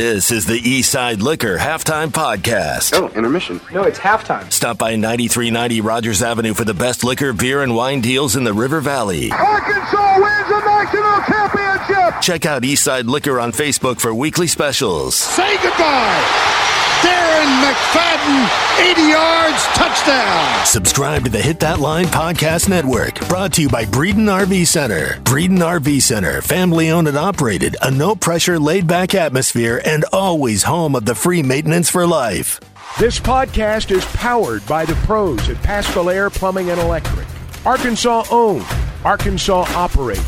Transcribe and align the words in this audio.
This 0.00 0.30
is 0.32 0.46
the 0.46 0.58
Eastside 0.58 1.20
Liquor 1.20 1.58
Halftime 1.58 2.08
Podcast. 2.08 2.98
Oh, 2.98 3.08
intermission. 3.08 3.60
No, 3.70 3.82
it's 3.82 3.98
halftime. 3.98 4.50
Stop 4.50 4.78
by 4.78 4.96
9390 4.96 5.82
Rogers 5.82 6.22
Avenue 6.22 6.54
for 6.54 6.64
the 6.64 6.72
best 6.72 7.04
liquor, 7.04 7.34
beer, 7.34 7.62
and 7.62 7.76
wine 7.76 8.00
deals 8.00 8.34
in 8.34 8.44
the 8.44 8.54
River 8.54 8.80
Valley. 8.80 9.30
Arkansas 9.30 10.14
wins 10.18 10.48
the 10.48 10.60
national 10.64 11.20
championship. 11.26 12.22
Check 12.22 12.46
out 12.46 12.62
Eastside 12.62 13.10
Liquor 13.10 13.38
on 13.38 13.52
Facebook 13.52 14.00
for 14.00 14.14
weekly 14.14 14.46
specials. 14.46 15.16
Say 15.16 15.56
goodbye. 15.62 16.68
Darren 17.00 17.62
McFadden, 17.64 18.90
80 18.90 19.02
yards, 19.08 19.62
touchdown. 19.74 20.66
Subscribe 20.66 21.24
to 21.24 21.30
the 21.30 21.40
Hit 21.40 21.60
That 21.60 21.80
Line 21.80 22.04
Podcast 22.06 22.68
Network, 22.68 23.26
brought 23.28 23.54
to 23.54 23.62
you 23.62 23.68
by 23.68 23.84
Breeden 23.84 24.26
RV 24.26 24.66
Center. 24.66 25.18
Breeden 25.22 25.58
RV 25.58 26.02
Center, 26.02 26.42
family 26.42 26.90
owned 26.90 27.08
and 27.08 27.16
operated, 27.16 27.76
a 27.82 27.90
no 27.90 28.14
pressure, 28.14 28.58
laid 28.58 28.86
back 28.86 29.14
atmosphere, 29.14 29.80
and 29.84 30.04
always 30.12 30.64
home 30.64 30.94
of 30.94 31.06
the 31.06 31.14
free 31.14 31.42
maintenance 31.42 31.88
for 31.88 32.06
life. 32.06 32.60
This 32.98 33.18
podcast 33.18 33.90
is 33.90 34.04
powered 34.16 34.66
by 34.66 34.84
the 34.84 34.94
pros 35.06 35.48
at 35.48 35.56
Paschal 35.62 36.10
Air 36.10 36.28
Plumbing 36.28 36.70
and 36.70 36.80
Electric. 36.80 37.26
Arkansas 37.64 38.24
owned, 38.30 38.66
Arkansas 39.04 39.64
operated. 39.74 40.24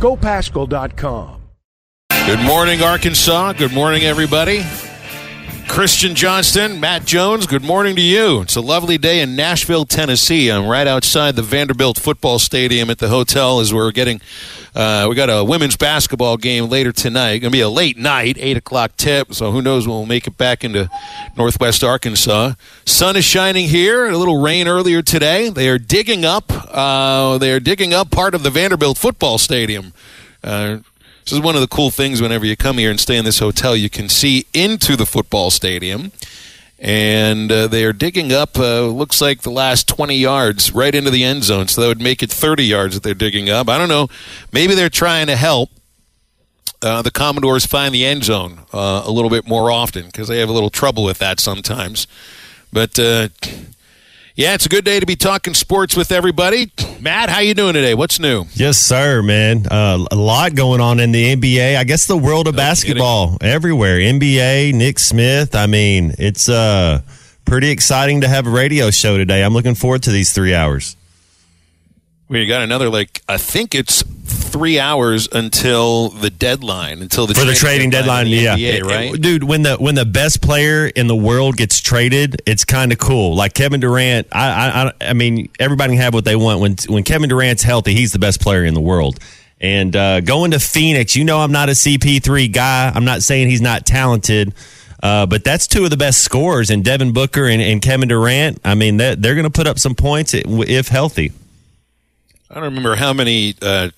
GoPaschal.com. 0.00 1.40
Good 2.26 2.40
morning, 2.40 2.82
Arkansas. 2.82 3.54
Good 3.54 3.72
morning, 3.72 4.02
everybody. 4.02 4.62
Christian 5.70 6.16
Johnston, 6.16 6.80
Matt 6.80 7.04
Jones, 7.06 7.46
good 7.46 7.62
morning 7.62 7.94
to 7.94 8.02
you. 8.02 8.40
It's 8.40 8.56
a 8.56 8.60
lovely 8.60 8.98
day 8.98 9.20
in 9.20 9.36
Nashville, 9.36 9.84
Tennessee. 9.84 10.50
I'm 10.50 10.66
right 10.66 10.86
outside 10.88 11.36
the 11.36 11.42
Vanderbilt 11.42 11.96
football 11.96 12.40
stadium 12.40 12.90
at 12.90 12.98
the 12.98 13.06
hotel 13.06 13.60
as 13.60 13.72
we're 13.72 13.92
getting, 13.92 14.20
uh, 14.74 15.06
we 15.08 15.14
got 15.14 15.30
a 15.30 15.44
women's 15.44 15.76
basketball 15.76 16.36
game 16.36 16.68
later 16.68 16.90
tonight. 16.90 17.38
Going 17.38 17.52
to 17.52 17.56
be 17.56 17.60
a 17.60 17.68
late 17.68 17.96
night, 17.96 18.36
8 18.36 18.56
o'clock 18.56 18.96
tip, 18.96 19.32
so 19.32 19.52
who 19.52 19.62
knows 19.62 19.86
when 19.86 19.96
we'll 19.96 20.06
make 20.06 20.26
it 20.26 20.36
back 20.36 20.64
into 20.64 20.90
northwest 21.36 21.84
Arkansas. 21.84 22.54
Sun 22.84 23.14
is 23.14 23.24
shining 23.24 23.68
here, 23.68 24.06
a 24.06 24.18
little 24.18 24.42
rain 24.42 24.66
earlier 24.66 25.02
today. 25.02 25.50
They 25.50 25.68
are 25.68 25.78
digging 25.78 26.24
up, 26.24 26.50
uh, 26.50 27.38
they 27.38 27.52
are 27.52 27.60
digging 27.60 27.94
up 27.94 28.10
part 28.10 28.34
of 28.34 28.42
the 28.42 28.50
Vanderbilt 28.50 28.98
football 28.98 29.38
stadium. 29.38 29.92
Uh, 30.42 30.78
this 31.30 31.38
is 31.38 31.44
one 31.44 31.54
of 31.54 31.60
the 31.60 31.68
cool 31.68 31.92
things 31.92 32.20
whenever 32.20 32.44
you 32.44 32.56
come 32.56 32.78
here 32.78 32.90
and 32.90 32.98
stay 32.98 33.16
in 33.16 33.24
this 33.24 33.38
hotel, 33.38 33.76
you 33.76 33.88
can 33.88 34.08
see 34.08 34.46
into 34.52 34.96
the 34.96 35.06
football 35.06 35.52
stadium. 35.52 36.10
And 36.76 37.52
uh, 37.52 37.68
they 37.68 37.84
are 37.84 37.92
digging 37.92 38.32
up, 38.32 38.58
uh, 38.58 38.86
looks 38.88 39.20
like 39.20 39.42
the 39.42 39.50
last 39.50 39.86
20 39.86 40.16
yards 40.16 40.72
right 40.72 40.92
into 40.92 41.08
the 41.08 41.22
end 41.22 41.44
zone. 41.44 41.68
So 41.68 41.82
that 41.82 41.86
would 41.86 42.00
make 42.00 42.24
it 42.24 42.32
30 42.32 42.64
yards 42.64 42.94
that 42.94 43.04
they're 43.04 43.14
digging 43.14 43.48
up. 43.48 43.68
I 43.68 43.78
don't 43.78 43.88
know. 43.88 44.08
Maybe 44.52 44.74
they're 44.74 44.88
trying 44.88 45.28
to 45.28 45.36
help 45.36 45.70
uh, 46.82 47.00
the 47.02 47.12
Commodores 47.12 47.64
find 47.64 47.94
the 47.94 48.04
end 48.04 48.24
zone 48.24 48.62
uh, 48.72 49.04
a 49.04 49.12
little 49.12 49.30
bit 49.30 49.46
more 49.46 49.70
often 49.70 50.06
because 50.06 50.26
they 50.26 50.40
have 50.40 50.48
a 50.48 50.52
little 50.52 50.70
trouble 50.70 51.04
with 51.04 51.18
that 51.18 51.38
sometimes. 51.38 52.08
But 52.72 52.98
uh, 52.98 53.28
yeah, 54.40 54.54
it's 54.54 54.64
a 54.64 54.70
good 54.70 54.86
day 54.86 54.98
to 54.98 55.04
be 55.04 55.16
talking 55.16 55.52
sports 55.52 55.94
with 55.94 56.10
everybody. 56.10 56.72
Matt, 56.98 57.28
how 57.28 57.40
you 57.40 57.52
doing 57.52 57.74
today? 57.74 57.92
What's 57.92 58.18
new? 58.18 58.46
Yes, 58.54 58.78
sir, 58.78 59.22
man. 59.22 59.66
Uh, 59.66 60.06
a 60.10 60.16
lot 60.16 60.54
going 60.54 60.80
on 60.80 60.98
in 60.98 61.12
the 61.12 61.36
NBA. 61.36 61.76
I 61.76 61.84
guess 61.84 62.06
the 62.06 62.16
world 62.16 62.48
of 62.48 62.54
No 62.54 62.56
basketball 62.56 63.36
everywhere. 63.42 63.98
NBA, 63.98 64.72
Nick 64.72 64.98
Smith. 64.98 65.54
I 65.54 65.66
mean, 65.66 66.14
it's 66.18 66.48
uh, 66.48 67.02
pretty 67.44 67.70
exciting 67.70 68.22
to 68.22 68.28
have 68.28 68.46
a 68.46 68.50
radio 68.50 68.90
show 68.90 69.18
today. 69.18 69.44
I'm 69.44 69.52
looking 69.52 69.74
forward 69.74 70.04
to 70.04 70.10
these 70.10 70.32
three 70.32 70.54
hours. 70.54 70.96
We 72.30 72.46
got 72.46 72.62
another 72.62 72.88
like 72.88 73.20
I 73.28 73.36
think 73.36 73.74
it's 73.74 74.02
three 74.50 74.78
hours 74.78 75.28
until 75.32 76.10
the 76.10 76.30
deadline 76.30 77.02
until 77.02 77.26
the 77.26 77.34
For 77.34 77.44
the 77.44 77.54
trading 77.54 77.90
deadline, 77.90 78.26
in 78.26 78.32
the 78.32 78.38
yeah, 78.38 78.56
NBA, 78.56 78.82
right? 78.84 79.20
dude. 79.20 79.44
When 79.44 79.62
the 79.62 79.76
when 79.76 79.94
the 79.94 80.04
best 80.04 80.42
player 80.42 80.86
in 80.86 81.06
the 81.06 81.16
world 81.16 81.56
gets 81.56 81.80
traded, 81.80 82.42
it's 82.46 82.64
kind 82.64 82.92
of 82.92 82.98
cool. 82.98 83.34
Like 83.34 83.54
Kevin 83.54 83.80
Durant, 83.80 84.28
I, 84.32 84.92
I 85.00 85.10
I 85.10 85.12
mean, 85.12 85.48
everybody 85.58 85.94
can 85.94 86.02
have 86.02 86.14
what 86.14 86.24
they 86.24 86.36
want. 86.36 86.60
When 86.60 86.76
when 86.88 87.04
Kevin 87.04 87.28
Durant's 87.28 87.62
healthy, 87.62 87.94
he's 87.94 88.12
the 88.12 88.18
best 88.18 88.40
player 88.40 88.64
in 88.64 88.74
the 88.74 88.80
world. 88.80 89.18
And 89.60 89.94
uh, 89.94 90.20
going 90.20 90.52
to 90.52 90.58
Phoenix, 90.58 91.14
you 91.14 91.24
know, 91.24 91.38
I'm 91.38 91.52
not 91.52 91.68
a 91.68 91.72
CP3 91.72 92.50
guy. 92.50 92.90
I'm 92.94 93.04
not 93.04 93.22
saying 93.22 93.48
he's 93.48 93.60
not 93.60 93.84
talented. 93.84 94.54
Uh, 95.02 95.26
but 95.26 95.44
that's 95.44 95.66
two 95.66 95.84
of 95.84 95.90
the 95.90 95.96
best 95.96 96.22
scorers 96.22 96.70
in 96.70 96.82
Devin 96.82 97.12
Booker 97.12 97.46
and, 97.46 97.60
and 97.60 97.80
Kevin 97.80 98.08
Durant. 98.08 98.60
I 98.64 98.74
mean, 98.74 98.98
that, 98.98 99.20
they're 99.20 99.34
going 99.34 99.44
to 99.44 99.50
put 99.50 99.66
up 99.66 99.78
some 99.78 99.94
points 99.94 100.34
if 100.34 100.88
healthy. 100.88 101.32
I 102.50 102.54
don't 102.54 102.64
remember 102.64 102.96
how 102.96 103.12
many 103.12 103.54
uh, 103.62 103.90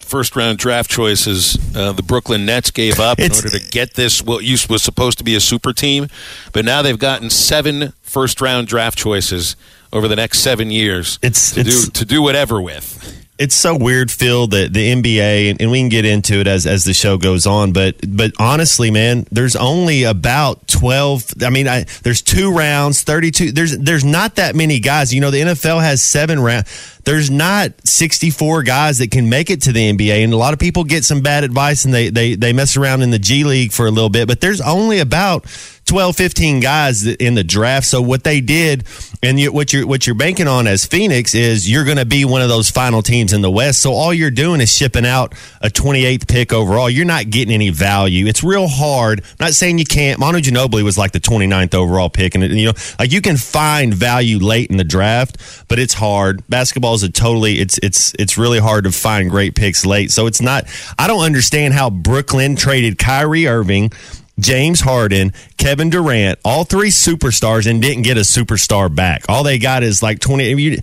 first 0.00 0.34
round 0.36 0.58
draft 0.58 0.90
choices 0.90 1.56
uh, 1.76 1.92
the 1.92 2.02
Brooklyn 2.02 2.44
Nets 2.46 2.70
gave 2.70 2.98
up 2.98 3.18
in 3.18 3.26
It's- 3.26 3.44
order 3.44 3.58
to 3.58 3.70
get 3.70 3.94
this 3.94 4.22
what 4.22 4.44
used 4.44 4.68
was 4.68 4.82
supposed 4.82 5.18
to 5.18 5.24
be 5.24 5.34
a 5.34 5.40
super 5.40 5.72
team, 5.72 6.08
but 6.52 6.64
now 6.64 6.82
they've 6.82 6.98
gotten 6.98 7.30
seven 7.30 7.92
first 8.02 8.40
round 8.40 8.66
draft 8.66 8.98
choices 8.98 9.56
over 9.92 10.08
the 10.08 10.16
next 10.16 10.38
seven 10.40 10.70
years. 10.70 11.18
It's- 11.22 11.52
to 11.52 11.60
it's- 11.60 11.84
do 11.86 11.90
to 11.92 12.04
do 12.04 12.22
whatever 12.22 12.60
with. 12.60 13.16
it's 13.38 13.54
so 13.54 13.74
weird, 13.74 14.10
Phil, 14.10 14.46
that 14.48 14.72
the 14.74 14.92
NBA, 14.92 15.56
and 15.60 15.70
we 15.70 15.78
can 15.80 15.88
get 15.88 16.04
into 16.04 16.40
it 16.40 16.46
as 16.46 16.66
as 16.66 16.84
the 16.84 16.92
show 16.92 17.16
goes 17.16 17.46
on. 17.46 17.72
But 17.72 17.96
but 18.06 18.32
honestly, 18.38 18.90
man, 18.90 19.26
there's 19.30 19.56
only 19.56 20.02
about 20.04 20.68
twelve. 20.68 21.24
I 21.42 21.48
mean, 21.50 21.66
I, 21.66 21.86
there's 22.02 22.20
two 22.22 22.52
rounds, 22.52 23.02
thirty 23.02 23.30
two. 23.30 23.50
There's 23.52 23.78
there's 23.78 24.04
not 24.04 24.34
that 24.36 24.54
many 24.54 24.78
guys. 24.80 25.14
You 25.14 25.20
know, 25.22 25.30
the 25.30 25.40
NFL 25.40 25.80
has 25.80 26.02
seven 26.02 26.38
rounds. 26.40 26.68
There's 27.04 27.30
not 27.30 27.72
64 27.86 28.62
guys 28.62 28.98
that 28.98 29.10
can 29.10 29.28
make 29.28 29.50
it 29.50 29.62
to 29.62 29.72
the 29.72 29.92
NBA, 29.92 30.22
and 30.22 30.32
a 30.32 30.36
lot 30.36 30.52
of 30.52 30.58
people 30.58 30.84
get 30.84 31.04
some 31.04 31.20
bad 31.20 31.44
advice 31.44 31.84
and 31.84 31.94
they 31.94 32.10
they 32.10 32.34
they 32.34 32.52
mess 32.52 32.76
around 32.76 33.02
in 33.02 33.10
the 33.10 33.18
G 33.18 33.44
League 33.44 33.72
for 33.72 33.86
a 33.86 33.90
little 33.90 34.10
bit. 34.10 34.28
But 34.28 34.40
there's 34.40 34.60
only 34.60 35.00
about 35.00 35.46
12, 35.90 36.14
15 36.14 36.60
guys 36.60 37.04
in 37.04 37.34
the 37.34 37.42
draft. 37.42 37.84
So 37.84 38.00
what 38.00 38.22
they 38.22 38.40
did, 38.40 38.84
and 39.24 39.40
you, 39.40 39.50
what 39.52 39.72
you're 39.72 39.84
what 39.86 40.06
you're 40.06 40.14
banking 40.14 40.46
on 40.46 40.68
as 40.68 40.86
Phoenix 40.86 41.34
is 41.34 41.68
you're 41.68 41.84
going 41.84 41.96
to 41.96 42.04
be 42.04 42.24
one 42.24 42.42
of 42.42 42.48
those 42.48 42.70
final 42.70 43.02
teams 43.02 43.32
in 43.32 43.42
the 43.42 43.50
West. 43.50 43.80
So 43.80 43.92
all 43.92 44.14
you're 44.14 44.30
doing 44.30 44.60
is 44.60 44.72
shipping 44.72 45.04
out 45.04 45.34
a 45.60 45.68
28th 45.68 46.28
pick 46.28 46.52
overall. 46.52 46.88
You're 46.88 47.06
not 47.06 47.30
getting 47.30 47.52
any 47.52 47.70
value. 47.70 48.26
It's 48.26 48.44
real 48.44 48.68
hard. 48.68 49.20
I'm 49.20 49.46
not 49.46 49.52
saying 49.54 49.78
you 49.78 49.84
can't. 49.84 50.20
Manu 50.20 50.38
Ginobili 50.38 50.84
was 50.84 50.96
like 50.96 51.10
the 51.10 51.18
29th 51.18 51.74
overall 51.74 52.08
pick, 52.08 52.36
and 52.36 52.44
you 52.44 52.66
know, 52.66 52.72
like 53.00 53.10
you 53.10 53.20
can 53.20 53.36
find 53.36 53.92
value 53.92 54.38
late 54.38 54.70
in 54.70 54.76
the 54.76 54.84
draft, 54.84 55.38
but 55.66 55.80
it's 55.80 55.94
hard. 55.94 56.48
Basketball 56.48 56.89
is 56.94 57.02
a 57.02 57.10
totally 57.10 57.58
it's 57.58 57.78
it's 57.82 58.14
it's 58.18 58.36
really 58.38 58.58
hard 58.58 58.84
to 58.84 58.92
find 58.92 59.30
great 59.30 59.54
picks 59.54 59.84
late. 59.86 60.10
So 60.10 60.26
it's 60.26 60.40
not. 60.40 60.64
I 60.98 61.06
don't 61.06 61.24
understand 61.24 61.74
how 61.74 61.90
Brooklyn 61.90 62.56
traded 62.56 62.98
Kyrie 62.98 63.46
Irving. 63.46 63.92
James 64.38 64.80
Harden, 64.80 65.34
Kevin 65.58 65.90
Durant, 65.90 66.38
all 66.46 66.64
three 66.64 66.88
superstars, 66.88 67.70
and 67.70 67.82
didn't 67.82 68.04
get 68.04 68.16
a 68.16 68.20
superstar 68.20 68.94
back. 68.94 69.24
All 69.28 69.42
they 69.44 69.58
got 69.58 69.82
is 69.82 70.02
like 70.02 70.18
twenty. 70.18 70.50
I 70.50 70.54
mean, 70.54 70.72
you- 70.72 70.78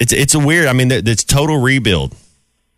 It's 0.00 0.12
it's 0.12 0.34
a 0.34 0.38
weird. 0.38 0.68
I 0.68 0.72
mean, 0.72 0.90
it's 0.90 1.22
total 1.24 1.58
rebuild. 1.58 2.14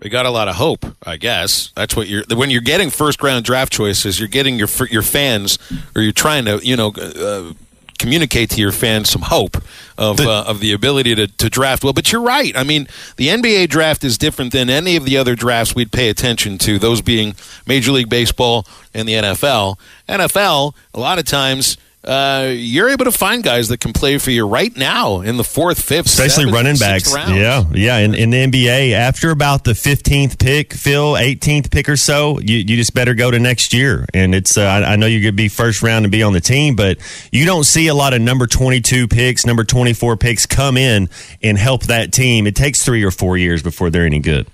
They 0.01 0.09
got 0.09 0.25
a 0.27 0.31
lot 0.31 0.49
of 0.49 0.57
hope, 0.57 0.85
I 1.07 1.17
guess. 1.19 1.71
That's 1.77 1.95
what 1.95 2.09
you're. 2.09 2.25
When 2.35 2.49
you're 2.51 2.63
getting 2.63 2.89
first 2.91 3.23
round 3.23 3.45
draft 3.45 3.73
choices, 3.73 4.19
you're 4.19 4.29
getting 4.29 4.59
your 4.59 4.69
your 4.91 5.03
fans, 5.03 5.59
or 5.95 6.01
you're 6.03 6.11
trying 6.13 6.47
to, 6.47 6.59
you 6.67 6.75
know, 6.77 6.89
uh, 6.97 7.53
communicate 8.01 8.51
to 8.51 8.61
your 8.61 8.73
fans 8.73 9.11
some 9.11 9.23
hope 9.23 9.57
of 9.99 10.19
uh, 10.21 10.45
of 10.47 10.61
the 10.61 10.73
ability 10.73 11.15
to, 11.15 11.27
to 11.27 11.51
draft 11.51 11.85
well. 11.85 11.93
But 11.93 12.11
you're 12.11 12.23
right. 12.23 12.57
I 12.57 12.65
mean, 12.65 12.89
the 13.17 13.29
NBA 13.29 13.69
draft 13.69 14.03
is 14.03 14.17
different 14.17 14.53
than 14.53 14.71
any 14.71 14.97
of 14.97 15.05
the 15.05 15.17
other 15.17 15.35
drafts 15.37 15.75
we'd 15.75 15.93
pay 15.93 16.09
attention 16.09 16.59
to. 16.59 16.79
Those 16.79 17.03
being 17.03 17.35
Major 17.67 17.93
League 17.93 18.09
Baseball 18.09 18.67
and 18.95 19.07
the 19.07 19.13
NFL. 19.13 19.79
NFL, 20.09 20.75
a 20.95 21.01
lot 21.01 21.19
of 21.19 21.25
times. 21.27 21.77
Uh, 22.03 22.51
you're 22.55 22.89
able 22.89 23.05
to 23.05 23.13
find 23.13 23.43
guys 23.43 23.69
that 23.69 23.79
can 23.79 23.93
play 23.93 24.17
for 24.17 24.31
you 24.31 24.47
right 24.47 24.75
now 24.75 25.21
in 25.21 25.37
the 25.37 25.45
fourth, 25.45 25.83
fifth, 25.83 26.07
especially 26.07 26.45
seventh, 26.45 26.55
running 26.55 26.77
backs. 26.79 27.13
Yeah, 27.15 27.65
yeah. 27.73 27.99
In, 27.99 28.15
in 28.15 28.31
the 28.31 28.47
NBA, 28.47 28.93
after 28.93 29.31
about 29.31 29.65
the 29.65 29.75
fifteenth 29.75 30.39
pick, 30.39 30.73
Phil, 30.73 31.19
eighteenth 31.19 31.71
pick 31.71 31.91
or 31.91 31.99
so, 31.99 32.41
you, 32.41 32.57
you 32.57 32.77
just 32.77 32.95
better 32.95 33.13
go 33.13 33.31
to 33.31 33.39
next 33.39 33.75
year. 33.75 34.07
And 34.15 34.35
it's 34.35 34.57
uh, 34.57 34.63
I, 34.63 34.93
I 34.93 34.97
know 34.97 35.05
you're 35.05 35.21
going 35.21 35.35
to 35.35 35.37
be 35.37 35.49
first 35.49 35.83
round 35.83 36.07
and 36.07 36.13
be 36.13 36.23
on 36.23 36.33
the 36.33 36.41
team, 36.41 36.75
but 36.75 36.97
you 37.33 37.45
don't 37.45 37.65
see 37.65 37.89
a 37.89 37.95
lot 37.95 38.15
of 38.15 38.23
number 38.23 38.47
twenty 38.47 38.81
two 38.81 39.07
picks, 39.07 39.45
number 39.45 39.65
twenty 39.65 39.93
four 39.93 40.17
picks 40.17 40.47
come 40.47 40.79
in 40.79 41.11
and 41.43 41.59
help 41.59 41.83
that 41.85 42.13
team. 42.13 42.47
It 42.47 42.57
takes 42.57 42.83
three 42.83 43.05
or 43.05 43.11
four 43.11 43.37
years 43.37 43.63
before 43.63 43.91
they're 43.91 44.07
any 44.07 44.21
good. 44.21 44.47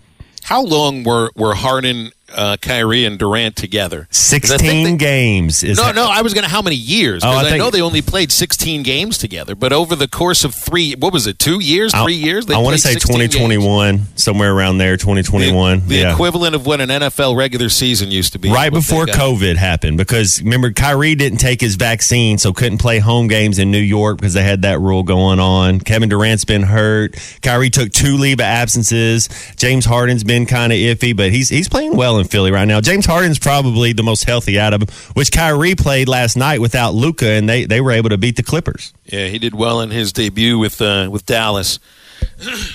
How 0.43 0.63
long 0.63 1.05
were 1.05 1.31
were 1.37 1.55
Harden, 1.55 2.11
uh, 2.35 2.57
Kyrie, 2.61 3.05
and 3.05 3.19
Durant 3.19 3.57
together. 3.57 4.09
Sixteen 4.11 4.85
they- 4.85 4.97
games 4.97 5.63
is 5.63 5.79
No, 5.79 5.93
no. 5.93 6.07
I 6.11 6.23
was 6.23 6.35
going 6.35 6.45
to 6.45 6.51
how 6.51 6.63
many 6.63 6.77
years? 6.77 7.25
Oh, 7.25 7.29
I 7.29 7.43
Because 7.43 7.53
I, 7.55 7.57
know 7.59 7.71
they 7.71 7.83
only 7.83 8.03
played 8.03 8.33
16 8.33 8.83
games 8.83 9.19
together, 9.19 9.55
but 9.55 9.73
over 9.73 9.95
the 9.95 10.09
course 10.09 10.45
of 10.45 10.55
three, 10.55 10.95
what 10.95 11.13
was 11.13 11.27
it? 11.27 11.39
Two 11.39 11.61
years, 11.61 11.95
I- 11.95 12.05
three 12.05 12.15
years? 12.15 12.47
They 12.47 12.55
I 12.55 12.59
want 12.59 12.75
to 12.75 12.81
say 12.83 12.95
twenty 12.95 13.29
twenty 13.29 13.59
one, 13.59 14.07
somewhere 14.17 14.53
around 14.53 14.79
there. 14.79 14.97
Twenty 14.97 15.23
twenty 15.23 15.53
one. 15.53 15.81
The, 15.81 15.87
the 15.87 15.95
yeah. 15.97 16.13
equivalent 16.13 16.55
of 16.55 16.67
what 16.67 16.81
an 16.81 16.89
NFL 16.89 17.37
regular 17.37 17.69
season 17.69 18.11
used 18.11 18.33
to 18.33 18.39
be. 18.39 18.51
right 18.51 18.73
before. 18.73 19.07
COVID 19.07 19.57
happened 19.57 19.97
because 19.97 20.43
remember 20.43 20.73
Kyrie 20.73 21.15
didn't 21.15 21.39
take 21.39 21.61
his 21.61 21.77
vaccine, 21.77 22.39
so 22.39 22.53
couldn't 22.53 22.79
play 22.79 22.99
home 22.99 23.29
games 23.29 23.59
in 23.59 23.71
New 23.71 23.79
York 23.79 24.19
because 24.19 24.35
they 24.35 24.43
had 24.43 24.63
that 24.63 24.81
rule 24.81 25.03
going 25.03 25.39
on. 25.41 25.81
Kevin 25.81 26.09
Durant's 26.09 26.45
been 26.45 26.65
hurt. 26.65 27.15
Kyrie 27.43 27.71
took 27.71 27.93
two 27.93 28.17
leave 28.17 28.39
of 28.41 28.45
absences. 28.45 29.29
James 29.57 29.85
Harden's 29.85 30.25
been 30.25 30.45
kind 30.47 30.73
of 30.73 30.77
iffy, 30.79 31.17
but 31.17 31.31
he's 31.31 31.49
he's 31.49 31.69
playing 31.69 31.97
well 31.97 32.16
well 32.17 32.23
in 32.23 32.29
Philly 32.29 32.51
right 32.51 32.67
now. 32.67 32.81
James 32.81 33.07
Harden's 33.07 33.39
probably 33.39 33.93
the 33.93 34.03
most 34.03 34.25
healthy 34.25 34.59
out 34.59 34.73
of 34.73 34.81
them, 34.81 34.89
which 35.15 35.31
Kyrie 35.31 35.75
played 35.75 36.09
last 36.09 36.37
night 36.37 36.61
without 36.61 36.95
Luka, 36.95 37.29
and 37.29 37.49
they, 37.49 37.65
they 37.65 37.81
were 37.81 37.93
able 37.93 38.11
to 38.11 38.19
beat 38.19 38.37
the 38.37 38.43
Clippers. 38.43 38.93
Yeah, 39.05 39.29
he 39.29 39.39
did 39.39 39.55
well 39.55 39.81
in 39.81 39.91
his 39.91 40.13
debut 40.13 40.59
with 40.59 40.81
uh, 40.81 41.09
with 41.11 41.27
Dallas. 41.27 41.79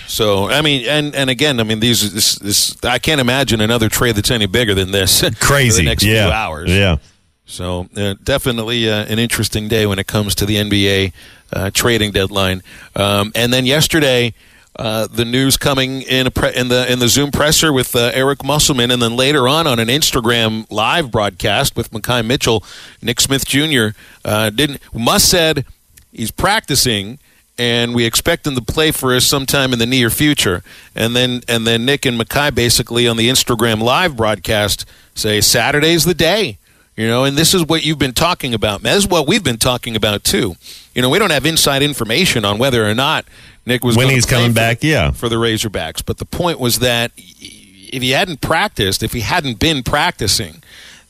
So 0.07 0.49
I 0.49 0.61
mean, 0.61 0.85
and 0.88 1.15
and 1.15 1.29
again, 1.29 1.59
I 1.61 1.63
mean, 1.63 1.79
these 1.79 2.13
this, 2.13 2.35
this 2.35 2.75
I 2.83 2.99
can't 2.99 3.21
imagine 3.21 3.61
another 3.61 3.88
trade 3.88 4.15
that's 4.15 4.29
any 4.29 4.45
bigger 4.45 4.73
than 4.73 4.91
this. 4.91 5.23
Crazy, 5.39 5.85
next 5.85 6.03
yeah. 6.03 6.25
few 6.25 6.33
hours. 6.33 6.69
Yeah. 6.69 6.97
So 7.45 7.88
uh, 7.95 8.15
definitely 8.21 8.89
uh, 8.89 9.05
an 9.05 9.17
interesting 9.17 9.69
day 9.69 9.85
when 9.85 9.99
it 9.99 10.07
comes 10.07 10.35
to 10.35 10.45
the 10.45 10.57
NBA 10.57 11.13
uh, 11.53 11.71
trading 11.73 12.11
deadline. 12.11 12.61
Um, 12.95 13.31
and 13.33 13.53
then 13.53 13.65
yesterday, 13.65 14.33
uh, 14.75 15.07
the 15.07 15.25
news 15.25 15.57
coming 15.57 16.01
in 16.01 16.31
pre- 16.31 16.56
in 16.56 16.69
the 16.69 16.91
in 16.91 17.00
the 17.00 17.07
Zoom 17.07 17.31
presser 17.31 17.73
with 17.73 17.95
uh, 17.95 18.12
Eric 18.13 18.44
Musselman, 18.44 18.91
and 18.91 19.01
then 19.01 19.15
later 19.15 19.47
on 19.47 19.68
on 19.68 19.79
an 19.79 19.89
Instagram 19.89 20.65
live 20.71 21.12
broadcast 21.12 21.75
with 21.75 21.91
Makhi 21.91 22.25
Mitchell, 22.25 22.63
Nick 23.01 23.19
Smith 23.19 23.45
Jr. 23.45 23.89
Uh, 24.23 24.50
didn't 24.50 24.81
Muss 24.94 25.23
said 25.23 25.65
he's 26.12 26.31
practicing. 26.31 27.19
And 27.57 27.94
we 27.94 28.06
expect 28.06 28.47
him 28.47 28.56
to 28.56 28.62
play 28.62 28.91
for 28.91 29.13
us 29.13 29.25
sometime 29.25 29.71
in 29.71 29.77
the 29.77 29.85
near 29.85 30.09
future. 30.09 30.63
And 30.95 31.15
then, 31.15 31.41
and 31.47 31.67
then 31.67 31.85
Nick 31.85 32.07
and 32.07 32.19
Makhi 32.19 32.56
basically 32.56 33.07
on 33.07 33.17
the 33.17 33.29
Instagram 33.29 33.83
live 33.83 34.15
broadcast 34.15 34.85
say 35.13 35.41
Saturday's 35.41 36.06
the 36.06 36.15
day. 36.15 36.57
You 36.97 37.07
know, 37.07 37.24
and 37.24 37.38
this 37.38 37.53
is 37.53 37.65
what 37.65 37.85
you've 37.85 38.00
been 38.00 38.13
talking 38.13 38.53
about. 38.53 38.81
This 38.81 38.97
is 38.97 39.07
what 39.07 39.27
we've 39.27 39.44
been 39.44 39.57
talking 39.57 39.95
about 39.95 40.24
too. 40.24 40.56
You 40.94 41.01
know, 41.01 41.09
we 41.09 41.19
don't 41.19 41.31
have 41.31 41.45
inside 41.45 41.83
information 41.83 42.45
on 42.45 42.57
whether 42.57 42.88
or 42.88 42.94
not 42.94 43.25
Nick 43.65 43.83
was 43.83 43.95
When 43.95 44.09
he's 44.09 44.25
coming 44.25 44.53
back, 44.53 44.79
the, 44.79 44.87
yeah. 44.87 45.11
for 45.11 45.29
the 45.29 45.35
Razorbacks. 45.35 46.03
But 46.05 46.17
the 46.17 46.25
point 46.25 46.59
was 46.59 46.79
that 46.79 47.11
if 47.17 48.01
he 48.01 48.11
hadn't 48.11 48.41
practiced, 48.41 49.03
if 49.03 49.13
he 49.13 49.21
hadn't 49.21 49.59
been 49.59 49.83
practicing, 49.83 50.63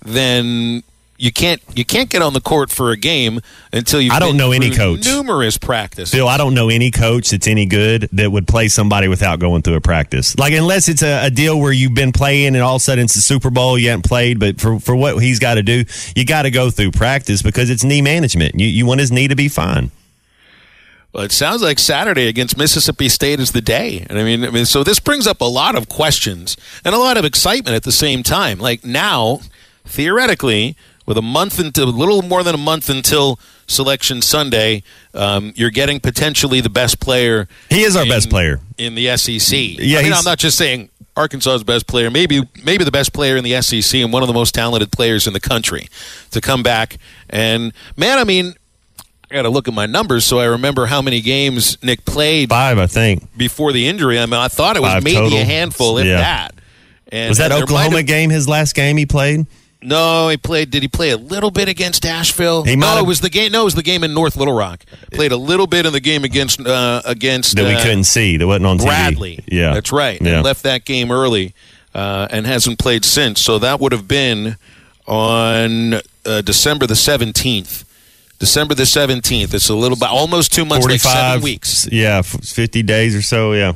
then 0.03 0.83
you 1.21 1.31
can't 1.31 1.61
you 1.75 1.85
can't 1.85 2.09
get 2.09 2.23
on 2.23 2.33
the 2.33 2.41
court 2.41 2.71
for 2.71 2.89
a 2.89 2.97
game 2.97 3.41
until 3.71 4.01
you. 4.01 4.11
I 4.11 4.17
don't 4.17 4.37
know 4.37 4.51
any 4.51 4.71
coach. 4.71 5.05
Numerous 5.05 5.55
practice. 5.57 6.11
Phil, 6.11 6.27
I 6.27 6.37
don't 6.37 6.55
know 6.55 6.69
any 6.69 6.89
coach 6.89 7.29
that's 7.29 7.47
any 7.47 7.67
good 7.67 8.09
that 8.13 8.31
would 8.31 8.47
play 8.47 8.67
somebody 8.67 9.07
without 9.07 9.39
going 9.39 9.61
through 9.61 9.75
a 9.75 9.81
practice. 9.81 10.35
Like, 10.37 10.53
unless 10.53 10.89
it's 10.89 11.03
a, 11.03 11.27
a 11.27 11.29
deal 11.29 11.59
where 11.59 11.71
you've 11.71 11.93
been 11.93 12.11
playing 12.11 12.55
and 12.55 12.57
all 12.57 12.75
of 12.77 12.81
a 12.81 12.83
sudden 12.83 13.05
it's 13.05 13.13
the 13.13 13.21
Super 13.21 13.51
Bowl, 13.51 13.77
you 13.77 13.89
haven't 13.89 14.07
played, 14.07 14.39
but 14.39 14.59
for, 14.59 14.79
for 14.79 14.95
what 14.95 15.21
he's 15.21 15.37
got 15.37 15.55
to 15.55 15.63
do, 15.63 15.83
you 16.15 16.25
got 16.25 16.41
to 16.41 16.51
go 16.51 16.71
through 16.71 16.91
practice 16.91 17.43
because 17.43 17.69
it's 17.69 17.83
knee 17.83 18.01
management. 18.01 18.59
You, 18.59 18.65
you 18.65 18.87
want 18.87 18.99
his 18.99 19.11
knee 19.11 19.27
to 19.27 19.35
be 19.35 19.47
fine. 19.47 19.91
Well, 21.13 21.23
it 21.23 21.31
sounds 21.31 21.61
like 21.61 21.77
Saturday 21.77 22.27
against 22.27 22.57
Mississippi 22.57 23.09
State 23.09 23.39
is 23.39 23.51
the 23.51 23.61
day. 23.61 24.05
And 24.09 24.17
I 24.17 24.23
mean, 24.23 24.45
I 24.45 24.49
mean, 24.49 24.65
so 24.65 24.83
this 24.83 24.99
brings 24.99 25.27
up 25.27 25.41
a 25.41 25.45
lot 25.45 25.75
of 25.75 25.89
questions 25.89 26.55
and 26.85 26.95
a 26.95 26.97
lot 26.97 27.17
of 27.17 27.25
excitement 27.25 27.75
at 27.75 27.83
the 27.83 27.91
same 27.91 28.23
time. 28.23 28.59
Like 28.59 28.85
now, 28.85 29.41
theoretically, 29.85 30.77
with 31.05 31.17
a 31.17 31.21
month 31.21 31.59
until 31.59 31.89
a 31.89 31.91
little 31.91 32.21
more 32.21 32.43
than 32.43 32.55
a 32.55 32.59
month 32.59 32.89
until 32.89 33.39
selection 33.67 34.21
Sunday, 34.21 34.83
um, 35.13 35.51
you're 35.55 35.69
getting 35.69 35.99
potentially 35.99 36.61
the 36.61 36.69
best 36.69 36.99
player. 37.01 37.47
He 37.69 37.81
is 37.81 37.95
our 37.95 38.03
in- 38.03 38.09
best 38.09 38.29
player. 38.29 38.61
in 38.77 38.95
the 38.95 39.17
SEC. 39.17 39.57
Yeah, 39.79 39.99
I 39.99 40.03
mean, 40.03 40.13
I'm 40.13 40.23
not 40.23 40.37
just 40.37 40.57
saying 40.57 40.89
Arkansas's 41.17 41.63
best 41.65 41.87
player, 41.87 42.09
maybe 42.09 42.41
maybe 42.63 42.85
the 42.85 42.91
best 42.91 43.11
player 43.11 43.35
in 43.35 43.43
the 43.43 43.61
SEC 43.61 43.99
and 43.99 44.13
one 44.13 44.23
of 44.23 44.27
the 44.27 44.33
most 44.33 44.55
talented 44.55 44.91
players 44.91 45.27
in 45.27 45.33
the 45.33 45.41
country 45.41 45.87
to 46.31 46.39
come 46.39 46.63
back. 46.63 46.97
And 47.29 47.73
man, 47.97 48.17
I 48.17 48.23
mean, 48.23 48.55
I 49.31 49.33
got 49.35 49.41
to 49.43 49.49
look 49.49 49.69
at 49.69 49.73
my 49.73 49.85
numbers 49.85 50.25
so 50.25 50.39
I 50.39 50.45
remember 50.45 50.85
how 50.87 51.01
many 51.01 51.21
games 51.21 51.77
Nick 51.81 52.03
played 52.03 52.49
Five, 52.49 52.77
I 52.77 52.87
think. 52.87 53.35
before 53.37 53.71
the 53.71 53.87
injury. 53.87 54.19
I 54.19 54.25
mean, 54.25 54.33
I 54.35 54.49
thought 54.49 54.75
it 54.75 54.81
was 54.81 54.91
Five 54.91 55.03
maybe 55.03 55.15
total. 55.15 55.37
a 55.37 55.43
handful, 55.43 55.97
if 55.99 56.05
Yeah. 56.05 56.17
that. 56.17 56.55
And, 57.13 57.29
Was 57.29 57.37
that 57.37 57.51
Oklahoma 57.53 58.03
game 58.03 58.29
his 58.29 58.47
last 58.49 58.75
game 58.75 58.97
he 58.97 59.05
played? 59.05 59.45
No, 59.81 60.27
he 60.29 60.37
played. 60.37 60.69
Did 60.69 60.81
he 60.83 60.87
play 60.87 61.09
a 61.09 61.17
little 61.17 61.49
bit 61.49 61.67
against 61.67 62.05
Asheville? 62.05 62.63
He 62.63 62.75
no, 62.75 62.99
it 62.99 63.05
was 63.07 63.21
the 63.21 63.29
game. 63.29 63.51
No, 63.51 63.61
it 63.61 63.65
was 63.65 63.75
the 63.75 63.83
game 63.83 64.03
in 64.03 64.13
North 64.13 64.35
Little 64.35 64.53
Rock. 64.53 64.85
Played 65.11 65.31
a 65.31 65.37
little 65.37 65.65
bit 65.65 65.85
in 65.85 65.93
the 65.93 65.99
game 65.99 66.23
against 66.23 66.59
uh, 66.61 67.01
against 67.03 67.55
That 67.55 67.65
we 67.67 67.73
uh, 67.73 67.81
couldn't 67.81 68.03
see. 68.03 68.37
That 68.37 68.45
wasn't 68.47 68.67
on 68.67 68.77
TV. 68.77 68.85
Bradley. 68.85 69.39
Yeah. 69.47 69.73
that's 69.73 69.91
right. 69.91 70.21
Yeah. 70.21 70.41
Left 70.41 70.63
that 70.63 70.85
game 70.85 71.11
early 71.11 71.53
uh, 71.95 72.27
and 72.29 72.45
hasn't 72.45 72.79
played 72.79 73.03
since. 73.05 73.41
So 73.41 73.57
that 73.59 73.79
would 73.79 73.91
have 73.91 74.07
been 74.07 74.57
on 75.07 75.95
uh, 76.25 76.41
December 76.41 76.85
the 76.85 76.95
seventeenth. 76.95 77.83
December 78.41 78.73
the 78.73 78.87
seventeenth. 78.87 79.53
It's 79.53 79.69
a 79.69 79.75
little 79.75 79.95
bit 79.95 80.09
almost 80.09 80.51
two 80.51 80.65
months, 80.65 80.87
like 80.87 80.99
seven 80.99 81.43
weeks. 81.43 81.87
Yeah, 81.91 82.23
50 82.23 82.81
days 82.81 83.15
or 83.15 83.21
so. 83.21 83.53
Yeah. 83.53 83.73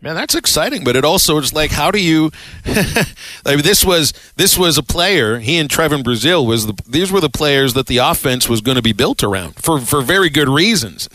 Man, 0.00 0.14
that's 0.14 0.36
exciting, 0.36 0.84
but 0.84 0.94
it 0.94 1.04
also 1.04 1.36
is 1.38 1.52
like, 1.52 1.72
how 1.72 1.90
do 1.90 2.00
you? 2.00 2.30
I 2.64 3.06
mean, 3.56 3.62
this 3.62 3.84
was 3.84 4.14
this 4.36 4.56
was 4.56 4.78
a 4.78 4.84
player. 4.84 5.40
He 5.40 5.58
and 5.58 5.68
Trevon 5.68 6.04
Brazile 6.04 6.46
was 6.46 6.68
the. 6.68 6.80
These 6.88 7.10
were 7.10 7.20
the 7.20 7.28
players 7.28 7.74
that 7.74 7.86
the 7.86 7.98
offense 7.98 8.48
was 8.48 8.60
going 8.60 8.76
to 8.76 8.82
be 8.82 8.92
built 8.92 9.24
around 9.24 9.56
for 9.56 9.80
for 9.80 10.00
very 10.00 10.30
good 10.30 10.48
reasons, 10.48 11.08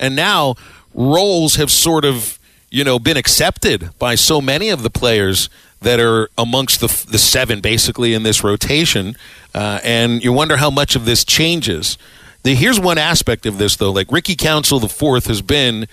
and 0.00 0.16
now 0.16 0.54
roles 0.94 1.56
have 1.56 1.70
sort 1.70 2.06
of 2.06 2.38
you 2.70 2.84
know 2.84 2.98
been 2.98 3.18
accepted 3.18 3.90
by 3.98 4.14
so 4.14 4.40
many 4.40 4.70
of 4.70 4.82
the 4.82 4.90
players 4.90 5.50
that 5.82 6.00
are 6.00 6.30
amongst 6.38 6.80
the 6.80 6.86
the 7.10 7.18
seven 7.18 7.60
basically 7.60 8.14
in 8.14 8.22
this 8.22 8.42
rotation, 8.42 9.16
uh, 9.54 9.80
and 9.84 10.22
you 10.24 10.32
wonder 10.32 10.56
how 10.56 10.70
much 10.70 10.96
of 10.96 11.04
this 11.04 11.24
changes. 11.24 11.98
The, 12.42 12.54
here's 12.54 12.80
one 12.80 12.98
aspect 12.98 13.46
of 13.46 13.58
this 13.58 13.76
though, 13.76 13.92
like 13.92 14.10
Ricky 14.10 14.34
Council 14.34 14.80
the 14.80 14.88
fourth 14.88 15.26
has 15.26 15.42
been 15.42 15.86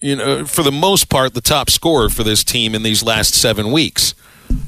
you 0.00 0.16
know, 0.16 0.44
for 0.44 0.62
the 0.62 0.72
most 0.72 1.08
part, 1.08 1.34
the 1.34 1.40
top 1.40 1.70
scorer 1.70 2.08
for 2.08 2.22
this 2.22 2.44
team 2.44 2.74
in 2.74 2.82
these 2.82 3.02
last 3.02 3.34
seven 3.34 3.72
weeks. 3.72 4.14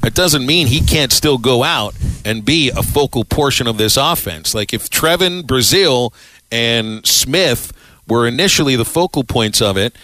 It 0.03 0.13
doesn't 0.13 0.45
mean 0.45 0.67
he 0.67 0.81
can't 0.81 1.11
still 1.11 1.37
go 1.37 1.63
out 1.63 1.95
and 2.25 2.45
be 2.45 2.69
a 2.69 2.83
focal 2.83 3.23
portion 3.23 3.65
of 3.65 3.77
this 3.77 3.97
offense. 3.97 4.53
Like 4.53 4.73
if 4.73 4.89
Trevon, 4.89 5.43
Brazile, 5.43 6.13
and 6.51 7.05
Smith 7.05 7.71
were 8.07 8.27
initially 8.27 8.75
the 8.75 8.85
focal 8.85 9.23
points 9.23 9.61
of 9.61 9.77
it, 9.77 9.95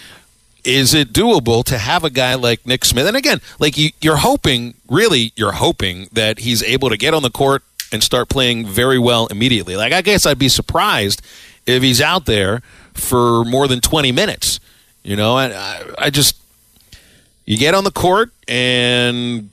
is 0.67 0.93
it 0.93 1.13
doable 1.13 1.63
to 1.63 1.77
have 1.77 2.03
a 2.03 2.09
guy 2.09 2.35
like 2.35 2.67
Nick 2.67 2.83
Smith? 2.83 3.07
And 3.07 3.15
again, 3.15 3.39
like 3.57 3.77
you, 3.77 3.91
you're 4.01 4.17
hoping, 4.17 4.73
really, 4.89 5.31
you're 5.37 5.53
hoping 5.53 6.09
that 6.11 6.39
he's 6.39 6.61
able 6.61 6.89
to 6.89 6.97
get 6.97 7.13
on 7.13 7.23
the 7.23 7.29
court 7.29 7.63
and 7.91 8.03
start 8.03 8.27
playing 8.27 8.67
very 8.67 8.99
well 8.99 9.27
immediately. 9.27 9.77
Like 9.77 9.93
I 9.93 10.01
guess 10.01 10.25
I'd 10.25 10.37
be 10.37 10.49
surprised 10.49 11.21
if 11.65 11.81
he's 11.81 12.01
out 12.01 12.25
there 12.25 12.61
for 12.93 13.45
more 13.45 13.67
than 13.67 13.79
20 13.79 14.11
minutes. 14.11 14.59
You 15.03 15.15
know, 15.15 15.37
and 15.37 15.53
I, 15.53 15.83
I 15.97 16.09
just 16.09 16.35
you 17.45 17.57
get 17.57 17.73
on 17.73 17.85
the 17.85 17.91
court 17.91 18.31
and 18.49 19.49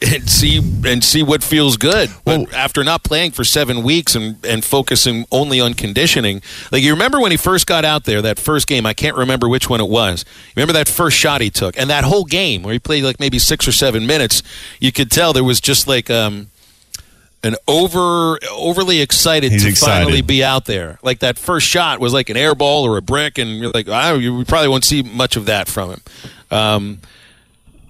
and 0.00 0.28
see 0.30 0.58
and 0.86 1.02
see 1.02 1.22
what 1.22 1.42
feels 1.42 1.76
good. 1.76 2.10
But 2.24 2.38
Well- 2.40 2.48
after 2.54 2.84
not 2.84 3.02
playing 3.02 3.32
for 3.32 3.44
seven 3.44 3.82
weeks 3.82 4.14
and 4.14 4.36
and 4.44 4.64
focusing 4.64 5.26
only 5.32 5.60
on 5.60 5.74
conditioning, 5.74 6.42
like 6.70 6.82
you 6.82 6.92
remember 6.92 7.20
when 7.20 7.30
he 7.30 7.36
first 7.36 7.66
got 7.66 7.84
out 7.84 8.04
there, 8.04 8.22
that 8.22 8.38
first 8.38 8.66
game, 8.66 8.86
I 8.86 8.94
can't 8.94 9.16
remember 9.16 9.48
which 9.48 9.68
one 9.68 9.80
it 9.80 9.88
was. 9.88 10.24
Remember 10.56 10.72
that 10.72 10.88
first 10.88 11.16
shot 11.16 11.40
he 11.40 11.50
took, 11.50 11.76
and 11.78 11.90
that 11.90 12.04
whole 12.04 12.24
game 12.24 12.62
where 12.62 12.72
he 12.72 12.78
played 12.78 13.04
like 13.04 13.18
maybe 13.20 13.38
six 13.38 13.66
or 13.66 13.72
seven 13.72 14.06
minutes. 14.06 14.42
You 14.80 14.92
could 14.92 15.10
tell 15.10 15.32
there 15.32 15.42
was 15.44 15.60
just 15.60 15.86
like 15.88 16.10
um 16.10 16.48
an 17.44 17.54
over 17.68 18.38
overly 18.50 19.00
excited 19.00 19.52
He's 19.52 19.62
to 19.62 19.68
excited. 19.68 20.04
finally 20.04 20.22
be 20.22 20.42
out 20.42 20.64
there. 20.64 20.98
Like 21.02 21.20
that 21.20 21.38
first 21.38 21.68
shot 21.68 22.00
was 22.00 22.12
like 22.12 22.30
an 22.30 22.36
air 22.36 22.54
ball 22.56 22.84
or 22.84 22.96
a 22.96 23.02
brick, 23.02 23.38
and 23.38 23.50
you're 23.60 23.70
like, 23.70 23.88
I, 23.88 24.12
you 24.14 24.44
probably 24.44 24.68
won't 24.68 24.84
see 24.84 25.02
much 25.02 25.36
of 25.36 25.46
that 25.46 25.68
from 25.68 25.90
him. 25.90 26.00
Um, 26.50 26.98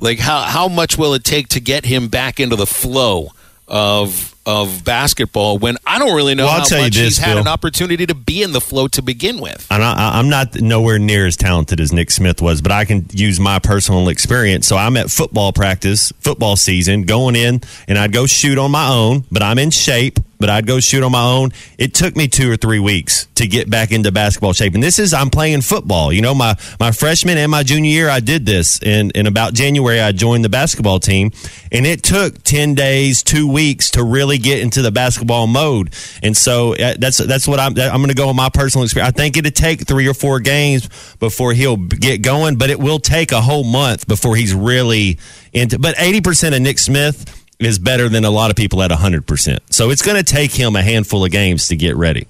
like 0.00 0.19
how 0.19 0.40
how 0.43 0.69
much 0.69 0.97
will 0.99 1.14
it 1.14 1.25
take 1.25 1.49
to 1.49 1.61
get 1.61 1.85
him 1.85 2.09
back 2.09 2.40
into 2.40 2.57
the 2.57 2.67
flow 2.67 3.31
of 3.67 4.35
of 4.47 4.83
basketball 4.83 5.59
when 5.59 5.76
I 5.87 5.99
don't 5.99 6.17
really 6.17 6.35
know 6.35 6.47
Well, 6.47 6.55
how 6.55 6.78
much 6.78 6.95
this, 6.95 6.97
he's 6.97 7.19
had 7.19 7.35
Bill. 7.35 7.43
an 7.43 7.49
opportunity 7.49 8.07
to 8.07 8.14
be 8.14 8.43
in 8.43 8.52
the 8.52 8.62
flow 8.62 8.88
to 8.88 9.02
begin 9.02 9.40
with. 9.40 9.67
I'm 9.71 9.83
I'm 9.83 10.28
not 10.31 10.55
nowhere 10.61 10.99
near 10.99 11.26
as 11.26 11.37
talented 11.37 11.78
as 11.81 11.93
Nick 11.93 12.11
Smith 12.11 12.40
was, 12.40 12.62
but 12.62 12.73
I 12.73 12.87
can 12.87 13.05
use 13.12 13.38
my 13.38 13.59
personal 13.59 14.09
experience. 14.09 14.67
So 14.67 14.78
I'm 14.78 14.97
at 14.97 15.11
football 15.11 15.52
practice, 15.52 16.12
football 16.21 16.57
season, 16.57 17.02
going 17.02 17.37
in, 17.37 17.61
and 17.87 17.99
I'd 17.99 18.12
go 18.12 18.25
shoot 18.25 18.57
on 18.57 18.71
my 18.71 18.88
own, 18.88 19.25
but 19.31 19.43
I'm 19.43 19.59
in 19.59 19.71
shape. 19.71 20.19
But 20.38 20.50
I'd 20.50 20.66
go 20.66 20.80
shoot 20.80 21.02
on 21.02 21.12
my 21.12 21.25
own. 21.25 21.50
It 21.78 21.95
took 21.95 22.16
me 22.16 22.28
two 22.28 22.50
or 22.50 22.57
three 22.57 22.78
weeks 22.78 23.26
to 23.35 23.47
get 23.47 23.68
back 23.68 23.92
into 23.92 24.12
basketball 24.12 24.52
shape. 24.52 24.75
And 24.75 24.83
this 24.83 24.99
is 24.99 25.12
I'm 25.12 25.30
playing 25.30 25.62
football. 25.62 26.12
You 26.12 26.23
know, 26.23 26.35
my 26.35 26.57
my 26.78 26.92
freshman 26.92 27.38
and 27.38 27.50
my 27.50 27.62
junior 27.62 27.90
year, 27.90 28.09
I 28.09 28.21
did 28.21 28.47
this. 28.47 28.80
And 28.83 29.11
in 29.12 29.26
about 29.26 29.54
January, 29.54 30.00
I 30.00 30.12
joined 30.12 30.45
the 30.45 30.49
basketball 30.49 31.00
team, 31.00 31.33
and 31.73 31.87
it 31.87 32.02
took 32.02 32.42
ten 32.45 32.75
days, 32.75 33.23
two 33.23 33.50
weeks 33.50 33.90
to 33.92 34.02
really 34.02 34.38
get 34.38 34.61
into 34.61 34.83
the 34.83 34.90
basketball 34.90 35.47
mode. 35.47 35.95
And 36.23 36.37
so 36.37 36.75
uh, 36.75 36.95
that's 36.99 37.18
that's 37.18 37.49
what 37.49 37.61
I'm 37.61 37.78
I'm 37.78 37.99
going 37.99 38.09
to 38.09 38.14
go 38.14 38.28
on 38.28 38.37
my 38.37 38.49
personal 38.49 38.85
experience. 38.85 39.14
I 39.14 39.16
think 39.16 39.37
it'd 39.37 39.54
take 39.54 39.87
three 39.87 40.09
or 40.09 40.14
four 40.14 40.40
games 40.40 40.88
before 41.18 41.52
he'll 41.52 41.76
get 41.76 42.23
going, 42.23 42.57
but 42.57 42.71
it 42.71 42.78
will 42.78 43.00
take 43.00 43.33
a 43.33 43.40
whole 43.40 43.64
month 43.64 44.07
before 44.07 44.37
he's 44.37 44.54
really 44.54 45.18
into. 45.52 45.78
But 45.78 45.95
eighty 45.99 46.21
percent 46.21 46.54
of 46.54 46.61
Nick 46.61 46.78
Smith 46.78 47.38
is 47.59 47.79
better 47.79 48.09
than 48.09 48.25
a 48.25 48.31
lot 48.31 48.50
of 48.50 48.57
people 48.57 48.83
at 48.83 48.91
hundred 48.91 49.27
percent. 49.27 49.62
So 49.73 49.91
it's 49.91 50.03
going 50.03 50.17
to 50.17 50.23
take 50.23 50.53
him 50.53 50.77
a 50.77 50.83
handful 50.83 51.25
of 51.25 51.31
games 51.31 51.69
to 51.69 51.77
get 51.77 51.97
ready. 51.97 52.27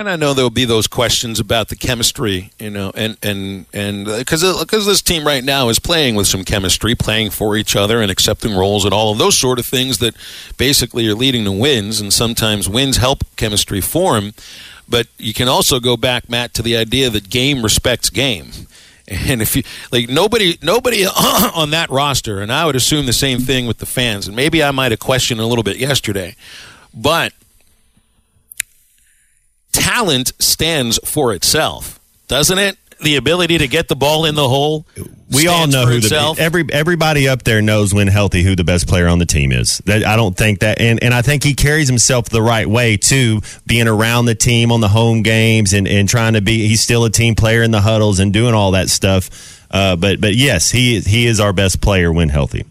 And 0.00 0.08
I 0.08 0.14
know 0.14 0.32
there'll 0.32 0.48
be 0.48 0.64
those 0.64 0.86
questions 0.86 1.40
about 1.40 1.70
the 1.70 1.76
chemistry, 1.76 2.52
you 2.60 2.70
know, 2.70 2.92
and 2.94 3.16
and 3.20 3.66
and 3.72 4.04
because 4.04 4.44
uh, 4.44 4.56
because 4.60 4.86
uh, 4.86 4.90
this 4.90 5.02
team 5.02 5.26
right 5.26 5.42
now 5.42 5.68
is 5.70 5.80
playing 5.80 6.14
with 6.14 6.28
some 6.28 6.44
chemistry, 6.44 6.94
playing 6.94 7.30
for 7.30 7.56
each 7.56 7.74
other 7.74 8.00
and 8.00 8.08
accepting 8.08 8.54
roles 8.54 8.84
and 8.84 8.94
all 8.94 9.10
of 9.10 9.18
those 9.18 9.36
sort 9.36 9.58
of 9.58 9.66
things 9.66 9.98
that 9.98 10.14
basically 10.56 11.08
are 11.08 11.16
leading 11.16 11.44
to 11.46 11.52
wins, 11.52 12.00
and 12.00 12.12
sometimes 12.12 12.68
wins 12.68 12.98
help 12.98 13.24
chemistry 13.34 13.80
form. 13.80 14.34
But 14.88 15.08
you 15.18 15.34
can 15.34 15.48
also 15.48 15.80
go 15.80 15.96
back, 15.96 16.30
Matt, 16.30 16.54
to 16.54 16.62
the 16.62 16.76
idea 16.76 17.10
that 17.10 17.28
game 17.28 17.62
respects 17.62 18.08
game. 18.08 18.52
And 19.08 19.40
if 19.40 19.56
you 19.56 19.62
like 19.90 20.08
nobody 20.08 20.58
nobody 20.62 21.06
on 21.54 21.70
that 21.70 21.88
roster, 21.90 22.40
and 22.40 22.52
I 22.52 22.66
would 22.66 22.76
assume 22.76 23.06
the 23.06 23.12
same 23.12 23.40
thing 23.40 23.66
with 23.66 23.78
the 23.78 23.86
fans, 23.86 24.26
and 24.26 24.36
maybe 24.36 24.62
I 24.62 24.70
might 24.70 24.92
have 24.92 25.00
questioned 25.00 25.40
a 25.40 25.46
little 25.46 25.64
bit 25.64 25.78
yesterday, 25.78 26.36
but 26.92 27.32
talent 29.72 30.32
stands 30.38 30.98
for 31.04 31.32
itself, 31.32 31.98
doesn't 32.28 32.58
it? 32.58 32.76
The 33.00 33.16
ability 33.16 33.58
to 33.58 33.68
get 33.68 33.86
the 33.86 33.94
ball 33.94 34.24
in 34.24 34.34
the 34.34 34.48
hole. 34.48 34.84
We 35.30 35.46
all 35.46 35.66
know 35.66 35.86
who 35.86 35.98
itself. 35.98 36.36
the 36.38 36.42
every 36.42 36.64
everybody 36.72 37.28
up 37.28 37.44
there 37.44 37.62
knows 37.62 37.94
when 37.94 38.08
healthy 38.08 38.42
who 38.42 38.56
the 38.56 38.64
best 38.64 38.88
player 38.88 39.06
on 39.06 39.18
the 39.18 39.26
team 39.26 39.52
is. 39.52 39.78
That 39.84 40.04
I 40.04 40.16
don't 40.16 40.36
think 40.36 40.60
that, 40.60 40.80
and, 40.80 41.02
and 41.02 41.14
I 41.14 41.22
think 41.22 41.44
he 41.44 41.54
carries 41.54 41.86
himself 41.86 42.28
the 42.28 42.42
right 42.42 42.66
way 42.66 42.96
too, 42.96 43.42
being 43.66 43.86
around 43.86 44.24
the 44.24 44.34
team 44.34 44.72
on 44.72 44.80
the 44.80 44.88
home 44.88 45.22
games 45.22 45.74
and, 45.74 45.86
and 45.86 46.08
trying 46.08 46.32
to 46.32 46.40
be. 46.40 46.66
He's 46.66 46.80
still 46.80 47.04
a 47.04 47.10
team 47.10 47.34
player 47.34 47.62
in 47.62 47.70
the 47.70 47.80
huddles 47.80 48.18
and 48.18 48.32
doing 48.32 48.54
all 48.54 48.72
that 48.72 48.88
stuff. 48.88 49.64
Uh, 49.70 49.96
but 49.96 50.20
but 50.20 50.34
yes, 50.34 50.70
he 50.70 51.00
he 51.00 51.26
is 51.26 51.40
our 51.40 51.52
best 51.52 51.80
player 51.80 52.12
when 52.12 52.30
healthy. 52.30 52.64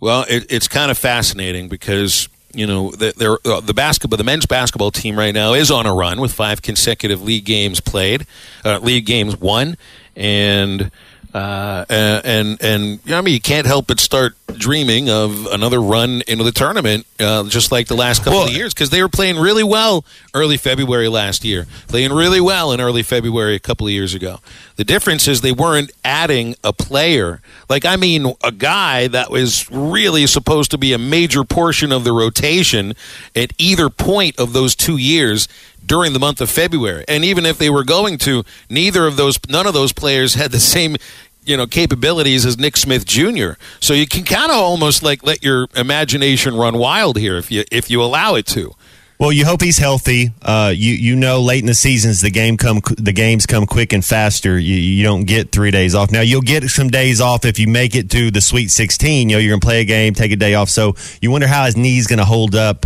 Well, 0.00 0.24
it, 0.28 0.46
it's 0.50 0.68
kind 0.68 0.90
of 0.90 0.98
fascinating 0.98 1.68
because 1.68 2.28
you 2.54 2.66
know, 2.66 2.90
the, 2.90 3.38
uh, 3.44 3.60
the 3.60 3.74
basketball, 3.74 4.16
the 4.16 4.24
men's 4.24 4.46
basketball 4.46 4.90
team 4.90 5.18
right 5.18 5.34
now 5.34 5.54
is 5.54 5.70
on 5.70 5.86
a 5.86 5.94
run 5.94 6.20
with 6.20 6.32
five 6.32 6.62
consecutive 6.62 7.22
league 7.22 7.44
games 7.44 7.80
played, 7.80 8.26
uh, 8.64 8.78
league 8.78 9.06
games 9.06 9.36
won, 9.36 9.76
and 10.16 10.90
uh, 11.34 11.86
and 11.88 12.58
and 12.60 13.00
you 13.04 13.10
know, 13.12 13.18
I 13.18 13.20
mean, 13.22 13.34
you 13.34 13.40
can't 13.40 13.66
help 13.66 13.86
but 13.86 14.00
start 14.00 14.34
dreaming 14.58 15.08
of 15.08 15.46
another 15.46 15.80
run 15.80 16.22
into 16.28 16.44
the 16.44 16.52
tournament, 16.52 17.06
uh, 17.18 17.44
just 17.44 17.72
like 17.72 17.88
the 17.88 17.96
last 17.96 18.18
couple 18.18 18.40
well, 18.40 18.48
of 18.48 18.52
years, 18.52 18.74
because 18.74 18.90
they 18.90 19.02
were 19.02 19.08
playing 19.08 19.38
really 19.38 19.64
well 19.64 20.04
early 20.34 20.58
February 20.58 21.08
last 21.08 21.44
year, 21.44 21.66
playing 21.88 22.12
really 22.12 22.40
well 22.40 22.70
in 22.72 22.80
early 22.80 23.02
February 23.02 23.54
a 23.54 23.58
couple 23.58 23.86
of 23.86 23.92
years 23.92 24.12
ago. 24.12 24.40
The 24.76 24.84
difference 24.84 25.26
is 25.26 25.40
they 25.40 25.52
weren't 25.52 25.90
adding 26.04 26.54
a 26.62 26.72
player, 26.72 27.40
like 27.68 27.86
I 27.86 27.96
mean, 27.96 28.34
a 28.44 28.52
guy 28.52 29.08
that 29.08 29.30
was 29.30 29.70
really 29.70 30.26
supposed 30.26 30.70
to 30.72 30.78
be 30.78 30.92
a 30.92 30.98
major 30.98 31.44
portion 31.44 31.92
of 31.92 32.04
the 32.04 32.12
rotation 32.12 32.94
at 33.34 33.52
either 33.56 33.88
point 33.88 34.38
of 34.38 34.52
those 34.52 34.74
two 34.74 34.98
years 34.98 35.48
during 35.86 36.12
the 36.12 36.18
month 36.18 36.40
of 36.40 36.50
February. 36.50 37.04
And 37.08 37.24
even 37.24 37.46
if 37.46 37.58
they 37.58 37.70
were 37.70 37.84
going 37.84 38.18
to, 38.18 38.44
neither 38.70 39.06
of 39.06 39.16
those, 39.16 39.38
none 39.48 39.66
of 39.66 39.74
those 39.74 39.92
players 39.92 40.34
had 40.34 40.52
the 40.52 40.60
same 40.60 40.96
you 41.44 41.56
know 41.56 41.66
capabilities 41.66 42.46
as 42.46 42.58
Nick 42.58 42.76
Smith 42.76 43.04
Jr. 43.04 43.52
So 43.80 43.94
you 43.94 44.06
can 44.06 44.24
kind 44.24 44.50
of 44.50 44.58
almost 44.58 45.02
like 45.02 45.24
let 45.24 45.42
your 45.42 45.68
imagination 45.74 46.56
run 46.56 46.78
wild 46.78 47.18
here 47.18 47.36
if 47.36 47.50
you 47.50 47.64
if 47.70 47.90
you 47.90 48.02
allow 48.02 48.34
it 48.34 48.46
to. 48.46 48.74
Well, 49.18 49.30
you 49.30 49.44
hope 49.44 49.62
he's 49.62 49.78
healthy. 49.78 50.32
Uh, 50.42 50.72
you 50.74 50.94
you 50.94 51.14
know, 51.14 51.42
late 51.42 51.60
in 51.60 51.66
the 51.66 51.74
seasons, 51.74 52.22
the 52.22 52.30
game 52.30 52.56
come 52.56 52.80
the 52.96 53.12
games 53.12 53.46
come 53.46 53.66
quick 53.66 53.92
and 53.92 54.04
faster. 54.04 54.58
You, 54.58 54.74
you 54.74 55.04
don't 55.04 55.26
get 55.26 55.52
three 55.52 55.70
days 55.70 55.94
off. 55.94 56.10
Now 56.10 56.22
you'll 56.22 56.42
get 56.42 56.64
some 56.64 56.88
days 56.88 57.20
off 57.20 57.44
if 57.44 57.58
you 57.60 57.68
make 57.68 57.94
it 57.94 58.10
to 58.10 58.32
the 58.32 58.40
Sweet 58.40 58.72
16. 58.72 59.28
You 59.28 59.36
know, 59.36 59.40
you're 59.40 59.52
gonna 59.52 59.60
play 59.60 59.80
a 59.80 59.84
game, 59.84 60.14
take 60.14 60.32
a 60.32 60.36
day 60.36 60.54
off. 60.54 60.70
So 60.70 60.96
you 61.20 61.30
wonder 61.30 61.46
how 61.46 61.66
his 61.66 61.76
knee's 61.76 62.08
gonna 62.08 62.24
hold 62.24 62.56
up 62.56 62.84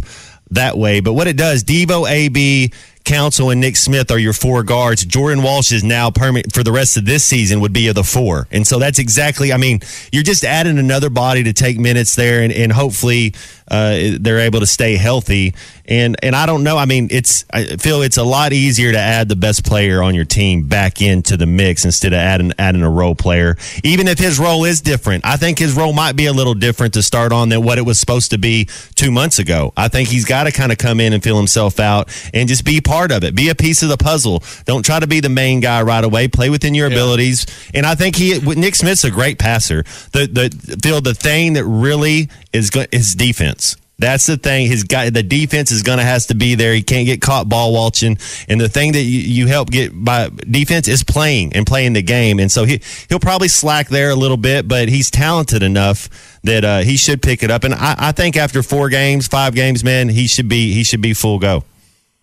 that 0.51 0.77
way. 0.77 1.01
But 1.01 1.15
what 1.15 1.27
it 1.27 1.37
does, 1.37 1.65
Devo, 1.65 2.09
AB, 2.09 2.73
Council 3.07 3.51
and 3.51 3.61
Nick 3.61 3.77
Smith 3.77 4.11
are 4.11 4.19
your 4.19 4.33
four 4.33 4.65
guards. 4.65 5.05
Jordan 5.05 5.43
Walsh 5.43 5.71
is 5.71 5.85
now 5.85 6.11
permanent 6.11 6.53
for 6.53 6.65
the 6.65 6.73
rest 6.73 6.97
of 6.97 7.05
this 7.05 7.25
season 7.25 7.61
would 7.61 7.73
be 7.73 7.87
of 7.87 7.95
the 7.95 8.03
four. 8.03 8.49
And 8.51 8.67
so 8.67 8.81
that's 8.81 8.99
exactly, 8.99 9.53
I 9.53 9.59
mean, 9.59 9.81
you're 10.13 10.25
just 10.25 10.45
adding 10.45 10.77
another 10.77 11.09
body 11.09 11.45
to 11.45 11.53
take 11.53 11.79
minutes 11.79 12.17
there 12.17 12.43
and, 12.43 12.53
and 12.53 12.73
hopefully 12.73 13.35
uh, 13.71 14.17
they're 14.19 14.41
able 14.41 14.59
to 14.59 14.67
stay 14.67 14.97
healthy. 14.97 15.55
And 15.89 16.17
and 16.23 16.35
I 16.35 16.47
don't 16.47 16.65
know. 16.65 16.77
I 16.77 16.85
mean, 16.85 17.09
it's 17.11 17.45
I 17.53 17.77
feel 17.77 18.03
it's 18.03 18.17
a 18.17 18.25
lot 18.25 18.53
easier 18.53 18.93
to 18.93 18.99
add 18.99 19.29
the 19.29 19.37
best 19.37 19.65
player 19.65 20.03
on 20.03 20.15
your 20.15 20.25
team 20.25 20.67
back 20.67 21.01
into 21.01 21.37
the 21.37 21.47
mix 21.47 21.85
instead 21.85 22.13
of 22.13 22.19
adding 22.19 22.53
adding 22.59 22.83
a 22.83 22.91
role 22.91 23.15
player. 23.15 23.57
Even 23.85 24.09
if 24.09 24.19
his 24.19 24.39
role 24.39 24.65
is 24.65 24.81
different, 24.81 25.25
I 25.25 25.37
think 25.37 25.59
his 25.59 25.75
role 25.75 25.93
might 25.93 26.17
be 26.17 26.27
a 26.27 26.33
little 26.33 26.55
different 26.55 26.95
to 26.95 27.03
start 27.03 27.33
on 27.33 27.49
than 27.51 27.63
what 27.63 27.79
it 27.79 27.83
was 27.83 28.01
supposed 28.01 28.33
to 28.33 28.39
be 28.39 28.69
two 28.95 29.11
months 29.11 29.39
ago. 29.39 29.73
I 29.77 29.89
think 29.89 30.09
he's 30.09 30.25
got 30.25 30.45
to 30.45 30.53
kind 30.53 30.73
of 30.73 30.79
come 30.79 30.99
in 30.99 31.13
and 31.13 31.23
feel 31.23 31.37
himself 31.37 31.79
out 31.79 32.09
and 32.35 32.49
just 32.49 32.65
be 32.65 32.81
part 32.81 33.13
of 33.13 33.23
it, 33.23 33.35
be 33.35 33.49
a 33.49 33.55
piece 33.55 33.83
of 33.83 33.89
the 33.89 33.97
puzzle. 33.97 34.43
Don't 34.65 34.85
try 34.85 34.99
to 34.99 35.07
be 35.07 35.21
the 35.21 35.29
main 35.29 35.61
guy 35.61 35.83
right 35.83 36.03
away. 36.03 36.27
Play 36.29 36.51
within 36.51 36.75
your 36.75 36.89
yeah. 36.89 36.97
abilities. 36.97 37.47
And 37.75 37.87
I 37.87 37.95
think 37.95 38.17
he 38.17 38.39
Nick 38.41 38.75
Smith's 38.75 39.05
a 39.05 39.11
great 39.11 39.39
passer. 39.39 39.85
The 40.13 40.27
the 40.27 40.79
feel 40.83 41.01
the 41.01 41.15
thing 41.15 41.53
that 41.53 41.65
really 41.65 42.29
is 42.53 42.71
is 42.91 43.15
defense. 43.15 43.77
That's 43.99 44.27
the 44.27 44.37
thing. 44.37 44.67
His 44.67 44.85
guy, 44.85 45.09
the 45.09 45.23
defense 45.23 45.71
is 45.71 45.83
going 45.83 45.99
to 45.99 46.05
has 46.05 46.27
to 46.27 46.35
be 46.35 46.55
there. 46.55 46.75
He 46.75 46.83
can't 46.83 47.07
get 47.07 47.23
caught 47.23 47.49
ball 47.49 47.73
watching. 47.73 48.19
And 48.47 48.61
the 48.61 48.69
thing 48.69 48.93
that 48.93 49.03
you, 49.03 49.21
you 49.21 49.47
help 49.47 49.71
get 49.71 49.93
by 49.93 50.29
defense 50.29 50.87
is 50.87 51.03
playing 51.03 51.55
and 51.55 51.67
playing 51.67 51.95
the 51.95 52.03
game. 52.03 52.39
And 52.39 52.53
so 52.53 52.65
he 52.65 52.83
he'll 53.09 53.21
probably 53.21 53.49
slack 53.49 53.89
there 53.89 54.11
a 54.11 54.15
little 54.15 54.37
bit, 54.37 54.69
but 54.69 54.89
he's 54.89 55.11
talented 55.11 55.63
enough 55.63 56.39
that 56.43 56.65
uh, 56.65 56.79
he 56.81 56.99
should 56.99 57.23
pick 57.23 57.43
it 57.43 57.51
up. 57.51 57.65
And 57.65 57.73
I, 57.73 57.95
I 57.99 58.13
think 58.13 58.37
after 58.37 58.63
four 58.63 58.91
games, 58.91 59.29
five 59.29 59.55
games, 59.55 59.83
man, 59.83 60.11
he 60.11 60.27
should 60.27 60.49
be 60.49 60.75
he 60.75 60.85
should 60.85 61.01
be 61.01 61.15
full 61.15 61.39
go. 61.39 61.65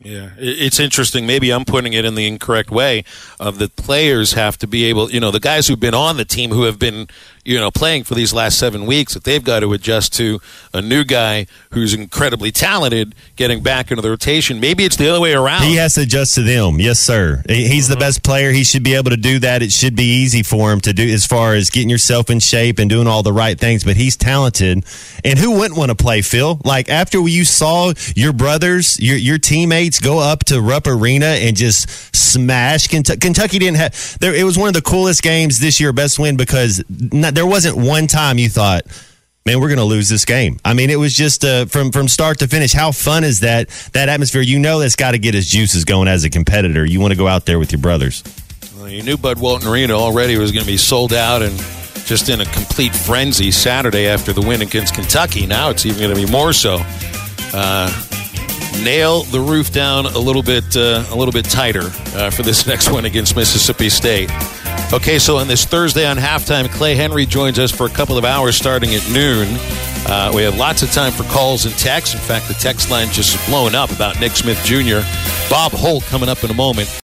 Yeah, 0.03 0.31
it's 0.37 0.81
interesting. 0.81 1.25
Maybe 1.25 1.51
I'm 1.51 1.63
putting 1.63 1.93
it 1.93 2.03
in 2.03 2.15
the 2.15 2.27
incorrect 2.27 2.69
way. 2.69 3.05
Of 3.39 3.57
the 3.57 3.69
players 3.69 4.33
have 4.33 4.57
to 4.57 4.67
be 4.67 4.83
able, 4.85 5.09
you 5.09 5.21
know, 5.21 5.31
the 5.31 5.39
guys 5.39 5.67
who've 5.67 5.79
been 5.79 5.93
on 5.93 6.17
the 6.17 6.25
team 6.25 6.49
who 6.49 6.63
have 6.63 6.77
been 6.77 7.07
you 7.45 7.59
know, 7.59 7.71
playing 7.71 8.03
for 8.03 8.15
these 8.15 8.33
last 8.33 8.57
seven 8.57 8.85
weeks 8.85 9.13
that 9.13 9.23
they've 9.23 9.43
got 9.43 9.59
to 9.59 9.73
adjust 9.73 10.13
to 10.13 10.39
a 10.73 10.81
new 10.81 11.03
guy 11.03 11.45
who's 11.71 11.93
incredibly 11.93 12.51
talented 12.51 13.13
getting 13.35 13.61
back 13.61 13.91
into 13.91 14.01
the 14.01 14.09
rotation. 14.09 14.59
Maybe 14.59 14.85
it's 14.85 14.95
the 14.95 15.09
other 15.09 15.19
way 15.19 15.33
around. 15.33 15.63
He 15.63 15.75
has 15.75 15.95
to 15.95 16.01
adjust 16.01 16.35
to 16.35 16.43
them. 16.43 16.79
Yes, 16.79 16.99
sir. 16.99 17.43
He's 17.47 17.87
the 17.87 17.95
uh-huh. 17.95 17.99
best 17.99 18.23
player. 18.23 18.51
He 18.51 18.63
should 18.63 18.83
be 18.83 18.93
able 18.93 19.09
to 19.11 19.17
do 19.17 19.39
that. 19.39 19.61
It 19.61 19.71
should 19.71 19.95
be 19.95 20.21
easy 20.23 20.43
for 20.43 20.71
him 20.71 20.79
to 20.81 20.93
do 20.93 21.07
as 21.09 21.25
far 21.25 21.53
as 21.53 21.69
getting 21.69 21.89
yourself 21.89 22.29
in 22.29 22.39
shape 22.39 22.79
and 22.79 22.89
doing 22.89 23.07
all 23.07 23.23
the 23.23 23.33
right 23.33 23.59
things. 23.59 23.83
But 23.83 23.97
he's 23.97 24.15
talented. 24.15 24.85
And 25.25 25.39
who 25.39 25.57
wouldn't 25.57 25.77
want 25.77 25.89
to 25.89 25.95
play, 25.95 26.21
Phil? 26.21 26.61
Like 26.63 26.89
after 26.89 27.19
you 27.27 27.43
saw 27.43 27.93
your 28.15 28.33
brothers, 28.33 28.99
your 28.99 29.17
your 29.17 29.37
teammates 29.37 29.99
go 29.99 30.19
up 30.19 30.45
to 30.45 30.61
Rupp 30.61 30.87
Arena 30.87 31.25
and 31.25 31.57
just 31.57 32.15
smash 32.15 32.87
Kentucky. 32.87 33.19
Kentucky 33.19 33.59
didn't 33.59 33.77
have 33.77 34.17
there. 34.19 34.33
It 34.33 34.43
was 34.43 34.57
one 34.57 34.67
of 34.67 34.73
the 34.73 34.81
coolest 34.81 35.23
games 35.23 35.59
this 35.59 35.79
year, 35.79 35.91
best 35.91 36.19
win 36.19 36.37
because 36.37 36.83
not, 36.89 37.32
there 37.33 37.45
wasn't 37.45 37.77
one 37.77 38.07
time 38.07 38.37
you 38.37 38.49
thought, 38.49 38.83
man, 39.45 39.59
we're 39.59 39.67
going 39.67 39.79
to 39.79 39.83
lose 39.83 40.09
this 40.09 40.25
game. 40.25 40.59
I 40.63 40.73
mean, 40.73 40.89
it 40.89 40.97
was 40.97 41.15
just 41.15 41.43
uh, 41.43 41.65
from 41.65 41.91
from 41.91 42.07
start 42.07 42.39
to 42.39 42.47
finish. 42.47 42.73
How 42.73 42.91
fun 42.91 43.23
is 43.23 43.41
that? 43.41 43.69
That 43.93 44.09
atmosphere. 44.09 44.41
You 44.41 44.59
know, 44.59 44.79
that's 44.79 44.95
got 44.95 45.11
to 45.11 45.17
get 45.17 45.33
his 45.33 45.49
juices 45.49 45.85
going 45.85 46.07
as 46.07 46.23
a 46.23 46.29
competitor. 46.29 46.85
You 46.85 46.99
want 46.99 47.11
to 47.11 47.17
go 47.17 47.27
out 47.27 47.45
there 47.45 47.59
with 47.59 47.71
your 47.71 47.81
brothers. 47.81 48.23
Well, 48.77 48.89
you 48.89 49.03
knew 49.03 49.17
Bud 49.17 49.39
Walton 49.39 49.69
Arena 49.69 49.93
already 49.93 50.37
was 50.37 50.51
going 50.51 50.65
to 50.65 50.71
be 50.71 50.77
sold 50.77 51.13
out 51.13 51.41
and 51.41 51.57
just 52.05 52.29
in 52.29 52.41
a 52.41 52.45
complete 52.45 52.93
frenzy 52.93 53.51
Saturday 53.51 54.07
after 54.07 54.33
the 54.33 54.41
win 54.41 54.61
against 54.61 54.93
Kentucky. 54.93 55.45
Now 55.45 55.69
it's 55.69 55.85
even 55.85 55.99
going 55.99 56.15
to 56.15 56.25
be 56.25 56.31
more 56.31 56.53
so. 56.53 56.79
Uh, 57.53 57.91
nail 58.83 59.23
the 59.23 59.39
roof 59.39 59.71
down 59.71 60.05
a 60.05 60.17
little 60.17 60.43
bit 60.43 60.75
uh, 60.75 61.05
a 61.11 61.15
little 61.15 61.31
bit 61.31 61.45
tighter 61.45 61.91
uh, 62.15 62.29
for 62.29 62.41
this 62.41 62.65
next 62.67 62.91
one 62.91 63.05
against 63.05 63.35
Mississippi 63.35 63.89
State. 63.89 64.29
Okay, 64.91 65.17
so 65.19 65.37
on 65.37 65.47
this 65.47 65.65
Thursday 65.65 66.05
on 66.05 66.17
halftime, 66.17 66.69
Clay 66.69 66.95
Henry 66.95 67.25
joins 67.25 67.57
us 67.57 67.71
for 67.71 67.85
a 67.85 67.89
couple 67.89 68.17
of 68.17 68.25
hours 68.25 68.55
starting 68.55 68.93
at 68.93 69.07
noon. 69.09 69.57
Uh, 70.05 70.31
we 70.35 70.43
have 70.43 70.57
lots 70.57 70.83
of 70.83 70.91
time 70.91 71.11
for 71.11 71.23
calls 71.23 71.65
and 71.65 71.77
texts. 71.77 72.13
In 72.13 72.21
fact, 72.21 72.47
the 72.47 72.53
text 72.55 72.91
line 72.91 73.09
just 73.09 73.35
is 73.35 73.47
blowing 73.47 73.73
up 73.73 73.91
about 73.91 74.19
Nick 74.19 74.33
Smith 74.33 74.61
Jr. 74.63 74.99
Bob 75.49 75.71
Holt 75.71 76.03
coming 76.03 76.29
up 76.29 76.43
in 76.43 76.51
a 76.51 76.53
moment. 76.53 77.02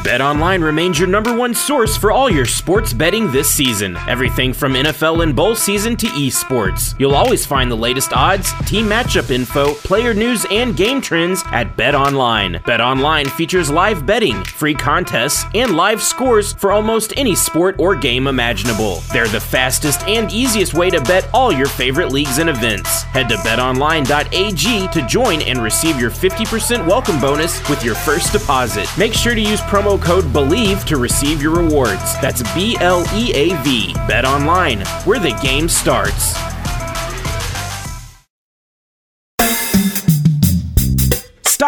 BetOnline 0.00 0.64
remains 0.64 0.98
your 0.98 1.08
number 1.08 1.36
one 1.36 1.54
source 1.54 1.94
for 1.94 2.10
all 2.10 2.30
your 2.30 2.46
sports 2.46 2.94
betting 2.94 3.30
this 3.30 3.50
season. 3.50 3.98
Everything 4.08 4.54
from 4.54 4.72
NFL 4.72 5.22
and 5.22 5.36
bowl 5.36 5.54
season 5.54 5.94
to 5.98 6.06
esports. 6.06 6.98
You'll 6.98 7.14
always 7.14 7.44
find 7.44 7.70
the 7.70 7.76
latest 7.76 8.14
odds, 8.14 8.50
team 8.64 8.86
matchup 8.86 9.30
info, 9.30 9.74
player 9.74 10.14
news, 10.14 10.46
and 10.50 10.74
game 10.74 11.02
trends 11.02 11.44
at 11.52 11.76
BetOnline. 11.76 12.62
BetOnline 12.62 13.30
features 13.30 13.68
live 13.70 14.06
betting, 14.06 14.42
free 14.42 14.72
contests, 14.72 15.44
and 15.54 15.76
live 15.76 16.00
scores 16.00 16.54
for 16.54 16.72
almost 16.72 17.12
any 17.18 17.34
sport 17.34 17.76
or 17.78 17.94
game 17.94 18.26
imaginable. 18.26 19.02
They're 19.12 19.28
the 19.28 19.38
fastest 19.38 20.00
and 20.08 20.32
easiest 20.32 20.72
way 20.72 20.88
to 20.88 21.02
bet 21.02 21.28
all 21.34 21.52
your 21.52 21.68
favorite 21.68 22.10
leagues 22.10 22.38
and 22.38 22.48
events. 22.48 23.02
Head 23.02 23.28
to 23.28 23.36
betonline.ag 23.36 24.88
to 24.88 25.06
join 25.06 25.42
and 25.42 25.62
receive 25.62 26.00
your 26.00 26.10
50% 26.10 26.86
welcome 26.86 27.20
bonus 27.20 27.68
with 27.68 27.84
your 27.84 27.96
first 27.96 28.32
deposit. 28.32 28.88
Make 28.96 29.12
sure 29.12 29.34
to 29.34 29.40
use 29.40 29.60
promo 29.60 29.89
promo 29.90 30.02
code 30.02 30.32
BELIEVE 30.32 30.84
to 30.84 30.96
receive 30.96 31.42
your 31.42 31.54
rewards. 31.56 32.18
That's 32.20 32.42
B 32.54 32.76
L 32.80 33.04
E 33.14 33.32
A 33.34 33.62
V. 33.62 33.92
Bet 34.06 34.24
online, 34.24 34.80
where 35.04 35.18
the 35.18 35.36
game 35.42 35.68
starts. 35.68 36.34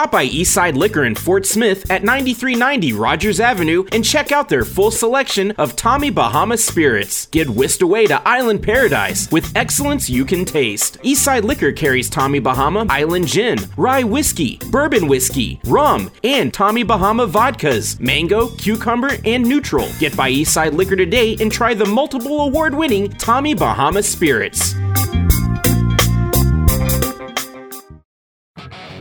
Stop 0.02 0.10
by 0.10 0.26
Eastside 0.26 0.74
Liquor 0.74 1.04
in 1.04 1.14
Fort 1.14 1.46
Smith 1.46 1.88
at 1.88 2.02
9390 2.02 2.92
Rogers 2.92 3.38
Avenue 3.38 3.84
and 3.92 4.04
check 4.04 4.32
out 4.32 4.48
their 4.48 4.64
full 4.64 4.90
selection 4.90 5.52
of 5.52 5.76
Tommy 5.76 6.10
Bahama 6.10 6.56
spirits. 6.56 7.26
Get 7.26 7.48
whisked 7.48 7.82
away 7.82 8.06
to 8.06 8.20
Island 8.26 8.64
Paradise 8.64 9.30
with 9.30 9.56
excellence 9.56 10.10
you 10.10 10.24
can 10.24 10.44
taste. 10.44 11.00
Eastside 11.04 11.44
Liquor 11.44 11.70
carries 11.70 12.10
Tommy 12.10 12.40
Bahama 12.40 12.84
Island 12.88 13.28
Gin, 13.28 13.58
Rye 13.76 14.02
Whiskey, 14.02 14.58
Bourbon 14.72 15.06
Whiskey, 15.06 15.60
Rum, 15.66 16.10
and 16.24 16.52
Tommy 16.52 16.82
Bahama 16.82 17.28
vodkas, 17.28 18.00
mango, 18.00 18.48
cucumber, 18.56 19.10
and 19.24 19.44
neutral. 19.44 19.88
Get 20.00 20.16
by 20.16 20.32
Eastside 20.32 20.72
Liquor 20.72 20.96
today 20.96 21.36
and 21.40 21.52
try 21.52 21.74
the 21.74 21.86
multiple 21.86 22.40
award 22.40 22.74
winning 22.74 23.08
Tommy 23.08 23.54
Bahama 23.54 24.02
spirits. 24.02 24.74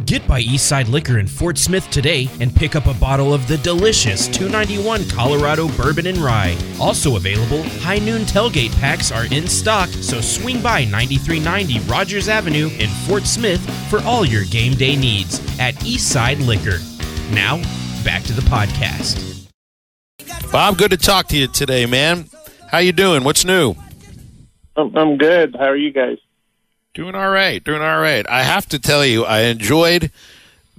Get 0.05 0.27
by 0.27 0.41
Eastside 0.41 0.89
Liquor 0.89 1.19
in 1.19 1.27
Fort 1.27 1.57
Smith 1.57 1.89
today 1.89 2.29
and 2.39 2.53
pick 2.55 2.75
up 2.75 2.85
a 2.87 2.93
bottle 2.95 3.33
of 3.33 3.47
the 3.47 3.57
delicious 3.57 4.27
291 4.27 5.07
Colorado 5.09 5.67
Bourbon 5.69 6.07
and 6.07 6.17
Rye. 6.17 6.57
Also 6.79 7.15
available, 7.15 7.63
High 7.79 7.99
Noon 7.99 8.23
Tailgate 8.23 8.77
packs 8.79 9.11
are 9.11 9.25
in 9.33 9.47
stock, 9.47 9.89
so 9.89 10.19
swing 10.21 10.61
by 10.61 10.85
9390 10.85 11.79
Rogers 11.89 12.27
Avenue 12.27 12.69
in 12.79 12.89
Fort 13.07 13.25
Smith 13.25 13.61
for 13.89 13.99
all 14.01 14.25
your 14.25 14.43
game 14.45 14.73
day 14.73 14.95
needs 14.95 15.39
at 15.59 15.75
Eastside 15.75 16.45
Liquor. 16.45 16.79
Now, 17.33 17.57
back 18.03 18.23
to 18.23 18.33
the 18.33 18.41
podcast. 18.41 19.47
Bob, 20.51 20.77
good 20.77 20.91
to 20.91 20.97
talk 20.97 21.27
to 21.27 21.37
you 21.37 21.47
today, 21.47 21.85
man. 21.85 22.25
How 22.69 22.79
you 22.79 22.91
doing? 22.91 23.23
What's 23.23 23.45
new? 23.45 23.75
I'm, 24.75 24.95
I'm 24.97 25.17
good. 25.17 25.55
How 25.57 25.65
are 25.65 25.77
you 25.77 25.91
guys? 25.91 26.17
Doing 26.93 27.15
all 27.15 27.29
right. 27.29 27.63
Doing 27.63 27.81
all 27.81 28.01
right. 28.01 28.27
I 28.29 28.43
have 28.43 28.65
to 28.67 28.79
tell 28.79 29.05
you, 29.05 29.23
I 29.23 29.43
enjoyed 29.43 30.11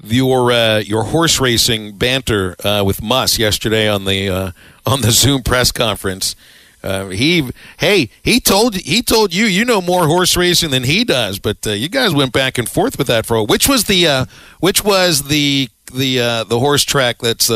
your 0.05 0.53
uh, 0.53 0.79
your 0.81 1.05
horse 1.05 1.41
racing 1.41 1.97
banter 1.97 2.55
uh, 2.63 2.83
with 2.85 3.01
Muss 3.03 3.39
yesterday 3.39 3.89
on 3.89 4.05
the 4.05 4.29
uh, 4.29 4.53
on 4.85 5.01
the 5.01 5.11
Zoom 5.11 5.43
press 5.43 5.73
conference. 5.73 6.37
Uh, 6.83 7.09
he 7.09 7.49
hey 7.79 8.11
he 8.23 8.41
told 8.41 8.77
he 8.77 9.01
told 9.01 9.33
you 9.33 9.47
you 9.47 9.65
know 9.65 9.81
more 9.81 10.07
horse 10.07 10.37
racing 10.37 10.71
than 10.71 10.83
he 10.83 11.03
does, 11.03 11.39
but 11.39 11.67
uh, 11.67 11.71
you 11.71 11.89
guys 11.89 12.13
went 12.13 12.33
back 12.33 12.59
and 12.59 12.69
forth 12.69 12.99
with 12.99 13.07
that 13.07 13.25
for 13.25 13.39
a, 13.39 13.45
which 13.45 13.67
was 13.67 13.85
the 13.85 14.07
uh, 14.07 14.27
which 14.61 14.85
was 14.85 15.29
the 15.29 15.71
the 15.95 16.45
the 16.47 16.59
horse 16.59 16.85
track 16.85 17.21
that's 17.21 17.51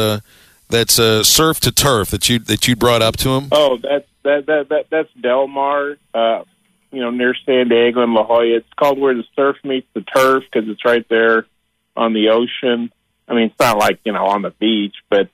that's 0.71 0.95
surf 0.95 1.61
to 1.61 1.71
turf 1.71 2.09
that 2.09 2.31
you 2.31 2.39
that 2.39 2.67
you 2.67 2.75
brought 2.75 3.03
up 3.03 3.19
to 3.19 3.31
him. 3.35 3.49
Oh, 3.53 3.77
that's 3.77 4.09
that 4.23 4.47
that, 4.47 4.69
that 4.71 4.87
that's 4.89 5.13
Del 5.21 5.47
Mar 5.47 5.99
you 6.91 7.01
know, 7.01 7.11
near 7.11 7.35
San 7.45 7.69
Diego 7.69 8.03
and 8.03 8.15
La 8.15 8.25
Jolla. 8.25 8.57
It's 8.57 8.73
called 8.77 8.99
where 8.99 9.15
the 9.15 9.25
surf 9.35 9.57
meets 9.65 9.89
the 9.95 10.03
turf 10.03 10.45
because 10.51 10.69
it's 10.69 10.85
right 10.85 11.07
there 11.09 11.47
on 11.97 12.13
the 12.13 12.29
ocean. 12.29 12.93
I 13.29 13.35
mean, 13.35 13.47
it's 13.47 13.59
not 13.59 13.79
like 13.79 14.01
you 14.05 14.13
know 14.13 14.27
on 14.27 14.43
the 14.43 14.51
beach, 14.51 14.97
but 15.09 15.29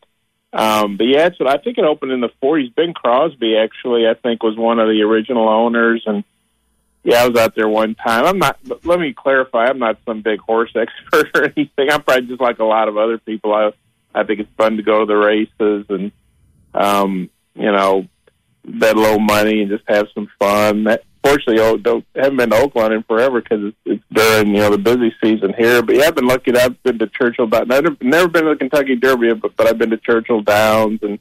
um, 0.52 0.96
but 0.96 1.04
yeah, 1.04 1.26
it's 1.26 1.38
I 1.40 1.58
think 1.58 1.78
it 1.78 1.84
opened 1.84 2.12
in 2.12 2.20
the 2.20 2.30
40s. 2.42 2.74
Bing 2.74 2.94
Crosby 2.94 3.56
actually, 3.56 4.06
I 4.06 4.14
think, 4.14 4.42
was 4.42 4.56
one 4.56 4.78
of 4.78 4.88
the 4.88 5.02
original 5.02 5.48
owners, 5.48 6.02
and 6.06 6.24
yeah, 7.04 7.22
I 7.22 7.28
was 7.28 7.38
out 7.38 7.54
there 7.54 7.68
one 7.68 7.94
time. 7.94 8.26
I'm 8.26 8.38
not. 8.38 8.58
Let 8.84 9.00
me 9.00 9.12
clarify. 9.12 9.66
I'm 9.66 9.78
not 9.78 9.98
some 10.04 10.22
big 10.22 10.40
horse 10.40 10.72
expert 10.76 11.30
or 11.34 11.44
anything. 11.44 11.90
I'm 11.90 12.02
probably 12.02 12.26
just 12.26 12.40
like 12.40 12.58
a 12.58 12.64
lot 12.64 12.88
of 12.88 12.96
other 12.96 13.18
people. 13.18 13.52
I 13.52 13.72
I 14.14 14.24
think 14.24 14.40
it's 14.40 14.52
fun 14.56 14.76
to 14.76 14.82
go 14.82 15.00
to 15.00 15.06
the 15.06 15.16
races 15.16 15.86
and 15.88 16.12
um, 16.74 17.30
you 17.54 17.72
know 17.72 18.06
bet 18.64 18.96
a 18.96 19.00
little 19.00 19.18
money 19.18 19.62
and 19.62 19.70
just 19.70 19.84
have 19.88 20.08
some 20.14 20.28
fun. 20.38 20.84
That, 20.84 21.02
fortunately, 21.24 21.60
oh, 21.60 21.76
don't 21.76 22.04
haven't 22.14 22.36
been 22.36 22.50
to 22.50 22.56
Oaklawn 22.56 22.94
in 22.94 23.02
forever 23.04 23.40
because 23.40 23.64
it's, 23.64 23.76
it's 23.84 24.04
during 24.12 24.54
you 24.54 24.60
know 24.60 24.70
the 24.70 24.78
busy 24.78 25.14
season 25.22 25.54
here. 25.56 25.82
But 25.82 25.96
yeah, 25.96 26.06
I've 26.06 26.14
been 26.14 26.26
lucky. 26.26 26.52
That 26.52 26.64
I've 26.64 26.82
been 26.82 26.98
to 26.98 27.06
Churchill 27.06 27.46
Downs. 27.46 27.68
Never, 27.68 27.96
never 28.00 28.28
been 28.28 28.44
to 28.44 28.50
the 28.50 28.56
Kentucky 28.56 28.96
Derby, 28.96 29.32
but 29.34 29.56
but 29.56 29.66
I've 29.66 29.78
been 29.78 29.90
to 29.90 29.98
Churchill 29.98 30.42
Downs 30.42 31.00
and 31.02 31.18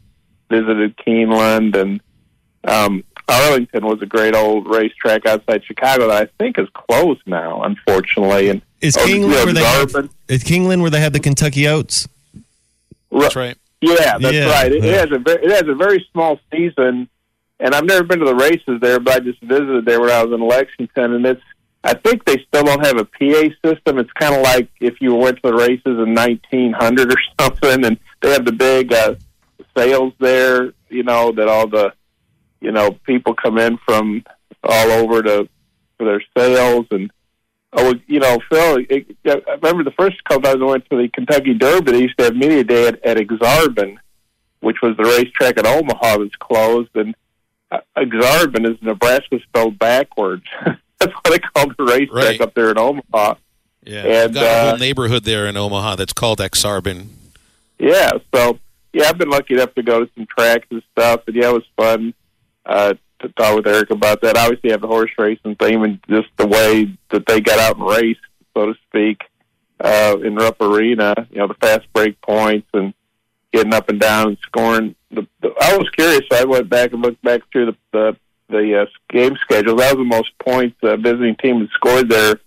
visited 0.50 0.98
Keeneland 0.98 1.76
and 1.76 2.02
um, 2.66 3.04
Arlington 3.28 3.86
was 3.86 4.02
a 4.02 4.06
great 4.06 4.36
old 4.36 4.68
racetrack 4.68 5.26
outside 5.26 5.64
Chicago 5.64 6.08
that 6.10 6.24
I 6.24 6.26
think 6.38 6.60
is 6.60 6.68
closed 6.74 7.22
now, 7.26 7.64
unfortunately. 7.64 8.50
And 8.50 8.62
is 8.82 8.98
oh, 8.98 9.06
Keeneland 9.06 9.46
where 9.46 9.54
they 9.54 9.64
have, 9.64 10.10
is 10.28 10.44
Keeneland 10.44 10.82
where 10.82 10.90
they 10.90 11.00
have 11.00 11.14
the 11.14 11.20
Kentucky 11.20 11.68
Oaks? 11.68 12.08
That's 13.12 13.36
right. 13.36 13.58
Yeah, 13.82 14.18
that's 14.20 14.34
yeah. 14.34 14.50
right. 14.50 14.72
It, 14.72 14.84
yeah. 14.84 14.92
it 14.92 15.00
has 15.00 15.12
a 15.12 15.20
very, 15.20 15.44
it 15.44 15.52
has 15.52 15.68
a 15.68 15.76
very 15.76 16.08
small 16.12 16.40
season 16.52 17.10
and 17.62 17.76
I've 17.76 17.86
never 17.86 18.04
been 18.04 18.20
to 18.20 18.26
the 18.26 18.36
races 18.36 18.82
there, 18.82 19.00
but 19.00 19.14
I 19.14 19.20
just 19.20 19.40
visited 19.42 19.86
there 19.86 20.02
when 20.02 20.10
I 20.10 20.24
was 20.24 20.34
in 20.34 20.46
Lexington, 20.46 21.14
and 21.14 21.26
it's. 21.26 21.42
I 21.84 21.96
think 21.96 22.26
they 22.26 22.38
still 22.48 22.64
don't 22.64 22.86
have 22.86 22.98
a 22.98 23.06
PA 23.06 23.50
system. 23.66 23.98
It's 23.98 24.12
kind 24.14 24.36
of 24.36 24.42
like 24.42 24.70
if 24.80 25.02
you 25.02 25.16
went 25.16 25.38
to 25.38 25.50
the 25.50 25.56
races 25.56 25.82
in 25.86 26.14
1900 26.14 27.12
or 27.12 27.16
something, 27.40 27.86
and 27.86 27.98
they 28.22 28.32
have 28.32 28.46
the 28.46 28.52
big 28.52 28.94
uh, 28.94 29.16
sales 29.76 30.14
there. 30.20 30.74
You 30.90 31.04
know 31.04 31.32
that 31.32 31.48
all 31.48 31.68
the, 31.68 31.94
you 32.60 32.72
know, 32.72 32.92
people 33.06 33.34
come 33.34 33.58
in 33.58 33.78
from 33.86 34.24
all 34.64 34.92
over 34.92 35.24
to 35.24 35.48
for 35.98 36.06
their 36.06 36.24
sales, 36.36 36.86
and 36.92 37.12
oh, 37.74 37.94
you 38.08 38.20
know, 38.20 38.40
Phil. 38.52 38.86
It, 38.90 39.16
I 39.26 39.58
remember 39.62 39.84
the 39.84 39.96
first 39.98 40.24
couple 40.24 40.44
times 40.44 40.62
I 40.62 40.66
went 40.66 40.90
to 40.90 40.98
the 40.98 41.10
Kentucky 41.10 41.54
Derby. 41.54 41.92
They 41.92 42.02
used 42.02 42.18
to 42.18 42.26
have 42.26 42.36
media 42.36 42.64
day 42.64 42.88
at, 42.88 43.04
at 43.06 43.18
Ak-Sar-Ben, 43.20 44.00
which 44.62 44.78
was 44.84 44.98
the 44.98 45.04
racetrack 45.04 45.58
at 45.58 45.68
Omaha 45.68 46.18
that's 46.20 46.36
closed, 46.36 46.90
and 46.96 47.16
Ak-Sar-Ben 47.72 48.66
is 48.66 48.82
Nebraska 48.82 49.40
spelled 49.44 49.80
backwards. 49.80 50.44
that's 50.66 51.14
why 51.14 51.32
they 51.32 51.40
call 51.40 51.68
the 51.78 51.84
racetrack 51.84 52.24
right. 52.24 52.42
up 52.42 52.54
there 52.54 52.72
in 52.72 52.78
Omaha. 52.78 53.36
Yeah, 53.84 54.26
and 54.26 54.34
got 54.34 54.44
a 54.44 54.62
whole 54.62 54.76
uh, 54.76 54.78
neighborhood 54.78 55.24
there 55.24 55.48
in 55.48 55.58
Omaha 55.58 55.96
that's 55.96 56.14
called 56.14 56.40
Ak-Sar-Ben. 56.40 57.10
Yeah, 57.80 58.12
so 58.34 58.60
yeah, 58.94 59.06
I've 59.08 59.18
been 59.18 59.30
lucky 59.30 59.56
enough 59.56 59.74
to 59.76 59.84
go 59.84 60.04
to 60.04 60.12
some 60.16 60.28
tracks 60.28 60.68
and 60.70 60.84
stuff, 60.92 61.22
and 61.28 61.36
yeah, 61.36 61.50
it 61.50 61.54
was 61.54 61.64
fun 61.76 62.14
uh, 62.66 62.94
to 63.20 63.30
talk 63.30 63.56
with 63.56 63.68
Eric 63.68 63.90
about 63.90 64.22
that. 64.22 64.38
Obviously, 64.38 64.72
have 64.72 64.82
the 64.82 64.88
horse 64.88 65.12
racing 65.18 65.56
theme 65.56 65.84
and 65.84 66.00
just 66.10 66.28
the 66.38 66.48
way 66.48 66.96
that 67.10 67.26
they 67.26 67.42
got 67.42 67.60
out 67.60 67.78
and 67.78 67.88
raced, 67.88 68.20
so 68.54 68.68
to 68.68 68.74
speak, 68.88 69.24
uh, 69.80 70.18
in 70.24 70.36
Rupp 70.36 70.62
Arena. 70.62 71.14
You 71.32 71.40
know, 71.40 71.48
the 71.48 71.56
fast 71.56 71.92
break 71.94 72.22
points 72.22 72.68
and 72.74 72.94
getting 73.52 73.74
up 73.74 73.90
and 73.90 74.00
down 74.00 74.28
and 74.30 74.38
scoring. 74.44 74.96
The, 75.12 75.28
I 75.44 75.78
was 75.78 75.90
curious. 75.92 76.22
So 76.32 76.38
I 76.38 76.44
went 76.44 76.70
back 76.70 76.94
and 76.94 77.02
looked 77.02 77.22
back 77.22 77.42
through 77.52 77.68
the 77.68 77.78
the, 77.92 78.18
the 78.50 78.82
uh, 78.82 78.86
game 79.10 79.38
schedule. 79.42 79.76
That 79.78 79.96
was 79.96 80.02
the 80.02 80.16
most 80.16 80.38
points 80.40 80.78
the 80.82 80.94
uh, 80.94 80.98
visiting 80.98 81.36
team 81.38 81.62
had 81.62 81.70
scored 81.70 82.10
there 82.10 82.40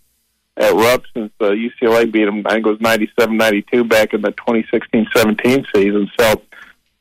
at 0.57 0.73
Rupp 0.73 1.03
since 1.15 1.33
uh, 1.41 1.51
UCLA 1.51 2.11
beat 2.11 2.27
them. 2.27 2.47
I 2.47 2.55
think 2.55 2.67
it 2.67 2.71
was 2.71 2.79
97-92 2.79 3.89
back 3.89 4.15
in 4.15 4.23
the 4.23 4.33
2016-17 4.33 5.67
season. 5.75 6.11
So, 6.19 6.43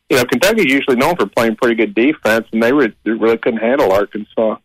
you 0.10 0.18
know, 0.18 0.26
Kentucky's 0.26 0.72
usually 0.72 0.96
known 0.96 1.16
for 1.16 1.28
playing 1.28 1.56
pretty 1.58 1.76
good 1.76 1.94
defense, 1.94 2.48
and 2.52 2.64
they, 2.64 2.74
were, 2.74 2.88
they 3.04 3.12
really 3.12 3.38
couldn't 3.38 3.60
handle 3.60 3.92
Arkansas. 3.92 4.58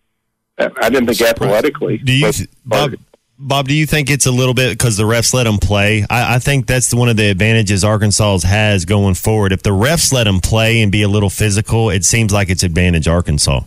I 0.59 0.91
didn't 0.91 1.07
think 1.07 1.21
athletically. 1.21 1.99
Do 1.99 2.13
you, 2.13 2.31
Bob, 2.65 2.95
Bob, 3.41 3.69
do 3.69 3.75
you 3.75 3.87
think 3.87 4.11
it's 4.11 4.27
a 4.27 4.33
little 4.33 4.55
bit 4.55 4.77
because 4.77 4.97
the 4.97 5.05
refs 5.05 5.33
let 5.33 5.45
them 5.45 5.59
play? 5.59 6.05
I, 6.11 6.37
I, 6.37 6.39
think 6.41 6.67
that's 6.67 6.93
one 6.93 7.09
of 7.09 7.17
the 7.17 7.31
advantages 7.31 7.85
Arkansas 7.85 8.41
has 8.41 8.85
going 8.85 9.15
forward. 9.15 9.53
If 9.53 9.63
the 9.63 9.71
refs 9.71 10.13
let 10.13 10.25
them 10.25 10.41
play 10.41 10.83
and 10.83 10.91
be 10.91 11.03
a 11.03 11.09
little 11.09 11.31
physical, 11.31 11.89
it 11.89 12.05
seems 12.05 12.33
like 12.33 12.51
it's 12.51 12.65
advantage 12.65 13.07
Arkansas. 13.07 13.61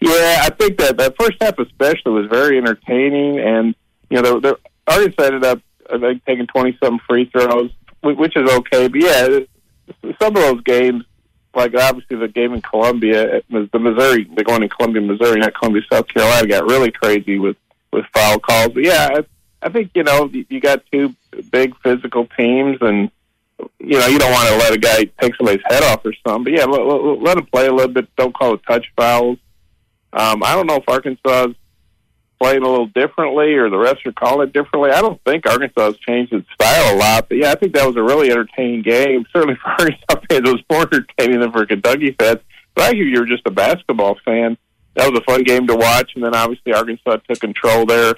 Yeah, 0.00 0.38
I 0.42 0.48
think 0.58 0.78
that 0.78 0.96
that 0.96 1.16
first 1.20 1.36
half 1.42 1.58
especially 1.58 2.12
was 2.12 2.26
very 2.30 2.56
entertaining, 2.56 3.38
and 3.40 3.74
you 4.08 4.22
know, 4.22 4.40
the, 4.40 4.40
the 4.40 4.58
Arkansas 4.86 5.22
ended 5.22 5.44
up 5.44 5.60
think 5.90 6.24
taking 6.24 6.46
twenty 6.46 6.78
some 6.82 6.98
free 7.06 7.26
throws, 7.26 7.70
which 8.02 8.34
is 8.36 8.50
okay. 8.50 8.88
But 8.88 9.00
yeah, 9.02 9.40
some 10.18 10.34
of 10.34 10.42
those 10.42 10.62
games, 10.62 11.04
like 11.54 11.74
obviously 11.74 12.16
the 12.16 12.28
game 12.28 12.54
in 12.54 12.62
Columbia, 12.62 13.42
the 13.50 13.78
Missouri, 13.78 14.24
the 14.34 14.44
going 14.44 14.62
in 14.62 14.70
Columbia, 14.70 15.02
Missouri, 15.02 15.40
not 15.40 15.52
Columbia, 15.52 15.82
South 15.92 16.08
Carolina, 16.08 16.46
got 16.46 16.64
really 16.64 16.90
crazy 16.90 17.38
with 17.38 17.58
with 17.92 18.04
foul 18.14 18.38
calls. 18.38 18.72
But 18.72 18.84
yeah, 18.84 19.08
I, 19.12 19.66
I 19.66 19.68
think 19.70 19.90
you 19.94 20.02
know 20.02 20.30
you 20.32 20.60
got 20.60 20.84
two 20.92 21.14
big 21.50 21.76
physical 21.82 22.26
teams, 22.36 22.78
and 22.80 23.10
you 23.78 23.98
know 23.98 24.06
you 24.06 24.18
don't 24.18 24.32
want 24.32 24.48
to 24.48 24.56
let 24.56 24.72
a 24.72 24.78
guy 24.78 25.04
take 25.20 25.34
somebody's 25.36 25.64
head 25.68 25.82
off 25.84 26.04
or 26.04 26.12
something. 26.26 26.44
But 26.44 26.52
yeah, 26.52 26.64
let, 26.64 26.82
let, 26.82 27.22
let 27.22 27.38
him 27.38 27.46
play 27.46 27.66
a 27.66 27.72
little 27.72 27.92
bit. 27.92 28.14
Don't 28.16 28.34
call 28.34 28.54
it 28.54 28.60
touch 28.66 28.86
fouls. 28.96 29.38
Um, 30.12 30.42
I 30.42 30.54
don't 30.54 30.66
know 30.66 30.76
if 30.76 30.88
Arkansas 30.88 31.48
is 31.48 31.54
playing 32.40 32.62
a 32.62 32.68
little 32.68 32.86
differently 32.86 33.54
or 33.54 33.68
the 33.68 33.76
refs 33.76 34.04
are 34.06 34.12
calling 34.12 34.48
it 34.48 34.52
differently. 34.52 34.90
I 34.90 35.02
don't 35.02 35.22
think 35.24 35.46
Arkansas 35.46 35.84
has 35.84 35.96
changed 35.98 36.32
its 36.32 36.48
style 36.54 36.96
a 36.96 36.96
lot. 36.96 37.28
But 37.28 37.38
yeah, 37.38 37.52
I 37.52 37.54
think 37.54 37.74
that 37.74 37.86
was 37.86 37.96
a 37.96 38.02
really 38.02 38.30
entertaining 38.30 38.82
game. 38.82 39.26
Certainly 39.32 39.56
for 39.56 39.68
Arkansas 39.78 40.20
fans, 40.28 40.48
it 40.48 40.52
was 40.52 40.62
more 40.70 40.82
entertaining 40.82 41.40
than 41.40 41.52
for 41.52 41.66
Kentucky 41.66 42.12
fans. 42.12 42.40
But 42.74 42.84
I 42.84 42.94
hear 42.94 43.04
you're 43.04 43.26
just 43.26 43.46
a 43.46 43.50
basketball 43.50 44.16
fan 44.24 44.56
that 44.94 45.10
was 45.10 45.20
a 45.20 45.24
fun 45.24 45.44
game 45.44 45.66
to 45.66 45.76
watch. 45.76 46.12
And 46.14 46.24
then 46.24 46.34
obviously 46.34 46.72
Arkansas 46.72 47.18
took 47.28 47.40
control 47.40 47.86
there, 47.86 48.14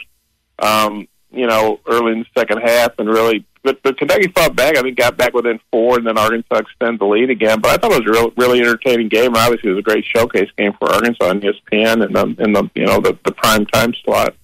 um, 0.58 1.08
you 1.30 1.46
know, 1.46 1.80
early 1.86 2.12
in 2.12 2.18
the 2.20 2.40
second 2.40 2.58
half 2.58 2.98
and 2.98 3.08
really. 3.08 3.44
But, 3.64 3.80
but 3.84 3.96
Kentucky 3.96 4.26
fought 4.34 4.56
back. 4.56 4.76
I 4.76 4.82
think 4.82 4.98
got 4.98 5.16
back 5.16 5.34
within 5.34 5.60
four, 5.70 5.96
and 5.96 6.04
then 6.04 6.18
Arkansas 6.18 6.56
extended 6.56 6.98
the 6.98 7.06
lead 7.06 7.30
again. 7.30 7.60
But 7.60 7.70
I 7.70 7.76
thought 7.76 7.92
it 7.92 8.04
was 8.04 8.08
a 8.08 8.20
real, 8.20 8.32
really 8.36 8.60
entertaining 8.60 9.08
game. 9.08 9.36
Obviously, 9.36 9.70
it 9.70 9.74
was 9.74 9.78
a 9.78 9.82
great 9.82 10.04
showcase 10.04 10.50
game 10.58 10.72
for 10.80 10.90
Arkansas 10.90 11.28
on 11.28 11.40
ESPN 11.40 12.04
and 12.04 12.12
the, 12.12 12.42
in 12.42 12.52
the 12.54 12.68
you 12.74 12.86
know 12.86 13.00
the, 13.00 13.16
the 13.24 13.30
prime 13.30 13.64
time 13.66 13.94
slot. 14.04 14.34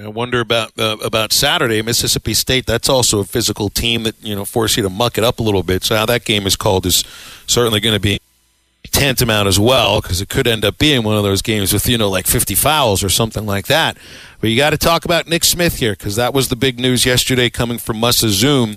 I 0.00 0.06
wonder 0.06 0.38
about 0.38 0.78
uh, 0.78 0.96
about 1.02 1.32
Saturday, 1.32 1.82
Mississippi 1.82 2.34
State. 2.34 2.66
That's 2.66 2.88
also 2.88 3.20
a 3.20 3.24
physical 3.24 3.68
team 3.68 4.04
that 4.04 4.22
you 4.22 4.36
know 4.36 4.44
force 4.44 4.76
you 4.76 4.84
to 4.84 4.90
muck 4.90 5.18
it 5.18 5.24
up 5.24 5.40
a 5.40 5.42
little 5.42 5.64
bit. 5.64 5.82
So 5.82 5.96
how 5.96 6.06
that 6.06 6.24
game 6.24 6.46
is 6.46 6.54
called 6.54 6.86
is 6.86 7.02
certainly 7.46 7.80
going 7.80 7.94
to 7.94 8.00
be 8.00 8.20
tantamount 8.90 9.48
as 9.48 9.58
well 9.58 10.00
because 10.00 10.20
it 10.20 10.28
could 10.28 10.46
end 10.46 10.64
up 10.64 10.78
being 10.78 11.02
one 11.02 11.16
of 11.16 11.22
those 11.22 11.42
games 11.42 11.72
with 11.72 11.88
you 11.88 11.98
know 11.98 12.08
like 12.08 12.26
50 12.26 12.54
fouls 12.54 13.02
or 13.02 13.08
something 13.08 13.46
like 13.46 13.66
that. 13.66 13.96
But 14.40 14.50
you 14.50 14.56
got 14.56 14.70
to 14.70 14.78
talk 14.78 15.04
about 15.04 15.26
Nick 15.26 15.44
Smith 15.44 15.78
here 15.78 15.92
because 15.92 16.16
that 16.16 16.32
was 16.32 16.48
the 16.48 16.56
big 16.56 16.78
news 16.78 17.04
yesterday 17.04 17.50
coming 17.50 17.78
from 17.78 18.00
Musa 18.00 18.28
Zoom. 18.28 18.76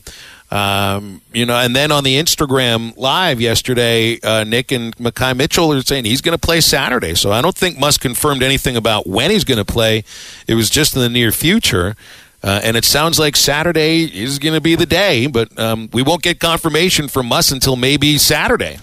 Um, 0.49 1.21
you 1.31 1.45
know, 1.45 1.55
and 1.55 1.73
then 1.73 1.93
on 1.93 2.03
the 2.03 2.21
Instagram 2.21 2.95
live 2.97 3.39
yesterday, 3.39 4.19
uh, 4.21 4.43
Nick 4.43 4.73
and 4.73 4.95
Makhi 4.97 5.35
Mitchell 5.35 5.71
are 5.71 5.81
saying 5.81 6.03
he's 6.03 6.19
going 6.19 6.37
to 6.37 6.45
play 6.45 6.59
Saturday. 6.59 7.15
So 7.15 7.31
I 7.31 7.41
don't 7.41 7.55
think 7.55 7.79
Muss 7.79 7.97
confirmed 7.97 8.43
anything 8.43 8.75
about 8.75 9.07
when 9.07 9.31
he's 9.31 9.45
going 9.45 9.59
to 9.59 9.65
play. 9.65 10.03
It 10.47 10.55
was 10.55 10.69
just 10.69 10.93
in 10.93 11.01
the 11.01 11.09
near 11.09 11.31
future. 11.31 11.95
Uh, 12.43 12.59
and 12.63 12.75
it 12.75 12.83
sounds 12.83 13.19
like 13.19 13.37
Saturday 13.37 14.03
is 14.03 14.39
going 14.39 14.55
to 14.55 14.61
be 14.61 14.75
the 14.75 14.85
day, 14.85 15.27
but 15.27 15.57
um, 15.59 15.89
we 15.93 16.01
won't 16.01 16.23
get 16.23 16.39
confirmation 16.39 17.07
from 17.07 17.27
Muss 17.27 17.51
until 17.51 17.75
maybe 17.75 18.17
Saturday. 18.17 18.79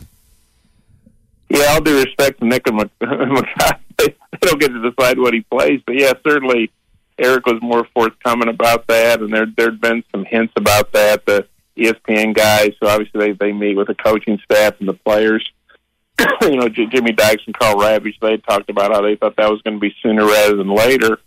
Yeah, 1.51 1.67
all 1.71 1.81
due 1.81 2.03
respect 2.03 2.41
to 2.41 2.47
Nick 2.47 2.67
and 2.67 2.81
Makhi, 2.81 3.79
they 3.99 4.15
don't 4.41 4.61
get 4.61 4.69
to 4.69 4.91
decide 4.91 5.19
what 5.19 5.35
he 5.35 5.41
plays. 5.41 5.81
But 5.87 5.97
yeah, 5.97 6.13
certainly 6.27 6.71
Eric 7.19 7.47
was 7.47 7.61
more 7.63 7.87
forthcoming 7.95 8.49
about 8.49 8.87
that, 8.89 9.21
and 9.21 9.33
there 9.33 9.47
there'd 9.57 9.81
been 9.81 10.05
some 10.13 10.25
hints 10.25 10.53
about 10.57 10.93
that. 10.93 11.25
The 11.27 11.47
ESPN 11.77 12.35
guys, 12.35 12.73
so 12.81 12.89
obviously 12.89 13.21
they 13.21 13.33
they 13.33 13.53
meet 13.53 13.77
with 13.77 13.89
the 13.89 13.95
coaching 13.95 14.39
staff 14.45 14.75
and 14.81 14.89
the 14.89 14.95
players. 14.95 15.49
you 16.43 16.57
know, 16.57 16.69
J- 16.69 16.87
Jimmy 16.87 17.13
Dykes 17.13 17.45
and 17.47 17.57
Karl 17.59 17.77
Ravech, 17.77 18.19
they 18.21 18.37
talked 18.39 18.69
about 18.69 18.93
how 18.93 19.03
they 19.03 19.17
thought 19.17 19.37
that 19.37 19.51
was 19.51 19.63
going 19.63 19.77
to 19.77 19.81
be 19.81 19.95
sooner 20.03 20.27
rather 20.27 20.57
than 20.57 20.75
later. 20.75 21.19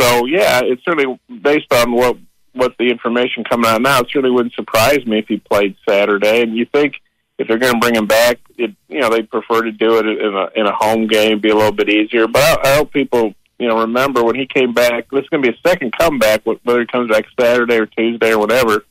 So 0.00 0.26
yeah, 0.26 0.60
it's 0.62 0.84
certainly 0.84 1.18
based 1.42 1.72
on 1.72 1.92
what 1.92 2.16
what 2.52 2.74
the 2.78 2.90
information 2.90 3.44
coming 3.44 3.70
out 3.70 3.82
now. 3.82 4.00
It 4.00 4.08
certainly 4.08 4.30
wouldn't 4.30 4.54
surprise 4.54 5.04
me 5.06 5.18
if 5.18 5.28
he 5.28 5.38
played 5.38 5.76
Saturday. 5.88 6.42
And 6.42 6.56
you 6.56 6.66
think 6.66 6.94
if 7.38 7.46
they're 7.46 7.58
going 7.58 7.74
to 7.74 7.78
bring 7.78 7.94
him 7.94 8.06
back, 8.06 8.40
it, 8.56 8.74
you 8.88 9.00
know, 9.00 9.10
they'd 9.10 9.30
prefer 9.30 9.62
to 9.62 9.72
do 9.72 9.98
it 9.98 10.06
in 10.06 10.34
a 10.34 10.48
in 10.56 10.66
a 10.66 10.74
home 10.74 11.06
game, 11.06 11.38
be 11.38 11.50
a 11.50 11.54
little 11.54 11.72
bit 11.72 11.88
easier. 11.88 12.26
But 12.26 12.42
I, 12.42 12.72
I 12.72 12.76
hope 12.76 12.92
people, 12.92 13.34
you 13.58 13.68
know, 13.68 13.80
remember 13.80 14.24
when 14.24 14.34
he 14.34 14.46
came 14.46 14.74
back. 14.74 15.08
This 15.10 15.22
is 15.22 15.28
going 15.28 15.42
to 15.42 15.52
be 15.52 15.56
a 15.56 15.68
second 15.68 15.96
comeback, 15.96 16.44
whether 16.44 16.80
he 16.80 16.86
comes 16.86 17.10
back 17.10 17.26
Saturday 17.38 17.76
or 17.76 17.86
Tuesday 17.86 18.32
or 18.32 18.38
whatever. 18.38 18.84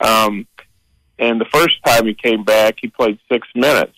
Um, 0.00 0.46
and 1.18 1.40
the 1.40 1.46
first 1.46 1.82
time 1.84 2.06
he 2.06 2.14
came 2.14 2.44
back, 2.44 2.76
he 2.80 2.88
played 2.88 3.18
six 3.30 3.48
minutes. 3.54 3.96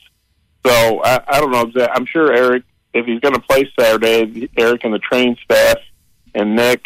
So 0.64 1.02
I, 1.02 1.22
I 1.26 1.40
don't 1.40 1.50
know. 1.50 1.86
I'm 1.92 2.06
sure 2.06 2.32
Eric, 2.32 2.62
if 2.94 3.06
he's 3.06 3.20
going 3.20 3.34
to 3.34 3.40
play 3.40 3.70
Saturday, 3.78 4.48
Eric 4.56 4.84
and 4.84 4.94
the 4.94 4.98
training 4.98 5.36
staff 5.44 5.78
and 6.34 6.54
Nick 6.54 6.84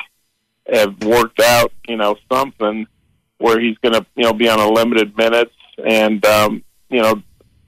have 0.72 1.02
worked 1.04 1.40
out, 1.40 1.72
you 1.86 1.96
know, 1.96 2.16
something 2.32 2.86
where 3.38 3.60
he's 3.60 3.76
going 3.78 3.92
to, 3.92 4.06
you 4.16 4.24
know, 4.24 4.32
be 4.32 4.48
on 4.48 4.58
a 4.58 4.68
limited 4.68 5.16
minutes 5.16 5.54
and 5.84 6.24
um, 6.24 6.64
you 6.94 7.02
know, 7.02 7.20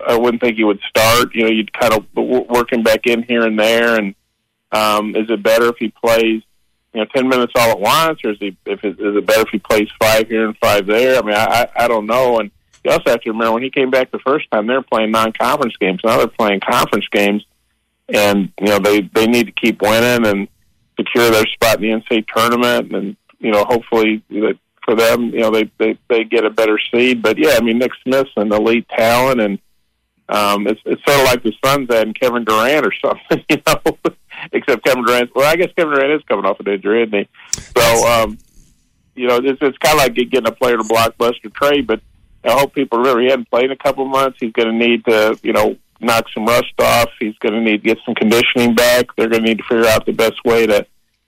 I 0.06 0.16
wouldn't 0.16 0.40
think 0.40 0.56
he 0.56 0.62
would 0.62 0.80
start. 0.88 1.34
You 1.34 1.44
know, 1.44 1.50
you'd 1.50 1.72
kind 1.72 1.92
of 1.92 2.06
work 2.14 2.72
him 2.72 2.84
back 2.84 3.06
in 3.06 3.24
here 3.24 3.44
and 3.44 3.58
there. 3.58 3.96
And 3.98 4.14
um, 4.70 5.16
is 5.16 5.28
it 5.28 5.42
better 5.42 5.66
if 5.66 5.76
he 5.78 5.88
plays, 5.88 6.42
you 6.94 7.00
know, 7.00 7.06
ten 7.06 7.28
minutes 7.28 7.52
all 7.56 7.70
at 7.70 7.80
once, 7.80 8.20
or 8.24 8.30
is 8.30 8.38
he 8.38 8.56
if 8.66 8.84
it, 8.84 9.00
is 9.00 9.16
it 9.16 9.26
better 9.26 9.42
if 9.42 9.48
he 9.50 9.58
plays 9.58 9.88
five 10.00 10.28
here 10.28 10.46
and 10.46 10.56
five 10.58 10.86
there? 10.86 11.18
I 11.18 11.22
mean, 11.22 11.34
I 11.34 11.68
I 11.74 11.88
don't 11.88 12.06
know. 12.06 12.38
And 12.38 12.52
you 12.84 12.92
also 12.92 13.10
have 13.10 13.20
to 13.22 13.30
remember 13.30 13.54
when 13.54 13.64
he 13.64 13.70
came 13.70 13.90
back 13.90 14.12
the 14.12 14.20
first 14.20 14.48
time, 14.52 14.68
they're 14.68 14.80
playing 14.80 15.10
non-conference 15.10 15.76
games. 15.78 16.00
Now 16.04 16.18
they're 16.18 16.28
playing 16.28 16.60
conference 16.60 17.08
games, 17.10 17.44
and 18.08 18.52
you 18.60 18.68
know 18.68 18.78
they 18.78 19.00
they 19.00 19.26
need 19.26 19.46
to 19.46 19.52
keep 19.52 19.82
winning 19.82 20.24
and 20.24 20.48
secure 20.96 21.30
their 21.30 21.46
spot 21.46 21.82
in 21.82 22.00
the 22.00 22.00
NCAA 22.00 22.26
tournament, 22.28 22.92
and 22.94 23.16
you 23.40 23.50
know 23.50 23.64
hopefully 23.64 24.22
that 24.30 24.56
for 24.86 24.94
them. 24.94 25.24
You 25.26 25.40
know, 25.40 25.50
they 25.50 25.70
they 25.76 25.98
they 26.08 26.24
get 26.24 26.46
a 26.46 26.50
better 26.50 26.78
seed. 26.90 27.20
But 27.20 27.36
yeah, 27.36 27.56
I 27.58 27.60
mean, 27.60 27.78
Nick 27.78 27.92
Smith's 28.02 28.30
an 28.36 28.50
elite 28.50 28.88
talent, 28.88 29.40
and 29.40 29.58
um, 30.30 30.66
it's 30.66 30.80
it's 30.86 31.04
sort 31.04 31.20
of 31.20 31.26
like 31.26 31.42
the 31.42 31.52
Suns 31.62 31.88
and 31.90 32.18
Kevin 32.18 32.44
Durant 32.44 32.86
or 32.86 32.92
something. 33.04 33.44
You 33.50 33.62
know, 33.66 33.98
except 34.52 34.84
Kevin 34.84 35.04
Durant. 35.04 35.34
Well, 35.34 35.50
I 35.50 35.56
guess 35.56 35.72
Kevin 35.76 35.94
Durant 35.94 36.12
is 36.12 36.26
coming 36.26 36.46
off 36.46 36.60
an 36.60 36.68
injury, 36.68 37.02
isn't 37.02 37.14
he? 37.14 37.28
So, 37.76 38.08
um, 38.08 38.38
you 39.14 39.26
know, 39.28 39.36
it's 39.36 39.60
it's 39.60 39.78
kind 39.78 39.98
of 39.98 39.98
like 39.98 40.14
getting 40.14 40.46
a 40.46 40.52
player 40.52 40.76
to 40.76 40.84
blockbuster 40.84 41.52
trade. 41.52 41.86
But 41.86 42.00
I 42.44 42.52
hope 42.52 42.74
people 42.74 42.98
remember 42.98 43.20
he 43.20 43.28
hadn't 43.28 43.50
played 43.50 43.66
in 43.66 43.70
a 43.72 43.76
couple 43.76 44.04
of 44.04 44.10
months. 44.10 44.38
He's 44.40 44.52
going 44.52 44.68
to 44.68 44.74
need 44.74 45.04
to, 45.06 45.38
you 45.42 45.52
know, 45.52 45.76
knock 46.00 46.26
some 46.32 46.46
rust 46.46 46.72
off. 46.78 47.10
He's 47.18 47.36
going 47.38 47.54
to 47.54 47.60
need 47.60 47.82
to 47.82 47.88
get 47.88 47.98
some 48.04 48.14
conditioning 48.14 48.74
back. 48.74 49.06
They're 49.16 49.28
going 49.28 49.42
to 49.42 49.48
need 49.48 49.58
to 49.58 49.64
figure 49.64 49.86
out 49.86 50.06
the 50.06 50.12
best 50.12 50.44
way 50.44 50.66
to 50.66 50.86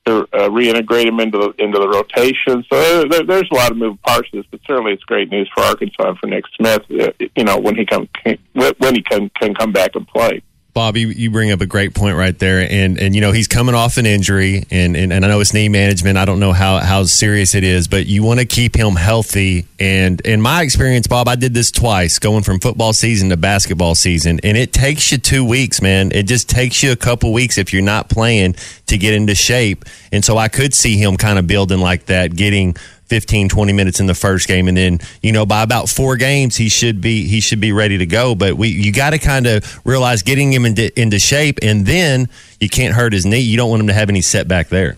to 0.08 0.22
uh, 0.32 0.48
reintegrate 0.48 1.06
him 1.06 1.20
into 1.20 1.38
the 1.38 1.62
into 1.62 1.78
the 1.78 1.88
rotation. 1.88 2.64
So 2.70 3.08
there, 3.08 3.22
there's 3.24 3.48
a 3.50 3.54
lot 3.54 3.70
of 3.70 3.76
moving 3.76 3.98
parts 3.98 4.30
to 4.30 4.38
this, 4.38 4.46
but 4.50 4.60
certainly 4.66 4.92
it's 4.92 5.04
great 5.04 5.30
news 5.30 5.50
for 5.54 5.62
Arkansas 5.62 6.08
and 6.08 6.18
for 6.18 6.26
Nick 6.26 6.44
Smith. 6.56 6.82
Uh, 6.90 7.12
you 7.36 7.44
know 7.44 7.58
when 7.58 7.76
he 7.76 7.84
come 7.84 8.08
when 8.54 8.94
he 8.94 9.02
can 9.02 9.30
can 9.30 9.54
come 9.54 9.72
back 9.72 9.94
and 9.94 10.06
play. 10.06 10.42
Bob, 10.78 10.96
you, 10.96 11.08
you 11.08 11.28
bring 11.28 11.50
up 11.50 11.60
a 11.60 11.66
great 11.66 11.92
point 11.92 12.16
right 12.16 12.38
there, 12.38 12.64
and 12.70 13.00
and 13.00 13.12
you 13.12 13.20
know 13.20 13.32
he's 13.32 13.48
coming 13.48 13.74
off 13.74 13.96
an 13.96 14.06
injury, 14.06 14.62
and, 14.70 14.96
and, 14.96 15.12
and 15.12 15.24
I 15.24 15.28
know 15.28 15.40
it's 15.40 15.52
knee 15.52 15.68
management. 15.68 16.16
I 16.16 16.24
don't 16.24 16.38
know 16.38 16.52
how, 16.52 16.78
how 16.78 17.02
serious 17.02 17.56
it 17.56 17.64
is, 17.64 17.88
but 17.88 18.06
you 18.06 18.22
want 18.22 18.38
to 18.38 18.46
keep 18.46 18.76
him 18.76 18.94
healthy. 18.94 19.66
And 19.80 20.20
in 20.20 20.40
my 20.40 20.62
experience, 20.62 21.08
Bob, 21.08 21.26
I 21.26 21.34
did 21.34 21.52
this 21.52 21.72
twice, 21.72 22.20
going 22.20 22.44
from 22.44 22.60
football 22.60 22.92
season 22.92 23.28
to 23.30 23.36
basketball 23.36 23.96
season, 23.96 24.38
and 24.44 24.56
it 24.56 24.72
takes 24.72 25.10
you 25.10 25.18
two 25.18 25.44
weeks, 25.44 25.82
man. 25.82 26.12
It 26.12 26.26
just 26.28 26.48
takes 26.48 26.80
you 26.80 26.92
a 26.92 26.96
couple 26.96 27.32
weeks 27.32 27.58
if 27.58 27.72
you're 27.72 27.82
not 27.82 28.08
playing 28.08 28.54
to 28.86 28.96
get 28.96 29.14
into 29.14 29.34
shape. 29.34 29.84
And 30.12 30.24
so 30.24 30.38
I 30.38 30.46
could 30.46 30.74
see 30.74 30.96
him 30.96 31.16
kind 31.16 31.40
of 31.40 31.48
building 31.48 31.80
like 31.80 32.06
that, 32.06 32.36
getting 32.36 32.76
15 33.08 33.48
20 33.48 33.72
minutes 33.72 34.00
in 34.00 34.06
the 34.06 34.14
first 34.14 34.48
game 34.48 34.68
and 34.68 34.76
then 34.76 34.98
you 35.22 35.32
know 35.32 35.46
by 35.46 35.62
about 35.62 35.88
four 35.88 36.16
games 36.16 36.56
he 36.56 36.68
should 36.68 37.00
be 37.00 37.26
he 37.26 37.40
should 37.40 37.60
be 37.60 37.72
ready 37.72 37.98
to 37.98 38.06
go. 38.06 38.34
But 38.34 38.54
we 38.54 38.68
you 38.68 38.92
got 38.92 39.10
to 39.10 39.18
kind 39.18 39.46
of 39.46 39.80
realize 39.86 40.22
getting 40.22 40.52
him 40.52 40.64
into, 40.64 40.98
into 41.00 41.18
shape 41.18 41.58
and 41.62 41.86
then 41.86 42.28
you 42.60 42.68
can't 42.68 42.94
hurt 42.94 43.12
his 43.12 43.24
knee. 43.24 43.40
You 43.40 43.56
don't 43.56 43.70
want 43.70 43.80
him 43.80 43.88
to 43.88 43.94
have 43.94 44.08
any 44.08 44.20
setback 44.20 44.68
there. 44.68 44.96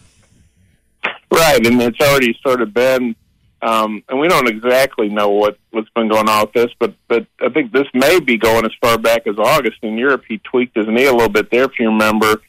Right 1.30 1.64
and 1.64 1.80
it's 1.82 2.00
already 2.00 2.38
sort 2.42 2.60
of 2.60 2.74
been 2.74 3.14
um, 3.62 4.02
and 4.08 4.18
we 4.18 4.26
don't 4.28 4.48
exactly 4.48 5.08
know 5.08 5.30
what 5.30 5.58
what's 5.70 5.90
been 5.90 6.08
going 6.08 6.28
on 6.28 6.42
with 6.42 6.52
this 6.52 6.70
but 6.78 6.94
but 7.08 7.26
i 7.40 7.48
think 7.50 7.72
this 7.72 7.86
may 7.92 8.18
be 8.18 8.38
going 8.38 8.64
as 8.64 8.72
far 8.80 8.98
back 8.98 9.26
as 9.26 9.38
august. 9.38 9.78
In 9.82 9.96
europe 9.96 10.24
he 10.26 10.38
tweaked 10.38 10.76
his 10.76 10.88
knee 10.88 11.06
a 11.06 11.12
little 11.12 11.28
bit 11.28 11.50
there 11.50 11.64
if 11.64 11.78
you 11.78 11.88
remember. 11.88 12.42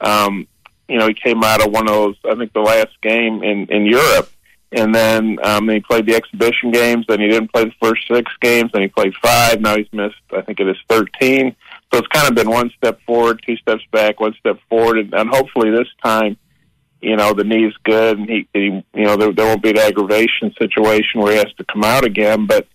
Um, 0.00 0.46
you 0.88 0.98
know 0.98 1.08
he 1.08 1.14
came 1.14 1.42
out 1.42 1.64
of 1.64 1.72
one 1.72 1.88
of 1.88 1.94
those 1.94 2.16
i 2.24 2.34
think 2.34 2.52
the 2.52 2.60
last 2.60 3.00
game 3.00 3.42
in 3.42 3.66
in 3.66 3.86
europe 3.86 4.30
and 4.74 4.94
then 4.94 5.38
um, 5.42 5.68
he 5.68 5.80
played 5.80 6.06
the 6.06 6.14
exhibition 6.14 6.70
games. 6.70 7.04
Then 7.08 7.20
he 7.20 7.28
didn't 7.28 7.52
play 7.52 7.64
the 7.64 7.72
first 7.82 8.02
six 8.08 8.30
games. 8.40 8.70
Then 8.72 8.82
he 8.82 8.88
played 8.88 9.14
five. 9.22 9.60
Now 9.60 9.76
he's 9.76 9.92
missed. 9.92 10.16
I 10.36 10.42
think 10.42 10.60
it 10.60 10.68
is 10.68 10.76
thirteen. 10.88 11.54
So 11.92 11.98
it's 11.98 12.08
kind 12.08 12.28
of 12.28 12.34
been 12.34 12.50
one 12.50 12.70
step 12.76 13.00
forward, 13.06 13.42
two 13.46 13.56
steps 13.56 13.84
back, 13.92 14.20
one 14.20 14.34
step 14.40 14.58
forward, 14.68 14.98
and, 14.98 15.14
and 15.14 15.30
hopefully 15.30 15.70
this 15.70 15.88
time, 16.04 16.36
you 17.00 17.16
know, 17.16 17.32
the 17.32 17.44
knee's 17.44 17.74
good, 17.84 18.18
and 18.18 18.28
he, 18.28 18.48
he 18.52 18.60
you 18.94 19.04
know, 19.04 19.16
there, 19.16 19.32
there 19.32 19.46
won't 19.46 19.62
be 19.62 19.70
an 19.70 19.78
aggravation 19.78 20.52
situation 20.58 21.20
where 21.20 21.32
he 21.32 21.38
has 21.38 21.52
to 21.58 21.64
come 21.64 21.84
out 21.84 22.04
again. 22.04 22.46
But, 22.46 22.66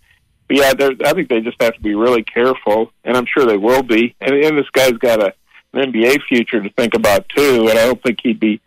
but 0.48 0.58
yeah, 0.58 0.72
I 1.06 1.14
think 1.14 1.28
they 1.28 1.42
just 1.42 1.62
have 1.62 1.74
to 1.74 1.82
be 1.82 1.96
really 1.96 2.24
careful, 2.24 2.94
and 3.04 3.18
I'm 3.18 3.26
sure 3.26 3.46
they 3.46 3.58
will 3.58 3.84
be. 3.84 4.16
And, 4.22 4.34
and 4.36 4.58
this 4.58 4.70
guy's 4.72 4.94
got 4.94 5.22
a 5.22 5.34
an 5.74 5.92
NBA 5.92 6.24
future 6.28 6.62
to 6.62 6.70
think 6.72 6.94
about 6.94 7.28
too, 7.30 7.68
and 7.70 7.78
I 7.78 7.86
don't 7.86 8.02
think 8.02 8.20
he'd 8.24 8.40
be 8.40 8.62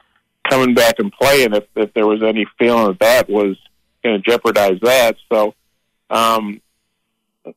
coming 0.48 0.74
back 0.74 0.94
and 0.98 1.12
playing 1.12 1.55
if, 1.55 1.64
if 1.76 1.92
there 1.94 2.07
was 2.07 2.22
any 2.22 2.46
feeling 2.59 2.88
that 2.88 3.00
that 3.00 3.28
was 3.28 3.57
going 4.02 4.20
to 4.20 4.31
jeopardize 4.31 4.78
that. 4.83 5.16
So, 5.31 5.55
um, 6.11 6.61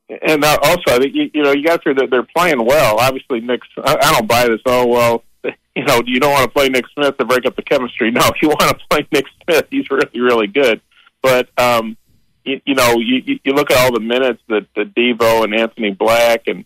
and 0.09 0.43
also, 0.43 0.83
I 0.87 0.97
think 0.99 1.13
you, 1.13 1.29
you 1.33 1.43
know 1.43 1.51
you 1.51 1.63
got 1.63 1.83
to 1.83 1.93
that 1.93 2.09
they're 2.09 2.27
playing 2.35 2.63
well. 2.65 2.97
Obviously, 2.99 3.41
Nick's. 3.41 3.67
I, 3.83 3.95
I 3.95 4.11
don't 4.13 4.27
buy 4.27 4.47
this. 4.47 4.61
Oh 4.65 4.87
well, 4.87 5.23
you 5.75 5.83
know 5.83 6.01
you 6.05 6.19
don't 6.19 6.31
want 6.31 6.45
to 6.45 6.51
play 6.51 6.69
Nick 6.69 6.85
Smith 6.93 7.17
to 7.17 7.25
break 7.25 7.45
up 7.45 7.55
the 7.55 7.61
chemistry. 7.61 8.11
No, 8.15 8.21
you 8.41 8.49
want 8.49 8.61
to 8.61 8.79
play 8.89 9.07
Nick 9.11 9.25
Smith. 9.43 9.67
He's 9.69 9.89
really 9.91 10.19
really 10.19 10.47
good. 10.47 10.81
But 11.21 11.49
um, 11.59 11.97
you, 12.43 12.61
you 12.65 12.75
know 12.75 12.97
you, 12.97 13.39
you 13.43 13.53
look 13.53 13.69
at 13.69 13.77
all 13.77 13.93
the 13.93 13.99
minutes 13.99 14.41
that, 14.49 14.65
that 14.75 14.95
Devo 14.95 15.43
and 15.43 15.53
Anthony 15.53 15.91
Black 15.91 16.47
and 16.47 16.65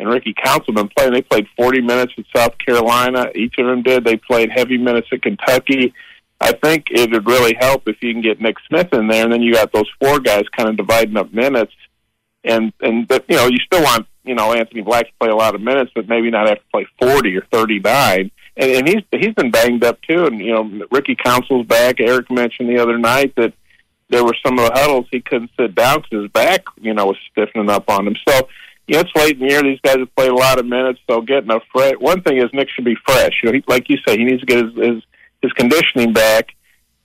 and 0.00 0.08
Ricky 0.08 0.34
Councilman 0.34 0.88
playing. 0.96 1.12
They 1.12 1.22
played 1.22 1.46
40 1.56 1.82
minutes 1.82 2.12
at 2.18 2.24
South 2.34 2.58
Carolina. 2.58 3.30
Each 3.34 3.54
of 3.58 3.66
them 3.66 3.82
did. 3.82 4.04
They 4.04 4.16
played 4.16 4.50
heavy 4.50 4.78
minutes 4.78 5.08
at 5.12 5.22
Kentucky. 5.22 5.92
I 6.40 6.52
think 6.52 6.86
it 6.90 7.10
would 7.10 7.26
really 7.26 7.54
help 7.58 7.86
if 7.86 8.02
you 8.02 8.12
can 8.12 8.22
get 8.22 8.40
Nick 8.40 8.56
Smith 8.66 8.88
in 8.92 9.08
there, 9.08 9.24
and 9.24 9.32
then 9.32 9.42
you 9.42 9.52
got 9.52 9.72
those 9.72 9.88
four 10.00 10.20
guys 10.20 10.44
kind 10.56 10.70
of 10.70 10.76
dividing 10.76 11.16
up 11.16 11.32
minutes. 11.32 11.72
And 12.42 12.72
and 12.80 13.06
but 13.06 13.26
you 13.28 13.36
know 13.36 13.46
you 13.46 13.58
still 13.58 13.82
want 13.82 14.06
you 14.24 14.34
know 14.34 14.54
Anthony 14.54 14.80
Black 14.80 15.06
to 15.06 15.12
play 15.20 15.28
a 15.28 15.36
lot 15.36 15.54
of 15.54 15.60
minutes, 15.60 15.92
but 15.94 16.08
maybe 16.08 16.30
not 16.30 16.48
have 16.48 16.56
to 16.56 16.64
play 16.72 16.86
40 16.98 17.36
or 17.36 17.44
39. 17.52 18.30
And, 18.56 18.70
and 18.70 18.88
he's 18.88 19.02
he's 19.12 19.34
been 19.34 19.50
banged 19.50 19.84
up 19.84 20.00
too. 20.00 20.24
And 20.24 20.40
you 20.40 20.52
know 20.52 20.86
Ricky 20.90 21.14
Council's 21.14 21.66
back. 21.66 22.00
Eric 22.00 22.30
mentioned 22.30 22.70
the 22.70 22.82
other 22.82 22.96
night 22.96 23.34
that 23.36 23.52
there 24.08 24.24
were 24.24 24.34
some 24.44 24.58
of 24.58 24.66
the 24.66 24.72
huddles 24.72 25.06
he 25.10 25.20
couldn't 25.20 25.50
sit 25.58 25.74
down 25.74 26.00
because 26.00 26.22
his 26.22 26.32
back 26.32 26.64
you 26.80 26.94
know 26.94 27.06
was 27.06 27.18
stiffening 27.30 27.68
up 27.68 27.90
on 27.90 28.06
him. 28.06 28.16
So 28.26 28.48
you 28.90 28.96
know, 28.96 29.02
it's 29.02 29.14
late 29.14 29.40
in 29.40 29.46
the 29.46 29.52
year. 29.52 29.62
These 29.62 29.78
guys 29.82 29.98
have 29.98 30.16
played 30.16 30.32
a 30.32 30.34
lot 30.34 30.58
of 30.58 30.66
minutes, 30.66 30.98
so 31.08 31.20
getting 31.20 31.52
a 31.52 31.60
fresh. 31.72 31.94
One 32.00 32.22
thing 32.22 32.38
is 32.38 32.50
Nick 32.52 32.70
should 32.70 32.84
be 32.84 32.96
fresh. 33.06 33.38
You 33.40 33.48
know, 33.48 33.52
he, 33.52 33.64
like 33.68 33.88
you 33.88 33.96
say, 34.04 34.18
he 34.18 34.24
needs 34.24 34.40
to 34.40 34.46
get 34.46 34.64
his 34.64 34.74
his, 34.74 35.02
his 35.42 35.52
conditioning 35.52 36.12
back. 36.12 36.48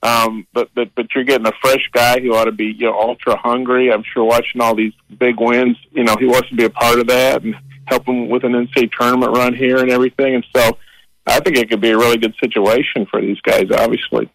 Um, 0.02 0.48
but 0.52 0.68
but 0.74 0.92
but 0.96 1.06
you're 1.14 1.22
getting 1.22 1.46
a 1.46 1.52
fresh 1.62 1.88
guy 1.92 2.18
who 2.18 2.34
ought 2.34 2.46
to 2.46 2.52
be 2.52 2.74
you 2.76 2.86
know 2.86 3.00
ultra 3.00 3.36
hungry. 3.36 3.92
I'm 3.92 4.02
sure 4.02 4.24
watching 4.24 4.60
all 4.60 4.74
these 4.74 4.94
big 5.16 5.38
wins, 5.38 5.76
you 5.92 6.02
know, 6.02 6.16
he 6.18 6.26
wants 6.26 6.48
to 6.48 6.56
be 6.56 6.64
a 6.64 6.70
part 6.70 6.98
of 6.98 7.06
that 7.06 7.44
and 7.44 7.54
help 7.84 8.08
him 8.08 8.30
with 8.30 8.42
an 8.42 8.54
NCAA 8.54 8.90
tournament 8.90 9.36
run 9.36 9.54
here 9.54 9.78
and 9.78 9.88
everything. 9.88 10.34
And 10.34 10.46
so, 10.56 10.78
I 11.24 11.38
think 11.38 11.56
it 11.56 11.70
could 11.70 11.80
be 11.80 11.90
a 11.90 11.96
really 11.96 12.18
good 12.18 12.34
situation 12.42 13.06
for 13.06 13.20
these 13.20 13.40
guys. 13.42 13.70
Obviously. 13.70 14.28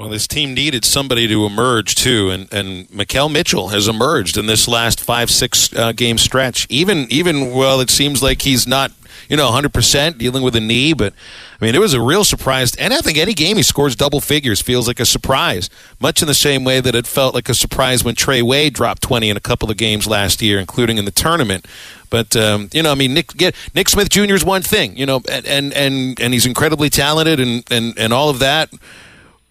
Well, 0.00 0.08
this 0.08 0.26
team 0.26 0.54
needed 0.54 0.86
somebody 0.86 1.28
to 1.28 1.44
emerge 1.44 1.94
too, 1.94 2.30
and 2.30 2.50
and 2.50 2.88
Makhel 2.88 3.30
Mitchell 3.30 3.68
has 3.68 3.86
emerged 3.86 4.38
in 4.38 4.46
this 4.46 4.66
last 4.66 4.98
five 4.98 5.30
six 5.30 5.70
uh, 5.74 5.92
game 5.92 6.16
stretch. 6.16 6.66
Even 6.70 7.06
even 7.10 7.52
well, 7.52 7.82
it 7.82 7.90
seems 7.90 8.22
like 8.22 8.40
he's 8.40 8.66
not 8.66 8.92
you 9.28 9.36
know 9.36 9.44
100 9.44 9.74
percent 9.74 10.16
dealing 10.16 10.42
with 10.42 10.56
a 10.56 10.60
knee, 10.60 10.94
but 10.94 11.12
I 11.60 11.66
mean 11.66 11.74
it 11.74 11.80
was 11.80 11.92
a 11.92 12.00
real 12.00 12.24
surprise. 12.24 12.74
And 12.76 12.94
I 12.94 13.02
think 13.02 13.18
any 13.18 13.34
game 13.34 13.58
he 13.58 13.62
scores 13.62 13.94
double 13.94 14.22
figures 14.22 14.62
feels 14.62 14.88
like 14.88 15.00
a 15.00 15.04
surprise, 15.04 15.68
much 16.00 16.22
in 16.22 16.28
the 16.28 16.32
same 16.32 16.64
way 16.64 16.80
that 16.80 16.94
it 16.94 17.06
felt 17.06 17.34
like 17.34 17.50
a 17.50 17.54
surprise 17.54 18.02
when 18.02 18.14
Trey 18.14 18.40
Wade 18.40 18.72
dropped 18.72 19.02
20 19.02 19.28
in 19.28 19.36
a 19.36 19.40
couple 19.40 19.70
of 19.70 19.76
games 19.76 20.06
last 20.06 20.40
year, 20.40 20.58
including 20.58 20.96
in 20.96 21.04
the 21.04 21.10
tournament. 21.10 21.66
But 22.08 22.34
um, 22.36 22.70
you 22.72 22.82
know, 22.82 22.90
I 22.90 22.94
mean, 22.94 23.12
Nick 23.12 23.38
Nick 23.74 23.90
Smith 23.90 24.08
Jr. 24.08 24.32
is 24.32 24.46
one 24.46 24.62
thing, 24.62 24.96
you 24.96 25.04
know, 25.04 25.20
and 25.30 25.44
and 25.44 25.74
and, 25.74 26.18
and 26.18 26.32
he's 26.32 26.46
incredibly 26.46 26.88
talented 26.88 27.38
and, 27.38 27.64
and 27.70 27.98
and 27.98 28.14
all 28.14 28.30
of 28.30 28.38
that 28.38 28.70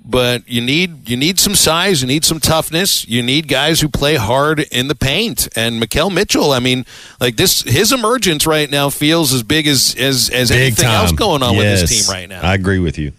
but 0.10 0.48
you 0.50 0.62
need 0.62 1.08
you 1.08 1.16
need 1.16 1.40
some 1.40 1.54
size, 1.56 2.02
you 2.02 2.08
need 2.08 2.26
some 2.26 2.40
toughness, 2.40 3.08
you 3.08 3.22
need 3.22 3.48
guys 3.48 3.80
who 3.82 3.90
play 3.90 4.16
hard 4.16 4.60
in 4.72 4.88
the 4.88 4.96
paint. 4.96 5.48
And 5.56 5.82
Makhel 5.82 6.12
Mitchell, 6.14 6.52
I 6.52 6.60
mean, 6.60 6.86
like 7.20 7.36
this, 7.36 7.62
his 7.62 7.92
emergence 7.94 8.48
right 8.48 8.70
now 8.70 8.90
feels 8.90 9.34
as 9.34 9.44
big 9.44 9.68
as 9.68 9.96
as, 10.00 10.30
as 10.30 10.50
Big 10.50 10.60
anything 10.62 10.86
time. 10.86 10.96
else 11.06 11.12
going 11.12 11.44
on 11.44 11.54
Yes. 11.56 11.82
with 11.82 11.90
this 11.90 12.08
team 12.08 12.14
right 12.14 12.28
now. 12.28 12.42
I 12.42 12.56
agree 12.56 12.80
with 12.80 12.98
you. 12.98 13.12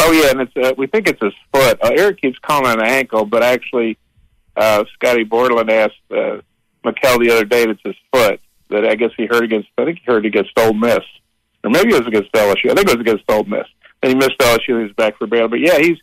Oh 0.00 0.10
yeah, 0.10 0.30
and 0.30 0.40
it's 0.40 0.56
uh, 0.56 0.74
we 0.76 0.86
think 0.88 1.06
it's 1.08 1.20
his 1.22 1.32
foot. 1.52 1.78
Uh, 1.82 1.90
Eric 1.96 2.20
keeps 2.20 2.38
calling 2.40 2.72
it 2.72 2.80
an 2.80 2.84
ankle, 2.86 3.24
but 3.26 3.42
actually, 3.44 3.96
uh, 4.56 4.84
Scottie 4.94 5.24
Bordelon 5.24 5.70
asked 5.70 5.94
uh, 6.10 6.40
Makhel 6.84 7.20
the 7.20 7.30
other 7.30 7.44
day 7.44 7.64
that 7.66 7.70
it's 7.70 7.82
his 7.84 7.94
foot 8.12 8.40
that 8.70 8.84
I 8.84 8.96
guess 8.96 9.10
he 9.16 9.26
hurt 9.26 9.44
against. 9.44 9.68
I 9.78 9.84
think 9.84 9.98
he 10.00 10.04
hurt 10.10 10.26
against 10.26 10.50
Ole 10.58 10.72
Miss, 10.72 10.98
or 11.62 11.70
maybe 11.70 11.90
it 11.94 11.98
was 11.98 12.08
against 12.08 12.32
LSU. 12.32 12.70
I 12.70 12.74
think 12.74 12.88
it 12.88 12.98
was 12.98 13.00
against 13.00 13.24
Ole 13.28 13.44
Miss. 13.44 13.66
And 14.04 14.12
he 14.12 14.18
missed 14.18 14.38
LSU. 14.38 14.84
He's 14.84 14.94
back 14.94 15.16
for 15.16 15.26
Baylor, 15.26 15.48
but 15.48 15.60
yeah, 15.60 15.78
he's 15.78 15.96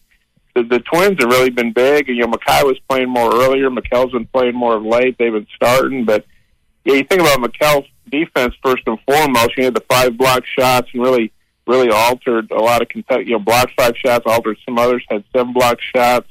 the, 0.56 0.64
the 0.64 0.80
Twins 0.80 1.18
have 1.20 1.30
really 1.30 1.52
been 1.52 1.72
big. 1.72 2.10
And 2.10 2.18
you 2.18 2.26
know, 2.26 2.34
Makhi 2.34 2.64
was 2.64 2.80
playing 2.90 3.10
more 3.10 3.32
earlier. 3.32 3.70
Makhel's 3.70 4.12
been 4.12 4.26
playing 4.26 4.56
more 4.56 4.76
of 4.76 4.84
late. 4.84 5.18
They've 5.20 5.32
been 5.32 5.48
starting, 5.56 6.04
but 6.04 6.26
yeah, 6.84 6.96
you 6.96 7.04
think 7.04 7.22
about 7.22 7.40
Makhel's 7.40 7.88
defense 8.10 8.56
first 8.64 8.84
and 8.88 8.98
foremost. 9.08 9.56
You 9.56 9.66
had 9.66 9.76
the 9.76 9.84
five 9.88 10.18
block 10.18 10.44
shots 10.48 10.90
and 10.94 11.04
really, 11.04 11.32
really 11.68 11.92
altered 11.92 12.50
a 12.50 12.60
lot 12.60 12.82
of 12.82 12.90
Kentucky. 12.90 13.26
You 13.26 13.34
know, 13.34 13.40
blocked 13.40 13.74
five 13.78 13.94
shots, 13.96 14.26
altered 14.26 14.58
some 14.66 14.80
others. 14.80 15.04
Had 15.08 15.24
seven 15.32 15.54
block 15.54 15.80
shots 15.80 16.28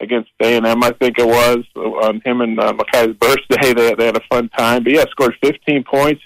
against 0.00 0.30
A 0.40 0.56
and 0.56 0.66
M, 0.66 0.82
I 0.82 0.90
think 0.90 1.18
it 1.18 1.26
was 1.26 1.64
on 1.76 2.20
him 2.24 2.40
and 2.40 2.58
uh, 2.58 2.72
Makhi's 2.72 3.16
birthday. 3.16 3.72
They, 3.72 3.94
they 3.94 4.06
had 4.06 4.16
a 4.16 4.22
fun 4.28 4.48
time, 4.48 4.82
but 4.82 4.92
yeah, 4.92 5.04
scored 5.10 5.36
15 5.42 5.84
points. 5.84 6.22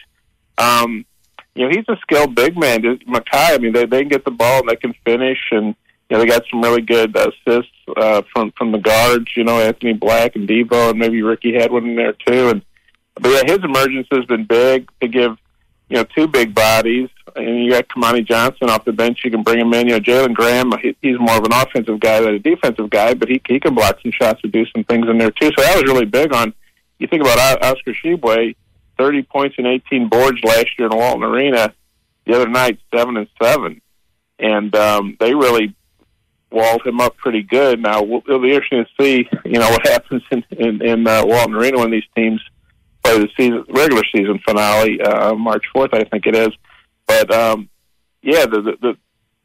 Um, 0.56 1.04
you 1.58 1.64
know, 1.64 1.74
he's 1.74 1.88
a 1.88 1.98
skilled 2.02 2.36
big 2.36 2.56
man. 2.56 2.82
Mackay, 3.06 3.54
I 3.54 3.58
mean, 3.58 3.72
they 3.72 3.84
they 3.84 4.00
can 4.00 4.08
get 4.08 4.24
the 4.24 4.30
ball 4.30 4.60
and 4.60 4.68
they 4.68 4.76
can 4.76 4.94
finish, 5.04 5.38
and 5.50 5.74
you 6.08 6.16
know, 6.16 6.20
they 6.20 6.26
got 6.26 6.44
some 6.48 6.62
really 6.62 6.82
good 6.82 7.16
assists 7.16 7.72
uh, 7.96 8.22
from 8.32 8.52
from 8.52 8.70
the 8.70 8.78
guards. 8.78 9.36
You 9.36 9.42
know, 9.42 9.58
Anthony 9.58 9.92
Black 9.92 10.36
and 10.36 10.48
Devo, 10.48 10.90
and 10.90 10.98
maybe 11.00 11.20
Ricky 11.20 11.54
had 11.54 11.72
one 11.72 11.84
in 11.84 11.96
there 11.96 12.12
too. 12.12 12.50
And 12.50 12.62
but 13.14 13.30
yeah, 13.30 13.42
his 13.44 13.64
emergence 13.64 14.06
has 14.12 14.24
been 14.26 14.44
big 14.44 14.88
to 15.00 15.08
give 15.08 15.36
you 15.88 15.96
know 15.96 16.04
two 16.04 16.28
big 16.28 16.54
bodies, 16.54 17.08
and 17.34 17.64
you 17.64 17.72
got 17.72 17.88
Kamani 17.88 18.24
Johnson 18.24 18.70
off 18.70 18.84
the 18.84 18.92
bench. 18.92 19.22
You 19.24 19.32
can 19.32 19.42
bring 19.42 19.58
him 19.58 19.74
in. 19.74 19.88
You 19.88 19.94
know, 19.94 20.00
Jalen 20.00 20.34
Graham, 20.34 20.70
he, 20.80 20.96
he's 21.02 21.18
more 21.18 21.38
of 21.38 21.44
an 21.44 21.52
offensive 21.52 21.98
guy 21.98 22.20
than 22.20 22.34
a 22.34 22.38
defensive 22.38 22.88
guy, 22.88 23.14
but 23.14 23.28
he 23.28 23.42
he 23.48 23.58
can 23.58 23.74
block 23.74 23.98
some 24.00 24.12
shots 24.12 24.40
and 24.44 24.52
do 24.52 24.64
some 24.66 24.84
things 24.84 25.08
in 25.08 25.18
there 25.18 25.32
too. 25.32 25.50
So 25.58 25.64
that 25.64 25.74
was 25.74 25.92
really 25.92 26.06
big 26.06 26.32
on. 26.32 26.54
You 27.00 27.08
think 27.08 27.22
about 27.22 27.64
Oscar 27.64 27.92
Tshiebwe, 27.92 28.54
thirty 28.98 29.22
points 29.22 29.56
and 29.58 29.66
eighteen 29.66 30.08
boards 30.08 30.38
last 30.44 30.66
year 30.78 30.88
in 30.90 30.96
Walton 30.96 31.22
Arena. 31.22 31.72
The 32.26 32.34
other 32.34 32.48
night, 32.48 32.78
seven 32.94 33.16
and 33.16 33.28
seven, 33.40 33.80
and 34.38 34.74
um, 34.76 35.16
they 35.18 35.34
really 35.34 35.74
walled 36.50 36.86
him 36.86 37.00
up 37.00 37.16
pretty 37.16 37.42
good. 37.42 37.80
Now 37.80 38.02
it'll 38.02 38.42
be 38.42 38.52
interesting 38.52 38.84
to 38.84 39.02
see, 39.02 39.28
you 39.44 39.58
know, 39.58 39.70
what 39.70 39.86
happens 39.88 40.22
in 40.30 40.44
in, 40.50 40.82
in 40.82 41.06
uh, 41.06 41.24
Walton 41.24 41.54
Arena 41.54 41.78
when 41.78 41.90
these 41.90 42.04
teams 42.16 42.40
play 43.02 43.18
the 43.18 43.28
season 43.36 43.64
regular 43.68 44.02
season 44.14 44.40
finale 44.46 45.00
uh, 45.00 45.34
March 45.34 45.64
fourth, 45.72 45.94
I 45.94 46.04
think 46.04 46.26
it 46.26 46.36
is. 46.36 46.50
But 47.06 47.32
um, 47.32 47.68
yeah, 48.22 48.46
the 48.46 48.60
the. 48.60 48.76
the 48.80 48.96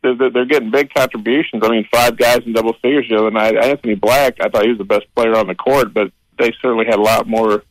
they're, 0.02 0.30
they're 0.30 0.46
getting 0.46 0.70
big 0.70 0.94
contributions. 0.94 1.64
I 1.64 1.70
mean, 1.70 1.88
five 1.90 2.18
guys 2.18 2.40
in 2.46 2.52
double 2.52 2.74
figures 2.82 3.08
the 3.10 3.18
other 3.18 3.32
night. 3.32 3.56
Anthony 3.56 3.96
Black, 3.96 4.36
I 4.42 4.50
thought 4.50 4.64
he 4.64 4.68
was 4.72 4.78
the 4.78 4.84
best 4.84 5.06
player 5.16 5.34
on 5.34 5.48
the 5.48 5.56
court, 5.56 5.94
but 5.94 6.12
they 6.38 6.52
certainly 6.62 6.86
had 6.86 7.00
a 7.00 7.02
lot 7.02 7.26
more 7.26 7.64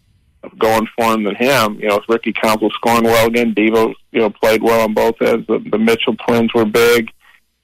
going 0.59 0.89
for 0.97 1.13
him 1.13 1.25
than 1.25 1.37
him. 1.37 1.79
You 1.81 1.89
know, 1.89 1.97
with 1.97 2.09
Ricky 2.09 2.33
Council 2.33 2.71
scoring 2.71 3.05
well 3.05 3.29
again, 3.29 3.55
Devo, 3.55 3.95
you 4.11 4.21
know, 4.21 4.31
played 4.31 4.63
well 4.63 4.83
on 4.83 4.95
both 4.95 5.21
ends. 5.23 5.47
The, 5.47 5.59
the 5.71 5.79
Mitchell 5.79 6.17
twins 6.17 6.53
were 6.55 6.65
big. 6.65 7.11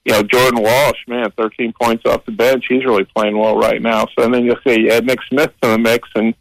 You 0.05 0.13
know, 0.13 0.23
Jordan 0.23 0.63
Walsh, 0.63 0.99
man, 1.07 1.31
13 1.37 1.73
points 1.79 2.05
off 2.05 2.25
the 2.25 2.31
bench. 2.31 2.65
He's 2.67 2.85
really 2.85 3.03
playing 3.03 3.37
well 3.37 3.57
right 3.57 3.81
now. 3.81 4.07
So 4.17 4.23
and 4.23 4.33
then 4.33 4.45
you'll 4.45 4.59
see 4.65 4.81
you 4.81 4.91
add 4.91 5.05
Nick 5.05 5.19
Smith 5.29 5.51
to 5.61 5.69
the 5.69 5.77
mix, 5.77 6.07
and 6.15 6.33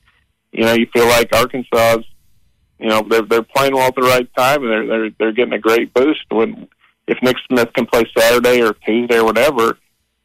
you 0.53 0.64
know, 0.64 0.72
you 0.72 0.87
feel 0.92 1.07
like 1.07 1.33
Arkansas's, 1.33 2.07
you 2.79 2.88
know, 2.88 3.05
they're 3.09 3.22
they're 3.22 3.42
playing 3.42 3.74
well 3.74 3.88
at 3.88 3.94
the 3.94 4.03
right 4.03 4.29
time, 4.37 4.62
and 4.62 4.70
they're 4.70 4.87
they're 4.87 5.11
they're 5.18 5.33
getting 5.33 5.55
a 5.55 5.59
great 5.59 5.92
boost 5.92 6.24
when 6.31 6.68
if 7.07 7.18
Nick 7.22 7.37
Smith 7.51 7.72
can 7.72 7.87
play 7.87 8.05
Saturday 8.16 8.62
or 8.62 8.72
Tuesday 8.72 9.18
or 9.18 9.24
whatever. 9.24 9.79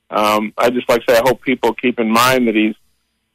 Um, 0.10 0.54
I 0.58 0.69
just 0.69 0.88
like 0.88 1.04
to 1.06 1.13
say, 1.13 1.17
I 1.17 1.23
hope 1.26 1.41
people 1.41 1.73
keep 1.73 1.99
in 1.99 2.10
mind 2.10 2.47
that 2.47 2.56
he's 2.56 2.76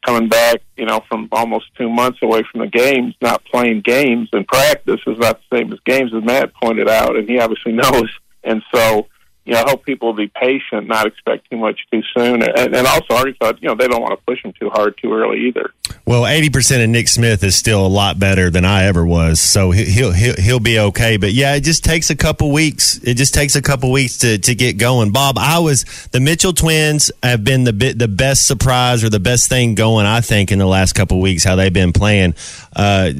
coming 0.04 0.28
back, 0.28 0.62
you 0.76 0.86
know, 0.86 1.02
from 1.08 1.28
almost 1.32 1.66
two 1.76 1.88
months 1.88 2.18
away 2.22 2.42
from 2.50 2.60
the 2.60 2.66
games, 2.66 3.14
not 3.20 3.44
playing 3.44 3.82
games 3.82 4.28
and 4.32 4.46
practice 4.46 5.00
is 5.06 5.18
not 5.18 5.40
the 5.50 5.56
same 5.56 5.72
as 5.72 5.78
games, 5.84 6.12
as 6.14 6.24
Matt 6.24 6.52
pointed 6.54 6.88
out, 6.88 7.16
and 7.16 7.28
he 7.28 7.38
obviously 7.38 7.72
knows. 7.84 8.10
And 8.44 8.62
so, 8.74 9.08
you 9.48 9.54
know, 9.54 9.62
I 9.62 9.70
hope 9.70 9.82
people 9.86 10.12
be 10.12 10.28
patient, 10.28 10.88
not 10.88 11.06
expect 11.06 11.50
too 11.50 11.56
much 11.56 11.80
too 11.90 12.02
soon. 12.14 12.42
And, 12.42 12.76
and 12.76 12.86
also, 12.86 13.14
Arkansas, 13.14 13.54
you 13.62 13.68
know, 13.68 13.74
they 13.74 13.88
don't 13.88 14.02
want 14.02 14.18
to 14.18 14.22
push 14.26 14.44
him 14.44 14.52
too 14.52 14.68
hard 14.68 14.98
too 15.00 15.10
early 15.14 15.46
either. 15.48 15.72
Well, 16.04 16.26
eighty 16.26 16.50
percent 16.50 16.82
of 16.82 16.90
Nick 16.90 17.08
Smith 17.08 17.42
is 17.42 17.56
still 17.56 17.84
a 17.84 17.88
lot 17.88 18.18
better 18.18 18.50
than 18.50 18.66
I 18.66 18.84
ever 18.84 19.06
was, 19.06 19.40
so 19.40 19.70
he- 19.70 19.86
he'll 19.86 20.12
he'll 20.12 20.36
he'll 20.36 20.60
be 20.60 20.78
okay. 20.78 21.16
But 21.16 21.32
yeah, 21.32 21.54
it 21.54 21.62
just 21.62 21.82
takes 21.82 22.10
a 22.10 22.16
couple 22.16 22.52
weeks. 22.52 22.98
It 23.02 23.14
just 23.14 23.32
takes 23.32 23.56
a 23.56 23.62
couple 23.62 23.90
weeks 23.90 24.18
to, 24.18 24.36
to 24.36 24.54
get 24.54 24.76
going. 24.76 25.12
Bob, 25.12 25.38
I 25.38 25.60
was 25.60 25.84
the 26.12 26.20
Mitchell 26.20 26.52
twins 26.52 27.10
have 27.22 27.42
been 27.42 27.64
the 27.64 27.72
bit 27.72 27.98
the 27.98 28.06
best 28.08 28.46
surprise 28.46 29.02
or 29.02 29.08
the 29.08 29.18
best 29.20 29.48
thing 29.48 29.74
going. 29.74 30.04
I 30.04 30.20
think 30.20 30.52
in 30.52 30.58
the 30.58 30.66
last 30.66 30.92
couple 30.92 31.20
weeks 31.22 31.42
how 31.42 31.56
they've 31.56 31.72
been 31.72 31.94
playing. 31.94 32.34
Uh, 32.76 33.12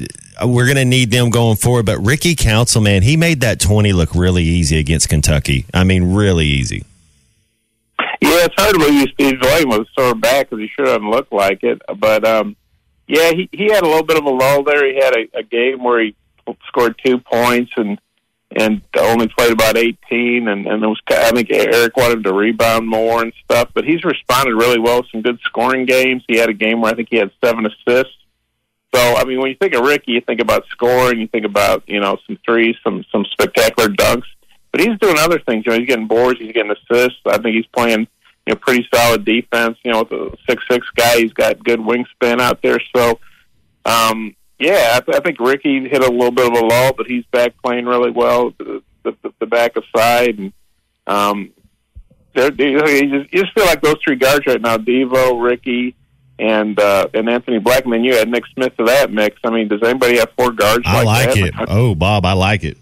we're 0.45 0.65
going 0.65 0.77
to 0.77 0.85
need 0.85 1.11
them 1.11 1.29
going 1.29 1.55
forward. 1.55 1.85
But 1.85 1.99
Ricky 1.99 2.35
Councilman, 2.35 3.03
he 3.03 3.17
made 3.17 3.41
that 3.41 3.59
twenty 3.59 3.93
look 3.93 4.13
really 4.15 4.43
easy 4.43 4.77
against 4.77 5.09
Kentucky. 5.09 5.65
I 5.73 5.83
mean, 5.83 6.13
really 6.13 6.45
easy. 6.45 6.85
Yeah, 8.21 8.45
it's 8.45 8.55
hard 8.57 8.73
to 8.73 8.79
believe 8.79 9.07
Steve 9.13 9.39
Williams 9.41 9.77
was 9.79 9.87
sore 9.97 10.13
back 10.13 10.49
because 10.49 10.61
he 10.61 10.69
sure 10.75 10.85
doesn't 10.85 11.09
look 11.09 11.31
like 11.31 11.63
it. 11.63 11.81
But 11.97 12.25
um, 12.25 12.55
yeah, 13.07 13.31
he 13.31 13.49
he 13.51 13.71
had 13.71 13.83
a 13.83 13.87
little 13.87 14.03
bit 14.03 14.17
of 14.17 14.25
a 14.25 14.29
lull 14.29 14.63
there. 14.63 14.85
He 14.85 14.95
had 15.01 15.15
a, 15.15 15.39
a 15.39 15.43
game 15.43 15.83
where 15.83 16.03
he 16.03 16.15
scored 16.67 16.99
two 17.03 17.19
points 17.19 17.71
and 17.77 17.99
and 18.55 18.81
only 18.97 19.27
played 19.29 19.53
about 19.53 19.77
eighteen. 19.77 20.47
And 20.47 20.67
and 20.67 20.83
it 20.83 20.87
was 20.87 20.99
I 21.07 21.31
think 21.31 21.49
Eric 21.49 21.95
wanted 21.95 22.23
to 22.25 22.33
rebound 22.33 22.87
more 22.87 23.21
and 23.21 23.33
stuff. 23.45 23.69
But 23.73 23.85
he's 23.85 24.03
responded 24.03 24.53
really 24.53 24.79
well. 24.79 25.05
Some 25.11 25.21
good 25.21 25.39
scoring 25.45 25.85
games. 25.85 26.23
He 26.27 26.37
had 26.37 26.49
a 26.49 26.53
game 26.53 26.81
where 26.81 26.91
I 26.91 26.95
think 26.95 27.07
he 27.09 27.17
had 27.17 27.31
seven 27.43 27.65
assists. 27.65 28.15
So 28.93 29.15
I 29.15 29.23
mean, 29.23 29.39
when 29.39 29.49
you 29.49 29.55
think 29.55 29.73
of 29.75 29.85
Ricky, 29.85 30.13
you 30.13 30.21
think 30.21 30.41
about 30.41 30.65
scoring. 30.69 31.19
You 31.19 31.27
think 31.27 31.45
about 31.45 31.83
you 31.87 31.99
know 31.99 32.17
some 32.25 32.37
threes, 32.45 32.75
some 32.83 33.03
some 33.11 33.25
spectacular 33.31 33.89
dunks. 33.89 34.27
But 34.71 34.81
he's 34.81 34.97
doing 34.99 35.17
other 35.17 35.39
things. 35.39 35.65
You 35.65 35.71
know, 35.71 35.79
he's 35.79 35.87
getting 35.87 36.07
boards. 36.07 36.39
He's 36.39 36.53
getting 36.53 36.71
assists. 36.71 37.19
I 37.25 37.37
think 37.37 37.55
he's 37.55 37.65
playing 37.67 38.01
you 38.01 38.53
know 38.53 38.55
pretty 38.55 38.87
solid 38.93 39.25
defense. 39.25 39.77
You 39.83 39.91
know, 39.91 39.99
with 40.03 40.11
a 40.11 40.37
six 40.47 40.63
six 40.69 40.87
guy, 40.95 41.19
he's 41.19 41.33
got 41.33 41.63
good 41.63 41.79
wingspan 41.79 42.39
out 42.39 42.61
there. 42.61 42.79
So, 42.95 43.19
um, 43.85 44.35
yeah, 44.59 44.93
I, 44.95 44.99
th- 44.99 45.17
I 45.17 45.19
think 45.21 45.39
Ricky 45.39 45.87
hit 45.87 46.03
a 46.03 46.11
little 46.11 46.31
bit 46.31 46.51
of 46.51 46.53
a 46.53 46.65
lull, 46.65 46.93
but 46.97 47.07
he's 47.07 47.25
back 47.31 47.53
playing 47.63 47.85
really 47.85 48.11
well. 48.11 48.53
The, 48.57 48.83
the, 49.03 49.33
the, 49.39 49.45
back 49.45 49.73
side 49.95 50.37
and 50.37 50.53
um, 51.07 51.51
they're, 52.35 52.51
they, 52.51 52.71
you, 52.71 52.79
just, 52.79 53.33
you 53.33 53.41
just 53.41 53.53
feel 53.53 53.65
like 53.65 53.81
those 53.81 53.95
three 54.03 54.15
guards 54.15 54.45
right 54.45 54.61
now: 54.61 54.77
Devo, 54.77 55.41
Ricky, 55.41 55.95
and 56.39 56.79
uh, 56.79 57.07
and 57.13 57.29
Anthony 57.29 57.59
Blackman. 57.59 58.03
You 58.03 58.15
add 58.15 58.29
Nick 58.29 58.45
Smith 58.53 58.75
to 58.77 58.85
that 58.85 59.11
mix. 59.11 59.37
I 59.43 59.49
mean, 59.49 59.67
does 59.67 59.83
anybody 59.83 60.17
have 60.17 60.31
four 60.37 60.51
guards? 60.51 60.83
I 60.85 61.03
like 61.03 61.33
that? 61.33 61.37
it. 61.37 61.53
Oh, 61.67 61.93
Bob, 61.95 62.25
I 62.25 62.33
like 62.33 62.63
it. 62.63 62.77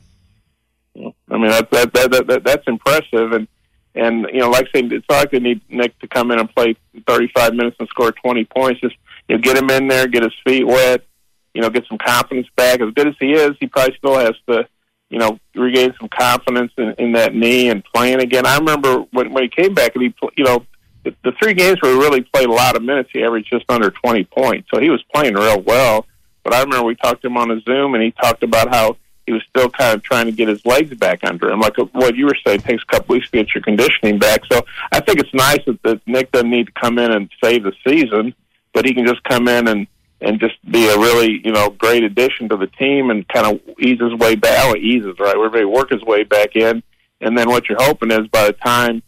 I 1.29 1.37
mean, 1.37 1.49
that, 1.49 1.69
that, 1.71 1.93
that, 1.93 2.11
that, 2.11 2.27
that 2.27 2.43
that's 2.43 2.67
impressive. 2.67 3.31
And, 3.33 3.47
and, 3.95 4.27
you 4.31 4.39
know, 4.39 4.49
like 4.49 4.67
I 4.73 4.79
said, 4.79 4.91
it's 4.91 5.05
not 5.09 5.19
like 5.19 5.31
they 5.31 5.39
need 5.39 5.61
Nick 5.69 5.97
to 5.99 6.07
come 6.07 6.31
in 6.31 6.39
and 6.39 6.53
play 6.53 6.75
35 7.07 7.53
minutes 7.53 7.77
and 7.79 7.87
score 7.89 8.11
20 8.11 8.45
points. 8.45 8.81
Just, 8.81 8.95
you 9.27 9.35
know, 9.35 9.41
get 9.41 9.57
him 9.57 9.69
in 9.69 9.87
there, 9.87 10.07
get 10.07 10.23
his 10.23 10.33
feet 10.45 10.65
wet, 10.65 11.05
you 11.53 11.61
know, 11.61 11.69
get 11.69 11.85
some 11.87 11.97
confidence 11.97 12.47
back. 12.55 12.79
As 12.79 12.93
good 12.93 13.07
as 13.07 13.15
he 13.19 13.33
is, 13.33 13.51
he 13.59 13.67
probably 13.67 13.95
still 13.97 14.17
has 14.17 14.33
to, 14.49 14.67
you 15.09 15.19
know, 15.19 15.39
regain 15.55 15.93
some 15.99 16.09
confidence 16.09 16.71
in, 16.77 16.95
in 16.97 17.11
that 17.13 17.35
knee 17.35 17.69
and 17.69 17.83
playing 17.83 18.21
again. 18.21 18.45
I 18.45 18.57
remember 18.57 18.99
when, 19.11 19.33
when 19.33 19.43
he 19.43 19.49
came 19.49 19.73
back 19.73 19.95
and 19.95 20.03
he, 20.03 20.13
you 20.35 20.43
know, 20.43 20.65
the, 21.07 21.31
the 21.31 21.37
three 21.37 21.53
games 21.53 21.81
where 21.81 21.91
he 21.91 21.97
really 21.97 22.21
played 22.21 22.49
a 22.49 22.53
lot 22.53 22.75
of 22.75 22.83
minutes, 22.83 23.09
he 23.13 23.23
averaged 23.23 23.49
just 23.49 23.65
under 23.69 23.89
20 23.89 24.25
points. 24.25 24.69
So 24.73 24.79
he 24.79 24.89
was 24.89 25.01
playing 25.13 25.35
real 25.35 25.61
well. 25.61 26.05
But 26.43 26.53
I 26.53 26.61
remember 26.61 26.85
we 26.85 26.95
talked 26.95 27.21
to 27.21 27.27
him 27.27 27.37
on 27.37 27.51
a 27.51 27.59
Zoom, 27.61 27.93
and 27.93 28.03
he 28.03 28.11
talked 28.11 28.43
about 28.43 28.69
how 28.69 28.97
he 29.25 29.33
was 29.33 29.43
still 29.49 29.69
kind 29.69 29.95
of 29.95 30.03
trying 30.03 30.25
to 30.25 30.31
get 30.31 30.47
his 30.47 30.65
legs 30.65 30.93
back 30.95 31.19
under 31.23 31.49
him. 31.49 31.59
Like 31.59 31.77
uh, 31.79 31.85
what 31.91 32.15
you 32.15 32.25
were 32.25 32.37
saying, 32.45 32.59
it 32.59 32.65
takes 32.65 32.83
a 32.83 32.85
couple 32.85 33.15
weeks 33.15 33.29
to 33.31 33.37
get 33.37 33.53
your 33.53 33.61
conditioning 33.61 34.19
back. 34.19 34.41
So 34.51 34.65
I 34.91 34.99
think 34.99 35.19
it's 35.19 35.33
nice 35.33 35.59
that, 35.65 35.81
that 35.83 36.01
Nick 36.07 36.31
doesn't 36.31 36.49
need 36.49 36.67
to 36.67 36.71
come 36.73 36.99
in 36.99 37.11
and 37.11 37.29
save 37.43 37.63
the 37.63 37.73
season, 37.85 38.33
but 38.73 38.85
he 38.85 38.93
can 38.93 39.05
just 39.05 39.23
come 39.23 39.47
in 39.47 39.67
and 39.67 39.87
and 40.19 40.39
just 40.39 40.55
be 40.71 40.87
a 40.87 40.97
really 40.97 41.41
you 41.45 41.51
know 41.51 41.69
great 41.69 42.03
addition 42.03 42.49
to 42.49 42.57
the 42.57 42.67
team 42.67 43.11
and 43.11 43.27
kind 43.27 43.45
of 43.45 43.61
ease 43.79 43.99
his 43.99 44.13
way 44.15 44.35
back. 44.35 44.57
Oh, 44.63 44.75
eases 44.75 45.15
right, 45.19 45.35
he 45.35 45.65
work 45.65 45.91
his 45.91 46.01
way 46.03 46.23
back 46.23 46.55
in, 46.55 46.81
and 47.21 47.37
then 47.37 47.49
what 47.49 47.67
you're 47.67 47.81
hoping 47.81 48.11
is 48.11 48.27
by 48.27 48.47
the 48.47 48.53
time 48.53 49.03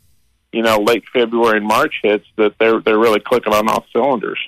you 0.51 0.61
know 0.61 0.77
late 0.79 1.03
February 1.13 1.57
and 1.57 1.67
March 1.67 1.95
hits 2.03 2.25
that 2.37 2.53
they're 2.59 2.79
they're 2.81 2.99
really 2.99 3.19
clicking 3.19 3.53
on 3.53 3.67
all 3.69 3.85
cylinders. 3.93 4.39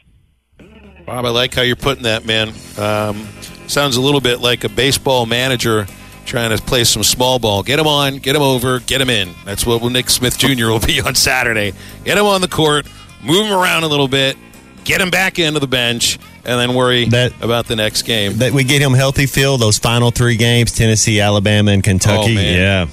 Bob, 1.05 1.25
I 1.25 1.29
like 1.29 1.53
how 1.53 1.61
you're 1.63 1.75
putting 1.75 2.03
that, 2.03 2.25
man. 2.25 2.49
Um, 2.77 3.27
sounds 3.67 3.95
a 3.97 4.01
little 4.01 4.21
bit 4.21 4.39
like 4.39 4.63
a 4.63 4.69
baseball 4.69 5.25
manager 5.25 5.87
trying 6.25 6.55
to 6.55 6.63
play 6.63 6.83
some 6.83 7.03
small 7.03 7.39
ball. 7.39 7.63
Get 7.63 7.79
him 7.79 7.87
on, 7.87 8.17
get 8.17 8.35
him 8.35 8.41
over, 8.43 8.79
get 8.79 9.01
him 9.01 9.09
in. 9.09 9.31
That's 9.43 9.65
what 9.65 9.81
Nick 9.91 10.09
Smith 10.09 10.37
Jr. 10.37 10.67
will 10.67 10.79
be 10.79 11.01
on 11.05 11.15
Saturday. 11.15 11.73
Get 12.05 12.17
him 12.17 12.25
on 12.25 12.41
the 12.41 12.47
court, 12.47 12.85
move 13.23 13.47
him 13.47 13.53
around 13.53 13.83
a 13.83 13.87
little 13.87 14.07
bit, 14.07 14.37
get 14.83 15.01
him 15.01 15.09
back 15.09 15.39
into 15.39 15.59
the 15.59 15.67
bench, 15.67 16.19
and 16.45 16.59
then 16.59 16.75
worry 16.75 17.05
That- 17.05 17.33
about 17.41 17.65
the 17.65 17.75
next 17.75 18.03
game. 18.03 18.37
That 18.37 18.53
we 18.53 18.63
get 18.63 18.81
him 18.81 18.93
healthy, 18.93 19.25
Phil. 19.25 19.57
Those 19.57 19.79
final 19.79 20.11
three 20.11 20.37
games: 20.37 20.71
Tennessee, 20.71 21.19
Alabama, 21.19 21.71
and 21.71 21.83
Kentucky. 21.83 22.33
Oh, 22.33 22.35
man. 22.35 22.57
yeah. 22.57 22.87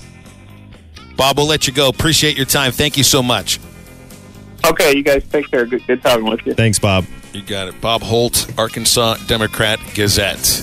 Bob, 1.19 1.37
we'll 1.37 1.49
let 1.49 1.67
you 1.67 1.73
go. 1.75 1.89
Appreciate 1.89 2.37
your 2.37 2.47
time. 2.47 2.71
Thank 2.71 2.97
you 2.97 3.03
so 3.03 3.23
much. 3.23 3.59
Okay, 4.65 4.97
you 4.97 5.03
guys 5.03 5.25
take 5.31 5.51
care. 5.51 5.67
Good, 5.67 5.87
good 5.87 6.01
talking 6.01 6.25
with 6.25 6.47
you. 6.47 6.55
Thanks, 6.55 6.79
Bob. 6.79 7.05
You 7.33 7.43
got 7.43 7.69
it. 7.69 7.81
Bob 7.81 8.03
Holt, 8.03 8.51
Arkansas 8.57 9.17
Democrat 9.27 9.81
Gazette. 9.95 10.63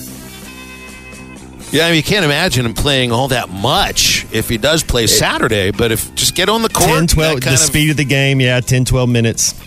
Yeah, 1.72 1.86
I 1.86 1.90
mean, 1.90 1.98
you 1.98 2.04
can't 2.04 2.24
imagine 2.24 2.66
him 2.66 2.74
playing 2.74 3.12
all 3.12 3.28
that 3.28 3.50
much 3.50 4.26
if 4.32 4.48
he 4.48 4.58
does 4.58 4.82
play 4.82 5.08
Saturday, 5.08 5.72
but 5.72 5.92
if 5.92 6.14
just 6.16 6.36
get 6.36 6.48
on 6.48 6.62
the 6.62 6.70
court, 6.70 6.88
10, 6.88 7.08
12, 7.08 7.42
the 7.42 7.54
of 7.54 7.60
speed 7.60 7.90
of 7.92 7.98
the 7.98 8.06
game. 8.06 8.40
Yeah, 8.40 8.62
10, 8.62 8.86
12 8.86 9.10
minutes. 9.10 9.62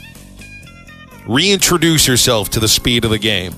reintroduce 1.27 2.09
yourself 2.09 2.49
to 2.51 2.61
the 2.61 2.69
speed 2.69 3.05
of 3.05 3.11
the 3.11 3.19
game. 3.19 3.53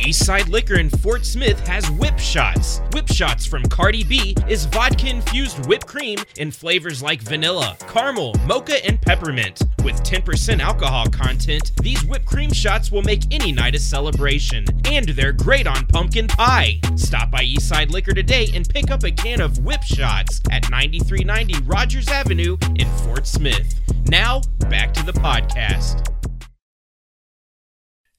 Eastside 0.00 0.48
Liquor 0.48 0.76
in 0.78 0.88
Fort 0.88 1.26
Smith 1.26 1.60
has 1.66 1.90
Whip 1.90 2.18
Shots. 2.18 2.80
Whip 2.92 3.06
Shots 3.08 3.44
from 3.44 3.62
Cardi 3.64 4.02
B 4.02 4.34
is 4.48 4.64
vodka 4.64 5.08
infused 5.08 5.66
whipped 5.66 5.86
cream 5.86 6.18
in 6.38 6.50
flavors 6.50 7.02
like 7.02 7.20
vanilla, 7.20 7.76
caramel, 7.80 8.34
mocha, 8.46 8.84
and 8.86 9.00
peppermint. 9.00 9.62
With 9.84 10.02
10% 10.02 10.60
alcohol 10.60 11.06
content, 11.08 11.72
these 11.82 12.02
whipped 12.04 12.24
cream 12.24 12.50
shots 12.52 12.90
will 12.90 13.02
make 13.02 13.22
any 13.30 13.52
night 13.52 13.74
a 13.74 13.78
celebration. 13.78 14.64
And 14.86 15.10
they're 15.10 15.32
great 15.32 15.66
on 15.66 15.86
pumpkin 15.86 16.28
pie. 16.28 16.80
Stop 16.96 17.30
by 17.30 17.44
Eastside 17.44 17.90
Liquor 17.90 18.14
today 18.14 18.48
and 18.54 18.68
pick 18.68 18.90
up 18.90 19.04
a 19.04 19.10
can 19.10 19.40
of 19.40 19.58
Whip 19.64 19.82
Shots 19.82 20.40
at 20.50 20.70
9390 20.70 21.62
Rogers 21.66 22.08
Avenue 22.08 22.56
in 22.76 22.88
Fort 22.98 23.26
Smith. 23.26 23.74
Now, 24.06 24.40
back 24.70 24.94
to 24.94 25.04
the 25.04 25.12
podcast. 25.12 26.06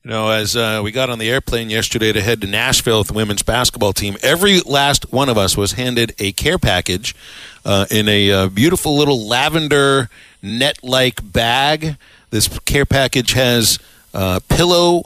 You 0.03 0.09
know, 0.09 0.31
as 0.31 0.55
uh, 0.55 0.81
we 0.83 0.91
got 0.91 1.11
on 1.11 1.19
the 1.19 1.29
airplane 1.29 1.69
yesterday 1.69 2.11
to 2.11 2.21
head 2.21 2.41
to 2.41 2.47
Nashville 2.47 2.97
with 2.97 3.09
the 3.09 3.13
women's 3.13 3.43
basketball 3.43 3.93
team, 3.93 4.17
every 4.23 4.59
last 4.61 5.13
one 5.13 5.29
of 5.29 5.37
us 5.37 5.55
was 5.55 5.73
handed 5.73 6.15
a 6.17 6.31
care 6.31 6.57
package 6.57 7.15
uh, 7.63 7.85
in 7.91 8.09
a 8.09 8.31
uh, 8.31 8.47
beautiful 8.47 8.97
little 8.97 9.27
lavender 9.27 10.09
net 10.41 10.79
like 10.83 11.19
bag. 11.31 11.97
This 12.31 12.47
care 12.61 12.87
package 12.87 13.33
has 13.33 13.77
uh, 14.11 14.39
pillow 14.49 15.03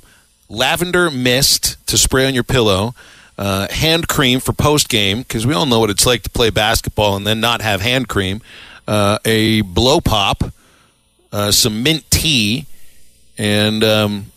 lavender 0.48 1.12
mist 1.12 1.76
to 1.88 1.98
spray 1.98 2.26
on 2.26 2.34
your 2.34 2.46
pillow. 2.46 2.96
Uh, 3.38 3.68
hand 3.72 4.08
cream 4.08 4.40
for 4.40 4.54
post 4.54 4.88
game 4.88 5.24
because 5.24 5.46
we 5.46 5.54
all 5.54 5.66
know 5.66 5.82
what 5.82 5.90
it's 5.90 6.06
like 6.06 6.24
to 6.24 6.30
play 6.30 6.50
basketball 6.50 7.18
and 7.18 7.28
then 7.28 7.42
not 7.42 7.62
have 7.62 7.82
hand 7.82 8.08
cream. 8.08 8.42
Uh, 8.88 9.20
a 9.26 9.60
blow 9.60 10.00
pop, 10.00 10.42
some 11.50 11.84
mint 11.84 12.10
tea, 12.10 12.66
and 13.38 13.84
um, 13.84 14.28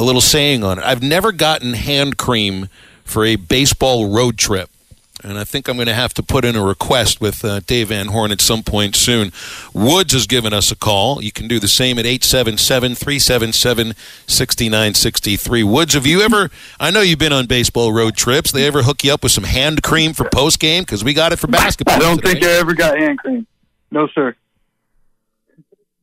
a 0.00 0.02
little 0.02 0.22
saying 0.22 0.64
on 0.64 0.78
it. 0.78 0.84
I've 0.84 1.02
never 1.02 1.30
gotten 1.30 1.74
hand 1.74 2.16
cream 2.16 2.68
for 3.04 3.24
a 3.26 3.36
baseball 3.36 4.08
road 4.08 4.38
trip. 4.38 4.70
And 5.22 5.36
I 5.36 5.44
think 5.44 5.68
I'm 5.68 5.76
going 5.76 5.86
to 5.86 5.92
have 5.92 6.14
to 6.14 6.22
put 6.22 6.46
in 6.46 6.56
a 6.56 6.64
request 6.64 7.20
with 7.20 7.44
uh, 7.44 7.60
Dave 7.66 7.88
Van 7.88 8.06
Horn 8.06 8.32
at 8.32 8.40
some 8.40 8.62
point 8.62 8.96
soon. 8.96 9.32
Woods 9.74 10.14
has 10.14 10.26
given 10.26 10.54
us 10.54 10.72
a 10.72 10.76
call. 10.76 11.22
You 11.22 11.30
can 11.30 11.46
do 11.46 11.58
the 11.60 11.68
same 11.68 11.98
at 11.98 12.06
877 12.06 12.94
377 12.94 13.92
6963. 14.26 15.62
Woods, 15.64 15.92
have 15.92 16.06
you 16.06 16.22
ever, 16.22 16.48
I 16.80 16.90
know 16.90 17.02
you've 17.02 17.18
been 17.18 17.34
on 17.34 17.44
baseball 17.44 17.92
road 17.92 18.16
trips. 18.16 18.50
They 18.50 18.66
ever 18.66 18.82
hook 18.82 19.04
you 19.04 19.12
up 19.12 19.22
with 19.22 19.32
some 19.32 19.44
hand 19.44 19.82
cream 19.82 20.14
for 20.14 20.26
post 20.30 20.58
game? 20.58 20.84
Because 20.84 21.04
we 21.04 21.12
got 21.12 21.32
it 21.34 21.36
for 21.38 21.48
basketball. 21.48 21.96
I 21.96 21.98
don't 21.98 22.16
today. 22.16 22.32
think 22.40 22.44
I 22.46 22.52
ever 22.52 22.72
got 22.72 22.96
hand 22.98 23.18
cream. 23.18 23.46
No, 23.90 24.08
sir. 24.14 24.34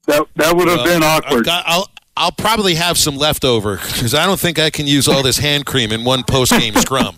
That 0.06 0.28
that 0.36 0.56
would 0.56 0.68
have 0.68 0.86
been 0.86 1.02
I've 1.02 1.24
awkward. 1.24 1.46
got- 1.46 1.90
I'll, 2.18 2.32
probably 2.32 2.76
have 2.76 2.98
some 2.98 3.16
left 3.18 3.46
over 3.46 3.78
because 3.78 4.14
I 4.14 4.26
don't 4.26 4.40
think 4.40 4.58
I 4.60 4.70
can 4.70 4.88
use 4.88 5.08
all 5.08 5.22
this 5.24 5.38
hand 5.38 5.66
cream 5.66 5.92
in 5.92 6.04
one 6.04 6.24
post 6.24 6.52
game 6.52 6.74
scrum. 6.78 7.16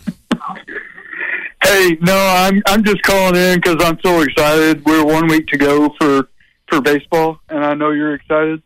Hey, 1.62 1.96
no, 2.00 2.16
I'm 2.16 2.62
I'm 2.66 2.82
just 2.84 3.02
calling 3.02 3.36
in 3.36 3.60
because 3.60 3.82
I'm 3.82 3.98
so 4.04 4.22
excited. 4.22 4.84
We're 4.84 5.04
one 5.04 5.26
week 5.28 5.46
to 5.48 5.58
go 5.58 5.94
for 6.00 6.28
for 6.68 6.80
baseball, 6.80 7.40
and 7.48 7.64
I 7.64 7.74
know 7.74 7.90
you're 7.90 8.14
excited. 8.14 8.62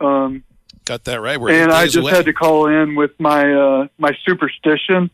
Um, 0.00 0.44
Got 0.84 1.04
that 1.04 1.20
right. 1.20 1.40
We're 1.40 1.50
and 1.62 1.72
I 1.72 1.84
just 1.86 1.98
away. 1.98 2.12
had 2.12 2.24
to 2.26 2.32
call 2.32 2.66
in 2.66 2.94
with 2.94 3.12
my 3.18 3.52
uh, 3.52 3.86
my 3.98 4.12
superstition, 4.26 5.10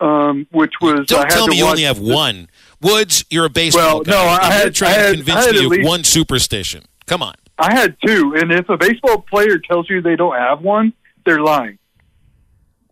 um, 0.00 0.46
which 0.50 0.72
was 0.80 1.06
Don't 1.06 1.20
I 1.20 1.22
had 1.24 1.30
tell 1.30 1.44
to 1.46 1.50
me 1.50 1.58
you 1.58 1.66
only 1.66 1.82
have 1.82 2.02
the- 2.04 2.12
one. 2.14 2.48
Woods, 2.80 3.24
you're 3.30 3.44
a 3.44 3.50
baseball 3.50 3.98
Well, 3.98 4.00
guy. 4.02 4.10
no, 4.12 4.18
I 4.18 4.44
had- 4.52 4.82
I 4.82 4.88
had- 4.88 5.10
to 5.10 5.14
convince 5.18 5.38
I 5.38 5.42
had 5.42 5.54
me 5.70 5.80
of 5.82 5.86
one 5.86 6.02
superstition. 6.02 6.82
Come 7.06 7.22
on. 7.22 7.34
I 7.62 7.72
had 7.72 7.96
two, 8.04 8.34
and 8.36 8.50
if 8.50 8.68
a 8.68 8.76
baseball 8.76 9.18
player 9.20 9.56
tells 9.58 9.88
you 9.88 10.02
they 10.02 10.16
don't 10.16 10.34
have 10.34 10.62
one, 10.62 10.94
they're 11.24 11.40
lying. 11.40 11.78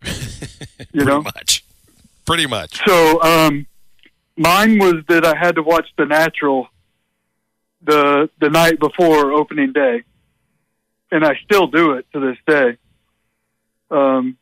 you 0.04 0.12
Pretty 0.92 1.04
know. 1.04 1.22
much. 1.22 1.64
Pretty 2.24 2.46
much. 2.46 2.80
So 2.86 3.20
um, 3.20 3.66
mine 4.36 4.78
was 4.78 5.02
that 5.08 5.26
I 5.26 5.34
had 5.36 5.56
to 5.56 5.62
watch 5.64 5.88
The 5.98 6.06
Natural 6.06 6.68
the 7.82 8.30
the 8.40 8.48
night 8.48 8.78
before 8.78 9.32
opening 9.32 9.72
day, 9.72 10.04
and 11.10 11.24
I 11.24 11.34
still 11.44 11.66
do 11.66 11.94
it 11.94 12.06
to 12.12 12.20
this 12.20 12.36
day. 12.46 12.76
Um, 13.90 14.38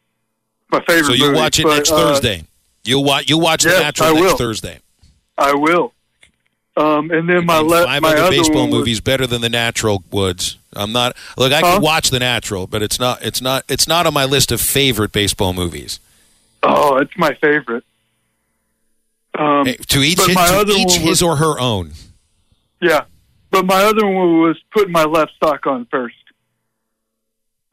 my 0.71 0.85
favorite. 0.87 1.07
So 1.07 1.13
you'll 1.15 1.37
watch 1.37 1.59
it 1.59 1.63
but, 1.63 1.77
next 1.77 1.91
uh, 1.91 1.97
Thursday. 1.97 2.45
You'll 2.85 3.05
watch. 3.05 3.31
You'll 3.31 3.41
watch 3.41 3.63
the 3.63 3.71
natural 3.71 4.11
I 4.11 4.13
next 4.13 4.25
will. 4.25 4.37
Thursday. 4.37 4.81
I 5.39 5.55
will. 5.55 5.95
Um, 6.79 7.11
and 7.11 7.29
then 7.29 7.45
my 7.45 7.59
Name 7.59 7.67
le- 7.69 7.85
five 7.85 8.03
my 8.03 8.11
other 8.13 8.23
other 8.23 8.31
baseball 8.31 8.61
one 8.63 8.71
was- 8.71 8.79
movies 8.79 9.01
better 9.01 9.27
than 9.27 9.41
the 9.41 9.49
natural. 9.49 10.05
Woods. 10.13 10.57
I'm 10.75 10.93
not. 10.93 11.17
Look, 11.37 11.53
I 11.53 11.61
Huh? 11.61 11.73
can 11.75 11.83
watch 11.83 12.11
the 12.11 12.21
natural, 12.21 12.67
but 12.69 12.83
it's 12.83 13.01
not. 13.01 13.23
It's 13.25 13.41
not. 13.41 13.65
It's 13.69 13.89
not 13.89 14.07
on 14.07 14.15
my 14.15 14.25
list 14.27 14.53
of 14.53 14.61
favorite 14.61 15.11
baseball 15.11 15.53
movies. 15.53 15.99
Oh, 16.63 16.99
it's 16.99 17.11
my 17.17 17.35
favorite. 17.35 17.85
Um, 19.39 19.67
Hey, 19.67 19.77
to 19.89 20.01
each, 20.01 20.17
but 20.19 20.33
my 20.35 20.47
to 20.65 20.71
each 20.73 20.89
one 20.99 21.01
his 21.01 21.23
or 21.23 21.37
her 21.37 21.59
own. 21.59 21.93
Yeah, 22.81 23.05
but 23.51 23.65
my 23.67 23.83
other 23.83 24.07
one 24.07 24.41
was 24.41 24.57
putting 24.73 24.93
my 24.93 25.05
left 25.05 25.33
sock 25.43 25.67
on 25.67 25.87
first. 25.91 26.15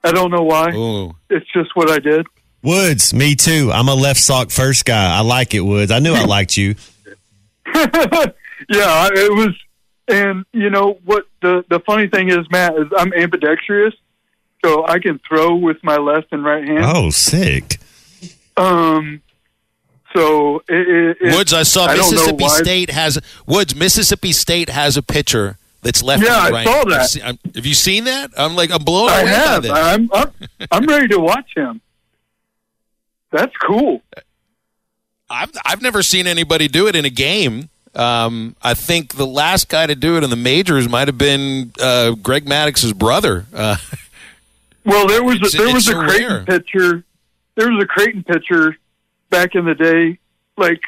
I 0.04 0.12
don't 0.12 0.32
know 0.32 0.44
why. 0.44 0.72
Ooh. 0.74 1.16
It's 1.30 1.46
just 1.54 1.76
what 1.76 1.90
I 1.92 2.00
did. 2.00 2.26
Woods, 2.64 3.14
me 3.14 3.36
too. 3.36 3.72
I'm 3.72 3.88
a 3.88 3.96
left 3.96 4.20
sock 4.20 4.50
first 4.52 4.86
guy. 4.86 5.16
I 5.16 5.22
like 5.22 5.54
it, 5.54 5.62
Woods. 5.62 5.92
I 5.92 6.00
knew 6.00 6.14
I 6.14 6.26
liked 6.26 6.58
you. 6.58 6.76
yeah, 8.70 9.10
it 9.12 9.32
was, 9.32 9.56
and 10.08 10.46
you 10.54 10.70
know 10.70 11.00
what? 11.06 11.28
The 11.42 11.66
the 11.70 11.80
funny 11.80 12.08
thing 12.08 12.30
is, 12.30 12.50
Matt, 12.50 12.76
is 12.76 12.88
I'm 12.98 13.14
ambidextrous, 13.14 13.94
so 14.64 14.86
I 14.88 15.00
can 15.00 15.20
throw 15.28 15.56
with 15.56 15.84
my 15.84 15.98
left 15.98 16.28
and 16.32 16.44
right 16.44 16.66
hand. 16.66 16.84
Oh, 16.86 17.10
sick. 17.10 17.80
Um, 18.58 19.22
so 20.16 20.64
it, 20.70 20.88
it, 20.88 21.18
it, 21.22 21.36
Woods, 21.36 21.54
I 21.54 21.64
saw 21.64 21.88
I 21.88 21.98
Mississippi 21.98 22.48
State 22.48 22.90
has 22.90 23.20
Woods. 23.46 23.76
Mississippi 23.76 24.32
State 24.32 24.70
has 24.70 24.96
a 24.96 25.04
pitcher 25.04 25.58
that's 25.82 26.02
left. 26.02 26.24
Yeah, 26.24 26.48
and 26.48 26.56
I 26.56 26.58
right. 26.58 26.68
saw 26.68 26.84
that. 26.86 26.98
Have, 27.00 27.08
seen- 27.10 27.40
have 27.56 27.66
you 27.66 27.74
seen 27.74 28.04
that? 28.06 28.32
I'm 28.38 28.56
like 28.56 28.72
I'm 28.72 28.84
blown 28.84 29.10
I 29.10 29.22
away 29.22 29.30
have. 29.32 29.62
by 29.64 29.68
this. 29.68 29.72
I'm, 29.72 30.10
I'm 30.14 30.32
I'm 30.72 30.86
ready 30.86 31.08
to 31.10 31.20
watch 31.20 31.52
him. 31.56 31.82
That's 33.32 33.56
cool. 33.58 34.02
I've 35.30 35.52
I've 35.66 35.82
never 35.82 36.02
seen 36.02 36.28
anybody 36.28 36.68
do 36.68 36.88
it 36.88 36.96
in 36.96 37.04
a 37.04 37.10
game. 37.10 37.70
Um, 37.96 38.56
I 38.62 38.74
think 38.74 39.16
the 39.16 39.26
last 39.28 39.70
guy 39.70 39.86
to 39.88 39.96
do 39.96 40.18
it 40.18 40.24
in 40.24 40.30
the 40.30 40.36
majors 40.36 40.90
might 40.90 41.08
have 41.08 41.18
been 41.18 41.72
uh, 41.82 42.12
Greg 42.12 42.46
Maddux's 42.46 42.94
brother. 42.94 43.46
Uh, 43.54 43.78
Well, 44.84 45.08
there 45.08 45.24
was 45.24 45.38
a, 45.38 45.58
there 45.58 45.74
was 45.74 45.88
it's 45.88 45.96
a 45.96 46.00
Creighton 46.00 46.28
rare. 46.28 46.44
pitcher. 46.46 47.04
There 47.56 47.72
was 47.72 47.84
a 47.84 47.88
Creighton 47.88 48.24
pitcher 48.24 48.78
back 49.32 49.56
in 49.56 49.66
the 49.66 49.74
day, 49.74 50.20
like 50.58 50.80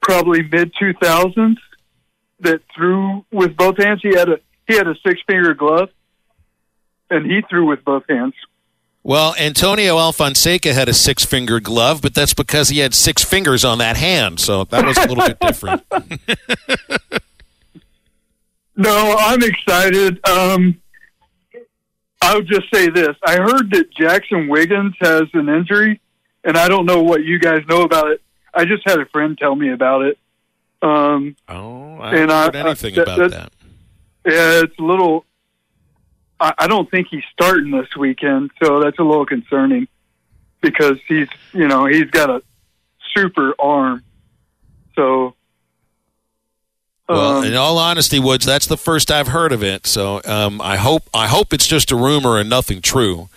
probably 0.00 0.42
mid 0.42 0.72
two 0.78 0.94
thousands, 0.94 1.58
that 2.40 2.62
threw 2.74 3.24
with 3.30 3.54
both 3.56 3.76
hands. 3.76 4.00
He 4.02 4.16
had 4.16 4.28
a 4.30 4.40
he 4.66 4.74
had 4.76 4.86
a 4.86 4.94
six 5.06 5.20
finger 5.26 5.52
glove, 5.52 5.90
and 7.10 7.26
he 7.30 7.42
threw 7.50 7.66
with 7.66 7.84
both 7.84 8.04
hands. 8.08 8.34
Well, 9.08 9.34
Antonio 9.38 9.96
Alfonseca 9.96 10.74
had 10.74 10.86
a 10.90 10.92
six 10.92 11.24
finger 11.24 11.60
glove, 11.60 12.02
but 12.02 12.12
that's 12.14 12.34
because 12.34 12.68
he 12.68 12.80
had 12.80 12.92
six 12.92 13.24
fingers 13.24 13.64
on 13.64 13.78
that 13.78 13.96
hand, 13.96 14.38
so 14.38 14.64
that 14.64 14.84
was 14.84 14.98
a 14.98 15.06
little 15.08 15.26
bit 15.26 15.40
different. 15.40 15.82
No, 18.80 19.16
I'm 19.18 19.42
excited. 19.42 20.24
Um, 20.24 20.80
I'll 22.22 22.42
just 22.42 22.72
say 22.72 22.88
this: 22.88 23.16
I 23.26 23.34
heard 23.38 23.72
that 23.72 23.92
Jaxon 23.98 24.48
Wiggins 24.48 24.94
has 25.00 25.24
an 25.34 25.48
injury, 25.48 26.00
and 26.44 26.56
I 26.56 26.68
don't 26.68 26.86
know 26.86 27.02
what 27.02 27.24
you 27.24 27.40
guys 27.40 27.64
know 27.68 27.82
about 27.82 28.06
it. 28.12 28.22
I 28.54 28.66
just 28.66 28.88
had 28.88 29.00
a 29.00 29.06
friend 29.06 29.36
tell 29.36 29.56
me 29.56 29.72
about 29.72 30.02
it. 30.02 30.18
Um, 30.80 31.34
oh, 31.48 31.98
I 32.00 32.10
haven't 32.18 32.30
heard 32.30 32.54
anything 32.56 32.98
I, 33.00 33.02
about 33.02 33.18
that- 33.18 33.30
that. 33.32 33.52
yeah, 34.26 34.62
it's 34.62 34.78
a 34.78 34.82
little. 34.82 35.24
I, 36.40 36.54
I 36.58 36.66
don't 36.68 36.90
think 36.90 37.08
he's 37.10 37.24
starting 37.32 37.70
this 37.70 37.88
weekend, 37.96 38.50
so 38.62 38.80
that's 38.80 38.98
a 38.98 39.02
little 39.02 39.26
concerning 39.26 39.88
because 40.60 40.98
he's, 41.08 41.28
you 41.52 41.66
know, 41.68 41.86
he's 41.86 42.10
got 42.10 42.30
a 42.30 42.42
super 43.14 43.54
arm. 43.58 44.02
So, 44.94 45.34
Well, 47.08 47.38
um, 47.38 47.44
in 47.44 47.54
all 47.54 47.78
honesty, 47.78 48.18
Woods, 48.18 48.44
that's 48.44 48.66
the 48.66 48.76
first 48.76 49.10
I've 49.10 49.28
heard 49.28 49.52
of 49.52 49.62
it. 49.62 49.86
So 49.86 50.20
um, 50.24 50.60
I 50.60 50.76
hope 50.76 51.04
I 51.14 51.26
hope 51.28 51.52
it's 51.52 51.66
just 51.66 51.90
a 51.92 51.96
rumor 51.96 52.38
and 52.38 52.50
nothing 52.50 52.80
true. 52.82 53.28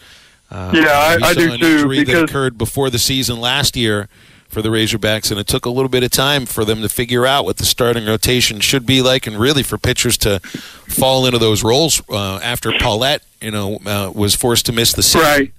Uh, 0.49 0.71
Yeah, 0.73 0.89
I- 1.21 1.27
I 1.29 1.33
do 1.33 1.57
too, 1.57 1.65
Injury 1.65 1.97
that 1.99 2.05
because- 2.07 2.23
occurred 2.23 2.57
before 2.57 2.89
the 2.89 2.99
season 2.99 3.39
last 3.39 3.75
year 3.77 4.09
for 4.51 4.61
the 4.61 4.69
Razorbacks, 4.69 5.31
and 5.31 5.39
it 5.39 5.47
took 5.47 5.65
a 5.65 5.69
little 5.69 5.89
bit 5.89 6.03
of 6.03 6.11
time 6.11 6.45
for 6.45 6.65
them 6.65 6.81
to 6.81 6.89
figure 6.89 7.25
out 7.25 7.45
what 7.45 7.57
the 7.57 7.65
starting 7.65 8.05
rotation 8.05 8.59
should 8.59 8.85
be 8.85 9.01
like, 9.01 9.25
and 9.25 9.37
really 9.37 9.63
for 9.63 9.77
pitchers 9.77 10.17
to 10.19 10.39
fall 10.39 11.25
into 11.25 11.39
those 11.39 11.63
roles 11.63 12.01
uh, 12.09 12.39
after 12.43 12.71
Pallette, 12.71 13.21
you 13.41 13.51
know, 13.51 13.79
uh, 13.85 14.11
was 14.13 14.35
forced 14.35 14.65
to 14.65 14.73
miss 14.73 14.93
the 14.93 15.03
season. 15.03 15.21
Right. 15.21 15.53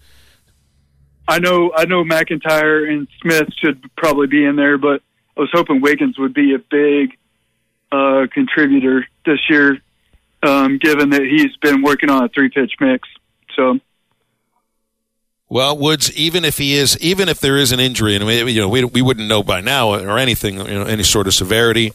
I 1.27 1.39
know. 1.39 1.73
I 1.75 1.87
know 1.87 2.05
McEntire 2.05 2.91
and 2.91 3.09
Smith 3.23 3.49
should 3.55 3.83
probably 3.97 4.27
be 4.27 4.45
in 4.45 4.57
there, 4.57 4.77
but 4.77 5.03
I 5.37 5.41
was 5.41 5.51
hoping 5.53 5.81
Wiggins 5.81 6.19
would 6.19 6.35
be 6.35 6.55
a 6.55 6.59
big 6.59 7.17
uh, 7.91 8.27
contributor 8.33 9.07
this 9.25 9.39
year, 9.49 9.79
um, 10.43 10.79
given 10.79 11.11
that 11.11 11.23
he's 11.23 11.57
been 11.57 11.83
working 11.83 12.11
on 12.11 12.25
a 12.25 12.29
three 12.29 12.51
pitch 12.51 12.73
mix. 12.81 13.09
So, 13.57 13.79
Well, 15.53 15.77
Woods, 15.77 16.11
even 16.17 16.47
if 16.47 16.57
he 16.57 16.77
is, 16.77 16.99
even 17.01 17.29
if 17.29 17.39
there 17.39 17.59
is 17.59 17.73
an 17.73 17.79
injury, 17.79 18.17
and 18.17 18.25
we, 18.25 18.51
you 18.51 18.59
know, 18.63 18.71
we, 18.71 18.87
we 18.87 19.03
wouldn't 19.03 19.29
know 19.29 19.43
by 19.43 19.61
now 19.61 19.93
or 19.93 20.17
anything, 20.17 20.57
you 20.57 20.65
know, 20.65 20.85
any 20.85 21.03
sort 21.03 21.27
of 21.27 21.35
severity. 21.35 21.93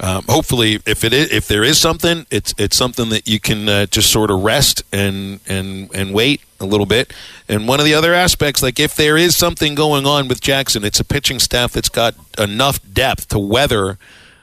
Um, 0.00 0.24
hopefully, 0.26 0.80
if 0.86 1.04
it 1.04 1.12
is, 1.12 1.30
if 1.30 1.46
there 1.46 1.62
is 1.62 1.76
something, 1.78 2.24
it's 2.30 2.54
it's 2.56 2.74
something 2.74 3.10
that 3.10 3.28
you 3.28 3.38
can 3.38 3.68
uh, 3.68 3.84
just 3.84 4.10
sort 4.10 4.30
of 4.30 4.42
rest 4.42 4.84
and 4.90 5.40
and 5.46 5.94
and 5.94 6.14
wait 6.14 6.40
a 6.60 6.64
little 6.64 6.86
bit. 6.86 7.12
And 7.46 7.68
one 7.68 7.78
of 7.78 7.84
the 7.84 7.92
other 7.92 8.14
aspects, 8.14 8.62
like 8.62 8.80
if 8.80 8.96
there 8.96 9.18
is 9.18 9.36
something 9.36 9.74
going 9.74 10.06
on 10.06 10.26
with 10.26 10.40
Jaxon, 10.40 10.82
it's 10.82 10.98
a 10.98 11.04
pitching 11.04 11.40
staff 11.40 11.72
that's 11.72 11.90
got 11.90 12.14
enough 12.38 12.80
depth 12.90 13.28
to 13.28 13.38
weather 13.38 13.98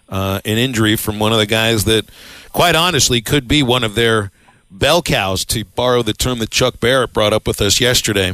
uh, 0.07 0.39
an 0.45 0.59
injury 0.59 0.95
from 0.95 1.17
one 1.17 1.31
of 1.31 1.39
the 1.39 1.47
guys 1.47 1.85
that, 1.85 2.05
quite 2.53 2.75
honestly, 2.75 3.21
could 3.21 3.47
be 3.47 3.63
one 3.63 3.83
of 3.83 3.95
their 3.95 4.29
bell 4.71 5.01
cows, 5.01 5.43
to 5.45 5.65
borrow 5.65 6.01
the 6.01 6.13
term 6.13 6.39
that 6.39 6.49
Chuck 6.49 6.79
Barrett 6.79 7.11
brought 7.11 7.33
up 7.33 7.45
with 7.45 7.61
us 7.61 7.81
yesterday. 7.81 8.33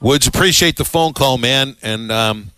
Woods, 0.00 0.26
appreciate 0.26 0.76
the 0.76 0.84
phone 0.84 1.12
call, 1.12 1.36
man, 1.36 1.76
and 1.82 2.10
um, 2.10 2.50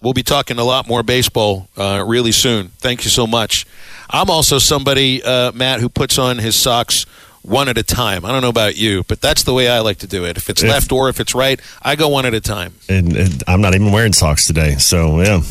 we'll 0.00 0.14
be 0.14 0.22
talking 0.22 0.58
a 0.58 0.64
lot 0.64 0.88
more 0.88 1.02
baseball 1.02 1.68
uh, 1.76 2.02
really 2.06 2.32
soon. 2.32 2.68
Thank 2.78 3.04
you 3.04 3.10
so 3.10 3.26
much. 3.26 3.66
I'm 4.08 4.30
also 4.30 4.58
somebody, 4.58 5.22
uh, 5.22 5.52
Matt, 5.52 5.80
who 5.80 5.88
puts 5.88 6.18
on 6.18 6.38
his 6.38 6.56
socks 6.56 7.04
one 7.42 7.68
at 7.68 7.76
a 7.78 7.82
time. 7.82 8.24
I 8.24 8.32
don't 8.32 8.42
know 8.42 8.48
about 8.48 8.76
you, 8.76 9.04
but 9.08 9.20
that's 9.20 9.42
the 9.42 9.52
way 9.54 9.68
I 9.68 9.80
like 9.80 9.98
to 9.98 10.06
do 10.06 10.24
it. 10.24 10.36
If 10.36 10.48
it's 10.50 10.62
If- 10.62 10.70
left 10.70 10.90
or 10.92 11.08
if 11.10 11.20
it's 11.20 11.34
right, 11.34 11.60
I 11.82 11.96
go 11.96 12.08
one 12.08 12.24
at 12.26 12.34
a 12.34 12.40
time. 12.40 12.74
And, 12.88 13.14
and 13.16 13.42
I'm 13.46 13.60
not 13.60 13.74
even 13.74 13.92
wearing 13.92 14.12
socks 14.14 14.46
today. 14.46 14.76
So, 14.76 15.20
yeah. 15.20 15.42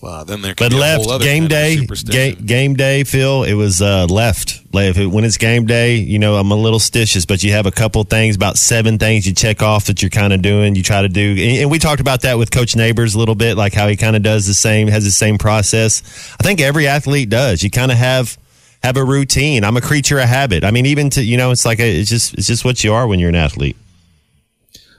Wow, 0.00 0.22
then 0.22 0.42
there 0.42 0.54
But 0.56 0.70
be 0.70 0.76
a 0.76 0.80
left 0.80 1.22
game 1.22 1.48
day, 1.48 1.84
game, 1.84 2.34
game 2.36 2.74
day, 2.74 3.02
Phil. 3.02 3.42
It 3.42 3.54
was 3.54 3.82
uh, 3.82 4.06
left. 4.06 4.62
Like, 4.72 4.96
it, 4.96 5.06
when 5.06 5.24
it's 5.24 5.36
game 5.36 5.66
day, 5.66 5.96
you 5.96 6.20
know 6.20 6.36
I'm 6.36 6.52
a 6.52 6.56
little 6.56 6.78
stitious, 6.78 7.26
but 7.26 7.42
you 7.42 7.50
have 7.52 7.66
a 7.66 7.72
couple 7.72 8.04
things, 8.04 8.36
about 8.36 8.58
seven 8.58 8.98
things 8.98 9.26
you 9.26 9.34
check 9.34 9.60
off 9.60 9.86
that 9.86 10.00
you're 10.00 10.08
kind 10.10 10.32
of 10.32 10.40
doing. 10.40 10.76
You 10.76 10.84
try 10.84 11.02
to 11.02 11.08
do, 11.08 11.30
and, 11.32 11.62
and 11.62 11.70
we 11.70 11.80
talked 11.80 12.00
about 12.00 12.20
that 12.22 12.38
with 12.38 12.52
Coach 12.52 12.76
Neighbors 12.76 13.16
a 13.16 13.18
little 13.18 13.34
bit, 13.34 13.56
like 13.56 13.74
how 13.74 13.88
he 13.88 13.96
kind 13.96 14.14
of 14.14 14.22
does 14.22 14.46
the 14.46 14.54
same, 14.54 14.86
has 14.86 15.04
the 15.04 15.10
same 15.10 15.36
process. 15.36 16.02
I 16.38 16.44
think 16.44 16.60
every 16.60 16.86
athlete 16.86 17.28
does. 17.28 17.64
You 17.64 17.70
kind 17.70 17.90
of 17.90 17.98
have 17.98 18.38
have 18.84 18.96
a 18.96 19.04
routine. 19.04 19.64
I'm 19.64 19.76
a 19.76 19.80
creature 19.80 20.20
of 20.20 20.28
habit. 20.28 20.62
I 20.62 20.70
mean, 20.70 20.86
even 20.86 21.10
to 21.10 21.24
you 21.24 21.36
know, 21.36 21.50
it's 21.50 21.66
like 21.66 21.80
a, 21.80 22.00
it's 22.00 22.08
just 22.08 22.34
it's 22.34 22.46
just 22.46 22.64
what 22.64 22.84
you 22.84 22.92
are 22.92 23.08
when 23.08 23.18
you're 23.18 23.30
an 23.30 23.34
athlete. 23.34 23.76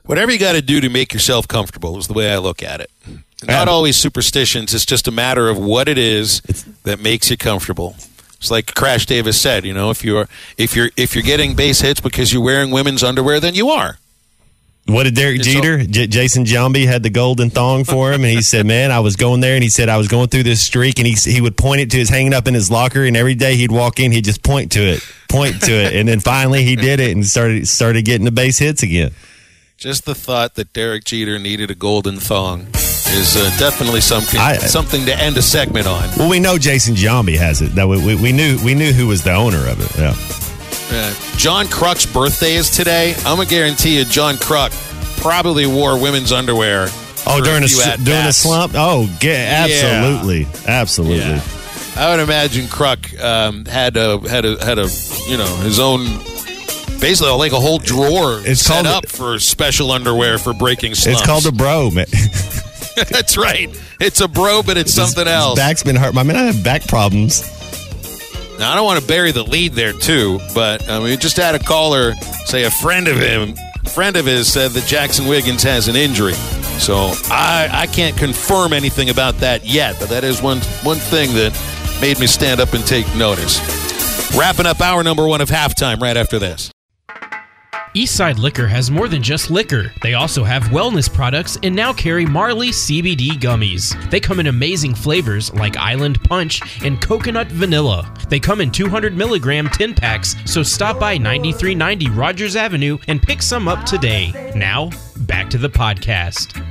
Whatever 0.05 0.33
you 0.33 0.39
got 0.39 0.53
to 0.53 0.61
do 0.61 0.81
to 0.81 0.89
make 0.89 1.13
yourself 1.13 1.47
comfortable 1.47 1.97
is 1.97 2.07
the 2.07 2.13
way 2.13 2.33
I 2.33 2.39
look 2.39 2.63
at 2.63 2.81
it. 2.81 2.91
Not 3.47 3.67
always 3.67 3.95
superstitions. 3.95 4.73
It's 4.73 4.85
just 4.85 5.07
a 5.07 5.11
matter 5.11 5.47
of 5.49 5.57
what 5.57 5.87
it 5.87 5.97
is 5.97 6.41
that 6.83 6.99
makes 6.99 7.31
you 7.31 7.37
comfortable. 7.37 7.95
It's 8.39 8.51
like 8.51 8.73
Crash 8.73 9.05
Davis 9.05 9.39
said. 9.39 9.65
You 9.65 9.73
know, 9.73 9.89
if 9.91 10.03
you're 10.03 10.27
if 10.57 10.75
you're 10.75 10.89
if 10.97 11.15
you're 11.15 11.23
getting 11.23 11.55
base 11.55 11.81
hits 11.81 11.99
because 11.99 12.33
you're 12.33 12.43
wearing 12.43 12.71
women's 12.71 13.03
underwear, 13.03 13.39
then 13.39 13.55
you 13.55 13.69
are. 13.69 13.97
What 14.87 15.03
did 15.03 15.13
Derek 15.13 15.41
Jeter? 15.41 15.83
J- 15.83 16.07
Jason 16.07 16.45
Giambi 16.45 16.87
had 16.87 17.03
the 17.03 17.11
golden 17.11 17.51
thong 17.51 17.83
for 17.83 18.11
him, 18.11 18.23
and 18.23 18.33
he 18.33 18.41
said, 18.41 18.65
"Man, 18.65 18.91
I 18.91 19.01
was 19.01 19.17
going 19.17 19.39
there, 19.39 19.53
and 19.53 19.61
he 19.61 19.69
said 19.69 19.87
I 19.87 19.97
was 19.97 20.07
going 20.07 20.29
through 20.29 20.43
this 20.43 20.63
streak, 20.63 20.97
and 20.97 21.07
he 21.07 21.13
he 21.13 21.41
would 21.41 21.57
point 21.57 21.81
it 21.81 21.91
to 21.91 21.97
his 21.97 22.09
hanging 22.09 22.33
up 22.33 22.47
in 22.47 22.55
his 22.55 22.71
locker, 22.71 23.03
and 23.03 23.15
every 23.15 23.35
day 23.35 23.55
he'd 23.55 23.71
walk 23.71 23.99
in, 23.99 24.11
he'd 24.11 24.25
just 24.25 24.41
point 24.41 24.71
to 24.71 24.79
it, 24.81 25.05
point 25.27 25.61
to 25.63 25.71
it, 25.71 25.93
and 25.93 26.09
then 26.09 26.19
finally 26.19 26.63
he 26.63 26.75
did 26.75 26.99
it 26.99 27.11
and 27.11 27.25
started 27.25 27.67
started 27.67 28.03
getting 28.03 28.25
the 28.25 28.31
base 28.31 28.57
hits 28.57 28.81
again. 28.81 29.11
Just 29.77 30.05
the 30.05 30.15
thought 30.15 30.55
that 30.55 30.73
Derek 30.73 31.03
Jeter 31.03 31.37
needed 31.37 31.69
a 31.69 31.75
golden 31.75 32.17
thong 32.17 32.67
is 33.11 33.35
uh, 33.35 33.49
definitely 33.59 34.01
something 34.01 34.39
I- 34.39 34.57
something 34.57 35.05
to 35.05 35.15
end 35.17 35.37
a 35.37 35.41
segment 35.41 35.87
on. 35.87 36.09
Well, 36.17 36.29
we 36.29 36.39
know 36.39 36.57
Jason 36.57 36.95
Giambi 36.95 37.37
has 37.37 37.61
it. 37.61 37.75
That 37.75 37.87
we, 37.87 38.03
we, 38.03 38.15
we 38.15 38.31
knew 38.31 38.57
we 38.63 38.73
knew 38.75 38.91
who 38.93 39.07
was 39.07 39.23
the 39.23 39.33
owner 39.33 39.67
of 39.67 39.79
it. 39.79 39.97
Yeah, 39.97 40.13
Uh, 40.91 41.13
John 41.37 41.65
Kruk's 41.67 42.05
birthday 42.05 42.55
is 42.55 42.69
today. 42.69 43.13
I'm 43.25 43.37
gonna 43.37 43.45
guarantee 43.49 43.97
you, 43.97 44.05
John 44.05 44.35
Kruk 44.35 44.71
probably 45.21 45.65
wore 45.67 45.99
women's 46.01 46.31
underwear. 46.31 46.87
Oh, 47.27 47.41
during 47.43 47.63
a, 47.63 47.67
few 47.67 48.03
during 48.05 48.25
a 48.27 48.33
slump. 48.33 48.73
Oh, 48.75 49.01
yeah, 49.21 49.65
absolutely, 49.67 50.47
absolutely. 50.67 51.17
Yeah. 51.19 51.41
I 51.97 52.09
would 52.11 52.21
imagine 52.23 52.65
Kruk 52.67 53.21
um, 53.21 53.65
had 53.65 53.97
a 53.97 54.19
had 54.29 54.45
a 54.45 54.63
had 54.63 54.79
a 54.79 54.87
you 55.27 55.37
know 55.37 55.55
his 55.57 55.79
own 55.79 56.05
basically 56.99 57.31
like 57.33 57.51
a 57.51 57.59
whole 57.59 57.77
drawer 57.79 58.41
It's 58.45 58.61
set 58.61 58.85
called- 58.85 59.03
up 59.05 59.07
for 59.09 59.37
special 59.39 59.91
underwear 59.91 60.37
for 60.37 60.53
breaking 60.53 60.95
slumps. 60.95 61.19
It's 61.21 61.27
called 61.27 61.45
a 61.45 61.51
bro, 61.51 61.91
man. 61.91 62.05
That's 63.09 63.37
right. 63.37 63.69
It's 63.99 64.21
a 64.21 64.27
bro, 64.27 64.61
but 64.63 64.77
it's 64.77 64.93
something 64.93 65.27
else. 65.27 65.57
back's 65.57 65.83
been 65.83 65.95
hurt. 65.95 66.15
I 66.17 66.23
mean, 66.23 66.35
I 66.35 66.43
have 66.43 66.63
back 66.63 66.87
problems. 66.87 67.41
Now 68.59 68.71
I 68.71 68.75
don't 68.75 68.85
want 68.85 68.99
to 68.99 69.07
bury 69.07 69.31
the 69.31 69.43
lead 69.43 69.73
there 69.73 69.93
too, 69.93 70.39
but 70.53 70.87
um, 70.89 71.03
we 71.03 71.15
just 71.15 71.37
had 71.37 71.55
a 71.55 71.59
caller 71.59 72.13
say 72.45 72.63
a 72.65 72.71
friend 72.71 73.07
of 73.07 73.17
him, 73.17 73.55
friend 73.85 74.17
of 74.17 74.25
his, 74.25 74.51
said 74.51 74.71
that 74.71 74.83
Jaxon 74.83 75.29
Wiggins 75.29 75.63
has 75.63 75.87
an 75.87 75.95
injury. 75.95 76.33
So 76.79 77.11
I 77.31 77.69
I 77.71 77.87
can't 77.87 78.17
confirm 78.17 78.73
anything 78.73 79.09
about 79.09 79.35
that 79.35 79.65
yet, 79.65 79.95
but 79.99 80.09
that 80.09 80.25
is 80.25 80.41
one 80.41 80.57
one 80.83 80.97
thing 80.97 81.33
that 81.35 81.53
made 82.01 82.19
me 82.19 82.27
stand 82.27 82.59
up 82.59 82.73
and 82.73 82.85
take 82.85 83.05
notice. 83.15 83.59
Wrapping 84.37 84.65
up 84.65 84.81
hour 84.81 85.03
number 85.03 85.25
one 85.27 85.41
of 85.41 85.49
halftime 85.49 86.01
right 86.01 86.17
after 86.17 86.37
this. 86.37 86.69
Eastside 87.95 88.37
Liquor 88.37 88.67
has 88.67 88.91
more 88.91 89.07
than 89.07 89.23
just 89.23 89.49
liquor. 89.49 89.91
They 90.03 90.13
also 90.13 90.43
have 90.43 90.65
wellness 90.65 91.11
products 91.11 91.57
and 91.63 91.75
now 91.75 91.91
carry 91.91 92.23
Marley 92.23 92.69
CBD 92.69 93.29
gummies. 93.29 93.95
They 94.11 94.19
come 94.19 94.39
in 94.39 94.45
amazing 94.45 94.93
flavors 94.93 95.51
like 95.55 95.75
Island 95.75 96.21
Punch 96.23 96.83
and 96.85 97.01
Coconut 97.01 97.47
Vanilla. 97.47 98.13
They 98.29 98.39
come 98.39 98.61
in 98.61 98.69
200 98.69 99.17
milligram 99.17 99.69
tin 99.69 99.95
packs, 99.95 100.35
so 100.45 100.61
stop 100.61 100.99
by 100.99 101.17
9390 101.17 102.11
Rogers 102.11 102.55
Avenue 102.55 102.99
and 103.07 103.19
pick 103.19 103.41
some 103.41 103.67
up 103.67 103.83
today. 103.85 104.51
Now, 104.55 104.91
back 105.21 105.49
to 105.49 105.57
the 105.57 105.69
podcast. 105.69 106.63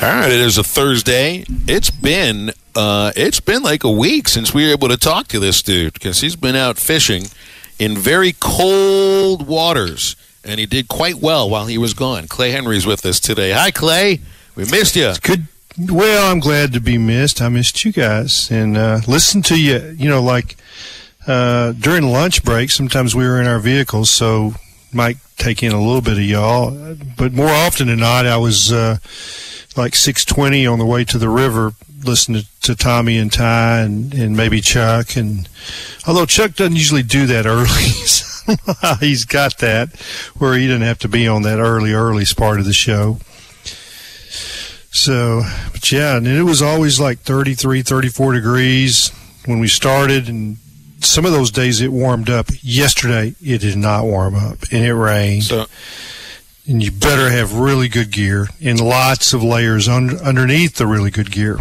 All 0.00 0.08
right, 0.08 0.30
it 0.30 0.40
is 0.40 0.58
a 0.58 0.64
Thursday. 0.64 1.44
It's 1.66 1.90
been 1.90 2.52
uh, 2.74 3.12
it's 3.16 3.40
been 3.40 3.62
like 3.62 3.82
a 3.84 3.90
week 3.90 4.28
since 4.28 4.54
we 4.54 4.64
were 4.66 4.72
able 4.72 4.88
to 4.88 4.96
talk 4.96 5.28
to 5.28 5.38
this 5.40 5.60
dude 5.60 5.92
because 5.92 6.20
he's 6.20 6.36
been 6.36 6.56
out 6.56 6.78
fishing 6.78 7.24
in 7.78 7.96
very 7.96 8.34
cold 8.38 9.46
waters, 9.46 10.16
and 10.44 10.60
he 10.60 10.66
did 10.66 10.88
quite 10.88 11.16
well 11.16 11.48
while 11.48 11.66
he 11.66 11.78
was 11.78 11.94
gone. 11.94 12.28
Clay 12.28 12.50
Henry's 12.50 12.86
with 12.86 13.04
us 13.04 13.20
today. 13.20 13.52
Hi, 13.52 13.70
Clay. 13.70 14.20
We 14.54 14.64
missed 14.64 14.96
you. 14.96 15.12
Good. 15.22 15.46
Well, 15.78 16.30
I'm 16.30 16.40
glad 16.40 16.72
to 16.74 16.80
be 16.80 16.98
missed. 16.98 17.40
I 17.40 17.48
missed 17.48 17.84
you 17.84 17.92
guys 17.92 18.50
and 18.50 18.76
uh, 18.76 19.00
listen 19.08 19.40
to 19.42 19.60
you. 19.60 19.94
You 19.96 20.10
know, 20.10 20.22
like 20.22 20.56
uh, 21.26 21.72
during 21.72 22.04
lunch 22.04 22.44
break, 22.44 22.70
sometimes 22.70 23.14
we 23.14 23.26
were 23.26 23.40
in 23.40 23.46
our 23.46 23.58
vehicles, 23.58 24.10
so 24.10 24.54
might 24.92 25.16
take 25.38 25.62
in 25.62 25.72
a 25.72 25.80
little 25.80 26.02
bit 26.02 26.14
of 26.14 26.24
y'all. 26.24 26.96
But 27.16 27.32
more 27.32 27.48
often 27.48 27.86
than 27.86 28.00
not, 28.00 28.26
I 28.26 28.36
was 28.36 28.70
uh, 28.70 28.98
like 29.76 29.94
6:20 29.94 30.70
on 30.70 30.78
the 30.78 30.84
way 30.86 31.04
to 31.04 31.18
the 31.18 31.28
river 31.30 31.72
listen 32.04 32.34
to, 32.34 32.46
to 32.62 32.74
Tommy 32.74 33.18
and 33.18 33.32
Ty 33.32 33.80
and, 33.80 34.14
and 34.14 34.36
maybe 34.36 34.60
Chuck. 34.60 35.16
And 35.16 35.48
although 36.06 36.26
Chuck 36.26 36.54
doesn't 36.54 36.76
usually 36.76 37.02
do 37.02 37.26
that 37.26 37.46
early, 37.46 37.66
so 37.66 38.52
I 38.52 38.54
don't 38.54 38.66
know 38.66 38.74
how 38.80 38.94
he's 38.96 39.24
got 39.24 39.58
that 39.58 39.94
where 40.36 40.54
he 40.54 40.66
doesn't 40.66 40.82
have 40.82 40.98
to 41.00 41.08
be 41.08 41.28
on 41.28 41.42
that 41.42 41.58
early, 41.58 41.92
early 41.92 42.24
part 42.36 42.58
of 42.58 42.64
the 42.64 42.72
show. 42.72 43.18
So, 44.90 45.42
but 45.72 45.90
yeah, 45.90 46.16
and 46.16 46.26
it 46.26 46.42
was 46.42 46.60
always 46.60 47.00
like 47.00 47.20
33, 47.20 47.82
34 47.82 48.32
degrees 48.32 49.10
when 49.46 49.58
we 49.58 49.68
started. 49.68 50.28
And 50.28 50.58
some 51.00 51.24
of 51.24 51.32
those 51.32 51.50
days 51.50 51.80
it 51.80 51.88
warmed 51.88 52.28
up. 52.28 52.48
Yesterday, 52.62 53.34
it 53.40 53.62
did 53.62 53.76
not 53.76 54.04
warm 54.04 54.34
up 54.34 54.58
and 54.70 54.84
it 54.84 54.94
rained. 54.94 55.44
So, 55.44 55.66
and 56.66 56.82
you 56.82 56.92
better 56.92 57.30
have 57.30 57.54
really 57.54 57.88
good 57.88 58.10
gear 58.10 58.48
and 58.62 58.80
lots 58.80 59.32
of 59.32 59.42
layers 59.42 59.88
un- 59.88 60.18
underneath 60.20 60.76
the 60.76 60.86
really 60.86 61.10
good 61.10 61.32
gear. 61.32 61.58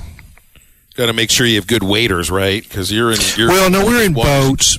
Got 1.02 1.08
to 1.08 1.14
make 1.14 1.32
sure 1.32 1.48
you 1.48 1.56
have 1.56 1.68
good 1.68 1.84
waders, 1.84 2.30
right? 2.30 2.62
Because 2.62 2.92
you're 2.92 3.12
in. 3.12 3.18
You're 3.36 3.50
Well, 3.50 3.70
no, 3.70 3.86
we're 3.86 4.04
in 4.04 4.14
boats. 4.14 4.78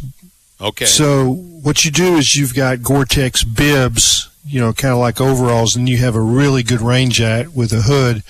Okay. 0.61 0.85
So 0.85 1.33
what 1.33 1.85
you 1.85 1.91
do 1.91 2.17
is 2.17 2.37
you've 2.37 2.55
got 2.55 2.83
Gore-Tex 2.83 3.43
bibs, 3.43 4.31
you 4.47 4.61
know, 4.61 4.73
kind 4.73 4.93
of 4.93 5.01
like 5.01 5.21
overalls, 5.21 5.75
and 5.75 5.89
you 5.89 5.99
have 5.99 6.15
a 6.15 6.21
really 6.21 6.63
good 6.63 6.81
rain 6.81 7.11
jacket 7.11 7.55
with 7.55 7.73
a 7.73 7.83
hood 7.83 8.23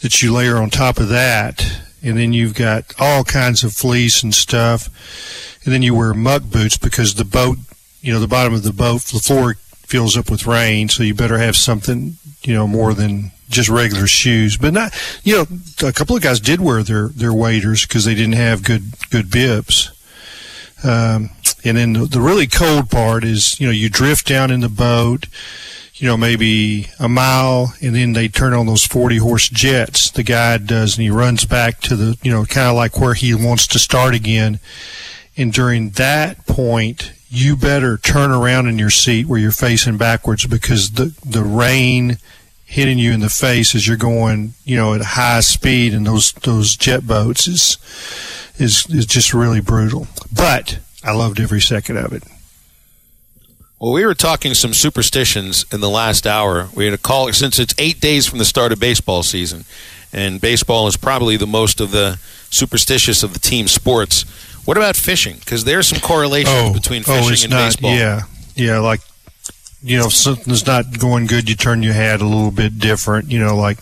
that 0.00 0.22
you 0.22 0.32
layer 0.32 0.58
on 0.58 0.68
top 0.68 0.98
of 0.98 1.08
that, 1.08 1.80
and 2.02 2.18
then 2.18 2.34
you've 2.34 2.54
got 2.54 2.84
all 2.98 3.24
kinds 3.24 3.64
of 3.64 3.72
fleece 3.72 4.22
and 4.22 4.34
stuff, 4.34 4.90
and 5.64 5.72
then 5.72 5.82
you 5.82 5.94
wear 5.94 6.12
muck 6.12 6.42
boots 6.42 6.76
because 6.76 7.14
the 7.14 7.24
boat, 7.24 7.56
you 8.02 8.12
know, 8.12 8.20
the 8.20 8.28
bottom 8.28 8.52
of 8.52 8.62
the 8.62 8.72
boat, 8.72 9.00
the 9.02 9.18
floor 9.18 9.54
fills 9.86 10.16
up 10.16 10.30
with 10.30 10.46
rain, 10.46 10.90
so 10.90 11.02
you 11.02 11.14
better 11.14 11.38
have 11.38 11.56
something, 11.56 12.18
you 12.42 12.52
know, 12.52 12.66
more 12.66 12.92
than 12.92 13.32
just 13.48 13.68
regular 13.68 14.06
shoes. 14.06 14.56
But 14.56 14.72
not, 14.72 14.94
you 15.22 15.36
know, 15.36 15.88
a 15.88 15.92
couple 15.92 16.16
of 16.16 16.22
guys 16.22 16.40
did 16.40 16.60
wear 16.60 16.82
their 16.82 17.08
their 17.08 17.32
waders 17.32 17.86
because 17.86 18.04
they 18.04 18.14
didn't 18.14 18.34
have 18.34 18.62
good 18.62 18.92
good 19.10 19.30
bibs. 19.30 19.92
Um, 20.84 21.30
and 21.64 21.76
then 21.76 21.92
the, 21.94 22.04
the 22.04 22.20
really 22.20 22.46
cold 22.46 22.90
part 22.90 23.24
is, 23.24 23.58
you 23.60 23.66
know, 23.66 23.72
you 23.72 23.88
drift 23.88 24.26
down 24.26 24.50
in 24.50 24.60
the 24.60 24.68
boat, 24.68 25.26
you 25.94 26.06
know, 26.06 26.16
maybe 26.16 26.88
a 27.00 27.08
mile, 27.08 27.74
and 27.80 27.94
then 27.94 28.12
they 28.12 28.28
turn 28.28 28.52
on 28.52 28.66
those 28.66 28.86
40 28.86 29.16
horse 29.16 29.48
jets, 29.48 30.10
the 30.10 30.22
guide 30.22 30.66
does, 30.66 30.96
and 30.96 31.02
he 31.02 31.10
runs 31.10 31.44
back 31.44 31.80
to 31.80 31.96
the, 31.96 32.18
you 32.22 32.30
know, 32.30 32.44
kind 32.44 32.68
of 32.68 32.76
like 32.76 33.00
where 33.00 33.14
he 33.14 33.34
wants 33.34 33.66
to 33.68 33.78
start 33.78 34.14
again. 34.14 34.60
And 35.36 35.52
during 35.52 35.90
that 35.90 36.46
point, 36.46 37.12
you 37.28 37.56
better 37.56 37.96
turn 37.96 38.30
around 38.30 38.66
in 38.68 38.78
your 38.78 38.90
seat 38.90 39.26
where 39.26 39.40
you're 39.40 39.50
facing 39.50 39.96
backwards 39.96 40.46
because 40.46 40.92
the, 40.92 41.14
the 41.24 41.42
rain 41.42 42.18
hitting 42.66 42.98
you 42.98 43.12
in 43.12 43.20
the 43.20 43.30
face 43.30 43.74
as 43.74 43.86
you're 43.86 43.96
going, 43.96 44.52
you 44.64 44.76
know, 44.76 44.92
at 44.92 45.00
high 45.00 45.40
speed 45.40 45.94
in 45.94 46.04
those, 46.04 46.32
those 46.32 46.76
jet 46.76 47.06
boats 47.06 47.46
is, 47.48 47.78
is, 48.58 48.86
is 48.90 49.06
just 49.06 49.32
really 49.32 49.60
brutal. 49.60 50.08
But 50.34 50.80
I 51.02 51.12
loved 51.12 51.40
every 51.40 51.60
second 51.60 51.96
of 51.96 52.12
it. 52.12 52.24
Well, 53.78 53.92
we 53.92 54.04
were 54.04 54.14
talking 54.14 54.54
some 54.54 54.72
superstitions 54.72 55.64
in 55.72 55.80
the 55.80 55.90
last 55.90 56.26
hour. 56.26 56.68
We 56.74 56.86
had 56.86 56.94
a 56.94 56.98
call 56.98 57.32
since 57.32 57.58
it's 57.58 57.74
eight 57.78 58.00
days 58.00 58.26
from 58.26 58.38
the 58.38 58.44
start 58.44 58.72
of 58.72 58.80
baseball 58.80 59.22
season, 59.22 59.64
and 60.12 60.40
baseball 60.40 60.86
is 60.86 60.96
probably 60.96 61.36
the 61.36 61.46
most 61.46 61.80
of 61.80 61.90
the 61.90 62.18
superstitious 62.50 63.22
of 63.22 63.34
the 63.34 63.38
team 63.38 63.68
sports. 63.68 64.22
What 64.64 64.78
about 64.78 64.96
fishing? 64.96 65.36
Because 65.36 65.64
there's 65.64 65.86
some 65.86 66.00
correlations 66.00 66.54
oh, 66.56 66.72
between 66.72 67.02
oh, 67.02 67.04
fishing 67.04 67.28
oh, 67.28 67.32
it's 67.32 67.44
and 67.44 67.50
not, 67.52 67.66
baseball. 67.66 67.94
Yeah, 67.94 68.22
yeah, 68.54 68.78
like 68.78 69.00
you 69.82 69.98
know, 69.98 70.06
if 70.06 70.14
something's 70.14 70.66
not 70.66 70.98
going 70.98 71.26
good, 71.26 71.48
you 71.48 71.54
turn 71.54 71.82
your 71.82 71.94
hat 71.94 72.20
a 72.20 72.26
little 72.26 72.50
bit 72.50 72.78
different. 72.78 73.30
You 73.30 73.40
know, 73.40 73.56
like 73.56 73.78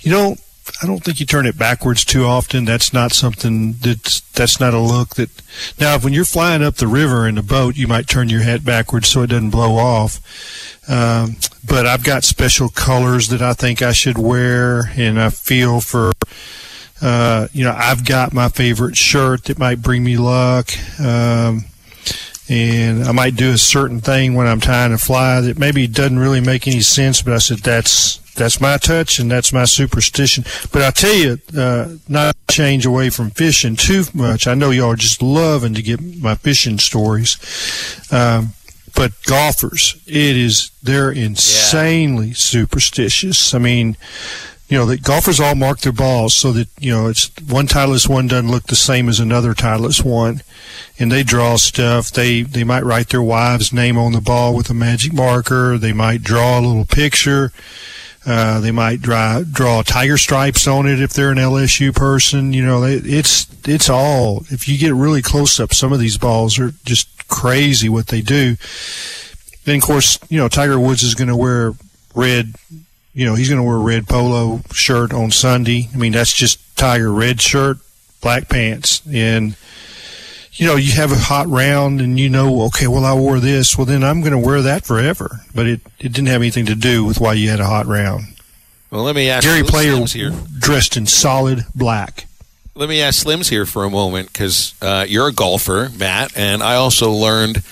you 0.00 0.10
don't. 0.10 0.40
I 0.82 0.86
don't 0.86 1.02
think 1.02 1.20
you 1.20 1.26
turn 1.26 1.46
it 1.46 1.56
backwards 1.56 2.04
too 2.04 2.24
often. 2.24 2.64
That's 2.64 2.92
not 2.92 3.12
something 3.12 3.74
that's 3.74 4.20
that's 4.32 4.58
not 4.60 4.74
a 4.74 4.80
look 4.80 5.14
that. 5.14 5.30
Now, 5.78 5.98
when 5.98 6.12
you're 6.12 6.24
flying 6.24 6.62
up 6.62 6.76
the 6.76 6.88
river 6.88 7.26
in 7.26 7.38
a 7.38 7.42
boat, 7.42 7.76
you 7.76 7.86
might 7.86 8.08
turn 8.08 8.28
your 8.28 8.42
hat 8.42 8.64
backwards 8.64 9.08
so 9.08 9.22
it 9.22 9.28
doesn't 9.28 9.50
blow 9.50 9.76
off. 9.76 10.20
Um, 10.88 11.36
but 11.64 11.86
I've 11.86 12.04
got 12.04 12.24
special 12.24 12.68
colors 12.68 13.28
that 13.28 13.42
I 13.42 13.52
think 13.52 13.80
I 13.80 13.92
should 13.92 14.18
wear, 14.18 14.90
and 14.96 15.20
I 15.20 15.30
feel 15.30 15.80
for. 15.80 16.12
Uh, 17.02 17.46
you 17.52 17.62
know, 17.62 17.74
I've 17.76 18.06
got 18.06 18.32
my 18.32 18.48
favorite 18.48 18.96
shirt 18.96 19.44
that 19.44 19.58
might 19.58 19.82
bring 19.82 20.02
me 20.02 20.16
luck. 20.16 20.70
Um, 20.98 21.66
and 22.48 23.04
I 23.04 23.12
might 23.12 23.36
do 23.36 23.52
a 23.52 23.58
certain 23.58 24.00
thing 24.00 24.34
when 24.34 24.46
I'm 24.46 24.60
trying 24.60 24.90
to 24.90 24.98
fly 24.98 25.40
that 25.40 25.58
maybe 25.58 25.86
doesn't 25.86 26.18
really 26.18 26.40
make 26.40 26.66
any 26.66 26.80
sense, 26.80 27.22
but 27.22 27.32
I 27.32 27.38
said 27.38 27.58
that's 27.58 28.18
that's 28.36 28.60
my 28.60 28.76
touch 28.76 29.18
and 29.18 29.30
that's 29.30 29.52
my 29.52 29.64
superstition. 29.64 30.44
But 30.70 30.82
I 30.82 30.90
tell 30.90 31.14
you, 31.14 31.38
uh, 31.56 31.96
not 32.08 32.36
change 32.48 32.86
away 32.86 33.10
from 33.10 33.30
fishing 33.30 33.76
too 33.76 34.04
much. 34.14 34.46
I 34.46 34.54
know 34.54 34.70
y'all 34.70 34.92
are 34.92 34.96
just 34.96 35.22
loving 35.22 35.74
to 35.74 35.82
get 35.82 36.00
my 36.00 36.34
fishing 36.34 36.78
stories. 36.78 37.38
Um, 38.12 38.52
but 38.94 39.12
golfers, 39.24 40.02
it 40.06 40.36
is 40.36 40.70
they're 40.82 41.10
insanely 41.10 42.32
superstitious. 42.32 43.52
I 43.54 43.58
mean, 43.58 43.96
you 44.68 44.76
know, 44.76 44.86
that 44.86 45.02
golfers 45.02 45.38
all 45.38 45.54
mark 45.54 45.80
their 45.80 45.92
balls 45.92 46.34
so 46.34 46.50
that, 46.52 46.68
you 46.80 46.92
know, 46.92 47.06
it's 47.06 47.30
one 47.48 47.68
Titleist 47.68 48.08
one 48.08 48.26
doesn't 48.26 48.50
look 48.50 48.64
the 48.64 48.76
same 48.76 49.08
as 49.08 49.20
another 49.20 49.54
Titleist 49.54 50.04
one. 50.04 50.42
And 50.98 51.12
they 51.12 51.22
draw 51.22 51.56
stuff. 51.56 52.10
They, 52.10 52.42
they 52.42 52.64
might 52.64 52.84
write 52.84 53.10
their 53.10 53.22
wife's 53.22 53.72
name 53.72 53.96
on 53.96 54.12
the 54.12 54.20
ball 54.20 54.56
with 54.56 54.68
a 54.68 54.74
magic 54.74 55.12
marker. 55.12 55.78
They 55.78 55.92
might 55.92 56.22
draw 56.22 56.58
a 56.58 56.62
little 56.62 56.84
picture. 56.84 57.52
Uh, 58.24 58.58
they 58.58 58.72
might 58.72 59.00
draw, 59.00 59.42
draw 59.42 59.82
tiger 59.82 60.18
stripes 60.18 60.66
on 60.66 60.88
it 60.88 61.00
if 61.00 61.12
they're 61.12 61.30
an 61.30 61.38
LSU 61.38 61.94
person. 61.94 62.52
You 62.52 62.66
know, 62.66 62.80
they, 62.80 62.94
it's, 62.94 63.46
it's 63.68 63.88
all, 63.88 64.44
if 64.48 64.66
you 64.66 64.78
get 64.78 64.94
really 64.94 65.22
close 65.22 65.60
up, 65.60 65.74
some 65.74 65.92
of 65.92 66.00
these 66.00 66.18
balls 66.18 66.58
are 66.58 66.72
just 66.84 67.28
crazy 67.28 67.88
what 67.88 68.08
they 68.08 68.20
do. 68.20 68.56
Then, 69.64 69.76
of 69.76 69.82
course, 69.82 70.18
you 70.28 70.38
know, 70.38 70.48
Tiger 70.48 70.80
Woods 70.80 71.04
is 71.04 71.14
going 71.14 71.28
to 71.28 71.36
wear 71.36 71.74
red 72.16 72.54
you 73.16 73.24
know, 73.24 73.34
he's 73.34 73.48
going 73.48 73.58
to 73.58 73.66
wear 73.66 73.76
a 73.76 73.80
red 73.80 74.06
polo 74.06 74.60
shirt 74.72 75.14
on 75.14 75.30
Sunday. 75.30 75.88
I 75.94 75.96
mean, 75.96 76.12
that's 76.12 76.34
just 76.34 76.76
Tiger 76.76 77.10
red 77.10 77.40
shirt, 77.40 77.78
black 78.20 78.50
pants. 78.50 79.00
And, 79.10 79.56
you 80.52 80.66
know, 80.66 80.76
you 80.76 80.92
have 80.92 81.12
a 81.12 81.16
hot 81.16 81.46
round 81.46 82.02
and 82.02 82.20
you 82.20 82.28
know, 82.28 82.64
okay, 82.64 82.86
well, 82.86 83.06
I 83.06 83.14
wore 83.14 83.40
this. 83.40 83.78
Well, 83.78 83.86
then 83.86 84.04
I'm 84.04 84.20
going 84.20 84.34
to 84.34 84.38
wear 84.38 84.60
that 84.60 84.84
forever. 84.84 85.40
But 85.54 85.66
it, 85.66 85.80
it 85.98 86.12
didn't 86.12 86.26
have 86.26 86.42
anything 86.42 86.66
to 86.66 86.74
do 86.74 87.06
with 87.06 87.18
why 87.18 87.32
you 87.32 87.48
had 87.48 87.58
a 87.58 87.64
hot 87.64 87.86
round. 87.86 88.36
Well, 88.90 89.02
let 89.02 89.16
me 89.16 89.30
ask 89.30 89.46
Gary 89.46 89.62
Slims 89.62 90.12
Player 90.12 90.30
here. 90.30 90.40
dressed 90.58 90.98
in 90.98 91.06
solid 91.06 91.64
black. 91.74 92.26
Let 92.74 92.90
me 92.90 93.00
ask 93.00 93.24
Slims 93.24 93.48
here 93.48 93.64
for 93.64 93.84
a 93.84 93.90
moment 93.90 94.30
because 94.30 94.74
uh, 94.82 95.06
you're 95.08 95.28
a 95.28 95.32
golfer, 95.32 95.88
Matt, 95.96 96.36
and 96.36 96.62
I 96.62 96.74
also 96.74 97.10
learned 97.10 97.62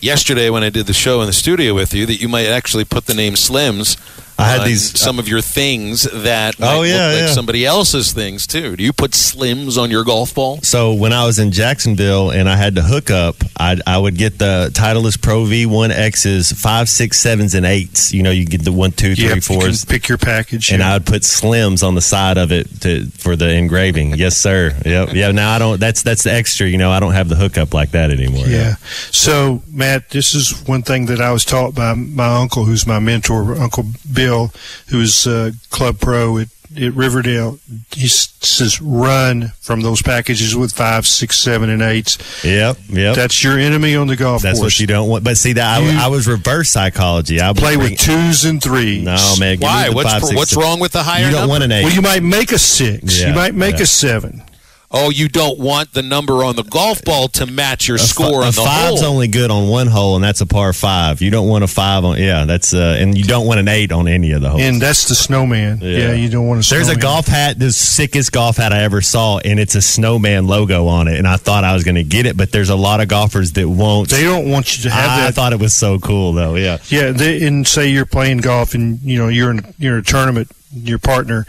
yesterday 0.00 0.50
when 0.50 0.64
I 0.64 0.70
did 0.70 0.86
the 0.86 0.92
show 0.92 1.20
in 1.20 1.28
the 1.28 1.32
studio 1.32 1.72
with 1.72 1.94
you 1.94 2.04
that 2.06 2.20
you 2.20 2.28
might 2.28 2.46
actually 2.46 2.84
put 2.84 3.06
the 3.06 3.14
name 3.14 3.34
Slims. 3.34 3.96
I 4.38 4.48
had 4.48 4.60
on 4.60 4.66
these- 4.66 4.94
uh, 4.94 4.98
some 4.98 5.18
of 5.18 5.28
your 5.28 5.40
things 5.40 6.02
that 6.12 6.54
oh, 6.60 6.64
might 6.64 6.74
Oh, 6.76 6.82
yeah, 6.82 6.94
look 7.06 7.14
like 7.14 7.28
yeah. 7.28 7.32
somebody 7.34 7.66
else's 7.66 8.12
things 8.12 8.46
too. 8.46 8.76
Do 8.76 8.84
you 8.84 8.92
put 8.92 9.12
Slims 9.12 9.76
on 9.76 9.90
your 9.90 10.04
golf 10.04 10.34
ball? 10.34 10.60
So 10.62 10.94
when 10.94 11.12
I 11.12 11.24
was 11.26 11.38
in 11.38 11.50
Jacksonville 11.50 12.30
and 12.30 12.48
I 12.48 12.56
had 12.56 12.74
to 12.76 12.82
hook 12.82 13.10
up, 13.10 13.36
I 13.58 13.78
I 13.86 13.98
would 13.98 14.16
get 14.16 14.38
the 14.38 14.70
Titleist 14.72 15.20
Pro 15.22 15.44
V1 15.44 15.90
X's 15.90 16.52
five, 16.52 16.88
six, 16.88 17.18
sevens, 17.18 17.54
and 17.54 17.66
eights. 17.66 18.12
You 18.12 18.22
know, 18.22 18.30
you 18.30 18.44
get 18.44 18.64
the 18.64 18.72
one, 18.72 18.92
two, 18.92 19.14
three, 19.14 19.24
Yep, 19.24 19.48
you 19.48 19.72
pick 19.88 20.08
your 20.08 20.18
package. 20.18 20.70
And 20.70 20.80
yeah. 20.80 20.90
I 20.90 20.92
would 20.94 21.06
put 21.06 21.22
slims 21.22 21.86
on 21.86 21.94
the 21.94 22.00
side 22.00 22.38
of 22.38 22.52
it 22.52 22.80
to 22.82 23.06
for 23.18 23.34
the 23.36 23.50
engraving. 23.50 24.14
Yes, 24.14 24.36
sir. 24.36 24.74
Yep. 24.84 25.14
Yeah. 25.14 25.32
Now 25.32 25.54
I 25.54 25.58
don't. 25.58 25.80
That's 25.80 26.02
that's 26.02 26.22
the 26.22 26.32
extra. 26.32 26.68
You 26.68 26.78
know, 26.78 26.90
I 26.92 27.00
don't 27.00 27.12
have 27.14 27.28
the 27.28 27.36
hookup 27.36 27.74
like 27.74 27.90
that 27.92 28.10
anymore. 28.10 28.46
Yeah. 28.46 28.76
So, 29.10 29.62
Matt, 29.68 30.10
this 30.10 30.34
is 30.34 30.62
one 30.66 30.82
thing 30.82 31.06
that 31.06 31.20
I 31.20 31.32
was 31.32 31.44
taught 31.44 31.74
by 31.74 31.94
my 31.94 32.36
uncle, 32.36 32.64
who's 32.64 32.86
my 32.86 32.98
mentor, 32.98 33.54
Uncle 33.58 33.84
Bill, 34.12 34.27
who 34.88 35.00
is 35.00 35.26
uh, 35.26 35.50
club 35.70 35.98
pro 36.00 36.38
at, 36.38 36.48
at 36.80 36.92
Riverdale. 36.94 37.58
He 37.94 38.08
says, 38.08 38.80
run 38.80 39.48
from 39.60 39.80
those 39.80 40.02
packages 40.02 40.54
with 40.54 40.72
five, 40.72 41.06
six, 41.06 41.36
seven, 41.38 41.70
and 41.70 41.82
eights. 41.82 42.44
Yep. 42.44 42.76
Yep. 42.88 43.16
That's 43.16 43.42
your 43.42 43.58
enemy 43.58 43.96
on 43.96 44.06
the 44.06 44.16
golf 44.16 44.34
course. 44.34 44.42
That's 44.42 44.58
course. 44.58 44.74
what 44.74 44.80
you 44.80 44.86
don't 44.86 45.08
want. 45.08 45.24
But 45.24 45.36
see 45.36 45.54
that 45.54 45.80
I, 45.80 46.04
I 46.04 46.08
was 46.08 46.26
reverse 46.26 46.70
psychology. 46.70 47.40
I 47.40 47.52
Play 47.52 47.76
bring- 47.76 47.92
with 47.92 48.00
twos 48.00 48.44
and 48.44 48.62
threes. 48.62 49.02
No 49.04 49.34
man. 49.40 49.58
Why? 49.58 49.90
What's 49.90 50.10
five, 50.12 50.22
six, 50.24 50.36
what's 50.36 50.56
wrong 50.56 50.80
with 50.80 50.92
the 50.92 51.02
higher 51.02 51.24
You 51.24 51.30
don't 51.30 51.40
number? 51.40 51.50
want 51.52 51.64
an 51.64 51.72
eight. 51.72 51.84
Well, 51.84 51.94
you 51.94 52.02
might 52.02 52.22
make 52.22 52.52
a 52.52 52.58
six. 52.58 53.20
Yeah, 53.20 53.28
you 53.28 53.34
might 53.34 53.54
make 53.54 53.76
yeah. 53.76 53.82
a 53.82 53.86
seven. 53.86 54.42
Oh, 54.90 55.10
you 55.10 55.28
don't 55.28 55.58
want 55.58 55.92
the 55.92 56.00
number 56.00 56.42
on 56.42 56.56
the 56.56 56.62
golf 56.62 57.04
ball 57.04 57.28
to 57.28 57.44
match 57.44 57.88
your 57.88 57.96
A 57.96 58.00
score 58.00 58.40
a 58.40 58.46
on 58.46 58.52
the 58.52 58.62
five's 58.62 59.02
hole. 59.02 59.10
only 59.12 59.28
good 59.28 59.50
on 59.50 59.68
one 59.68 59.86
hole, 59.86 60.14
and 60.14 60.24
that's 60.24 60.40
a 60.40 60.46
par 60.46 60.72
five. 60.72 61.20
You 61.20 61.30
don't 61.30 61.46
want 61.46 61.62
a 61.62 61.66
five 61.66 62.04
on 62.06 62.16
yeah. 62.16 62.46
That's 62.46 62.72
uh, 62.72 62.96
and 62.98 63.16
you 63.16 63.24
don't 63.24 63.46
want 63.46 63.60
an 63.60 63.68
eight 63.68 63.92
on 63.92 64.08
any 64.08 64.32
of 64.32 64.40
the 64.40 64.48
holes. 64.48 64.62
And 64.62 64.80
that's 64.80 65.06
the 65.06 65.14
snowman. 65.14 65.80
Yeah, 65.82 66.14
you 66.14 66.30
don't 66.30 66.46
want 66.46 66.64
to. 66.64 66.70
There's 66.70 66.88
a 66.88 66.96
golf 66.96 67.26
hat, 67.26 67.58
the 67.58 67.70
sickest 67.70 68.32
golf 68.32 68.56
hat 68.56 68.72
I 68.72 68.82
ever 68.84 69.02
saw, 69.02 69.36
and 69.38 69.60
it's 69.60 69.74
a 69.74 69.82
snowman 69.82 70.46
logo 70.46 70.86
on 70.86 71.06
it. 71.06 71.18
And 71.18 71.28
I 71.28 71.36
thought 71.36 71.64
I 71.64 71.74
was 71.74 71.84
going 71.84 71.96
to 71.96 72.04
get 72.04 72.24
it, 72.24 72.38
but 72.38 72.50
there's 72.50 72.70
a 72.70 72.76
lot 72.76 73.00
of 73.02 73.08
golfers 73.08 73.52
that 73.52 73.68
won't. 73.68 74.08
They 74.08 74.22
don't 74.24 74.50
want 74.50 74.78
you 74.78 74.84
to 74.84 74.90
have 74.90 75.18
it. 75.18 75.22
I 75.22 75.26
that. 75.26 75.34
thought 75.34 75.52
it 75.52 75.60
was 75.60 75.74
so 75.74 75.98
cool, 75.98 76.32
though. 76.32 76.54
Yeah. 76.54 76.78
Yeah, 76.88 77.10
they, 77.10 77.46
and 77.46 77.68
say 77.68 77.88
you're 77.90 78.06
playing 78.06 78.38
golf 78.38 78.72
and 78.72 79.00
you 79.02 79.18
know 79.18 79.28
you're 79.28 79.50
in 79.50 79.74
you're 79.78 79.96
in 79.96 80.00
a 80.00 80.02
tournament, 80.04 80.50
your 80.72 80.98
partner, 80.98 81.46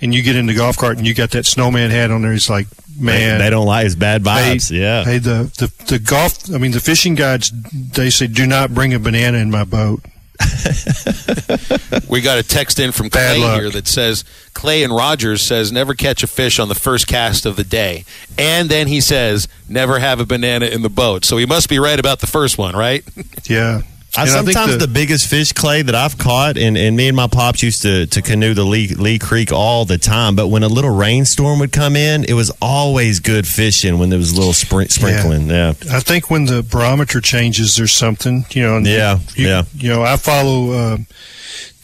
and 0.00 0.14
you 0.14 0.22
get 0.22 0.36
in 0.36 0.46
the 0.46 0.54
golf 0.54 0.76
cart 0.76 0.98
and 0.98 1.06
you 1.06 1.14
got 1.14 1.30
that 1.30 1.46
snowman 1.46 1.90
hat 1.90 2.10
on 2.10 2.22
there. 2.22 2.32
He's 2.32 2.50
like, 2.50 2.66
man, 2.98 3.38
they, 3.38 3.44
they 3.44 3.50
don't 3.50 3.66
like 3.66 3.84
his 3.84 3.96
bad 3.96 4.22
vibes. 4.22 4.70
Hey, 4.70 4.80
yeah. 4.80 5.04
Hey, 5.04 5.18
the, 5.18 5.50
the 5.58 5.84
the 5.86 5.98
golf. 5.98 6.52
I 6.52 6.58
mean, 6.58 6.72
the 6.72 6.80
fishing 6.80 7.14
guides. 7.14 7.50
They 7.72 8.10
say, 8.10 8.26
do 8.26 8.46
not 8.46 8.74
bring 8.74 8.94
a 8.94 8.98
banana 8.98 9.38
in 9.38 9.50
my 9.50 9.64
boat. 9.64 10.00
we 12.08 12.20
got 12.20 12.38
a 12.38 12.44
text 12.44 12.78
in 12.78 12.92
from 12.92 13.10
Clay 13.10 13.40
here 13.40 13.70
that 13.70 13.88
says 13.88 14.24
Clay 14.54 14.84
and 14.84 14.94
Rogers 14.94 15.42
says 15.42 15.72
never 15.72 15.94
catch 15.94 16.22
a 16.22 16.28
fish 16.28 16.60
on 16.60 16.68
the 16.68 16.76
first 16.76 17.08
cast 17.08 17.44
of 17.44 17.56
the 17.56 17.64
day, 17.64 18.04
and 18.38 18.68
then 18.68 18.86
he 18.86 19.00
says 19.00 19.48
never 19.68 19.98
have 19.98 20.20
a 20.20 20.24
banana 20.24 20.66
in 20.66 20.82
the 20.82 20.88
boat. 20.88 21.24
So 21.24 21.38
he 21.38 21.46
must 21.46 21.68
be 21.68 21.80
right 21.80 21.98
about 21.98 22.20
the 22.20 22.28
first 22.28 22.56
one, 22.56 22.76
right? 22.76 23.04
Yeah. 23.48 23.82
I, 24.18 24.22
And 24.22 24.30
I 24.30 24.34
think 24.42 24.52
sometimes 24.52 24.72
the- 24.78 24.86
the, 24.86 24.92
biggest 24.92 25.28
fish 25.28 25.52
clay 25.52 25.82
that 25.82 25.94
I've 25.94 26.18
caught, 26.18 26.56
and, 26.58 26.76
and 26.76 26.96
me 26.96 27.08
and 27.08 27.16
my 27.16 27.26
pops 27.28 27.62
used 27.62 27.82
to, 27.82 28.06
to 28.06 28.20
canoe 28.22 28.52
the 28.54 28.64
Lee, 28.64 28.88
Lee 28.88 29.18
Creek 29.18 29.52
all 29.52 29.84
the 29.84 29.98
time. 29.98 30.34
But 30.34 30.48
when 30.48 30.62
a 30.62 30.68
little 30.68 30.94
rainstorm 30.94 31.58
would 31.60 31.72
come 31.72 31.94
in, 31.96 32.24
it 32.24 32.34
was 32.34 32.50
always 32.60 33.20
good 33.20 33.46
fishing 33.46 33.98
when 33.98 34.10
there 34.10 34.18
was 34.18 34.32
a 34.32 34.36
little 34.36 34.52
sprin- 34.52 34.88
sprinkling. 34.88 35.48
Yeah. 35.48 35.74
I 35.92 36.00
think 36.00 36.30
when 36.30 36.46
the 36.46 36.62
barometer 36.62 37.20
changes, 37.20 37.76
there's 37.76 37.92
something. 37.92 38.44
You 38.50 38.62
know. 38.62 38.78
Yeah, 38.78 39.18
You, 39.36 39.46
yeah. 39.46 39.62
You 39.76 39.88
know, 39.90 40.02
I 40.02 40.16
follow 40.16 40.72
uh, 40.72 40.96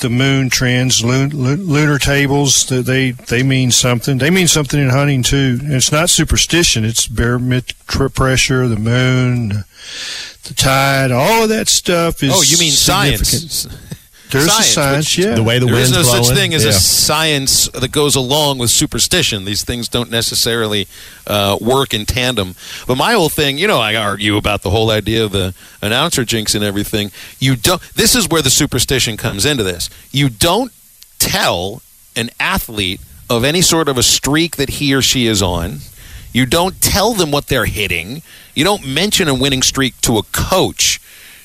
the 0.00 0.10
moon 0.10 0.50
trends, 0.50 1.04
lun- 1.04 1.30
lun- 1.30 1.66
lunar 1.66 1.98
tables. 1.98 2.66
That 2.66 2.84
they 2.86 3.12
they 3.12 3.42
mean 3.42 3.70
something. 3.70 4.18
They 4.18 4.30
mean 4.30 4.48
something 4.48 4.80
in 4.80 4.90
hunting 4.90 5.22
too. 5.22 5.58
And 5.62 5.72
it's 5.72 5.92
not 5.92 6.10
superstition. 6.10 6.84
It's 6.84 7.06
barometric 7.06 7.76
pressure, 8.14 8.66
the 8.66 8.76
moon, 8.76 9.64
the 10.44 10.54
tide, 10.54 11.10
all 11.10 11.42
of 11.44 11.48
that 11.50 11.68
stuff 11.68 12.22
is. 12.22 12.32
oh, 12.34 12.42
you 12.42 12.58
mean 12.58 12.72
science? 12.72 13.66
There's 14.30 14.46
Science, 14.46 14.66
a 14.66 14.72
science, 14.72 15.16
which- 15.16 15.18
yeah. 15.26 15.34
The 15.36 15.42
way 15.44 15.60
the 15.60 15.66
there 15.66 15.76
is 15.76 15.92
wind's 15.92 16.08
no 16.08 16.10
blowing. 16.10 16.24
such 16.24 16.34
thing 16.36 16.54
as 16.54 16.64
yeah. 16.64 16.70
a 16.70 16.72
science 16.72 17.68
that 17.68 17.92
goes 17.92 18.16
along 18.16 18.58
with 18.58 18.70
superstition. 18.70 19.44
These 19.44 19.62
things 19.64 19.86
don't 19.88 20.10
necessarily 20.10 20.88
uh, 21.28 21.56
work 21.60 21.94
in 21.94 22.04
tandem. 22.04 22.56
But 22.88 22.96
my 22.96 23.12
whole 23.12 23.28
thing, 23.28 23.58
you 23.58 23.68
know, 23.68 23.78
I 23.78 23.94
argue 23.94 24.36
about 24.36 24.62
the 24.62 24.70
whole 24.70 24.90
idea 24.90 25.24
of 25.24 25.30
the 25.30 25.54
announcer 25.80 26.24
jinx 26.24 26.56
and 26.56 26.64
everything. 26.64 27.12
You 27.38 27.54
don't. 27.54 27.80
This 27.94 28.16
is 28.16 28.28
where 28.28 28.42
the 28.42 28.50
superstition 28.50 29.16
comes 29.16 29.44
into 29.46 29.62
this. 29.62 29.88
You 30.10 30.30
don't 30.30 30.72
tell 31.20 31.82
an 32.16 32.30
athlete 32.40 33.00
of 33.30 33.44
any 33.44 33.60
sort 33.60 33.88
of 33.88 33.96
a 33.98 34.02
streak 34.02 34.56
that 34.56 34.68
he 34.70 34.94
or 34.94 35.02
she 35.02 35.26
is 35.26 35.42
on. 35.42 35.78
You 36.34 36.46
don't 36.46 36.80
tell 36.82 37.14
them 37.14 37.30
what 37.30 37.46
they're 37.46 37.64
hitting. 37.64 38.22
You 38.54 38.64
don't 38.64 38.86
mention 38.86 39.28
a 39.28 39.34
winning 39.34 39.62
streak 39.62 39.98
to 40.02 40.18
a 40.18 40.24
coach. 40.32 41.00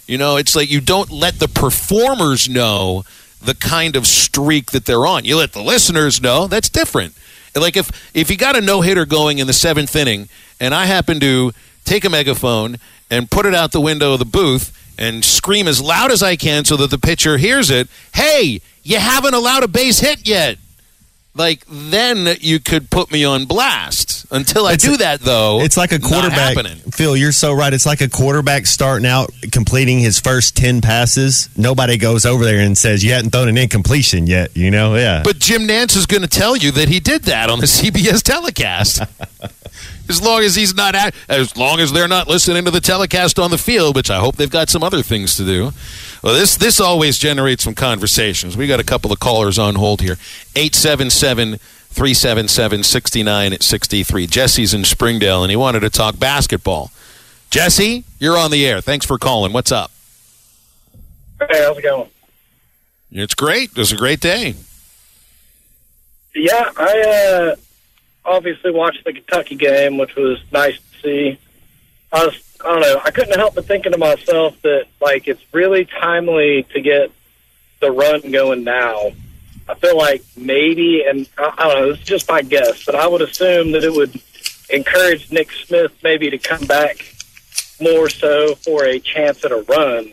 You 0.08 0.18
know, 0.18 0.36
it's 0.36 0.56
like 0.56 0.72
you 0.72 0.82
don't 0.82 1.12
let 1.12 1.38
the 1.38 1.48
performers 1.48 2.50
know 2.50 3.06
the 3.40 3.54
kind 3.54 3.96
of 3.96 4.08
streak 4.08 4.72
that 4.72 4.86
they're 4.86 5.06
on. 5.06 5.26
You 5.26 5.38
let 5.38 5.54
the 5.54 5.62
listeners 5.62 6.20
know. 6.20 6.48
That's 6.48 6.70
different. 6.70 7.14
Like 7.56 7.78
if 7.78 7.92
if 8.16 8.32
you 8.32 8.36
got 8.36 8.58
a 8.58 8.62
no 8.62 8.82
hitter 8.82 9.06
going 9.06 9.38
in 9.38 9.46
the 9.46 9.54
seventh 9.54 9.96
inning, 9.96 10.28
and 10.60 10.74
I 10.74 10.86
happen 10.86 11.20
to 11.20 11.52
take 11.86 12.04
a 12.04 12.10
megaphone 12.10 12.78
and 13.12 13.30
put 13.30 13.46
it 13.46 13.54
out 13.54 13.72
the 13.72 13.82
window 13.82 14.14
of 14.14 14.20
the 14.20 14.26
booth 14.26 14.76
and 14.98 15.24
scream 15.24 15.68
as 15.68 15.80
loud 15.80 16.12
as 16.12 16.24
I 16.24 16.36
can 16.36 16.66
so 16.66 16.76
that 16.78 16.90
the 16.90 16.98
pitcher 16.98 17.38
hears 17.38 17.70
it. 17.70 17.88
Hey, 18.16 18.62
you 18.82 18.98
haven't 18.98 19.36
allowed 19.36 19.64
a 19.64 19.68
base 19.68 20.00
hit 20.00 20.28
yet. 20.28 20.58
Like 21.36 21.64
then 21.70 22.36
you 22.42 22.60
could 22.60 22.90
put 22.90 23.12
me 23.12 23.24
on 23.24 23.46
blast. 23.46 24.26
Until 24.32 24.68
I 24.68 24.74
It's 24.74 24.84
do 24.84 24.94
a- 24.94 24.98
that 24.98 25.22
though, 25.22 25.62
It's 25.62 25.78
like 25.78 25.92
a 25.92 26.00
quarterback. 26.00 26.56
Phil, 26.94 27.16
you're 27.18 27.32
so 27.32 27.52
right. 27.54 27.74
It's 27.74 27.86
like 27.86 28.02
a 28.02 28.10
quarterback 28.10 28.68
starting 28.68 29.08
out, 29.08 29.32
completing 29.52 30.00
his 30.00 30.20
first 30.20 30.56
10 30.58 30.82
passes. 30.82 31.50
Nobody 31.58 31.98
goes 31.98 32.26
over 32.26 32.44
there 32.46 32.60
and 32.60 32.78
says, 32.78 33.04
You 33.04 33.14
hadn't 33.14 33.32
thrown 33.32 33.48
an 33.48 33.58
incompletion 33.58 34.28
yet, 34.28 34.56
you 34.56 34.70
know? 34.70 34.96
Yeah. 34.96 35.22
But 35.24 35.40
Jim 35.40 35.68
Nantz 35.68 35.96
is 35.98 36.06
going 36.06 36.22
to 36.22 36.28
tell 36.28 36.56
you 36.58 36.72
that 36.74 36.90
he 36.90 37.00
did 37.00 37.24
that 37.24 37.50
on 37.50 37.60
the 37.60 37.66
CBS 37.68 38.22
telecast. 38.22 39.02
as 40.10 40.22
long 40.22 40.41
as 40.41 40.55
he's 40.55 40.74
not 40.74 40.95
at, 40.95 41.14
as 41.30 41.55
long 41.55 41.80
as 41.80 41.93
they're 41.93 42.07
not 42.07 42.28
listening 42.28 42.66
to 42.66 42.72
the 42.72 42.82
telecast 42.82 43.39
on 43.39 43.51
the 43.51 43.57
field, 43.57 43.95
which 43.95 44.10
I 44.10 44.20
hope 44.20 44.36
they've 44.36 44.49
got 44.49 44.70
some 44.70 44.84
other 44.84 45.01
things 45.03 45.36
to 45.38 45.45
do. 45.45 45.72
Well, 46.24 46.34
this 46.34 46.57
this 46.57 46.80
always 46.80 47.18
generates 47.18 47.64
some 47.64 47.76
conversations. 47.76 48.57
We 48.57 48.68
got 48.68 48.80
a 48.80 48.84
couple 48.84 49.12
of 49.12 49.20
callers 49.20 49.60
on 49.60 49.76
hold 49.76 50.01
here. 50.01 50.18
877 50.55 51.57
377 51.57 52.84
6963. 52.84 54.28
Jesse's 54.28 54.74
in 54.74 54.84
Springdale 54.84 55.43
and 55.43 55.51
he 55.51 55.55
wanted 55.55 55.82
to 55.82 55.89
talk 55.89 56.20
basketball. 56.20 56.91
Jesse, 57.49 58.03
you're 58.20 58.38
on 58.38 58.51
the 58.51 58.66
air. 58.66 58.82
Thanks 58.82 59.05
for 59.05 59.18
calling. 59.18 59.53
What's 59.53 59.72
up? 59.72 59.91
Hey, 61.39 61.64
how's 61.64 61.78
it 61.78 61.84
going? 61.84 62.10
It's 63.12 63.34
great. 63.34 63.72
It 63.72 63.78
was 63.78 63.91
a 63.91 63.95
great 63.95 64.20
day. 64.20 64.55
Yeah, 66.36 66.70
I 66.78 67.01
uh, 67.01 67.55
obviously 68.30 68.72
watched 68.72 69.04
the 69.04 69.14
Kentucky 69.14 69.56
game, 69.56 69.98
which 69.98 70.16
was 70.16 70.40
nice 70.52 70.78
to 70.78 71.00
see. 71.02 71.40
I 72.12 72.26
was, 72.26 72.58
I 72.64 72.68
don't 72.68 72.82
know, 72.82 73.02
I 73.04 73.12
couldn't 73.12 73.38
help 73.38 73.56
but 73.56 73.66
thinking 73.66 73.92
to 73.92 73.98
myself 73.98 74.60
that 74.62 74.86
like 75.02 75.28
it's 75.28 75.44
really 75.52 75.86
timely 75.86 76.64
to 76.74 76.82
get 76.82 77.12
the 77.80 77.92
run 77.92 78.32
going 78.32 78.64
now. 78.64 79.12
I 79.68 79.76
feel 79.76 79.98
like 79.98 80.24
maybe, 80.36 81.04
and 81.08 81.28
I, 81.38 81.54
I 81.58 81.68
don't 81.68 81.82
know, 81.82 81.90
is 81.92 82.00
just 82.00 82.28
my 82.30 82.42
guess, 82.42 82.86
but 82.86 82.96
I 82.96 83.08
would 83.08 83.22
assume 83.22 83.72
that 83.74 83.84
it 83.84 83.94
would 83.94 84.20
encourage 84.70 85.32
Nick 85.32 85.52
Smith 85.52 85.92
maybe 86.04 86.30
to 86.30 86.38
come 86.38 86.66
back 86.66 87.06
more 87.82 88.10
so 88.10 88.56
for 88.56 88.86
a 88.86 89.00
chance 89.00 89.46
at 89.46 89.52
a 89.52 89.62
run 89.70 90.12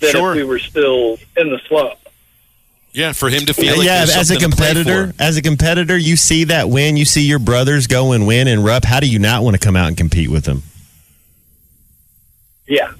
than 0.00 0.10
Sure. 0.10 0.30
if 0.32 0.36
we 0.36 0.44
were 0.44 0.58
still 0.58 1.18
in 1.36 1.50
the 1.50 1.60
slump. 1.68 1.98
Yeah, 2.94 3.12
for 3.12 3.28
him 3.28 3.46
to 3.46 3.54
feel 3.54 3.76
like 3.76 3.86
yeah, 3.86 4.02
as 4.02 4.10
a 4.10 4.24
something 4.24 4.50
to 4.50 4.56
play 4.56 4.68
competitor, 4.68 5.12
as 5.18 5.36
a 5.36 5.42
competitor, 5.42 5.98
you 5.98 6.14
see 6.14 6.44
that 6.44 6.68
win, 6.70 6.96
you 6.96 7.04
see 7.04 7.26
your 7.26 7.40
brothers 7.40 7.88
go 7.88 8.12
and 8.12 8.24
win 8.24 8.46
and 8.46 8.64
Rupp. 8.64 8.84
How 8.84 9.00
do 9.00 9.08
you 9.08 9.18
not 9.18 9.42
want 9.42 9.54
to 9.54 9.58
come 9.58 9.74
out 9.74 9.88
and 9.88 9.96
compete 9.96 10.30
with 10.30 10.44
them? 10.44 10.62
Yeah. 12.68 12.92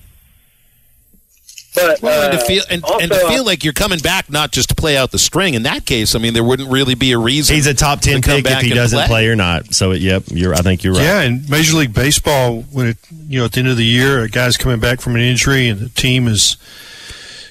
But 1.74 2.02
Well, 2.02 2.24
and 2.24 2.34
uh, 2.34 2.38
to 2.38 2.44
feel 2.44 2.62
and, 2.70 2.84
also, 2.84 2.98
and 2.98 3.10
to 3.10 3.18
feel 3.28 3.44
like 3.44 3.64
you're 3.64 3.72
coming 3.72 3.98
back 3.98 4.30
not 4.30 4.52
just 4.52 4.68
to 4.68 4.74
play 4.74 4.96
out 4.96 5.10
the 5.10 5.18
string. 5.18 5.54
In 5.54 5.64
that 5.64 5.84
case, 5.86 6.14
I 6.14 6.18
mean, 6.18 6.32
there 6.32 6.44
wouldn't 6.44 6.70
really 6.70 6.94
be 6.94 7.12
a 7.12 7.18
reason. 7.18 7.54
He's 7.54 7.66
a 7.66 7.74
top 7.74 8.00
ten 8.00 8.20
to 8.22 8.28
pick 8.28 8.46
if 8.46 8.62
he 8.62 8.70
doesn't 8.70 8.96
play. 8.96 9.06
play. 9.06 9.28
or 9.28 9.36
not. 9.36 9.74
So, 9.74 9.92
yep, 9.92 10.24
you're. 10.26 10.54
I 10.54 10.58
think 10.58 10.84
you're 10.84 10.94
right. 10.94 11.02
Yeah, 11.02 11.20
and 11.22 11.48
Major 11.50 11.76
League 11.76 11.92
Baseball, 11.92 12.62
when 12.72 12.88
it 12.88 12.98
you 13.28 13.40
know 13.40 13.44
at 13.44 13.52
the 13.52 13.60
end 13.60 13.68
of 13.68 13.76
the 13.76 13.84
year, 13.84 14.22
a 14.22 14.28
guy's 14.28 14.56
coming 14.56 14.78
back 14.78 15.00
from 15.00 15.16
an 15.16 15.22
injury, 15.22 15.68
and 15.68 15.80
the 15.80 15.88
team 15.88 16.28
is, 16.28 16.56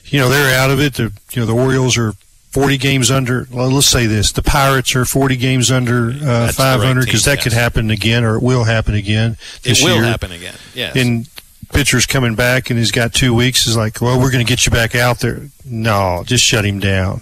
you 0.05 0.19
know, 0.19 0.29
they're 0.29 0.57
out 0.57 0.71
of 0.71 0.79
it. 0.79 0.93
The 0.93 1.11
you 1.31 1.41
know 1.41 1.45
the 1.45 1.55
Orioles 1.55 1.97
are 1.97 2.13
forty 2.53 2.77
games 2.77 3.11
under. 3.11 3.47
Well, 3.51 3.69
let's 3.69 3.87
say 3.87 4.05
this: 4.05 4.31
the 4.31 4.43
Pirates 4.43 4.95
are 4.95 5.03
forty 5.05 5.35
games 5.35 5.71
under 5.71 6.09
uh, 6.11 6.11
That's 6.11 6.21
the 6.21 6.63
right 6.63 6.73
five 6.73 6.81
hundred 6.81 7.05
because 7.05 7.23
team, 7.25 7.35
that 7.35 7.43
could 7.43 7.53
happen 7.53 7.89
again, 7.91 8.23
or 8.23 8.37
it 8.37 8.43
will 8.43 8.63
happen 8.63 8.93
again. 8.95 9.31
It 9.57 9.63
This 9.63 9.83
will 9.83 9.95
year. 9.95 10.03
happen 10.03 10.31
again. 10.31 10.55
Yes. 10.73 10.95
And 10.95 11.27
pitcher's 11.73 12.05
coming 12.05 12.35
back, 12.35 12.69
and 12.69 12.77
he's 12.77 12.91
got 12.91 13.13
two 13.13 13.33
weeks. 13.33 13.67
Is 13.67 13.75
like, 13.75 13.99
well, 13.99 14.19
we're 14.19 14.31
going 14.31 14.45
to 14.45 14.49
get 14.49 14.65
you 14.65 14.71
back 14.71 14.95
out 14.95 15.19
there. 15.19 15.41
No, 15.65 16.23
just 16.25 16.45
shut 16.45 16.65
him 16.65 16.79
down. 16.79 17.21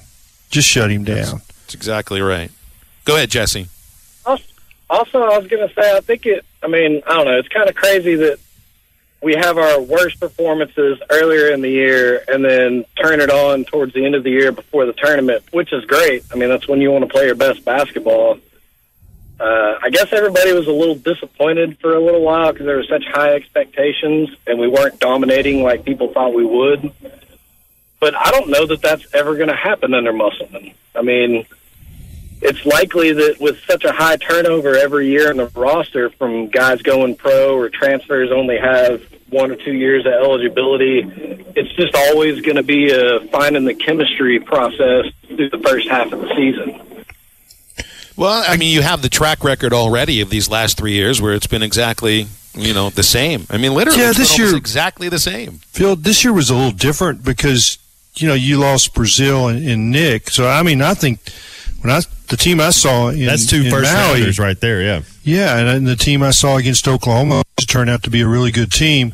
Just 0.50 0.68
shut 0.68 0.92
him 0.92 1.04
down. 1.06 1.42
That's 1.62 1.74
exactly 1.74 2.22
right. 2.22 2.52
Go 3.06 3.16
ahead, 3.16 3.30
Jesse. 3.32 3.68
also, 4.90 5.22
I 5.24 5.38
was 5.38 5.48
going 5.48 5.68
to 5.68 5.74
say, 5.74 5.96
I 5.96 6.02
think 6.02 6.26
it. 6.26 6.46
I 6.62 6.68
mean, 6.68 7.02
I 7.08 7.16
don't 7.16 7.26
know. 7.26 7.40
It's 7.40 7.48
kind 7.48 7.70
of 7.70 7.76
crazy 7.76 8.16
that 8.16 8.38
we 9.22 9.34
have 9.36 9.58
our 9.58 9.80
worst 9.80 10.20
performances 10.20 11.00
earlier 11.10 11.54
in 11.54 11.62
the 11.62 11.70
year, 11.70 12.24
and 12.28 12.44
then 12.44 12.86
turn 13.00 13.22
it 13.22 13.30
on 13.30 13.66
towards 13.66 13.94
the 13.94 14.04
end 14.06 14.16
of 14.16 14.24
the 14.24 14.32
year 14.32 14.52
before 14.52 14.86
the 14.86 14.94
tournament, 14.94 15.44
which 15.52 15.72
is 15.72 15.86
great. 15.86 16.24
I 16.32 16.36
mean, 16.36 16.50
that's 16.50 16.68
when 16.68 16.82
you 16.82 16.92
want 16.92 17.06
to 17.06 17.10
play 17.10 17.26
your 17.26 17.36
best 17.36 17.64
basketball. 17.64 18.40
Uh, 19.40 19.78
I 19.82 19.90
guess 19.90 20.12
everybody 20.12 20.54
was 20.54 20.68
a 20.68 20.72
little 20.72 20.96
disappointed 20.96 21.80
for 21.80 21.96
a 21.96 22.00
little 22.00 22.22
while 22.22 22.52
because 22.52 22.66
there 22.66 22.78
were 22.78 22.84
such 22.84 23.06
high 23.06 23.34
expectations, 23.34 24.30
and 24.48 24.60
we 24.60 24.68
weren't 24.68 25.00
dominating 25.00 25.64
like 25.64 25.86
people 25.86 26.12
thought 26.14 26.34
we 26.34 26.46
would. 26.46 26.92
But 28.00 28.16
I 28.16 28.32
don't 28.32 28.50
know 28.50 28.66
that 28.66 28.82
that's 28.82 29.06
ever 29.14 29.36
going 29.36 29.50
to 29.50 29.56
happen 29.56 29.94
under 29.94 30.14
Musselman. 30.14 30.74
I 30.96 31.04
mean, 31.04 31.46
it's 32.42 32.66
likely 32.66 33.14
that 33.14 33.40
with 33.40 33.60
such 33.66 33.84
a 33.84 33.92
high 33.92 34.18
turnover 34.18 34.76
every 34.76 35.08
year 35.10 35.30
in 35.32 35.38
the 35.38 35.48
roster 35.56 36.10
from 36.10 36.48
guys 36.50 36.82
going 36.82 37.16
pro 37.16 37.56
or 37.56 37.70
transfers 37.70 38.32
only 38.32 38.58
have 38.58 39.02
one 39.30 39.50
or 39.52 39.56
two 39.56 39.74
years 39.74 40.06
of 40.06 40.12
eligibility, 40.14 41.00
it's 41.56 41.72
just 41.76 41.96
always 41.96 42.42
going 42.42 42.58
to 42.58 42.64
be 42.64 42.92
a 42.92 43.22
finding 43.28 43.64
the 43.66 43.74
chemistry 43.74 44.40
process 44.40 45.06
through 45.28 45.50
the 45.50 45.60
first 45.60 45.88
half 45.88 46.12
of 46.12 46.20
the 46.20 46.28
season. 46.36 46.82
Well, 48.18 48.44
I 48.48 48.58
mean, 48.58 48.74
you 48.74 48.82
have 48.82 49.02
the 49.02 49.10
track 49.10 49.44
record 49.44 49.74
already 49.74 50.22
of 50.22 50.30
these 50.30 50.50
last 50.50 50.78
three 50.78 50.92
years 50.94 51.22
where 51.22 51.34
it's 51.34 51.48
been 51.48 51.64
exactly, 51.64 52.28
you 52.56 52.74
know, 52.74 52.90
the 52.90 53.04
same. 53.04 53.48
I 53.50 53.58
mean, 53.58 53.74
literally, 53.74 54.00
Yeah, 54.00 54.08
this 54.12 54.32
almost 54.32 54.38
year- 54.38 54.56
exactly 54.58 55.08
the 55.10 55.18
same. 55.20 55.60
Phil, 55.72 55.96
this 55.96 56.24
year 56.24 56.34
was 56.34 56.50
a 56.50 56.56
little 56.56 56.72
different 56.72 57.24
because 57.24 57.78
you 58.16 58.28
know 58.28 58.34
you 58.34 58.60
lost 58.60 58.94
Brazile 58.94 59.50
and, 59.56 59.66
and 59.66 59.92
Nick. 59.92 60.30
So 60.30 60.46
I 60.48 60.62
mean, 60.62 60.82
I 60.82 60.94
think 60.94 61.20
when 61.82 61.90
I 61.92 62.02
the 62.32 62.38
team 62.38 62.60
I 62.60 62.72
saw 62.72 63.10
in 63.10 63.26
That's 63.26 63.46
two 63.46 63.64
in 63.64 63.70
first 63.70 63.94
Maui, 63.94 64.20
rounders 64.20 64.40
right 64.40 64.60
there. 64.60 64.82
Yeah. 64.82 65.02
yeah, 65.24 65.58
and, 65.58 65.70
and 65.70 65.88
the 65.88 65.96
team 65.96 66.24
I 66.24 66.32
saw 66.32 66.58
against 66.58 66.88
Oklahoma 66.88 67.44
turned 67.68 67.90
out 67.90 68.02
to 68.04 68.10
be 68.10 68.22
a 68.22 68.28
really 68.28 68.52
good 68.52 68.72
team. 68.72 69.14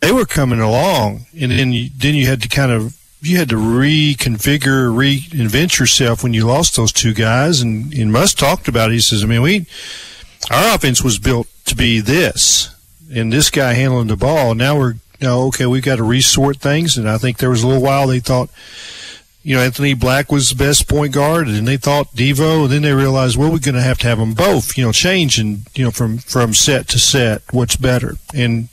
They 0.00 0.12
were 0.12 0.26
coming 0.26 0.60
along, 0.60 1.26
and 1.38 1.50
then 1.50 1.72
you, 1.72 1.88
then 1.96 2.14
you 2.14 2.26
had 2.26 2.42
to 2.42 2.48
kind 2.48 2.70
of 2.70 2.96
you 3.20 3.38
had 3.38 3.48
to 3.48 3.56
reconfigure, 3.56 4.90
reinvent 4.92 5.78
yourself 5.78 6.22
when 6.22 6.34
you 6.34 6.44
lost 6.44 6.76
those 6.76 6.92
two 6.92 7.14
guys. 7.14 7.60
And, 7.60 7.92
and 7.94 8.12
Muss 8.12 8.34
talked 8.34 8.66
about 8.66 8.90
it. 8.90 8.94
He 8.94 9.00
says, 9.00 9.22
I 9.22 9.26
mean, 9.26 9.42
we 9.42 9.66
our 10.50 10.74
offense 10.74 11.02
was 11.02 11.18
built 11.18 11.48
to 11.66 11.74
be 11.74 12.00
this, 12.00 12.74
and 13.12 13.32
this 13.32 13.50
guy 13.50 13.72
handling 13.72 14.08
the 14.08 14.16
ball. 14.16 14.54
Now 14.54 14.78
we're 14.78 14.94
now 15.20 15.38
okay. 15.48 15.66
We've 15.66 15.82
got 15.82 15.96
to 15.96 16.04
resort 16.04 16.58
things, 16.58 16.98
and 16.98 17.08
I 17.08 17.16
think 17.16 17.38
there 17.38 17.50
was 17.50 17.62
a 17.62 17.66
little 17.66 17.82
while 17.82 18.06
they 18.06 18.20
thought. 18.20 18.50
You 19.42 19.56
know, 19.56 19.62
Anthony 19.62 19.94
Black 19.94 20.30
was 20.30 20.50
the 20.50 20.56
best 20.56 20.88
point 20.88 21.12
guard, 21.12 21.48
and 21.48 21.66
they 21.66 21.76
thought 21.76 22.14
Devo, 22.14 22.64
and 22.64 22.72
then 22.72 22.82
they 22.82 22.92
realized, 22.92 23.36
well, 23.36 23.50
we're 23.50 23.58
going 23.58 23.74
to 23.74 23.82
have 23.82 23.98
to 23.98 24.06
have 24.06 24.18
them 24.18 24.34
both. 24.34 24.78
You 24.78 24.84
know, 24.84 24.92
change 24.92 25.38
and 25.38 25.66
you 25.74 25.84
know 25.84 25.90
from 25.90 26.18
from 26.18 26.54
set 26.54 26.88
to 26.88 26.98
set, 26.98 27.42
what's 27.50 27.76
better, 27.76 28.16
and 28.32 28.68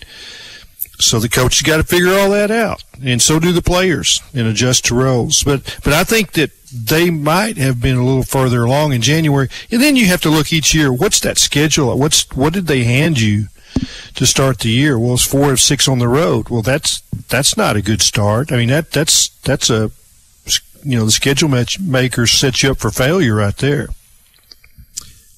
so 1.00 1.18
the 1.18 1.30
coach 1.30 1.60
has 1.60 1.68
got 1.68 1.78
to 1.78 1.84
figure 1.84 2.14
all 2.14 2.30
that 2.32 2.52
out, 2.52 2.84
and 3.04 3.22
so 3.22 3.40
do 3.40 3.52
the 3.52 3.62
players 3.62 4.22
and 4.34 4.48
adjust 4.48 4.86
to 4.86 4.96
roles. 4.96 5.44
But 5.44 5.80
but 5.84 5.94
I 5.94 6.04
think 6.04 6.34
that 6.34 6.52
they 6.72 7.10
might 7.10 7.58
have 7.58 7.82
been 7.82 7.98
a 7.98 8.06
little 8.06 8.24
further 8.24 8.64
along 8.64 8.94
in 8.94 9.02
January, 9.02 9.50
and 9.72 9.82
then 9.82 9.96
you 9.96 10.06
have 10.08 10.22
to 10.22 10.30
look 10.30 10.54
each 10.54 10.76
year. 10.76 10.94
What's 10.94 11.20
that 11.22 11.38
schedule? 11.38 11.98
What's 11.98 12.30
what 12.36 12.54
did 12.54 12.68
they 12.68 12.84
hand 12.84 13.20
you 13.20 13.48
to 14.16 14.26
start 14.26 14.60
the 14.60 14.70
year? 14.70 15.00
Well, 15.00 15.14
it's 15.14 15.26
four 15.26 15.52
of 15.52 15.62
six 15.62 15.88
on 15.88 16.00
the 16.00 16.08
road. 16.08 16.50
Well, 16.50 16.62
that's 16.62 17.02
that's 17.30 17.56
not 17.58 17.76
a 17.76 17.82
good 17.82 18.02
start. 18.02 18.52
I 18.52 18.58
mean 18.58 18.70
that 18.70 18.92
that's 18.92 19.30
that's 19.30 19.70
a 19.70 19.92
you 20.84 20.98
know 20.98 21.06
the 21.06 21.12
schedule 21.12 21.50
match 21.50 21.80
maker 21.80 22.26
sets 22.28 22.64
you 22.64 22.72
up 22.72 22.78
for 22.78 22.92
failure 22.92 23.36
right 23.36 23.56
there. 23.58 23.88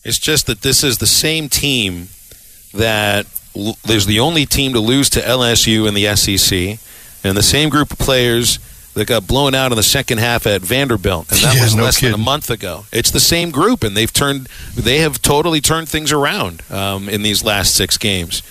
It's 0.03 0.19
just 0.19 0.47
that 0.47 0.61
this 0.61 0.83
is 0.83 0.97
the 0.97 1.07
same 1.07 1.47
team 1.49 2.07
that 2.73 3.27
there's 3.83 4.05
the 4.05 4.19
only 4.19 4.45
team 4.45 4.73
to 4.73 4.79
lose 4.79 5.09
to 5.11 5.19
LSU 5.19 5.87
in 5.87 5.93
the 5.93 6.15
SEC, 6.15 6.79
and 7.23 7.37
the 7.37 7.43
same 7.43 7.69
group 7.69 7.91
of 7.91 7.99
players 7.99 8.59
that 8.93 9.05
got 9.07 9.27
blown 9.27 9.53
out 9.55 9.71
in 9.71 9.75
the 9.75 9.83
second 9.83 10.17
half 10.19 10.47
at 10.47 10.61
Vanderbilt, 10.61 11.31
and 11.31 11.39
that 11.41 11.55
Yeah, 11.57 11.63
was 11.63 11.75
no 11.75 11.83
less 11.83 11.97
kidding. 11.97 12.11
than 12.13 12.21
a 12.21 12.23
month 12.23 12.49
ago. 12.49 12.85
It's 12.91 13.11
the 13.11 13.19
same 13.19 13.51
group, 13.51 13.83
and 13.83 13.95
they've 13.95 14.11
turned, 14.11 14.47
they 14.75 14.97
have 14.99 15.21
totally 15.21 15.61
turned 15.61 15.87
things 15.87 16.11
around 16.11 16.63
um, 16.71 17.07
in 17.07 17.21
these 17.21 17.43
last 17.43 17.75
six 17.75 17.97
games. 17.97 18.41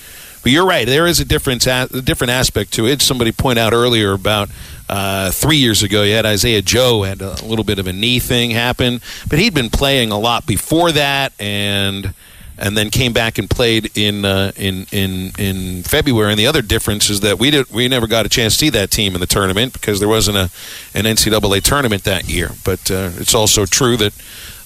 But 0.42 0.52
you're 0.52 0.64
right. 0.66 0.86
There 0.86 1.06
is 1.06 1.20
a 1.20 1.24
difference, 1.26 1.66
a 1.66 1.86
different 2.02 2.30
aspect 2.30 2.72
to 2.74 2.86
it. 2.86 3.02
Somebody 3.02 3.32
pointed 3.32 3.60
out 3.60 3.74
earlier 3.74 4.12
about 4.12 4.48
uh, 4.90 5.30
three 5.30 5.56
years 5.56 5.84
ago, 5.84 6.02
you 6.02 6.14
had 6.14 6.26
Isaiah 6.26 6.62
Joe 6.62 7.04
had 7.04 7.22
a 7.22 7.44
little 7.44 7.64
bit 7.64 7.78
of 7.78 7.86
a 7.86 7.92
knee 7.92 8.18
thing 8.18 8.50
happen, 8.50 9.00
but 9.28 9.38
he'd 9.38 9.54
been 9.54 9.70
playing 9.70 10.10
a 10.10 10.18
lot 10.18 10.46
before 10.46 10.90
that, 10.90 11.32
and 11.38 12.12
and 12.58 12.76
then 12.76 12.90
came 12.90 13.12
back 13.12 13.38
and 13.38 13.48
played 13.48 13.96
in 13.96 14.24
uh, 14.24 14.50
in 14.56 14.86
in 14.90 15.30
in 15.38 15.84
February. 15.84 16.32
And 16.32 16.38
the 16.40 16.48
other 16.48 16.60
difference 16.60 17.08
is 17.08 17.20
that 17.20 17.38
we 17.38 17.52
did 17.52 17.70
we 17.70 17.86
never 17.86 18.08
got 18.08 18.26
a 18.26 18.28
chance 18.28 18.54
to 18.54 18.58
see 18.58 18.70
that 18.70 18.90
team 18.90 19.14
in 19.14 19.20
the 19.20 19.28
tournament 19.28 19.72
because 19.72 20.00
there 20.00 20.08
wasn't 20.08 20.36
a 20.36 20.50
an 20.92 21.04
NCAA 21.04 21.62
tournament 21.62 22.02
that 22.02 22.28
year. 22.28 22.50
But 22.64 22.90
uh, 22.90 23.10
it's 23.16 23.34
also 23.34 23.66
true 23.66 23.96
that 23.98 24.12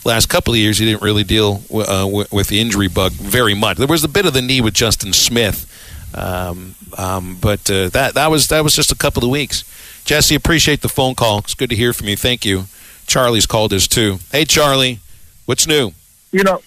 last 0.07 0.31
couple 0.31 0.55
of 0.55 0.59
years 0.59 0.79
he 0.79 0.87
didn't 0.87 1.03
really 1.03 1.25
deal 1.25 1.63
uh, 1.71 2.09
with 2.33 2.49
the 2.49 2.61
injury 2.61 2.89
bug 2.89 3.13
very 3.13 3.55
much. 3.55 3.77
There 3.77 3.87
was 3.87 4.05
a 4.05 4.09
bit 4.09 4.25
of 4.25 4.33
the 4.33 4.43
knee 4.43 4.63
with 4.63 4.75
Justin 4.75 5.13
Smith, 5.13 5.71
um, 6.15 6.75
um, 6.97 7.37
but 7.41 7.69
uh, 7.71 7.89
that 7.91 8.15
that 8.15 8.31
was 8.31 8.49
that 8.49 8.63
was 8.65 8.75
just 8.75 8.93
a 8.93 8.97
couple 8.97 9.25
of 9.25 9.31
weeks. 9.31 9.65
Jesse, 10.05 10.35
appreciate 10.35 10.81
the 10.83 10.89
phone 10.89 11.15
call. 11.15 11.39
It's 11.39 11.55
good 11.55 11.71
to 11.71 11.77
hear 11.77 11.93
from 11.93 12.09
you. 12.09 12.17
Thank 12.17 12.45
you. 12.45 12.65
Charlie's 13.07 13.47
called 13.47 13.73
us 13.73 13.87
too. 13.89 14.19
Hey, 14.33 14.45
Charlie, 14.45 15.01
what's 15.47 15.67
new? 15.67 15.93
You 16.33 16.43
know, 16.45 16.63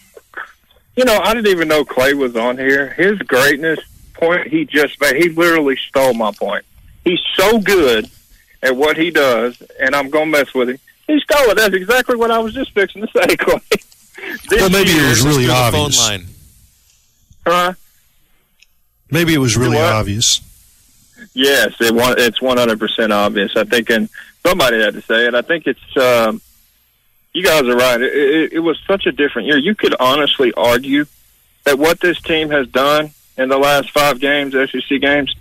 you 0.96 1.06
know, 1.06 1.18
I 1.20 1.34
didn't 1.34 1.52
even 1.52 1.68
know 1.68 1.84
Clay 1.86 2.14
was 2.14 2.36
on 2.36 2.58
here. 2.58 2.90
His 2.94 3.18
greatness 3.20 3.80
point 4.14 4.48
he 4.48 4.66
just 4.66 5.00
made, 5.00 5.16
he 5.16 5.30
literally 5.30 5.78
stole 5.78 6.14
my 6.14 6.32
point. 6.32 6.66
He's 7.04 7.20
so 7.36 7.60
good 7.60 8.10
at 8.64 8.76
what 8.76 8.98
he 8.98 9.12
does, 9.12 9.62
and 9.80 9.96
I'm 9.96 10.10
gonna 10.10 10.26
mess 10.32 10.54
with 10.54 10.70
him. 10.70 10.80
He 11.06 11.20
stole 11.20 11.50
it. 11.52 11.56
That's 11.56 11.74
exactly 11.76 12.16
what 12.16 12.32
I 12.32 12.40
was 12.40 12.54
just 12.54 12.72
fixing 12.72 13.02
to 13.06 13.08
say, 13.16 13.36
Clay. 13.38 13.60
This 14.50 14.62
Well, 14.62 14.70
maybe 14.72 14.90
it 14.90 15.10
was 15.10 15.24
really 15.24 15.46
Through 15.46 15.48
the 15.48 15.54
obvious. 15.54 16.02
phone 16.08 16.10
line. 16.18 16.26
Huh? 17.46 17.74
Maybe 19.10 19.34
it 19.34 19.40
was 19.40 19.58
really 19.58 19.78
obvious. 19.78 20.42
Yes, 21.34 21.80
it 21.80 21.94
one, 21.94 22.16
it's 22.18 22.42
one 22.42 22.58
hundred 22.58 22.80
percent 22.80 23.14
obvious. 23.14 23.56
I 23.56 23.64
think, 23.64 23.90
and 23.90 24.10
somebody 24.46 24.82
had 24.82 24.94
to 24.96 25.02
say 25.02 25.28
it. 25.28 25.36
I 25.36 25.42
think 25.42 25.68
it's. 25.68 25.98
Um, 25.98 26.42
you 27.34 27.44
guys 27.44 27.62
are 27.64 27.76
right. 27.76 28.02
It, 28.02 28.14
it, 28.14 28.54
it 28.54 28.60
was 28.60 28.80
such 28.88 29.06
a 29.06 29.12
different 29.12 29.48
year. 29.48 29.58
You 29.58 29.76
could 29.76 29.96
honestly 30.00 30.52
argue 30.54 31.06
that 31.66 31.78
what 31.78 32.00
this 32.00 32.20
team 32.22 32.50
has 32.50 32.68
done 32.68 33.12
in 33.38 33.50
the 33.50 33.58
last 33.58 33.92
five 33.92 34.20
games, 34.20 34.54
SEC 34.54 35.00
games, 35.00 35.36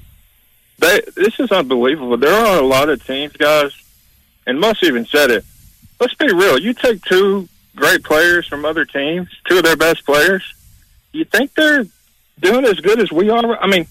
they 0.78 1.00
this 1.14 1.40
is 1.40 1.50
unbelievable. 1.50 2.16
There 2.16 2.34
are 2.34 2.58
a 2.58 2.66
lot 2.66 2.88
of 2.88 3.04
teams, 3.06 3.32
guys, 3.32 3.72
and 4.46 4.60
Muss 4.60 4.82
even 4.82 5.06
said 5.06 5.30
it. 5.30 5.44
Let's 5.98 6.14
be 6.14 6.30
real. 6.32 6.58
You 6.58 6.74
take 6.74 7.02
two 7.04 7.48
great 7.74 8.04
players 8.04 8.46
from 8.46 8.64
other 8.64 8.84
teams, 8.84 9.28
two 9.48 9.58
of 9.58 9.64
their 9.64 9.76
best 9.76 10.04
players. 10.04 10.42
You 11.12 11.24
think 11.24 11.54
they're 11.54 11.86
doing 12.40 12.64
as 12.64 12.80
good 12.80 13.00
as 13.00 13.10
we 13.10 13.30
are? 13.30 13.58
I 13.58 13.66
mean, 13.66 13.86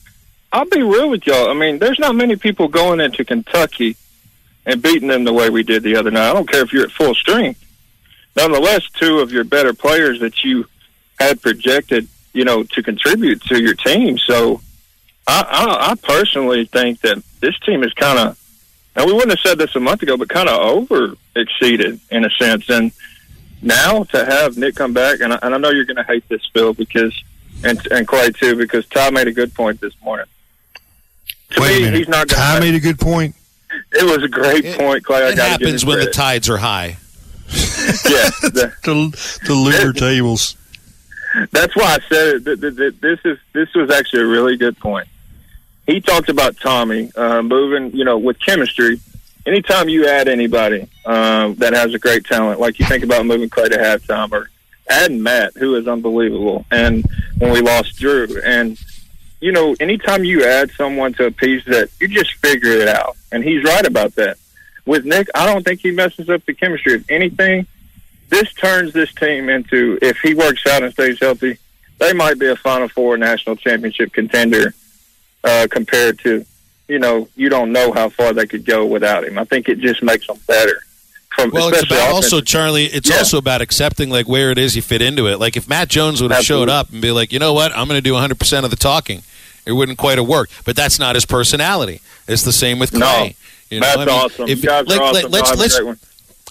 I'll 0.52 0.66
be 0.66 0.82
real 0.82 1.10
with 1.10 1.26
y'all. 1.28 1.50
I 1.50 1.54
mean, 1.54 1.80
there's 1.80 2.00
not 2.00 2.16
many 2.16 2.36
people 2.36 2.68
going 2.68 3.00
into 3.00 3.26
Kentucky 3.26 3.98
and 4.66 4.82
beating 4.82 5.10
them 5.10 5.24
the 5.24 5.34
way 5.34 5.50
we 5.50 5.64
did 5.64 5.84
the 5.84 5.96
other 5.96 6.12
night. 6.12 6.30
I 6.30 6.34
don't 6.34 6.50
care 6.50 6.64
if 6.64 6.74
you're 6.74 6.86
at 6.86 6.92
full 6.92 7.14
strength. 7.16 7.62
Nonetheless, 8.36 8.90
two 8.90 9.20
of 9.20 9.32
your 9.32 9.44
better 9.44 9.74
players 9.74 10.20
that 10.20 10.44
you 10.44 10.66
had 11.20 11.42
projected, 11.42 12.08
you 12.34 12.44
know, 12.44 12.64
to 12.64 12.84
contribute 12.84 13.42
to 13.44 13.62
your 13.62 13.76
team. 13.76 14.18
So, 14.18 14.62
I, 15.28 15.42
I, 15.50 15.92
I 15.92 15.96
personally 15.96 16.66
think 16.66 17.02
that 17.02 17.22
this 17.40 17.58
team 17.60 17.84
is 17.84 17.94
kind 17.94 18.20
of, 18.20 18.40
and 18.96 19.06
we 19.06 19.14
wouldn't 19.14 19.32
have 19.32 19.40
said 19.40 19.58
this 19.58 19.76
a 19.76 19.80
month 19.80 20.04
ago, 20.04 20.18
but 20.18 20.30
kind 20.30 20.48
of 20.48 20.60
over 20.60 21.16
exceeded 21.36 22.00
in 22.12 22.26
a 22.26 22.30
sense. 22.32 22.70
And 22.70 22.92
now 23.62 24.04
to 24.06 24.24
have 24.24 24.58
Nick 24.58 24.76
come 24.76 24.94
back, 24.94 25.20
and 25.22 25.34
I, 25.34 25.40
and 25.42 25.54
I 25.54 25.58
know 25.58 25.70
you're 25.70 25.86
going 25.86 25.98
to 25.98 26.04
hate 26.04 26.28
this, 26.30 26.46
Phil, 26.54 26.74
because 26.74 27.14
and 27.64 27.80
and 27.92 28.08
Clay 28.08 28.30
too, 28.32 28.56
because 28.56 28.86
Ty 28.88 29.10
made 29.12 29.28
a 29.28 29.32
good 29.34 29.54
point 29.54 29.80
this 29.82 29.94
morning. 30.04 30.26
To 31.52 31.62
Wait 31.62 31.72
a 31.72 31.80
me, 31.80 31.86
minute. 31.86 31.98
he's 32.00 32.08
not 32.08 32.28
going 32.28 32.42
Ty 32.42 32.56
to. 32.56 32.62
made 32.62 32.76
a 32.76 32.80
good 32.80 33.00
point. 33.00 33.36
It 33.92 34.04
was 34.04 34.24
a 34.24 34.28
great 34.28 34.66
It- 34.66 34.78
point, 34.80 35.04
Clay. 35.04 35.28
It 35.30 35.36
gotta 35.36 35.50
happens 35.52 35.84
him 35.84 35.90
when 35.90 36.00
the 36.00 36.10
tides 36.12 36.50
are 36.50 36.58
high. 36.58 36.98
yeah, 37.50 38.30
the- 38.42 38.74
The, 38.84 39.40
the 39.48 39.54
lunar 39.54 39.94
tables. 39.94 40.56
That's 41.52 41.76
why 41.76 41.96
I 41.96 42.00
said 42.10 42.36
it. 42.36 42.46
Th- 42.46 42.60
th- 42.62 42.76
th- 42.78 42.96
This 43.02 43.20
is 43.26 43.38
this 43.54 43.74
was 43.76 43.92
actually 43.92 44.22
a 44.24 44.28
really 44.28 44.56
good 44.58 44.78
point. 44.80 45.08
He 45.86 46.02
talked 46.02 46.30
about 46.30 46.58
Tommy 46.60 47.12
uh, 47.16 47.42
moving, 47.42 47.92
you 47.96 48.06
know, 48.06 48.18
with 48.18 48.40
chemistry. 48.40 49.00
Anytime 49.46 49.88
you 49.90 50.08
add 50.08 50.28
anybody 50.28 50.88
um, 51.06 51.54
that 51.56 51.74
has 51.74 51.94
a 51.94 52.00
great 52.00 52.26
talent, 52.26 52.60
like 52.60 52.80
you 52.80 52.86
think 52.88 53.04
about 53.04 53.26
moving 53.28 53.50
Clay 53.50 53.70
to 53.70 53.78
halftime, 53.78 54.32
or 54.32 54.50
adding 54.90 55.22
Matt, 55.22 55.56
who 55.56 55.76
is 55.76 55.88
unbelievable, 55.88 56.66
and 56.72 57.06
when 57.38 57.52
we 57.52 57.62
lost 57.62 57.98
Drew, 57.98 58.42
and 58.44 58.80
you 59.42 59.52
know, 59.52 59.76
anytime 59.80 60.24
you 60.24 60.44
add 60.44 60.72
someone 60.72 61.14
to 61.14 61.26
a 61.26 61.32
piece 61.32 61.64
that 61.66 61.90
you 62.00 62.08
just 62.08 62.34
figure 62.36 62.72
it 62.72 62.88
out, 62.88 63.16
and 63.32 63.44
he's 63.44 63.64
right 63.64 63.86
about 63.86 64.16
that. 64.16 64.38
With 64.86 65.06
Nick, 65.06 65.28
I 65.36 65.46
don't 65.46 65.64
think 65.64 65.82
he 65.82 65.92
messes 65.92 66.30
up 66.30 66.46
the 66.46 66.54
chemistry. 66.54 66.94
If 66.94 67.10
anything, 67.10 67.66
this 68.30 68.54
turns 68.54 68.94
this 68.94 69.14
team 69.14 69.50
into 69.50 69.98
if 70.02 70.18
he 70.20 70.34
works 70.34 70.66
out 70.68 70.84
and 70.84 70.94
stays 70.94 71.20
healthy, 71.20 71.58
they 71.98 72.14
might 72.14 72.40
be 72.40 72.48
a 72.48 72.56
Final 72.56 72.88
Four 72.88 73.18
national 73.18 73.56
championship 73.56 74.14
contender 74.14 74.74
uh, 75.44 75.68
compared 75.70 76.20
to, 76.20 76.46
you 76.88 77.00
know, 77.00 77.28
you 77.36 77.50
don't 77.50 77.72
know 77.72 77.92
how 77.92 78.10
far 78.10 78.34
they 78.34 78.48
could 78.48 78.66
go 78.66 78.86
without 78.86 79.24
him. 79.24 79.38
I 79.38 79.44
think 79.44 79.70
it 79.70 79.80
just 79.80 80.04
makes 80.04 80.28
them 80.28 80.40
better. 80.48 80.82
From 81.36 81.52
Well, 81.52 81.70
it's 81.70 81.84
about 81.84 82.12
also 82.12 82.42
Charlie. 82.42 82.86
It's 82.86 83.10
Yeah. 83.10 83.18
also 83.18 83.38
about 83.38 83.62
accepting 83.62 84.10
like 84.10 84.28
where 84.28 84.52
it 84.52 84.58
is 84.58 84.76
you 84.76 84.82
fit 84.82 85.02
into 85.02 85.28
it. 85.28 85.40
Like 85.40 85.58
if 85.58 85.68
Matt 85.68 85.90
Jones 85.90 86.22
would 86.22 86.32
have 86.32 86.44
showed 86.46 86.70
up 86.70 86.92
and 86.92 87.02
be 87.02 87.12
like, 87.12 87.32
you 87.34 87.40
know 87.40 87.54
what, 87.54 87.72
I'm 87.78 87.88
going 87.88 87.98
to 87.98 88.02
do 88.02 88.14
100 88.14 88.40
percent 88.40 88.64
of 88.64 88.70
the 88.72 88.78
talking, 88.78 89.22
it 89.66 89.74
wouldn't 89.74 89.98
quite 89.98 90.18
have 90.18 90.28
worked. 90.28 90.54
But 90.66 90.76
that's 90.76 90.98
not 91.00 91.16
his 91.16 91.26
personality. 91.26 92.02
It's 92.28 92.44
the 92.44 92.54
same 92.54 92.80
with 92.80 92.92
Clay. 92.92 93.00
No. 93.00 93.30
You 93.70 93.80
know, 93.82 93.88
That's 93.88 93.98
I 93.98 94.06
mean, 94.06 94.10
awesome. 94.16 94.48
if- 94.50 94.64
you 94.64 94.70
guys 94.70 94.88
like, 94.88 95.00
are 95.00 95.12
let- 95.14 95.26
awesome. 95.26 95.32
let's 95.32 95.50
Y'all 95.50 95.88
have 95.88 95.88
a 95.88 95.90
let's 95.90 96.00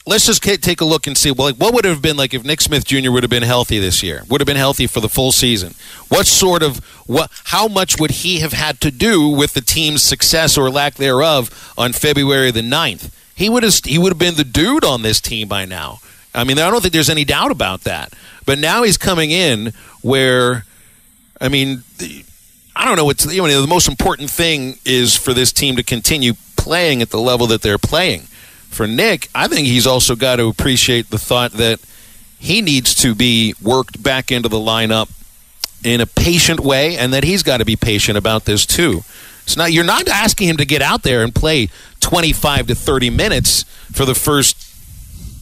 let's 0.06 0.26
just 0.26 0.42
take 0.42 0.80
a 0.80 0.84
look 0.84 1.06
and 1.06 1.16
see. 1.16 1.30
Well, 1.30 1.46
like, 1.48 1.56
what 1.56 1.72
would 1.72 1.86
it 1.86 1.88
have 1.88 2.02
been 2.02 2.16
like 2.16 2.34
if 2.34 2.44
Nick 2.44 2.60
Smith 2.60 2.84
Jr. 2.84 3.10
would 3.10 3.22
have 3.22 3.30
been 3.30 3.42
healthy 3.42 3.78
this 3.78 4.02
year? 4.02 4.22
Would 4.28 4.40
have 4.40 4.46
been 4.46 4.56
healthy 4.56 4.86
for 4.86 5.00
the 5.00 5.08
full 5.08 5.32
season? 5.32 5.74
What 6.08 6.26
sort 6.26 6.62
of 6.62 6.78
what? 7.06 7.30
How 7.44 7.68
much 7.68 7.98
would 7.98 8.10
he 8.10 8.40
have 8.40 8.52
had 8.52 8.80
to 8.82 8.90
do 8.90 9.28
with 9.28 9.54
the 9.54 9.60
team's 9.62 10.02
success 10.02 10.58
or 10.58 10.68
lack 10.70 10.96
thereof 10.96 11.72
on 11.78 11.92
February 11.92 12.50
the 12.50 12.60
9th? 12.62 13.10
He 13.34 13.48
would 13.48 13.62
have 13.62 13.74
he 13.84 13.98
would 13.98 14.12
have 14.12 14.18
been 14.18 14.36
the 14.36 14.44
dude 14.44 14.84
on 14.84 15.02
this 15.02 15.20
team 15.20 15.48
by 15.48 15.64
now. 15.64 16.00
I 16.34 16.44
mean, 16.44 16.58
I 16.58 16.70
don't 16.70 16.80
think 16.80 16.92
there's 16.92 17.10
any 17.10 17.24
doubt 17.24 17.50
about 17.50 17.82
that. 17.82 18.12
But 18.44 18.58
now 18.58 18.82
he's 18.82 18.98
coming 18.98 19.30
in 19.30 19.72
where, 20.02 20.64
I 21.40 21.48
mean, 21.48 21.82
I 22.76 22.84
don't 22.84 22.96
know. 22.96 23.04
What's 23.04 23.32
you 23.32 23.42
know 23.42 23.60
the 23.60 23.66
most 23.66 23.88
important 23.88 24.30
thing 24.30 24.78
is 24.84 25.16
for 25.16 25.32
this 25.32 25.52
team 25.52 25.76
to 25.76 25.82
continue 25.82 26.34
playing 26.56 27.02
at 27.02 27.10
the 27.10 27.20
level 27.20 27.46
that 27.48 27.62
they're 27.62 27.78
playing. 27.78 28.22
For 28.68 28.88
Nick, 28.88 29.28
I 29.34 29.46
think 29.46 29.68
he's 29.68 29.86
also 29.86 30.16
got 30.16 30.36
to 30.36 30.48
appreciate 30.48 31.10
the 31.10 31.18
thought 31.18 31.52
that 31.52 31.78
he 32.38 32.60
needs 32.60 32.94
to 32.96 33.14
be 33.14 33.54
worked 33.62 34.02
back 34.02 34.32
into 34.32 34.48
the 34.48 34.58
lineup 34.58 35.10
in 35.84 36.00
a 36.00 36.06
patient 36.06 36.60
way, 36.60 36.96
and 36.96 37.12
that 37.12 37.22
he's 37.22 37.42
got 37.42 37.58
to 37.58 37.64
be 37.64 37.76
patient 37.76 38.18
about 38.18 38.46
this 38.46 38.66
too. 38.66 39.04
It's 39.44 39.56
not 39.56 39.72
you're 39.72 39.84
not 39.84 40.08
asking 40.08 40.48
him 40.48 40.56
to 40.56 40.64
get 40.64 40.82
out 40.82 41.02
there 41.02 41.22
and 41.22 41.34
play 41.34 41.68
25 42.04 42.66
to 42.66 42.74
30 42.74 43.08
minutes 43.08 43.62
for 43.92 44.04
the 44.04 44.14
first 44.14 44.56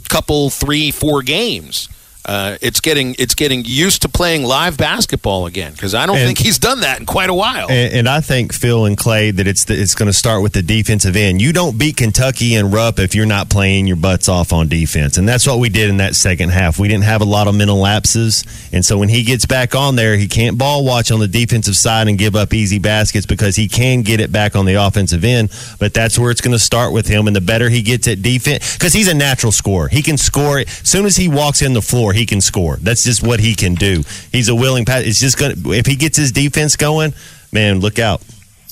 couple, 0.09 0.49
three, 0.49 0.93
four 0.93 1.21
games. 1.21 1.89
Uh, 2.25 2.57
it's 2.61 2.79
getting 2.81 3.17
it's 3.19 3.35
getting 3.35 3.65
used 3.65 4.03
to 4.03 4.09
playing 4.09 4.45
live 4.45 4.77
basketball 4.77 5.47
again 5.47 5.73
because 5.73 5.93
I 5.93 6.07
don't 6.07 6.17
And- 6.17 6.27
think 6.27 6.39
he's 6.39 6.59
done 6.59 6.81
that 6.81 7.01
in 7.01 7.07
quite 7.07 7.31
a 7.31 7.35
while. 7.35 7.67
And, 7.69 7.93
and 7.95 8.09
I 8.09 8.21
think 8.21 8.53
Phil 8.53 8.85
and 8.85 8.97
Clay 8.97 9.33
that 9.33 9.49
it's 9.49 9.65
the, 9.65 9.75
it's 9.75 9.97
going 9.97 10.07
to 10.07 10.13
start 10.13 10.41
with 10.43 10.53
the 10.53 10.63
defensive 10.63 11.17
end. 11.17 11.43
You 11.43 11.53
don't 11.53 11.77
beat 11.77 11.97
Kentucky 11.97 12.55
and 12.55 12.73
Rupp 12.73 13.01
if 13.01 13.15
you're 13.17 13.27
not 13.27 13.49
playing 13.51 13.89
your 13.89 13.97
butts 13.97 14.29
off 14.29 14.53
on 14.53 14.69
defense, 14.69 15.19
and 15.19 15.29
that's 15.29 15.47
what 15.49 15.59
we 15.59 15.69
did 15.69 15.91
in 15.91 15.97
that 15.97 16.15
second 16.15 16.51
half. 16.51 16.79
We 16.79 16.87
didn't 16.87 17.05
have 17.05 17.23
a 17.23 17.25
lot 17.25 17.49
of 17.49 17.57
mental 17.57 17.79
lapses, 17.79 18.45
and 18.73 18.85
so 18.85 18.99
when 18.99 19.09
he 19.09 19.25
gets 19.25 19.45
back 19.47 19.75
on 19.75 19.97
there, 19.97 20.17
he 20.17 20.29
can't 20.29 20.57
ball 20.57 20.85
watch 20.85 21.11
on 21.11 21.19
the 21.19 21.29
defensive 21.29 21.77
side 21.77 22.07
and 22.07 22.17
give 22.17 22.37
up 22.37 22.55
easy 22.55 22.79
baskets 22.79 23.27
because 23.27 23.57
he 23.57 23.67
can 23.67 24.03
get 24.03 24.21
it 24.21 24.31
back 24.31 24.55
on 24.55 24.65
the 24.65 24.75
offensive 24.75 25.25
end. 25.25 25.51
But 25.81 25.93
that's 25.93 26.19
where 26.19 26.31
it's 26.31 26.41
going 26.41 26.53
to 26.53 26.59
start 26.61 26.93
with 26.93 27.09
him, 27.09 27.27
and 27.27 27.35
the 27.35 27.41
better 27.41 27.69
he 27.69 27.83
gets 27.83 28.07
at 28.07 28.23
defense, 28.23 28.75
because 28.77 28.93
he's 28.93 29.09
a 29.09 29.15
natural 29.15 29.51
scorer. 29.51 29.89
He 29.89 30.03
can 30.03 30.17
score 30.17 30.61
it 30.61 30.69
as 30.69 30.89
soon 30.89 31.05
as 31.05 31.17
he 31.17 31.29
walks 31.29 31.63
in 31.63 31.73
the 31.73 31.83
floor. 31.83 32.12
He 32.13 32.27
can 32.27 32.41
score. 32.41 32.77
That's 32.77 33.05
just 33.05 33.23
what 33.23 33.41
he 33.41 33.55
can 33.55 33.75
do. 33.75 34.03
He's 34.31 34.49
a 34.49 34.55
willing 34.55 34.85
pass. 34.85 35.03
It's 35.05 35.21
just 35.21 35.39
going 35.39 35.55
if 35.75 35.87
he 35.87 35.97
gets 35.97 36.17
his 36.17 36.33
defense 36.33 36.77
going, 36.77 37.15
man, 37.53 37.81
look 37.81 37.99
out. 37.99 38.23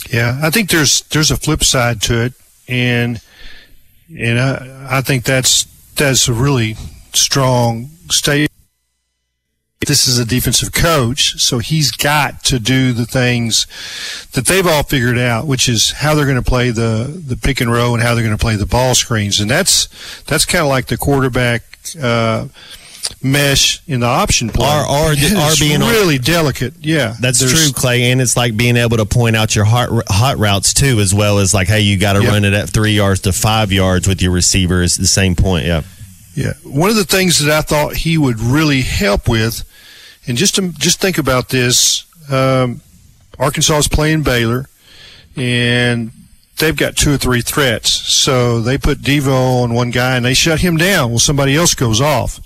Yeah, 0.09 0.39
I 0.43 0.51
think 0.51 0.71
there's 0.71 1.03
there's 1.03 1.31
a 1.31 1.37
flip 1.37 1.63
side 1.63 2.01
to 2.03 2.25
it, 2.25 2.33
and 2.69 3.21
and 4.19 4.41
I 4.41 4.99
I 4.99 5.01
think 5.03 5.25
that's 5.25 5.65
that's 5.95 6.29
a 6.29 6.33
really 6.33 6.77
strong 7.13 7.91
statement. 8.11 8.51
This 9.87 10.07
is 10.07 10.19
a 10.19 10.27
defensive 10.27 10.73
coach, 10.73 11.41
so 11.41 11.59
he's 11.59 11.91
got 11.91 12.45
to 12.45 12.59
do 12.59 12.93
the 12.93 13.07
things 13.07 13.67
that 14.33 14.47
they've 14.47 14.67
all 14.67 14.83
figured 14.83 15.19
out, 15.19 15.47
which 15.47 15.69
is 15.69 15.93
how 15.93 16.15
they're 16.15 16.27
going 16.27 16.37
to 16.37 16.43
play 16.43 16.71
the 16.71 17.23
the 17.27 17.37
pick 17.37 17.61
and 17.61 17.73
roll 17.73 17.95
and 17.95 18.03
how 18.03 18.15
they're 18.15 18.25
going 18.25 18.37
to 18.37 18.41
play 18.41 18.57
the 18.57 18.67
ball 18.67 18.95
screens, 18.95 19.41
and 19.41 19.51
that's 19.51 19.89
that's 20.25 20.45
kind 20.45 20.63
of 20.63 20.69
like 20.69 20.87
the 20.87 20.97
quarterback. 20.99 21.63
Uh, 22.01 22.49
mesh 23.23 23.81
in 23.87 24.01
the 24.01 24.07
option 24.07 24.49
play 24.49 24.67
or- 24.67 25.13
It's 25.13 25.61
or 25.61 25.65
being 25.65 25.83
on- 25.83 25.91
really 25.91 26.19
delicate 26.19 26.75
yeah 26.81 27.15
That's 27.21 27.39
There's- 27.39 27.65
true, 27.65 27.73
Clay, 27.73 28.11
and 28.11 28.21
it's 28.21 28.37
like 28.37 28.57
being 28.57 28.77
able 28.77 28.97
to 28.99 29.05
point 29.07 29.37
out 29.37 29.55
your 29.55 29.65
hot 29.65 29.89
hot 30.09 30.39
routes 30.39 30.73
too, 30.73 31.01
as 31.01 31.13
well 31.15 31.39
as 31.39 31.53
like, 31.53 31.69
hey, 31.69 31.81
you 31.81 31.97
got 31.99 32.15
to 32.15 32.23
Yeah. 32.23 32.29
run 32.31 32.45
it 32.45 32.53
at 32.55 32.71
three 32.71 32.93
yards 32.95 33.21
to 33.21 33.33
five 33.33 33.71
yards 33.73 34.07
with 34.09 34.23
your 34.23 34.33
receiver. 34.33 34.83
Is 34.83 34.97
the 34.97 35.07
same 35.07 35.35
point, 35.37 35.67
yeah. 35.67 35.83
Yeah, 36.35 36.53
one 36.63 36.89
of 36.91 36.97
the 36.97 37.05
things 37.05 37.39
that 37.41 37.51
I 37.57 37.61
thought 37.61 37.97
he 37.97 38.17
would 38.17 38.41
really 38.41 38.83
help 38.83 39.29
with, 39.29 39.65
and 40.27 40.39
just 40.39 40.55
to, 40.55 40.69
just 40.79 41.01
think 41.01 41.19
about 41.19 41.49
this, 41.49 42.05
um, 42.31 42.81
Arkansas 43.39 43.79
is 43.79 43.89
playing 43.89 44.23
Baylor, 44.23 44.67
and 45.37 46.13
they've 46.59 46.77
got 46.77 46.97
two 46.97 47.15
or 47.15 47.17
three 47.17 47.41
threats. 47.41 47.91
So 48.13 48.61
they 48.61 48.79
put 48.79 49.03
Devo 49.03 49.63
on 49.65 49.75
one 49.75 49.91
guy 49.91 50.17
and 50.17 50.25
they 50.25 50.35
shut 50.35 50.61
him 50.61 50.77
down. 50.77 51.11
Well, 51.11 51.19
somebody 51.19 51.57
else 51.57 51.75
goes 51.75 52.01
off, 52.01 52.41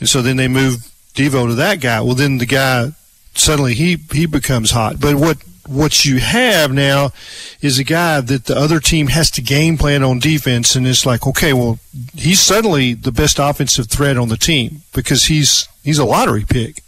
and 0.00 0.08
so 0.08 0.22
then 0.22 0.36
they 0.36 0.48
move 0.48 0.90
Devo 1.14 1.46
to 1.48 1.54
that 1.54 1.80
guy. 1.80 2.00
Well, 2.00 2.14
then 2.14 2.38
the 2.38 2.46
guy 2.46 2.92
suddenly 3.34 3.74
he 3.74 3.98
he 4.12 4.26
becomes 4.26 4.70
hot. 4.72 5.00
But 5.00 5.14
what 5.16 5.38
what 5.66 6.04
you 6.04 6.18
have 6.18 6.72
now 6.72 7.10
is 7.62 7.78
a 7.78 7.84
guy 7.84 8.20
that 8.20 8.44
the 8.44 8.56
other 8.56 8.80
team 8.80 9.06
has 9.06 9.30
to 9.30 9.40
game 9.40 9.78
plan 9.78 10.02
on 10.02 10.18
defense, 10.18 10.76
and 10.76 10.86
it's 10.86 11.06
like, 11.06 11.26
okay, 11.26 11.52
well, 11.54 11.78
he's 12.14 12.40
suddenly 12.40 12.92
the 12.94 13.12
best 13.12 13.38
offensive 13.38 13.88
threat 13.88 14.18
on 14.18 14.28
the 14.28 14.36
team 14.36 14.82
because 14.92 15.24
he's 15.26 15.66
he's 15.82 15.98
a 15.98 16.04
lottery 16.04 16.44
pick 16.46 16.82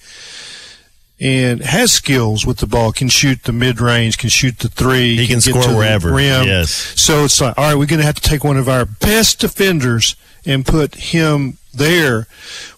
and 1.19 1.61
has 1.63 1.93
skills 1.93 2.45
with 2.45 2.59
the 2.59 2.67
ball, 2.67 2.93
can 2.93 3.09
shoot 3.09 3.45
the 3.45 3.53
mid 3.53 3.81
range, 3.81 4.19
can 4.19 4.29
shoot 4.29 4.59
the 4.59 4.69
three, 4.69 5.17
He 5.17 5.27
can 5.27 5.37
get 5.39 5.55
score 5.63 5.75
wherever. 5.75 6.13
rim. 6.13 6.47
Yes. 6.47 6.71
So 7.01 7.25
it's 7.25 7.41
like, 7.41 7.57
all 7.57 7.65
right, 7.65 7.75
we're 7.75 7.87
going 7.87 8.01
to 8.01 8.05
have 8.07 8.17
to 8.17 8.21
take 8.29 8.45
one 8.45 8.59
of 8.59 8.69
our 8.69 8.85
best 8.85 9.41
defenders 9.41 10.15
and 10.47 10.65
put 10.65 10.95
him 10.95 11.59
there. 11.75 12.27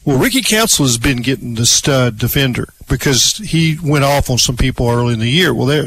Well, 0.04 0.18
Ricky 0.18 0.42
Council 0.42 0.84
has 0.84 0.98
been 0.98 1.22
getting 1.22 1.54
the 1.54 1.66
stud 1.66 2.18
defender 2.18 2.68
because 2.88 3.36
he 3.38 3.76
went 3.82 4.04
off 4.04 4.30
on 4.30 4.38
some 4.38 4.56
people 4.56 4.88
early 4.88 5.14
in 5.14 5.20
the 5.20 5.28
year. 5.28 5.54
Well, 5.54 5.66
there, 5.66 5.86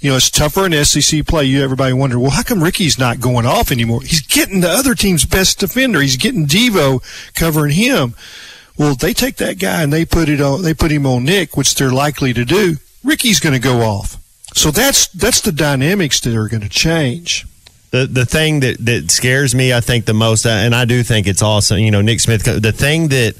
you 0.00 0.10
know, 0.10 0.16
it's 0.16 0.30
tougher 0.30 0.66
in 0.66 0.84
SEC 0.84 1.26
play. 1.26 1.44
You 1.44 1.62
everybody 1.62 1.92
wonder, 1.92 2.18
well, 2.18 2.30
how 2.30 2.42
come 2.42 2.62
Ricky's 2.62 2.98
not 2.98 3.20
going 3.20 3.46
off 3.46 3.70
anymore? 3.70 4.02
He's 4.02 4.26
getting 4.26 4.60
the 4.60 4.68
other 4.68 4.94
team's 4.94 5.24
best 5.24 5.60
defender. 5.60 6.00
He's 6.00 6.16
getting 6.16 6.46
Devo 6.46 7.02
covering 7.34 7.72
him. 7.72 8.14
Well, 8.76 8.94
they 8.94 9.12
take 9.12 9.36
that 9.36 9.58
guy 9.58 9.82
and 9.82 9.92
they 9.92 10.04
put 10.04 10.28
it 10.28 10.40
on. 10.40 10.62
They 10.62 10.74
put 10.74 10.90
him 10.90 11.06
on 11.06 11.24
Nick, 11.24 11.56
which 11.56 11.74
they're 11.74 11.92
likely 11.92 12.32
to 12.32 12.44
do. 12.44 12.76
Ricky's 13.04 13.40
going 13.40 13.54
to 13.54 13.60
go 13.60 13.80
off. 13.82 14.16
So 14.54 14.70
that's 14.70 15.08
that's 15.08 15.40
the 15.40 15.52
dynamics 15.52 16.20
that 16.20 16.34
are 16.34 16.48
going 16.48 16.62
to 16.62 16.68
change. 16.68 17.46
The 17.92 18.06
the 18.06 18.24
thing 18.24 18.60
that, 18.60 18.78
that 18.86 19.10
scares 19.10 19.54
me, 19.54 19.72
I 19.74 19.80
think, 19.80 20.06
the 20.06 20.14
most, 20.14 20.46
uh, 20.46 20.48
and 20.48 20.74
I 20.74 20.86
do 20.86 21.02
think 21.02 21.26
it's 21.26 21.42
awesome. 21.42 21.78
You 21.78 21.90
know, 21.90 22.00
Nick 22.00 22.20
Smith. 22.20 22.42
The 22.42 22.72
thing 22.72 23.08
that 23.08 23.34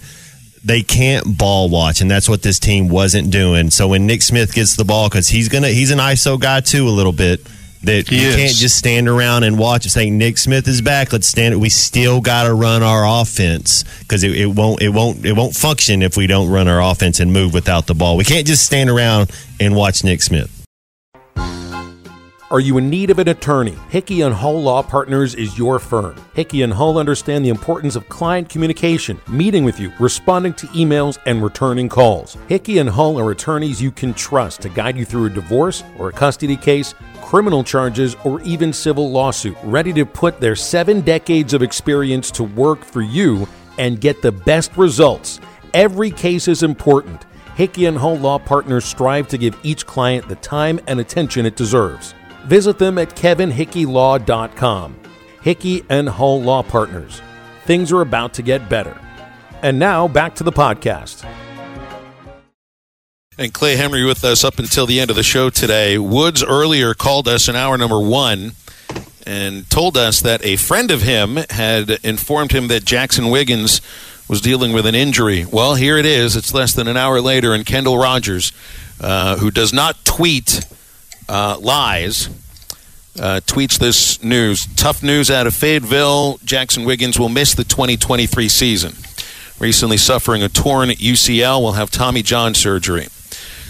they 0.62 0.82
can't 0.82 1.38
ball 1.38 1.70
watch, 1.70 2.02
and 2.02 2.10
that's 2.10 2.28
what 2.28 2.42
this 2.42 2.58
team 2.58 2.88
wasn't 2.88 3.30
doing. 3.30 3.70
So 3.70 3.88
when 3.88 4.06
Nick 4.06 4.20
Smith 4.22 4.54
gets 4.54 4.76
the 4.76 4.84
ball, 4.84 5.08
because 5.08 5.28
he's 5.28 5.48
gonna 5.48 5.68
he's 5.68 5.90
an 5.90 5.98
ISO 5.98 6.38
guy 6.38 6.60
too 6.60 6.86
a 6.86 6.90
little 6.90 7.12
bit. 7.12 7.40
That 7.84 8.08
He 8.08 8.22
you 8.22 8.28
is. 8.28 8.36
can't 8.36 8.54
just 8.54 8.78
stand 8.78 9.08
around 9.08 9.42
and 9.42 9.58
watch 9.58 9.86
and 9.86 9.90
say 9.90 10.08
Nick 10.08 10.38
Smith 10.38 10.68
is 10.68 10.80
back. 10.80 11.12
Let's 11.12 11.26
stand. 11.26 11.52
It. 11.54 11.56
We 11.56 11.68
still 11.68 12.20
got 12.20 12.44
to 12.44 12.54
run 12.54 12.84
our 12.84 13.20
offense 13.20 13.82
because 14.00 14.22
it, 14.22 14.36
it 14.36 14.46
won't 14.46 14.80
it 14.82 14.90
won't 14.90 15.24
it 15.26 15.32
won't 15.32 15.56
function 15.56 16.00
if 16.00 16.16
we 16.16 16.28
don't 16.28 16.48
run 16.48 16.68
our 16.68 16.80
offense 16.80 17.18
and 17.18 17.32
move 17.32 17.52
without 17.52 17.88
the 17.88 17.94
ball. 17.94 18.16
We 18.16 18.22
can't 18.24 18.46
just 18.46 18.64
stand 18.64 18.88
around 18.88 19.32
and 19.58 19.74
watch 19.74 20.04
Nick 20.04 20.22
Smith. 20.22 20.61
Are 22.52 22.60
you 22.60 22.76
in 22.76 22.90
need 22.90 23.08
of 23.08 23.18
an 23.18 23.28
attorney? 23.28 23.78
Hickey 23.88 24.20
and 24.20 24.34
Hull 24.34 24.60
Law 24.60 24.82
Partners 24.82 25.34
is 25.34 25.56
your 25.56 25.78
firm. 25.78 26.14
Hickey 26.34 26.60
and 26.60 26.70
Hull 26.70 26.98
understand 26.98 27.42
the 27.42 27.48
importance 27.48 27.96
of 27.96 28.06
client 28.10 28.50
communication, 28.50 29.18
meeting 29.26 29.64
with 29.64 29.80
you, 29.80 29.90
responding 29.98 30.52
to 30.52 30.66
emails, 30.66 31.16
and 31.24 31.42
returning 31.42 31.88
calls. 31.88 32.36
Hickey 32.48 32.76
and 32.76 32.90
Hull 32.90 33.18
are 33.18 33.30
attorneys 33.30 33.80
you 33.80 33.90
can 33.90 34.12
trust 34.12 34.60
to 34.60 34.68
guide 34.68 34.98
you 34.98 35.06
through 35.06 35.24
a 35.24 35.30
divorce 35.30 35.82
or 35.98 36.10
a 36.10 36.12
custody 36.12 36.58
case, 36.58 36.94
criminal 37.22 37.64
charges, 37.64 38.16
or 38.22 38.38
even 38.42 38.70
civil 38.70 39.10
lawsuit, 39.10 39.56
ready 39.64 39.94
to 39.94 40.04
put 40.04 40.38
their 40.38 40.54
seven 40.54 41.00
decades 41.00 41.54
of 41.54 41.62
experience 41.62 42.30
to 42.32 42.44
work 42.44 42.84
for 42.84 43.00
you 43.00 43.48
and 43.78 43.98
get 43.98 44.20
the 44.20 44.30
best 44.30 44.76
results. 44.76 45.40
Every 45.72 46.10
case 46.10 46.48
is 46.48 46.62
important. 46.62 47.24
Hickey 47.54 47.86
and 47.86 47.96
Hull 47.96 48.18
Law 48.18 48.38
Partners 48.38 48.84
strive 48.84 49.26
to 49.28 49.38
give 49.38 49.58
each 49.62 49.86
client 49.86 50.28
the 50.28 50.36
time 50.36 50.80
and 50.86 51.00
attention 51.00 51.46
it 51.46 51.56
deserves. 51.56 52.14
Visit 52.44 52.78
them 52.78 52.98
at 52.98 53.14
kevinhickeylaw.com. 53.16 55.00
Hickey 55.42 55.84
and 55.88 56.08
Hull 56.08 56.40
Law 56.42 56.62
Partners. 56.62 57.20
Things 57.64 57.92
are 57.92 58.00
about 58.00 58.34
to 58.34 58.42
get 58.42 58.68
better. 58.68 58.98
And 59.62 59.78
now 59.78 60.08
back 60.08 60.34
to 60.36 60.44
the 60.44 60.52
podcast. 60.52 61.28
And 63.38 63.54
Clay 63.54 63.76
Henry 63.76 64.04
with 64.04 64.24
us 64.24 64.44
up 64.44 64.58
until 64.58 64.86
the 64.86 65.00
end 65.00 65.10
of 65.10 65.16
the 65.16 65.22
show 65.22 65.50
today. 65.50 65.98
Woods 65.98 66.44
earlier 66.44 66.94
called 66.94 67.26
us 67.26 67.48
in 67.48 67.56
hour 67.56 67.78
number 67.78 68.00
one 68.00 68.52
and 69.26 69.68
told 69.70 69.96
us 69.96 70.20
that 70.20 70.44
a 70.44 70.56
friend 70.56 70.90
of 70.90 71.02
him 71.02 71.38
had 71.50 71.90
informed 72.02 72.52
him 72.52 72.68
that 72.68 72.84
Jaxon 72.84 73.30
Wiggins 73.30 73.80
was 74.28 74.40
dealing 74.40 74.72
with 74.72 74.86
an 74.86 74.94
injury. 74.94 75.44
Well, 75.44 75.76
here 75.76 75.96
it 75.96 76.06
is. 76.06 76.36
It's 76.36 76.52
less 76.52 76.74
than 76.74 76.88
an 76.88 76.96
hour 76.96 77.20
later, 77.20 77.54
and 77.54 77.64
Kendall 77.64 77.98
Rogers, 77.98 78.52
uh, 79.00 79.36
who 79.36 79.50
does 79.50 79.72
not 79.72 80.04
tweet 80.04 80.66
uh, 81.28 81.58
lies, 81.60 82.28
uh, 83.18 83.40
tweets 83.44 83.78
this 83.78 84.22
news. 84.22 84.66
Tough 84.76 85.02
news 85.02 85.30
out 85.30 85.46
of 85.46 85.54
Fayetteville. 85.54 86.38
Jaxon 86.38 86.86
Wiggins 86.86 87.18
will 87.18 87.28
miss 87.28 87.54
the 87.54 87.64
2023 87.64 88.48
season. 88.48 88.92
Recently 89.58 89.96
suffering 89.96 90.42
a 90.42 90.48
torn 90.48 90.88
UCL, 90.88 91.60
will 91.60 91.72
have 91.72 91.90
Tommy 91.90 92.22
John 92.22 92.54
surgery. 92.54 93.06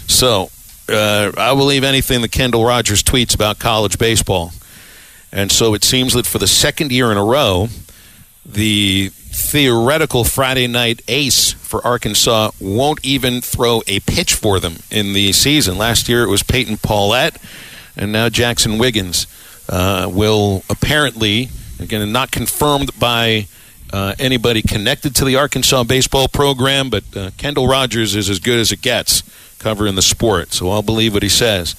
So, 0.07 0.49
uh, 0.89 1.31
I 1.37 1.53
believe 1.55 1.83
anything 1.83 2.21
that 2.21 2.31
Kendall 2.31 2.65
Rogers 2.65 3.03
tweets 3.03 3.35
about 3.35 3.59
college 3.59 3.97
baseball. 3.97 4.51
And 5.31 5.51
so 5.51 5.73
it 5.73 5.83
seems 5.83 6.13
that 6.13 6.25
for 6.25 6.37
the 6.37 6.47
second 6.47 6.91
year 6.91 7.11
in 7.11 7.17
a 7.17 7.23
row, 7.23 7.67
the 8.45 9.11
theoretical 9.33 10.23
Friday 10.23 10.67
night 10.67 11.01
ace 11.07 11.53
for 11.53 11.85
Arkansas 11.85 12.51
won't 12.59 13.03
even 13.03 13.41
throw 13.41 13.81
a 13.87 13.99
pitch 14.01 14.33
for 14.33 14.59
them 14.59 14.77
in 14.91 15.13
the 15.13 15.33
season. 15.33 15.77
Last 15.77 16.07
year 16.07 16.23
it 16.23 16.29
was 16.29 16.43
Peyton 16.43 16.77
Pallette, 16.77 17.37
and 17.97 18.11
now 18.11 18.29
Jaxon 18.29 18.79
Wiggins 18.79 19.25
uh, 19.67 20.09
will 20.11 20.63
apparently, 20.69 21.49
again, 21.79 22.11
not 22.11 22.31
confirmed 22.31 22.97
by 22.99 23.47
uh, 23.91 24.13
anybody 24.19 24.61
connected 24.61 25.15
to 25.15 25.25
the 25.25 25.35
Arkansas 25.35 25.83
baseball 25.83 26.27
program, 26.27 26.89
but 26.89 27.03
uh, 27.15 27.31
Kendall 27.37 27.67
Rogers 27.67 28.15
is 28.15 28.29
as 28.29 28.39
good 28.39 28.59
as 28.59 28.71
it 28.71 28.81
gets 28.81 29.23
covering 29.57 29.95
the 29.95 30.01
sport, 30.01 30.53
so 30.53 30.69
I'll 30.69 30.81
believe 30.81 31.13
what 31.13 31.23
he 31.23 31.29
says. 31.29 31.75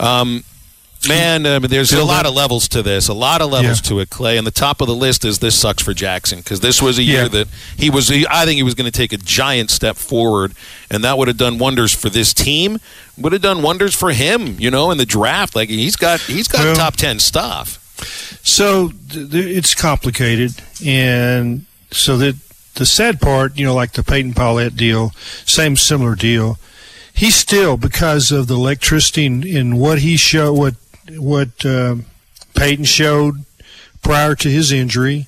Um, 0.00 0.44
Man, 1.08 1.44
uh, 1.46 1.58
there's 1.58 1.92
a 1.92 2.04
lot 2.04 2.22
that? 2.22 2.28
of 2.28 2.34
levels 2.34 2.68
to 2.68 2.82
this, 2.82 3.08
a 3.08 3.12
lot 3.12 3.40
of 3.42 3.50
levels 3.50 3.78
Yeah. 3.78 3.88
to 3.88 4.00
it, 4.00 4.10
Clay. 4.10 4.36
And 4.38 4.46
the 4.46 4.50
top 4.52 4.80
of 4.80 4.86
the 4.86 4.94
list 4.94 5.24
is 5.24 5.40
this 5.40 5.58
sucks 5.58 5.82
for 5.82 5.92
Jaxon 5.92 6.36
because 6.38 6.60
this 6.60 6.80
was 6.80 6.98
a 6.98 7.02
year 7.02 7.22
Yeah. 7.22 7.28
that 7.28 7.48
he 7.76 7.90
was. 7.90 8.08
He, 8.08 8.24
I 8.30 8.44
think 8.44 8.56
he 8.56 8.62
was 8.62 8.74
going 8.74 8.90
to 8.90 8.96
take 8.96 9.12
a 9.12 9.16
giant 9.16 9.70
step 9.70 9.96
forward, 9.96 10.52
and 10.90 11.02
that 11.02 11.18
would 11.18 11.26
have 11.28 11.36
done 11.36 11.58
wonders 11.58 11.92
for 11.92 12.08
this 12.08 12.32
team. 12.32 12.78
Would 13.18 13.32
have 13.32 13.42
done 13.42 13.62
wonders 13.62 13.94
for 13.94 14.12
him, 14.12 14.56
you 14.60 14.70
know, 14.70 14.90
in 14.90 14.98
the 14.98 15.04
draft. 15.06 15.56
Like 15.56 15.68
he's 15.68 15.96
got, 15.96 16.20
he's 16.20 16.46
got 16.48 16.60
Well- 16.64 16.76
top 16.76 16.96
ten 16.96 17.18
stuff. 17.18 17.78
So 18.44 18.92
th- 19.10 19.30
th- 19.30 19.56
it's 19.56 19.74
complicated, 19.74 20.54
and 20.84 21.66
so 21.90 22.16
that 22.18 22.36
the 22.74 22.86
sad 22.86 23.20
part, 23.20 23.56
you 23.58 23.64
know, 23.64 23.74
like 23.74 23.92
the 23.92 24.02
Peyton 24.02 24.34
Pallette 24.34 24.76
deal, 24.76 25.12
same 25.44 25.76
similar 25.76 26.14
deal. 26.14 26.58
He 27.14 27.30
still, 27.30 27.76
because 27.76 28.30
of 28.32 28.46
the 28.46 28.54
electricity 28.54 29.26
in, 29.26 29.46
in 29.46 29.76
what 29.76 29.98
he 29.98 30.16
showed, 30.16 30.54
what 30.54 30.74
what 31.18 31.64
um, 31.64 32.06
Peyton 32.54 32.84
showed 32.84 33.44
prior 34.02 34.34
to 34.34 34.48
his 34.48 34.72
injury, 34.72 35.26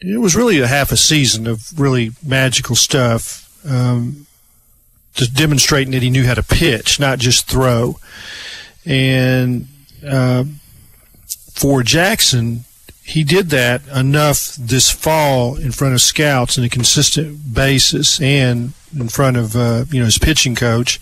it 0.00 0.18
was 0.18 0.34
really 0.34 0.60
a 0.60 0.66
half 0.66 0.92
a 0.92 0.96
season 0.96 1.46
of 1.46 1.78
really 1.78 2.10
magical 2.24 2.74
stuff, 2.74 3.48
um, 3.68 4.26
just 5.14 5.34
demonstrating 5.34 5.92
that 5.92 6.02
he 6.02 6.10
knew 6.10 6.24
how 6.24 6.34
to 6.34 6.42
pitch, 6.42 6.98
not 6.98 7.18
just 7.18 7.46
throw. 7.46 7.98
And 8.84 9.68
uh, 10.06 10.44
for 11.52 11.82
Jaxon, 11.82 12.60
he 13.04 13.24
did 13.24 13.50
that 13.50 13.86
enough 13.88 14.54
this 14.56 14.90
fall 14.90 15.56
in 15.56 15.72
front 15.72 15.94
of 15.94 16.00
scouts 16.00 16.56
on 16.56 16.64
a 16.64 16.68
consistent 16.68 17.54
basis 17.54 18.20
and 18.20 18.72
in 18.96 19.08
front 19.08 19.36
of 19.36 19.56
uh, 19.56 19.84
you 19.90 19.98
know 19.98 20.06
his 20.06 20.18
pitching 20.18 20.54
coach. 20.54 21.00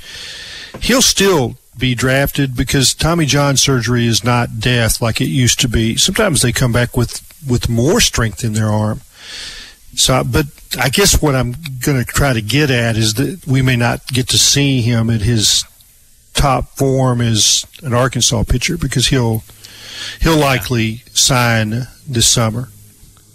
He'll 0.81 1.03
still 1.03 1.57
be 1.81 1.95
drafted 1.95 2.55
because 2.55 2.95
Tommy 2.95 3.27
John 3.27 3.57
surgery 3.57 4.07
is 4.07 4.23
not 4.23 4.61
death 4.61 5.01
like 5.01 5.21
it 5.21 5.27
used 5.27 5.59
to 5.61 5.69
be. 5.69 5.97
Sometimes 5.97 6.43
they 6.43 6.53
come 6.53 6.73
back 6.73 6.97
with 6.97 7.27
with 7.49 7.69
more 7.69 8.01
strength 8.01 8.45
in 8.45 8.53
their 8.53 8.69
arm. 8.69 9.01
So, 9.95 10.23
but 10.23 10.47
I 10.79 10.89
guess 10.89 11.21
what 11.21 11.35
I'm 11.35 11.55
going 11.81 11.99
to 11.99 12.05
try 12.05 12.33
to 12.33 12.43
get 12.43 12.71
at 12.71 12.97
is 12.97 13.15
that 13.15 13.47
we 13.47 13.63
may 13.63 13.77
not 13.77 14.07
get 14.09 14.29
to 14.29 14.39
see 14.39 14.83
him 14.83 15.11
at 15.11 15.23
his 15.23 15.65
top 16.35 16.77
form 16.77 17.21
as 17.21 17.67
an 17.83 17.93
Arkansas 17.93 18.45
pitcher 18.45 18.77
because 18.77 19.09
he'll 19.09 19.43
he'll 20.21 20.39
likely 20.39 21.03
sign 21.13 21.89
this 22.07 22.27
summer. 22.27 22.69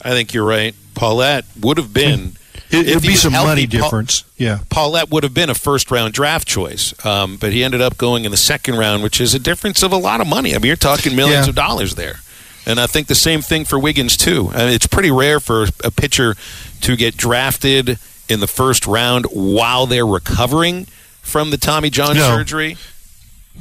I 0.01 0.11
think 0.11 0.33
you're 0.33 0.45
right. 0.45 0.75
Pallette 0.93 1.45
would 1.59 1.77
have 1.77 1.93
been. 1.93 2.37
It, 2.75 2.93
would 2.95 3.01
be 3.03 3.15
some 3.15 3.31
healthy, 3.33 3.47
money 3.47 3.67
Paul- 3.67 3.81
difference. 3.81 4.23
yeah. 4.37 4.59
Pallette 4.69 5.09
would 5.09 5.23
have 5.23 5.33
been 5.33 5.49
a 5.49 5.55
first 5.55 5.91
round 5.91 6.13
draft 6.13 6.47
choice, 6.47 6.93
um, 7.05 7.37
but 7.37 7.51
he 7.53 7.63
ended 7.63 7.81
up 7.81 7.97
going 7.97 8.25
in 8.25 8.31
the 8.31 8.37
second 8.37 8.75
round, 8.77 9.03
which 9.03 9.19
is 9.21 9.33
a 9.33 9.39
difference 9.39 9.81
of 9.83 9.91
a 9.91 9.97
lot 9.97 10.21
of 10.21 10.27
money. 10.27 10.53
I 10.55 10.57
mean, 10.59 10.67
you're 10.67 10.75
talking 10.75 11.15
millions 11.15 11.45
Yeah. 11.45 11.49
of 11.49 11.55
dollars 11.55 11.95
there. 11.95 12.19
And 12.67 12.79
I 12.79 12.87
think 12.87 13.07
the 13.07 13.15
same 13.15 13.41
thing 13.41 13.63
for 13.65 13.77
Wiggins, 13.77 14.17
too. 14.17 14.49
I 14.53 14.65
mean, 14.65 14.73
it's 14.73 14.87
pretty 14.87 15.11
rare 15.11 15.39
for 15.39 15.67
a 15.83 15.91
pitcher 15.91 16.35
to 16.81 16.95
get 16.95 17.15
drafted 17.15 17.99
in 18.27 18.39
the 18.39 18.47
first 18.47 18.87
round 18.87 19.25
while 19.31 19.85
they're 19.85 20.05
recovering 20.07 20.87
from 21.21 21.51
the 21.51 21.57
Tommy 21.57 21.91
John 21.91 22.15
No. 22.15 22.23
surgery, 22.35 22.75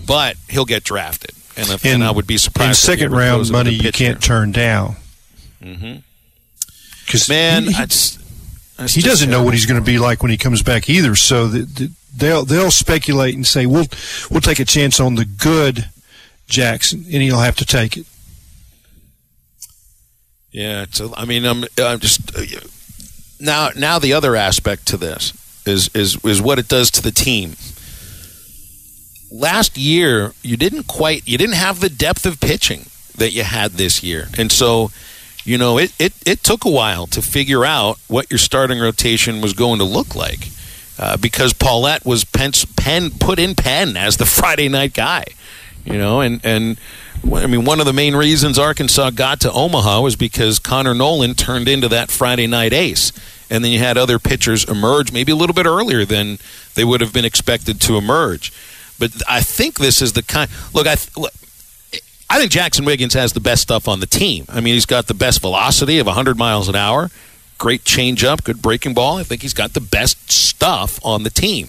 but 0.06 0.36
he'll 0.48 0.64
get 0.64 0.84
drafted. 0.84 1.32
And, 1.56 1.68
if, 1.68 1.84
and 1.84 2.02
I 2.02 2.10
would 2.10 2.26
be 2.26 2.38
surprised. 2.38 2.80
he 2.80 2.86
second 2.86 3.12
round 3.12 3.50
money, 3.50 3.70
you 3.74 3.92
can't 3.92 4.22
turn 4.22 4.52
down. 4.52 4.96
Mhm. 5.62 6.02
Because 7.04 7.28
Man, 7.28 7.64
he, 7.66 7.72
he- 7.72 7.74
that's- 8.76 8.94
that's 8.94 8.94
he 8.94 9.02
doesn't 9.02 9.30
know 9.30 9.42
what 9.42 9.54
he's 9.54 9.66
going 9.66 9.80
to 9.80 9.84
be 9.84 9.98
like 9.98 10.22
when 10.22 10.30
he 10.30 10.36
comes 10.38 10.62
back 10.62 10.88
either. 10.90 11.14
So 11.14 11.46
the, 11.48 11.60
the, 11.64 11.92
they'll 12.16 12.44
they'll 12.44 12.70
speculate 12.70 13.34
and 13.34 13.46
say 13.46 13.66
we'll 13.66 13.86
we'll 14.30 14.40
take 14.40 14.58
a 14.60 14.64
chance 14.64 15.00
on 15.00 15.14
the 15.14 15.24
good 15.24 15.88
Jaxon, 16.48 17.04
and 17.04 17.22
he'll 17.22 17.40
have 17.40 17.56
to 17.56 17.64
take 17.64 17.96
it. 17.96 18.06
Yeah, 20.50 20.82
it's 20.82 21.00
a, 21.00 21.10
I 21.16 21.24
mean, 21.24 21.44
I'm, 21.44 21.64
I'm 21.78 21.98
just 21.98 22.36
uh, 22.36 22.42
now. 23.40 23.70
Now 23.76 23.98
the 23.98 24.12
other 24.12 24.36
aspect 24.36 24.86
to 24.88 24.96
this 24.96 25.32
is 25.66 25.88
is 25.94 26.16
is 26.24 26.40
what 26.40 26.58
it 26.58 26.68
does 26.68 26.90
to 26.92 27.02
the 27.02 27.10
team. 27.10 27.56
Last 29.32 29.76
year, 29.76 30.32
you 30.42 30.56
didn't 30.56 30.84
quite, 30.86 31.26
you 31.26 31.36
didn't 31.36 31.56
have 31.56 31.80
the 31.80 31.88
depth 31.88 32.24
of 32.24 32.38
pitching 32.40 32.86
that 33.16 33.32
you 33.32 33.42
had 33.42 33.72
this 33.72 34.00
year, 34.00 34.28
and 34.38 34.52
so, 34.52 34.92
you 35.44 35.58
know, 35.58 35.78
it 35.78 35.92
it, 35.98 36.12
it 36.26 36.42
took 36.42 36.64
a 36.64 36.70
while 36.70 37.06
to 37.08 37.22
figure 37.22 37.64
out 37.64 37.98
what 38.08 38.30
your 38.30 38.38
starting 38.38 38.80
rotation 38.80 39.40
was 39.40 39.52
going 39.52 39.78
to 39.78 39.84
look 39.84 40.14
like, 40.14 40.48
uh, 40.98 41.16
because 41.16 41.52
Pallette 41.52 42.04
was 42.04 42.24
pen, 42.24 42.52
put 43.10 43.38
in 43.38 43.54
pen 43.54 43.96
as 43.96 44.16
the 44.16 44.26
Friday 44.26 44.68
night 44.68 44.94
guy, 44.94 45.24
you 45.84 45.98
know, 45.98 46.20
and 46.20 46.40
and 46.44 46.78
I 47.32 47.46
mean, 47.46 47.64
one 47.64 47.80
of 47.80 47.86
the 47.86 47.92
main 47.92 48.14
reasons 48.16 48.58
Arkansas 48.58 49.10
got 49.10 49.40
to 49.40 49.52
Omaha 49.52 50.00
was 50.02 50.16
because 50.16 50.58
Connor 50.58 50.94
Noland 50.94 51.38
turned 51.38 51.68
into 51.68 51.88
that 51.88 52.10
Friday 52.10 52.46
night 52.46 52.72
ace. 52.72 53.12
And 53.50 53.64
then 53.64 53.72
you 53.72 53.78
had 53.78 53.96
other 53.96 54.18
pitchers 54.18 54.64
emerge 54.64 55.12
maybe 55.12 55.32
a 55.32 55.36
little 55.36 55.54
bit 55.54 55.66
earlier 55.66 56.04
than 56.04 56.38
they 56.74 56.84
would 56.84 57.00
have 57.00 57.12
been 57.12 57.24
expected 57.24 57.80
to 57.82 57.96
emerge. 57.96 58.52
But 58.98 59.12
I 59.28 59.40
think 59.40 59.78
this 59.78 60.00
is 60.02 60.12
the 60.12 60.22
kind. 60.22 60.50
Look, 60.72 60.86
I, 60.86 60.96
look, 61.16 61.32
I 62.34 62.38
think 62.38 62.50
Jaxon 62.50 62.84
Wiggins 62.84 63.14
has 63.14 63.32
the 63.32 63.38
best 63.38 63.62
stuff 63.62 63.86
on 63.86 64.00
the 64.00 64.06
team. 64.06 64.46
I 64.48 64.60
mean, 64.60 64.74
he's 64.74 64.86
got 64.86 65.06
the 65.06 65.14
best 65.14 65.40
velocity 65.40 66.00
of 66.00 66.06
100 66.08 66.36
miles 66.36 66.68
an 66.68 66.74
hour, 66.74 67.12
great 67.58 67.84
changeup, 67.84 68.42
good 68.42 68.60
breaking 68.60 68.92
ball. 68.92 69.18
I 69.18 69.22
think 69.22 69.42
he's 69.42 69.54
got 69.54 69.72
the 69.72 69.80
best 69.80 70.32
stuff 70.32 70.98
on 71.04 71.22
the 71.22 71.30
team. 71.30 71.68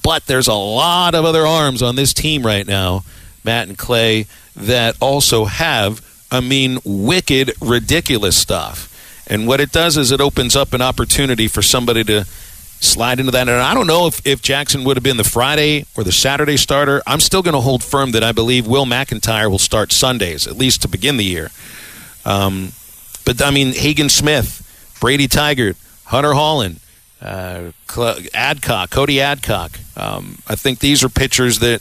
But 0.00 0.26
there's 0.26 0.46
a 0.46 0.54
lot 0.54 1.16
of 1.16 1.24
other 1.24 1.44
arms 1.44 1.82
on 1.82 1.96
this 1.96 2.14
team 2.14 2.46
right 2.46 2.64
now, 2.64 3.02
Matt 3.42 3.66
and 3.66 3.76
Clay, 3.76 4.26
that 4.54 4.96
also 5.00 5.46
have, 5.46 6.00
I 6.30 6.38
mean, 6.38 6.78
wicked, 6.84 7.52
ridiculous 7.60 8.36
stuff. 8.36 9.24
And 9.26 9.48
what 9.48 9.60
it 9.60 9.72
does 9.72 9.96
is 9.96 10.12
it 10.12 10.20
opens 10.20 10.54
up 10.54 10.72
an 10.72 10.82
opportunity 10.82 11.48
for 11.48 11.62
somebody 11.62 12.04
to 12.04 12.28
slide 12.84 13.20
into 13.20 13.32
that. 13.32 13.48
And 13.48 13.60
I 13.60 13.74
don't 13.74 13.86
know 13.86 14.06
if, 14.06 14.24
if 14.26 14.42
Jaxon 14.42 14.84
would 14.84 14.96
have 14.96 15.04
been 15.04 15.16
the 15.16 15.24
Friday 15.24 15.86
or 15.96 16.04
the 16.04 16.12
Saturday 16.12 16.56
starter. 16.56 17.02
I'm 17.06 17.20
still 17.20 17.42
going 17.42 17.54
to 17.54 17.60
hold 17.60 17.82
firm 17.82 18.12
that 18.12 18.22
I 18.22 18.32
believe 18.32 18.66
Will 18.66 18.86
McEntire 18.86 19.50
will 19.50 19.58
start 19.58 19.92
Sundays, 19.92 20.46
at 20.46 20.56
least 20.56 20.82
to 20.82 20.88
begin 20.88 21.16
the 21.16 21.24
year. 21.24 21.50
Um, 22.24 22.72
but, 23.24 23.42
I 23.42 23.50
mean, 23.50 23.72
Hagen 23.72 24.08
Smith, 24.08 24.96
Brady 25.00 25.28
Tygart, 25.28 25.76
Hunter 26.04 26.30
Hollan, 26.30 26.78
uh, 27.20 27.72
Adcock, 28.34 28.90
Cody 28.90 29.20
Adcock. 29.20 29.78
Um, 29.96 30.38
I 30.46 30.54
think 30.56 30.78
these 30.78 31.02
are 31.02 31.08
pitchers 31.08 31.60
that 31.60 31.80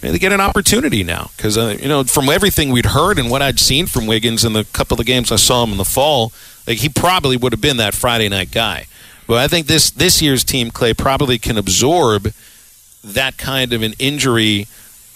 they 0.00 0.18
get 0.18 0.32
an 0.32 0.40
opportunity 0.40 1.04
now 1.04 1.30
because 1.36 1.56
uh, 1.56 1.76
you 1.80 1.88
know 1.88 2.02
from 2.04 2.28
everything 2.28 2.70
we'd 2.70 2.86
heard 2.86 3.18
and 3.18 3.30
what 3.30 3.40
I'd 3.40 3.60
seen 3.60 3.86
from 3.86 4.06
Wiggins 4.06 4.44
in 4.44 4.52
the 4.52 4.64
couple 4.64 4.98
of 4.98 5.06
games 5.06 5.30
I 5.30 5.36
saw 5.36 5.62
him 5.62 5.70
in 5.70 5.78
the 5.78 5.84
fall, 5.84 6.32
like 6.66 6.78
he 6.78 6.88
probably 6.88 7.36
would 7.36 7.52
have 7.52 7.60
been 7.60 7.76
that 7.76 7.94
Friday 7.94 8.28
night 8.28 8.50
guy. 8.50 8.86
But 9.32 9.38
I 9.38 9.48
think 9.48 9.66
this 9.66 9.90
this 9.90 10.20
year's 10.20 10.44
team, 10.44 10.70
Clay, 10.70 10.92
probably 10.92 11.38
can 11.38 11.56
absorb 11.56 12.34
that 13.02 13.38
kind 13.38 13.72
of 13.72 13.80
an 13.80 13.94
injury 13.98 14.66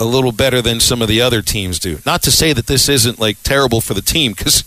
a 0.00 0.06
little 0.06 0.32
better 0.32 0.62
than 0.62 0.80
some 0.80 1.02
of 1.02 1.08
the 1.08 1.20
other 1.20 1.42
teams 1.42 1.78
do. 1.78 1.98
Not 2.06 2.22
to 2.22 2.30
say 2.30 2.54
that 2.54 2.66
this 2.66 2.88
isn't 2.88 3.18
like 3.18 3.42
terrible 3.42 3.82
for 3.82 3.92
the 3.92 4.00
team 4.00 4.32
because 4.32 4.64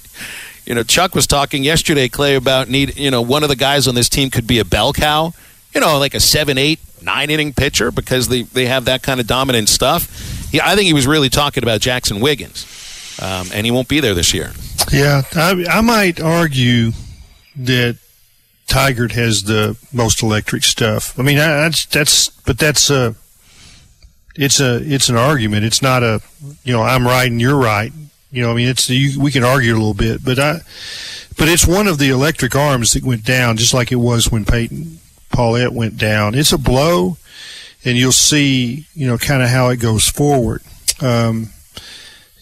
you 0.67 0.75
know 0.75 0.83
Chuck 0.83 1.15
was 1.15 1.25
talking 1.25 1.63
yesterday, 1.63 2.07
Clay, 2.09 2.35
about 2.35 2.69
need 2.69 2.95
you 2.95 3.09
know 3.09 3.23
one 3.23 3.41
of 3.41 3.49
the 3.49 3.55
guys 3.55 3.87
on 3.87 3.95
this 3.95 4.07
team 4.07 4.29
could 4.29 4.45
be 4.45 4.59
a 4.59 4.63
bell 4.63 4.93
cow, 4.93 5.33
you 5.73 5.81
know, 5.81 5.97
like 5.97 6.13
a 6.13 6.19
seven, 6.19 6.59
eight, 6.59 6.79
nine 7.01 7.31
inning 7.31 7.51
pitcher 7.51 7.89
because 7.89 8.27
they 8.27 8.43
they 8.43 8.67
have 8.67 8.85
that 8.85 9.01
kind 9.01 9.19
of 9.19 9.25
dominant 9.25 9.67
stuff. 9.67 10.53
Yeah, 10.53 10.69
I 10.69 10.75
think 10.75 10.85
he 10.85 10.93
was 10.93 11.07
really 11.07 11.29
talking 11.29 11.63
about 11.63 11.81
Jaxon 11.81 12.21
Wiggins, 12.21 13.17
um, 13.19 13.47
and 13.51 13.65
he 13.65 13.71
won't 13.71 13.87
be 13.87 13.99
there 13.99 14.13
this 14.13 14.31
year. 14.31 14.51
Yeah, 14.93 15.23
I, 15.33 15.65
I 15.67 15.81
might 15.81 16.21
argue 16.21 16.91
that 17.55 17.97
Tygart 18.69 19.11
has 19.11 19.43
the 19.43 19.77
most 19.91 20.23
electric 20.23 20.63
stuff. 20.63 21.17
I 21.19 21.23
mean, 21.23 21.37
that's 21.37 21.85
that's, 21.87 22.29
but 22.29 22.57
that's 22.57 22.89
a, 22.89 23.15
it's 24.35 24.59
a, 24.59 24.77
it's 24.81 25.09
an 25.09 25.17
argument. 25.17 25.65
It's 25.65 25.81
not 25.81 26.03
a, 26.03 26.21
you 26.63 26.71
know, 26.71 26.81
I'm 26.81 27.05
right 27.05 27.29
and 27.29 27.41
you're 27.41 27.57
right. 27.57 27.91
You 28.31 28.43
know, 28.43 28.51
I 28.51 28.53
mean, 28.53 28.67
it's 28.67 28.89
you, 28.89 29.19
we 29.19 29.31
can 29.31 29.43
argue 29.43 29.73
a 29.73 29.75
little 29.75 29.93
bit, 29.93 30.23
but 30.23 30.39
I, 30.39 30.61
but 31.37 31.47
it's 31.47 31.65
one 31.65 31.87
of 31.87 31.97
the 31.97 32.09
electric 32.09 32.55
arms 32.55 32.93
that 32.93 33.03
went 33.03 33.25
down, 33.25 33.57
just 33.57 33.73
like 33.73 33.91
it 33.91 33.95
was 33.95 34.31
when 34.31 34.45
Peyton 34.45 34.99
Pallette 35.31 35.73
went 35.73 35.97
down. 35.97 36.35
It's 36.35 36.51
a 36.51 36.57
blow, 36.57 37.17
and 37.83 37.97
you'll 37.97 38.11
see, 38.11 38.85
you 38.93 39.07
know, 39.07 39.17
kind 39.17 39.41
of 39.41 39.49
how 39.49 39.69
it 39.69 39.77
goes 39.77 40.07
forward. 40.07 40.61
Um, 41.01 41.49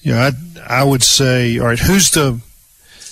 you 0.02 0.14
know, 0.14 0.20
I 0.20 0.32
I 0.68 0.84
would 0.84 1.04
say, 1.04 1.58
all 1.58 1.68
right, 1.68 1.80
who's 1.80 2.12
the, 2.12 2.42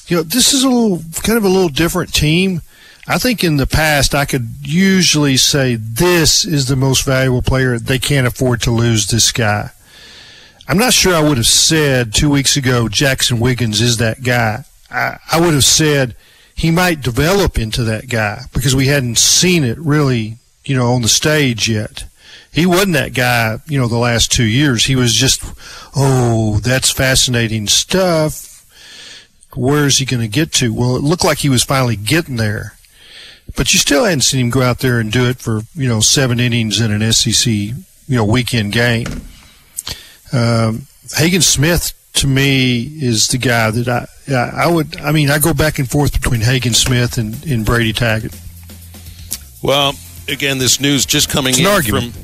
you 0.07 0.17
know, 0.17 0.23
this 0.23 0.53
is 0.53 0.63
a 0.63 0.69
little 0.69 1.01
kind 1.23 1.37
of 1.37 1.45
a 1.45 1.49
little 1.49 1.69
different 1.69 2.13
team. 2.13 2.61
I 3.07 3.19
think 3.19 3.43
in 3.43 3.57
the 3.57 3.67
past 3.67 4.15
I 4.15 4.25
could 4.25 4.49
usually 4.61 5.37
say 5.37 5.75
this 5.75 6.43
is 6.43 6.67
the 6.67 6.75
most 6.75 7.05
valuable 7.05 7.41
player. 7.41 7.77
They 7.77 7.99
can't 7.99 8.25
afford 8.25 8.61
to 8.61 8.71
lose 8.71 9.07
this 9.07 9.31
guy. 9.31 9.71
I'm 10.67 10.79
not 10.79 10.93
sure 10.93 11.13
I 11.13 11.21
would 11.21 11.37
have 11.37 11.45
said 11.45 12.13
two 12.13 12.29
weeks 12.29 12.57
ago 12.57 12.87
Jaxon 12.87 13.39
Wiggins 13.39 13.81
is 13.81 13.97
that 13.97 14.23
guy. 14.23 14.65
I, 14.89 15.19
I 15.31 15.39
would 15.39 15.53
have 15.53 15.63
said 15.63 16.15
he 16.55 16.71
might 16.71 17.01
develop 17.01 17.59
into 17.59 17.83
that 17.83 18.09
guy 18.09 18.43
because 18.53 18.75
we 18.75 18.87
hadn't 18.87 19.19
seen 19.19 19.63
it 19.63 19.77
really, 19.77 20.37
you 20.63 20.75
know, 20.75 20.93
on 20.93 21.01
the 21.03 21.07
stage 21.07 21.69
yet. 21.69 22.05
He 22.51 22.65
wasn't 22.65 22.93
that 22.93 23.13
guy, 23.13 23.57
you 23.67 23.77
know, 23.77 23.87
the 23.87 23.97
last 23.97 24.31
two 24.31 24.45
years. 24.45 24.85
He 24.85 24.95
was 24.95 25.13
just, 25.13 25.43
oh, 25.95 26.61
that's 26.63 26.89
fascinating 26.89 27.67
stuff. 27.67 28.65
Where 29.53 29.85
is 29.85 29.97
he 29.97 30.05
going 30.05 30.21
to 30.21 30.29
get 30.29 30.53
to? 30.53 30.73
Well, 30.73 30.95
it 30.95 31.03
looked 31.03 31.25
like 31.25 31.39
he 31.39 31.49
was 31.49 31.65
finally 31.65 31.97
getting 31.97 32.37
there. 32.37 32.74
But 33.55 33.73
you 33.73 33.79
still 33.79 34.03
hadn't 34.03 34.21
seen 34.21 34.41
him 34.45 34.49
go 34.49 34.61
out 34.61 34.79
there 34.79 34.99
and 34.99 35.11
do 35.11 35.25
it 35.29 35.37
for, 35.37 35.61
you 35.75 35.87
know, 35.87 35.99
seven 36.01 36.39
innings 36.39 36.81
in 36.81 36.91
an 36.91 37.11
SEC, 37.13 37.45
you 37.53 37.75
know, 38.09 38.25
weekend 38.25 38.73
game. 38.73 39.07
Um, 40.33 40.87
Hagen 41.15 41.41
Smith 41.41 41.93
to 42.13 42.27
me 42.27 42.81
is 42.81 43.27
the 43.27 43.37
guy 43.37 43.69
that 43.71 43.87
I 43.89 44.07
I 44.33 44.67
would 44.67 44.97
I 45.01 45.11
mean 45.11 45.29
I 45.29 45.37
go 45.37 45.53
back 45.53 45.79
and 45.79 45.89
forth 45.89 46.13
between 46.13 46.41
Hagen 46.41 46.73
Smith 46.73 47.17
and, 47.17 47.45
and 47.45 47.65
Brady 47.65 47.93
Tygart. 47.93 48.33
Well, 49.61 49.93
again, 50.27 50.57
this 50.57 50.79
news 50.79 51.05
just 51.05 51.29
coming 51.29 51.51
It's 51.51 51.59
in 51.59 51.67
argument. 51.67 52.13
from 52.13 52.23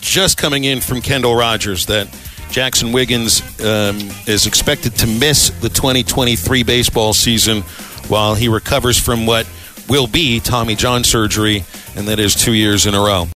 just 0.00 0.38
coming 0.38 0.64
in 0.64 0.80
from 0.80 1.00
Kendall 1.00 1.34
Rogers 1.36 1.86
that 1.86 2.06
Jaxon 2.50 2.92
Wiggins 2.92 3.40
um, 3.64 3.98
is 4.26 4.46
expected 4.46 4.94
to 4.96 5.06
miss 5.06 5.50
the 5.60 5.68
2023 5.68 6.62
baseball 6.64 7.12
season 7.14 7.62
while 8.08 8.34
he 8.34 8.48
recovers 8.48 8.98
from 8.98 9.26
what 9.26 9.46
will 9.88 10.06
be 10.06 10.40
Tommy 10.40 10.74
John 10.74 11.04
surgery, 11.04 11.64
and 11.96 12.08
that 12.08 12.18
is 12.18 12.34
two 12.34 12.54
years 12.54 12.86
in 12.86 12.94
a 12.94 13.00
row. 13.00 13.28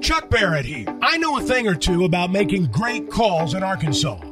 Chuck 0.00 0.30
Barrett 0.30 0.64
here. 0.64 0.86
I 1.00 1.16
know 1.18 1.38
a 1.38 1.42
thing 1.42 1.68
or 1.68 1.74
two 1.74 2.04
about 2.04 2.30
making 2.30 2.66
great 2.66 3.10
calls 3.10 3.54
in 3.54 3.62
Arkansas. 3.62 4.31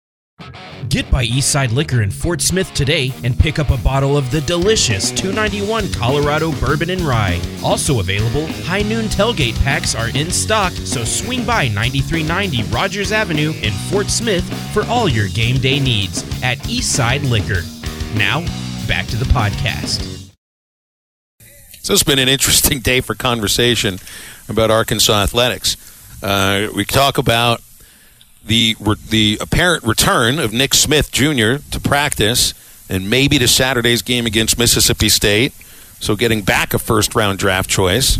Get 0.89 1.09
by 1.09 1.25
Eastside 1.25 1.71
Liquor 1.71 2.01
in 2.01 2.11
Fort 2.11 2.41
Smith 2.41 2.73
today 2.73 3.13
and 3.23 3.37
pick 3.37 3.59
up 3.59 3.69
a 3.69 3.77
bottle 3.77 4.17
of 4.17 4.29
the 4.31 4.41
delicious 4.41 5.11
291 5.11 5.91
Colorado 5.93 6.51
Bourbon 6.59 6.89
and 6.89 7.01
Rye. 7.01 7.41
Also 7.63 7.99
available, 7.99 8.47
High 8.63 8.81
Noon 8.81 9.05
tailgate 9.05 9.61
packs 9.63 9.95
are 9.95 10.09
in 10.09 10.31
stock, 10.31 10.73
so 10.73 11.03
swing 11.03 11.45
by 11.45 11.67
9390 11.69 12.63
Rogers 12.73 13.11
Avenue 13.11 13.53
in 13.61 13.71
Fort 13.89 14.07
Smith 14.07 14.43
for 14.73 14.83
all 14.87 15.07
your 15.07 15.27
game 15.29 15.57
day 15.57 15.79
needs 15.79 16.23
at 16.43 16.57
Eastside 16.59 17.29
Liquor. 17.29 17.61
Now, 18.17 18.41
back 18.87 19.07
to 19.07 19.15
the 19.15 19.25
podcast. 19.25 20.07
So 21.83 21.93
it's 21.93 22.03
been 22.03 22.19
an 22.19 22.29
interesting 22.29 22.79
day 22.79 23.01
for 23.01 23.15
conversation 23.15 23.99
about 24.47 24.69
Arkansas 24.69 25.23
athletics. 25.23 25.77
Uh, 26.21 26.67
we 26.75 26.85
talk 26.85 27.17
about 27.17 27.61
the 28.45 28.75
the 29.09 29.37
apparent 29.39 29.83
return 29.83 30.39
of 30.39 30.53
Nick 30.53 30.73
Smith 30.73 31.11
Jr. 31.11 31.57
to 31.71 31.79
practice 31.81 32.53
and 32.89 33.09
maybe 33.09 33.39
to 33.39 33.47
Saturday's 33.47 34.01
game 34.01 34.25
against 34.25 34.57
Mississippi 34.59 35.09
State. 35.09 35.53
So 35.99 36.15
getting 36.15 36.41
back 36.41 36.73
a 36.73 36.79
first 36.79 37.15
round 37.15 37.39
draft 37.39 37.69
choice. 37.69 38.17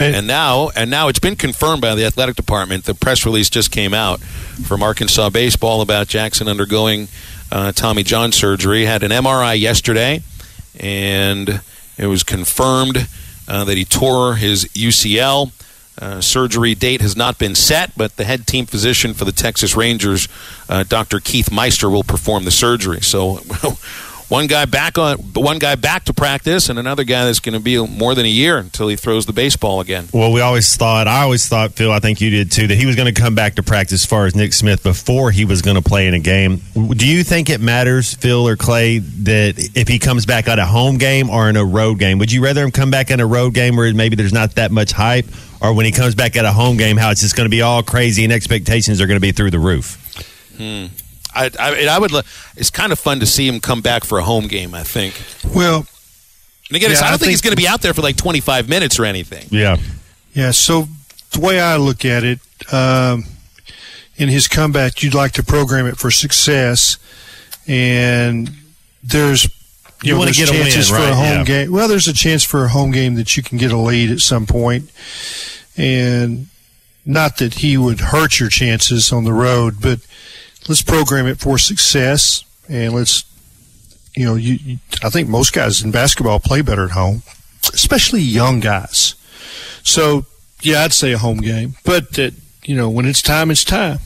And 0.00 0.26
now, 0.26 0.70
and 0.74 0.90
now 0.90 1.06
it's 1.08 1.20
been 1.20 1.36
confirmed 1.36 1.80
by 1.80 1.94
the 1.94 2.04
athletic 2.04 2.34
department. 2.34 2.84
The 2.84 2.94
press 2.94 3.24
release 3.24 3.48
just 3.48 3.70
came 3.70 3.94
out 3.94 4.20
from 4.20 4.82
Arkansas 4.82 5.30
baseball 5.30 5.80
about 5.80 6.08
Jaxon 6.08 6.48
undergoing 6.48 7.06
uh, 7.52 7.72
Tommy 7.72 8.02
John 8.02 8.32
surgery. 8.32 8.84
Had 8.84 9.04
an 9.04 9.12
MRI 9.12 9.58
yesterday, 9.58 10.22
and 10.78 11.60
it 11.96 12.06
was 12.06 12.24
confirmed 12.24 13.08
uh, 13.46 13.64
that 13.64 13.76
he 13.76 13.84
tore 13.84 14.34
his 14.34 14.64
UCL. 14.74 15.52
Uh, 16.00 16.20
surgery 16.20 16.74
date 16.74 17.00
has 17.00 17.16
not 17.16 17.38
been 17.38 17.54
set, 17.54 17.96
but 17.96 18.16
the 18.16 18.24
head 18.24 18.46
team 18.46 18.66
physician 18.66 19.14
for 19.14 19.24
the 19.24 19.32
Texas 19.32 19.76
Rangers, 19.76 20.28
uh, 20.68 20.82
Dr. 20.82 21.20
Keith 21.20 21.52
Meister, 21.52 21.88
will 21.88 22.02
perform 22.02 22.44
the 22.44 22.50
surgery. 22.50 23.00
So, 23.00 23.38
one 24.28 24.46
guy 24.46 24.64
back 24.64 24.98
on, 24.98 25.18
one 25.34 25.58
guy 25.58 25.74
back 25.74 26.04
to 26.04 26.14
practice, 26.14 26.68
and 26.68 26.78
another 26.78 27.04
guy 27.04 27.24
that's 27.24 27.40
going 27.40 27.54
to 27.54 27.60
be 27.60 27.78
more 27.86 28.14
than 28.14 28.24
a 28.24 28.28
year 28.28 28.58
until 28.58 28.88
he 28.88 28.96
throws 28.96 29.26
the 29.26 29.32
baseball 29.32 29.80
again. 29.80 30.08
Well, 30.12 30.32
we 30.32 30.40
always 30.40 30.74
thought, 30.76 31.06
I 31.06 31.22
always 31.22 31.46
thought, 31.46 31.72
Phil, 31.72 31.92
I 31.92 32.00
think 32.00 32.20
you 32.20 32.30
did 32.30 32.50
too, 32.50 32.66
that 32.66 32.76
he 32.76 32.86
was 32.86 32.96
going 32.96 33.12
to 33.12 33.20
come 33.20 33.34
back 33.34 33.56
to 33.56 33.62
practice 33.62 34.02
as 34.02 34.06
far 34.06 34.26
as 34.26 34.34
Nick 34.34 34.52
Smith 34.52 34.82
before 34.82 35.30
he 35.30 35.44
was 35.44 35.62
going 35.62 35.76
to 35.76 35.82
play 35.82 36.06
in 36.06 36.14
a 36.14 36.18
game. 36.18 36.62
Do 36.74 37.06
you 37.06 37.22
think 37.22 37.50
it 37.50 37.60
matters, 37.60 38.14
Phil 38.14 38.48
or 38.48 38.56
Clay, 38.56 38.98
that 38.98 39.70
if 39.74 39.88
he 39.88 39.98
comes 39.98 40.26
back 40.26 40.48
at 40.48 40.58
a 40.58 40.66
home 40.66 40.98
game 40.98 41.30
or 41.30 41.48
in 41.48 41.56
a 41.56 41.64
road 41.64 41.98
game? 41.98 42.18
Would 42.18 42.32
you 42.32 42.42
rather 42.42 42.64
him 42.64 42.70
come 42.70 42.90
back 42.90 43.10
in 43.10 43.20
a 43.20 43.26
road 43.26 43.54
game 43.54 43.76
where 43.76 43.92
maybe 43.92 44.16
there's 44.16 44.32
not 44.32 44.54
that 44.56 44.70
much 44.72 44.92
hype, 44.92 45.26
or 45.60 45.72
when 45.74 45.86
he 45.86 45.92
comes 45.92 46.14
back 46.14 46.36
at 46.36 46.44
a 46.44 46.52
home 46.52 46.76
game, 46.76 46.96
how 46.96 47.10
it's 47.10 47.20
just 47.20 47.36
going 47.36 47.46
to 47.46 47.50
be 47.50 47.62
all 47.62 47.82
crazy 47.82 48.24
and 48.24 48.32
expectations 48.32 49.00
are 49.00 49.06
going 49.06 49.16
to 49.16 49.20
be 49.20 49.32
through 49.32 49.50
the 49.50 49.58
roof? 49.58 50.00
Hmm. 50.56 50.86
I, 51.34 51.50
I, 51.58 51.86
I 51.90 51.98
would. 51.98 52.12
lo- 52.12 52.22
It's 52.56 52.70
kind 52.70 52.92
of 52.92 52.98
fun 52.98 53.20
to 53.20 53.26
see 53.26 53.46
him 53.48 53.60
come 53.60 53.80
back 53.80 54.04
for 54.04 54.18
a 54.18 54.24
home 54.24 54.46
game. 54.46 54.74
I 54.74 54.82
think. 54.84 55.14
Well, 55.54 55.86
And 56.68 56.76
again, 56.76 56.90
Yeah, 56.92 57.00
I 57.02 57.06
I 57.06 57.10
don't 57.10 57.18
think, 57.18 57.30
he's 57.30 57.40
going 57.42 57.54
to 57.56 57.60
be 57.60 57.68
out 57.68 57.82
there 57.82 57.92
for 57.94 58.02
like 58.02 58.16
25 58.16 58.68
minutes 58.68 58.98
or 58.98 59.04
anything. 59.04 59.46
Yeah. 59.50 59.76
Yeah, 60.32 60.50
so 60.52 60.88
the 61.32 61.40
way 61.40 61.60
I 61.60 61.76
look 61.76 62.04
at 62.04 62.24
it, 62.24 62.40
um, 62.72 63.24
in 64.16 64.28
his 64.28 64.48
comeback, 64.48 65.02
you'd 65.02 65.14
like 65.14 65.32
to 65.32 65.42
program 65.42 65.86
it 65.86 65.96
for 65.96 66.10
success, 66.10 66.96
and 67.66 68.50
there's 69.02 69.48
You 70.02 70.12
know, 70.12 70.18
wanna 70.18 70.32
there's 70.32 70.38
get 70.38 70.48
a 70.50 70.52
win, 70.52 70.62
chances 70.62 70.88
for 70.88 70.96
right? 70.96 71.10
a 71.10 71.14
home 71.14 71.38
Yeah. 71.38 71.44
game. 71.44 71.72
Well, 71.72 71.88
there's 71.88 72.08
a 72.08 72.12
chance 72.12 72.44
for 72.44 72.64
a 72.64 72.68
home 72.68 72.90
game 72.92 73.14
that 73.14 73.36
you 73.36 73.42
can 73.42 73.58
get 73.58 73.72
a 73.72 73.76
lead 73.78 74.10
at 74.10 74.20
some 74.20 74.46
point, 74.46 74.90
and 75.76 76.46
not 77.06 77.36
that 77.38 77.54
he 77.54 77.76
would 77.76 78.00
hurt 78.00 78.40
your 78.40 78.48
chances 78.48 79.12
on 79.12 79.24
the 79.24 79.32
road, 79.32 79.76
but 79.80 80.00
let's 80.68 80.82
program 80.82 81.26
it 81.26 81.38
for 81.38 81.58
success, 81.58 82.44
and 82.68 82.94
let's 82.94 83.24
you 84.16 84.24
know, 84.24 84.34
you, 84.36 84.54
you 84.64 84.78
I 85.02 85.10
think 85.10 85.28
most 85.28 85.52
guys 85.52 85.82
in 85.82 85.90
basketball 85.90 86.38
play 86.40 86.62
better 86.62 86.84
at 86.84 86.92
home, 86.92 87.22
especially 87.72 88.20
young 88.20 88.60
guys. 88.60 89.14
So 89.82 90.24
yeah, 90.62 90.82
I'd 90.84 90.92
say 90.92 91.12
a 91.12 91.18
home 91.18 91.38
game, 91.38 91.74
but 91.84 92.12
that 92.14 92.32
you 92.64 92.76
know 92.76 92.88
when 92.90 93.06
it's 93.06 93.22
time, 93.22 93.50
it's 93.50 93.64
time. 93.64 93.98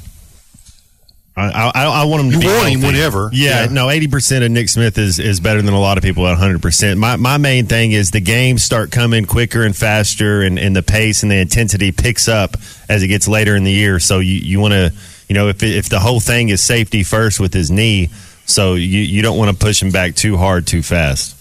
I, 1.36 1.70
I, 1.72 1.84
I 2.02 2.04
want 2.06 2.24
him 2.24 2.30
to 2.30 2.36
You 2.36 2.40
be 2.40 2.46
want 2.48 2.68
him 2.68 2.82
whenever. 2.82 3.30
Yeah, 3.32 3.62
Yeah. 3.66 3.70
no, 3.70 3.90
eighty 3.90 4.09
percent 4.09 4.42
of 4.44 4.50
Nick 4.50 4.68
Smith 4.68 4.98
is, 4.98 5.20
is 5.20 5.38
better 5.38 5.62
than 5.62 5.72
a 5.72 5.78
lot 5.78 5.96
of 5.96 6.02
people 6.02 6.26
at 6.26 6.36
hundred 6.36 6.62
percent. 6.62 6.98
My 6.98 7.14
my 7.14 7.38
main 7.38 7.66
thing 7.66 7.92
is 7.92 8.11
the 8.11 8.18
games 8.20 8.64
start 8.64 8.90
coming 8.90 9.24
quicker 9.24 9.62
and 9.62 9.76
faster, 9.76 10.42
and, 10.42 10.59
and 10.59 10.74
the 10.74 10.82
pace 10.82 11.22
and 11.22 11.30
the 11.30 11.36
intensity 11.36 11.92
picks 11.92 12.26
up 12.26 12.56
as 12.88 13.04
it 13.04 13.06
gets 13.09 13.28
later 13.28 13.54
in 13.54 13.62
the 13.62 13.70
year. 13.70 14.00
So 14.00 14.18
you, 14.18 14.34
you 14.34 14.59
want 14.59 14.72
to, 14.72 14.92
you 15.29 15.35
know, 15.35 15.49
if 15.49 15.62
if 15.62 15.89
the 15.89 16.01
whole 16.01 16.20
thing 16.20 16.49
is 16.49 16.61
safety 16.61 17.03
first 17.03 17.39
with 17.39 17.53
his 17.53 17.70
knee, 17.70 18.11
so 18.47 18.74
you 18.74 19.01
you 19.01 19.22
don't 19.22 19.37
want 19.37 19.51
to 19.51 19.57
push 19.57 19.83
him 19.83 19.91
back 19.91 20.14
too 20.14 20.37
hard 20.37 20.66
too 20.66 20.83
fast. 20.83 21.37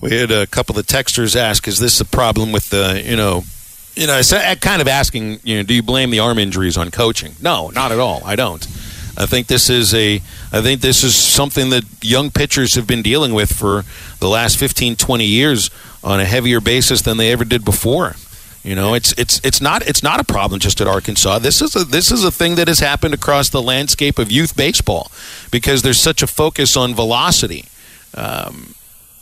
We 0.00 0.10
had 0.16 0.30
a 0.30 0.46
couple 0.46 0.78
of 0.78 0.86
texters 0.86 1.36
ask, 1.36 1.68
"Is 1.68 1.78
this 1.78 2.00
a 2.00 2.04
problem 2.04 2.52
with 2.52 2.70
the 2.70 3.02
you 3.04 3.16
know?" 3.16 3.44
You 3.96 4.08
know, 4.08 4.18
uh, 4.18 4.54
kind 4.56 4.82
of 4.82 4.88
asking, 4.88 5.38
you 5.44 5.58
know, 5.58 5.62
do 5.62 5.72
you 5.72 5.80
blame 5.80 6.10
the 6.10 6.18
arm 6.18 6.36
injuries 6.36 6.76
on 6.76 6.90
coaching? 6.90 7.36
No, 7.40 7.70
not 7.70 7.92
at 7.92 8.00
all. 8.00 8.22
I 8.24 8.34
don't. 8.34 8.66
I 9.16 9.26
think 9.26 9.46
this 9.46 9.70
is 9.70 9.94
a 9.94 10.16
I 10.52 10.60
think 10.60 10.80
this 10.80 11.04
is 11.04 11.14
something 11.14 11.70
that 11.70 11.84
young 12.02 12.30
pitchers 12.30 12.74
have 12.74 12.86
been 12.86 13.02
dealing 13.02 13.32
with 13.32 13.52
for 13.52 13.84
the 14.18 14.28
last 14.28 14.58
15 14.58 14.96
20 14.96 15.24
years 15.24 15.70
on 16.02 16.20
a 16.20 16.24
heavier 16.24 16.60
basis 16.60 17.02
than 17.02 17.16
they 17.16 17.30
ever 17.30 17.44
did 17.44 17.64
before. 17.64 18.16
You 18.64 18.74
know, 18.74 18.94
it's 18.94 19.12
it's 19.18 19.42
it's 19.44 19.60
not 19.60 19.86
it's 19.86 20.02
not 20.02 20.20
a 20.20 20.24
problem 20.24 20.58
just 20.58 20.80
at 20.80 20.86
Arkansas. 20.86 21.38
This 21.38 21.60
is 21.60 21.76
a 21.76 21.84
this 21.84 22.10
is 22.10 22.24
a 22.24 22.30
thing 22.30 22.54
that 22.54 22.66
has 22.66 22.78
happened 22.78 23.12
across 23.12 23.50
the 23.50 23.60
landscape 23.60 24.18
of 24.18 24.32
youth 24.32 24.56
baseball 24.56 25.12
because 25.50 25.82
there's 25.82 26.00
such 26.00 26.22
a 26.22 26.26
focus 26.26 26.74
on 26.74 26.94
velocity. 26.94 27.66
Um, 28.14 28.74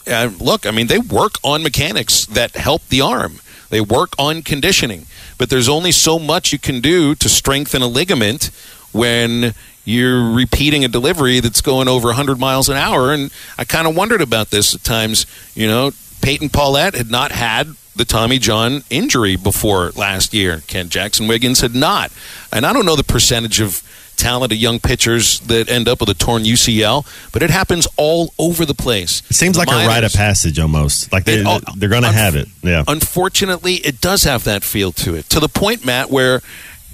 and 0.07 0.41
look, 0.41 0.65
I 0.65 0.71
mean, 0.71 0.87
they 0.87 0.99
work 0.99 1.33
on 1.43 1.65
mechanics 1.65 2.25
that 2.27 2.53
help 2.53 2.87
the 2.87 3.01
arm. 3.01 3.41
They 3.69 3.81
work 3.81 4.13
on 4.17 4.43
conditioning, 4.43 5.07
but 5.39 5.51
there's 5.51 5.69
only 5.69 5.91
so 5.91 6.21
much 6.21 6.53
you 6.53 6.59
can 6.59 6.81
do 6.81 7.17
to 7.17 7.29
strengthen 7.29 7.83
a 7.83 7.89
ligament 7.89 8.51
when 8.93 9.55
you're 9.85 10.31
repeating 10.31 10.85
a 10.85 10.89
delivery 10.89 11.41
that's 11.41 11.61
going 11.61 11.89
over 11.89 12.09
100 12.09 12.39
miles 12.39 12.69
an 12.69 12.77
hour. 12.77 13.13
And 13.13 13.33
I 13.59 13.65
kind 13.65 13.89
of 13.89 13.97
wondered 13.97 14.21
about 14.21 14.51
this 14.51 14.75
at 14.75 14.85
times. 14.85 15.27
You 15.55 15.67
know, 15.67 15.91
Peyton 16.21 16.49
Pallette 16.49 16.95
had 16.95 17.11
not 17.11 17.33
had 17.33 17.75
the 17.95 18.05
Tommy 18.05 18.39
John 18.39 18.85
injury 18.91 19.37
before 19.37 19.91
last 19.91 20.33
year. 20.35 20.63
Ken 20.67 20.89
Jaxon 20.89 21.29
Wiggins 21.29 21.61
had 21.61 21.75
not. 21.75 22.11
And 22.53 22.65
I 22.65 22.73
don't 22.73 22.87
know 22.87 22.97
the 22.97 23.05
percentage 23.05 23.61
of 23.61 23.83
talented 24.17 24.59
young 24.59 24.79
pitchers 24.79 25.41
that 25.41 25.69
end 25.69 25.89
up 25.89 25.99
with 26.01 26.09
a 26.09 26.15
torn 26.15 26.45
UCL, 26.45 27.05
but 27.33 27.43
it 27.43 27.51
happens 27.51 27.89
all 27.97 28.33
over 28.39 28.65
the 28.65 28.75
place. 28.75 29.23
It 29.31 29.35
seems 29.35 29.57
like 29.59 29.69
a 29.69 29.87
rite 29.87 30.05
of 30.05 30.13
passage 30.13 30.59
almost. 30.59 31.13
Like 31.13 31.25
they 31.25 31.41
It- 31.41 31.65
they're 31.77 31.89
going 31.89 32.03
to 32.03 32.09
unf- 32.11 32.13
have 32.13 32.37
it. 32.37 32.49
Yeah. 32.63 32.85
Unfortunately, 32.87 33.75
it 33.77 34.01
does 34.01 34.25
have 34.25 34.45
that 34.45 34.63
feel 34.63 34.93
to 34.93 35.15
it. 35.15 35.29
To 35.31 35.41
the 35.41 35.49
point, 35.49 35.85
Matt, 35.85 36.11
where 36.11 36.41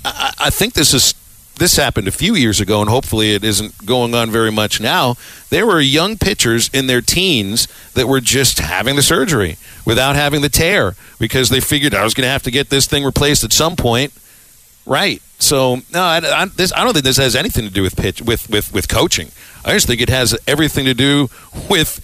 I, 0.04 0.32
I 0.38 0.50
think 0.50 0.74
this 0.74 0.94
is 0.94 1.14
this 1.59 1.76
happened 1.76 2.09
a 2.09 2.12
few 2.12 2.35
years 2.35 2.60
ago, 2.60 2.80
and 2.80 2.89
hopefully 2.89 3.35
it 3.35 3.44
isn't 3.44 3.85
going 3.85 4.14
on 4.14 4.30
very 4.30 4.52
much 4.52 4.80
now. 4.80 5.16
There 5.51 5.66
were 5.66 5.80
young 5.80 6.16
pitchers 6.16 6.70
in 6.72 6.86
their 6.86 7.01
teens 7.01 7.68
that 7.94 8.09
were 8.09 8.20
just 8.20 8.59
having 8.59 8.97
the 8.97 9.02
surgery 9.02 9.56
without 9.85 10.16
having 10.16 10.43
the 10.43 10.48
tear 10.48 10.94
because 11.18 11.48
they 11.48 11.60
figured 11.60 11.94
I 11.94 12.05
was 12.05 12.14
going 12.14 12.26
to 12.26 12.30
have 12.30 12.43
to 12.44 12.51
get 12.51 12.70
this 12.70 12.86
thing 12.86 13.05
replaced 13.05 13.44
at 13.44 13.52
some 13.52 13.76
point. 13.76 14.12
Right. 14.86 15.22
So 15.39 15.76
no, 15.93 16.02
I, 16.02 16.20
I, 16.24 16.44
this, 16.47 16.72
I 16.72 16.82
don't 16.82 16.93
think 16.93 17.05
this 17.05 17.18
has 17.18 17.36
anything 17.36 17.64
to 17.64 17.72
do 17.72 17.82
with 17.82 17.97
pitch 17.97 18.22
with, 18.22 18.48
with, 18.51 18.72
with 18.72 18.89
coaching. 18.89 19.30
I 19.64 19.72
just 19.72 19.86
think 19.86 20.01
it 20.01 20.09
has 20.09 20.36
everything 20.47 20.86
to 20.86 20.94
do 20.94 21.28
with 21.68 22.01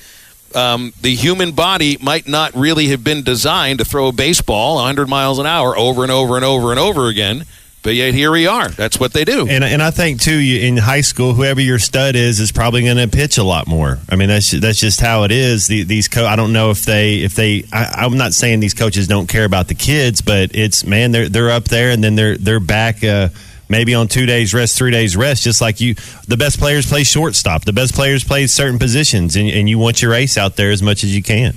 um, 0.55 0.93
the 1.01 1.14
human 1.14 1.52
body 1.52 1.98
might 2.01 2.28
not 2.28 2.55
really 2.55 2.89
have 2.89 3.02
been 3.02 3.22
designed 3.22 3.81
to 3.81 3.85
throw 3.85 4.09
a 4.09 4.12
baseball 4.12 4.76
100 4.76 5.09
miles 5.09 5.39
an 5.39 5.47
hour 5.47 5.76
over 5.76 6.02
and 6.02 6.12
over 6.12 6.36
and 6.36 6.44
over 6.44 6.70
and 6.70 6.78
over 6.78 7.09
again. 7.09 7.44
But 7.85 7.97
yet 7.97 8.15
here 8.15 8.32
we 8.32 8.47
are. 8.47 8.70
That's 8.70 8.98
what 8.98 9.12
they 9.12 9.27
do. 9.27 9.47
And 9.47 9.62
and 9.62 9.82
I 9.82 9.90
think 9.90 10.19
too, 10.19 10.39
you, 10.39 10.66
in 10.66 10.78
high 10.78 11.02
school, 11.02 11.35
whoever 11.35 11.61
your 11.61 11.78
stud 11.78 12.16
is 12.16 12.40
is 12.40 12.51
probably 12.51 12.82
going 12.82 12.97
to 12.97 13.06
pitch 13.15 13.36
a 13.36 13.44
lot 13.44 13.66
more. 13.66 13.98
I 14.09 14.16
mean, 14.16 14.28
that's 14.28 14.51
that's 14.52 14.81
just 14.81 15.02
how 15.02 15.24
it 15.24 15.31
is. 15.31 15.66
The, 15.66 15.85
these 15.85 16.09
co- 16.09 16.24
I 16.24 16.35
don't 16.35 16.55
know 16.55 16.70
if 16.70 16.86
they 16.86 17.19
if 17.19 17.35
they. 17.35 17.65
I, 17.70 18.06
I'm 18.06 18.16
not 18.16 18.32
saying 18.32 18.61
these 18.61 18.73
coaches 18.73 19.06
don't 19.06 19.28
care 19.28 19.44
about 19.44 19.69
the 19.69 19.74
kids, 19.74 20.23
but 20.23 20.56
it's 20.56 20.86
man, 20.86 21.12
they're 21.12 21.28
they're 21.28 21.51
up 21.51 21.65
there 21.65 21.90
and 21.90 22.02
then 22.02 22.16
they're 22.16 22.39
they're 22.39 22.59
back. 22.59 23.05
Uh, 23.05 23.28
maybe 23.69 23.94
on 23.94 24.09
two 24.09 24.24
days 24.24 24.55
rest, 24.55 24.78
three 24.78 24.90
days 24.90 25.15
rest, 25.15 25.43
just 25.43 25.61
like 25.61 25.78
you. 25.82 25.94
The 26.27 26.39
best 26.39 26.59
players 26.59 26.86
play 26.86 27.05
shortstop. 27.05 27.66
The 27.66 27.74
best 27.74 27.94
players 27.94 28.24
play 28.24 28.47
certain 28.47 28.78
positions, 28.78 29.36
and, 29.36 29.51
and 29.51 29.69
you 29.69 29.78
want 29.78 30.01
your 30.01 30.15
ace 30.15 30.39
out 30.39 30.56
there 30.56 30.70
as 30.70 30.82
much 30.82 31.05
as 31.05 31.15
you 31.15 31.23
can. 31.23 31.55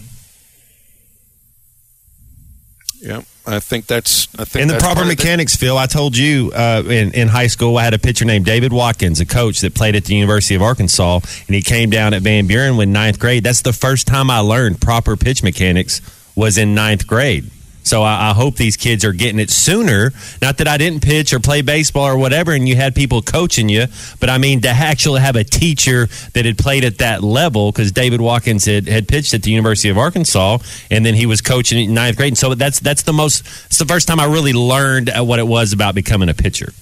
Yeah, 2.99 3.21
I 3.47 3.59
think 3.61 3.87
that's. 3.87 4.27
I 4.37 4.43
think 4.43 4.63
in 4.63 4.67
the 4.67 4.73
proper 4.73 4.95
part 4.95 5.07
of 5.07 5.11
it. 5.11 5.17
mechanics, 5.17 5.55
Phil. 5.55 5.77
I 5.77 5.85
told 5.85 6.17
you 6.17 6.51
uh, 6.53 6.83
in 6.85 7.13
in 7.13 7.27
high 7.29 7.47
school, 7.47 7.77
I 7.77 7.83
had 7.83 7.93
a 7.93 7.99
pitcher 7.99 8.25
named 8.25 8.45
David 8.45 8.73
Watkins, 8.73 9.21
a 9.21 9.25
coach 9.25 9.61
that 9.61 9.73
played 9.73 9.95
at 9.95 10.03
the 10.03 10.15
University 10.15 10.55
of 10.55 10.61
Arkansas, 10.61 11.21
and 11.47 11.55
he 11.55 11.61
came 11.61 11.89
down 11.89 12.13
at 12.13 12.21
Van 12.21 12.45
Buren 12.47 12.75
when 12.75 12.91
ninth 12.91 13.19
grade. 13.19 13.43
That's 13.43 13.61
the 13.61 13.73
first 13.73 14.05
time 14.05 14.29
I 14.29 14.39
learned 14.39 14.81
proper 14.81 15.15
pitch 15.15 15.43
mechanics 15.43 16.01
was 16.35 16.57
in 16.57 16.75
ninth 16.75 17.07
grade. 17.07 17.49
So 17.87 18.03
I, 18.03 18.31
I 18.31 18.33
hope 18.33 18.55
these 18.55 18.75
kids 18.75 19.05
are 19.05 19.13
getting 19.13 19.39
it 19.39 19.49
sooner. 19.49 20.11
Not 20.41 20.57
that 20.57 20.67
I 20.67 20.77
didn't 20.77 21.01
pitch 21.01 21.31
or 21.31 21.39
play 21.39 21.61
baseball 21.61 22.05
or 22.05 22.17
whatever, 22.17 22.51
and 22.51 22.67
you 22.67 22.75
had 22.75 22.93
people 22.95 23.21
coaching 23.21 23.69
you, 23.69 23.85
but 24.19 24.29
I 24.29 24.37
mean 24.37 24.61
to 24.61 24.69
actually 24.69 25.21
have 25.21 25.35
a 25.35 25.43
teacher 25.43 26.07
that 26.33 26.45
had 26.45 26.57
played 26.57 26.83
at 26.83 26.97
that 26.97 27.23
level 27.23 27.71
because 27.71 27.91
David 27.91 28.19
Watkins 28.19 28.65
had, 28.65 28.87
had 28.87 29.07
pitched 29.07 29.33
at 29.33 29.43
the 29.43 29.51
University 29.51 29.89
of 29.89 29.97
Arkansas, 29.97 30.57
and 30.91 31.05
then 31.05 31.13
he 31.13 31.25
was 31.25 31.41
coaching 31.41 31.83
in 31.83 31.93
ninth 31.93 32.17
grade. 32.17 32.31
And 32.31 32.37
so 32.37 32.53
that's 32.55 32.79
that's 32.79 33.03
the 33.03 33.13
most. 33.13 33.41
It's 33.67 33.77
the 33.77 33.85
first 33.85 34.07
time 34.07 34.19
I 34.19 34.25
really 34.25 34.53
learned 34.53 35.09
uh, 35.09 35.23
what 35.23 35.39
it 35.39 35.47
was 35.47 35.71
about 35.71 35.95
becoming 35.95 36.27
a 36.27 36.33
pitcher. 36.33 36.73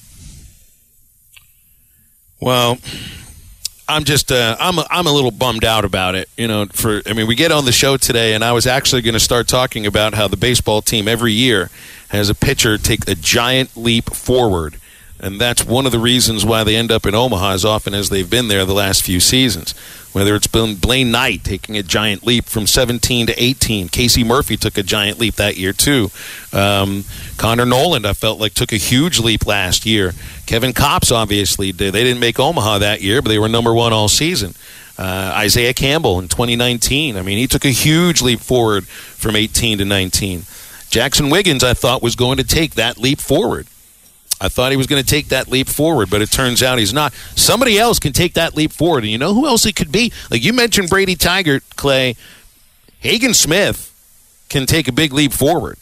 Well, 2.42 2.78
I'm 3.88 4.04
just 4.04 4.32
uh, 4.32 4.56
I'm 4.60 4.80
a, 4.80 4.88
I'm 4.90 5.06
a 5.06 5.12
little 5.12 5.32
bummed 5.32 5.64
out 5.64 5.86
about 5.86 6.16
it. 6.16 6.30
You 6.38 6.48
know, 6.48 6.66
for 6.72 7.02
I 7.06 7.14
mean, 7.14 7.28
we 7.28 7.36
get 7.36 7.52
on 7.52 7.66
the 7.66 7.72
show 7.72 7.98
today, 7.98 8.34
and 8.34 8.44
I 8.44 8.52
was 8.52 8.66
actually 8.66 9.02
going 9.02 9.14
to 9.14 9.20
start 9.20 9.48
talking 9.48 9.86
about 9.86 10.14
how 10.14 10.28
the 10.28 10.38
baseball 10.38 10.82
team 10.82 11.08
every 11.08 11.34
year 11.34 11.70
has 12.10 12.30
a 12.30 12.36
pitcher 12.36 12.78
take 12.78 13.08
a 13.08 13.16
giant 13.16 13.76
leap 13.78 14.14
forward, 14.14 14.78
and 15.20 15.40
that's 15.40 15.66
one 15.66 15.86
of 15.86 15.92
the 15.92 16.00
reasons 16.00 16.46
why 16.46 16.64
they 16.64 16.76
end 16.76 16.92
up 16.92 17.06
in 17.06 17.16
Omaha 17.16 17.54
as 17.54 17.66
often 17.66 17.94
as 17.94 18.10
they've 18.10 18.30
been 18.30 18.48
there 18.48 18.66
the 18.66 18.74
last 18.74 19.04
few 19.04 19.20
seasons. 19.20 19.74
Whether 20.12 20.36
it's 20.36 20.48
been 20.48 20.76
Blaine 20.76 21.12
Knight 21.12 21.44
taking 21.44 21.76
a 21.76 21.84
giant 21.84 22.26
leap 22.26 22.46
from 22.46 22.68
17 22.68 23.28
to 23.28 23.44
18, 23.44 23.90
Casey 23.90 24.24
Murphy 24.24 24.56
took 24.56 24.78
a 24.78 24.84
giant 24.84 25.20
leap 25.20 25.36
that 25.36 25.58
year 25.58 25.74
too. 25.74 26.10
Um, 26.54 27.04
Connor 27.36 27.66
Noland, 27.66 28.06
I 28.06 28.14
felt 28.14 28.40
like 28.40 28.54
took 28.54 28.72
a 28.72 28.78
huge 28.78 29.20
leap 29.20 29.46
last 29.46 29.86
year. 29.86 30.14
Kevin 30.46 30.72
Kopps 30.72 31.12
obviously 31.12 31.74
did. 31.74 31.94
They 31.94 32.04
didn't 32.04 32.22
make 32.22 32.40
Omaha 32.40 32.78
that 32.78 33.02
year, 33.02 33.22
but 33.22 33.28
they 33.28 33.40
were 33.40 33.50
number 33.50 33.74
one 33.74 33.92
all 33.92 34.08
season. 34.08 34.54
Uh, 34.98 35.34
Isaiah 35.36 35.74
Campbell 35.74 36.20
in 36.20 36.30
2019. 36.30 37.18
I 37.18 37.22
mean, 37.22 37.38
he 37.38 37.48
took 37.48 37.66
a 37.66 37.70
huge 37.70 38.22
leap 38.22 38.40
forward 38.40 38.88
from 38.88 39.36
18 39.36 39.80
to 39.80 39.86
19. 39.86 40.42
Jaxon 40.90 41.30
Wiggins, 41.30 41.64
I 41.64 41.74
thought, 41.74 42.02
was 42.02 42.16
going 42.16 42.38
to 42.38 42.46
take 42.46 42.76
that 42.76 42.98
leap 42.98 43.20
forward. 43.20 43.68
I 44.42 44.50
thought 44.50 44.72
he 44.72 44.78
was 44.78 44.88
going 44.88 45.02
to 45.02 45.08
take 45.08 45.30
that 45.30 45.48
leap 45.48 45.68
forward, 45.68 46.10
but 46.10 46.22
it 46.22 46.30
turns 46.30 46.62
out 46.62 46.78
he's 46.78 46.94
not. 46.94 47.14
Somebody 47.36 47.80
else 47.80 48.00
can 48.00 48.12
take 48.14 48.34
that 48.34 48.56
leap 48.56 48.72
forward, 48.72 49.04
and 49.04 49.12
you 49.12 49.18
know 49.18 49.34
who 49.34 49.48
else 49.48 49.66
it 49.66 49.76
could 49.76 49.92
be? 49.92 50.12
Like 50.30 50.44
you 50.44 50.52
mentioned, 50.54 50.90
Brady 50.90 51.16
Tygart, 51.16 51.62
Clay, 51.76 52.16
Hagen 53.00 53.34
Smith 53.34 53.92
can 54.50 54.66
take 54.66 54.88
a 54.88 54.92
big 54.92 55.14
leap 55.14 55.32
forward. 55.32 55.78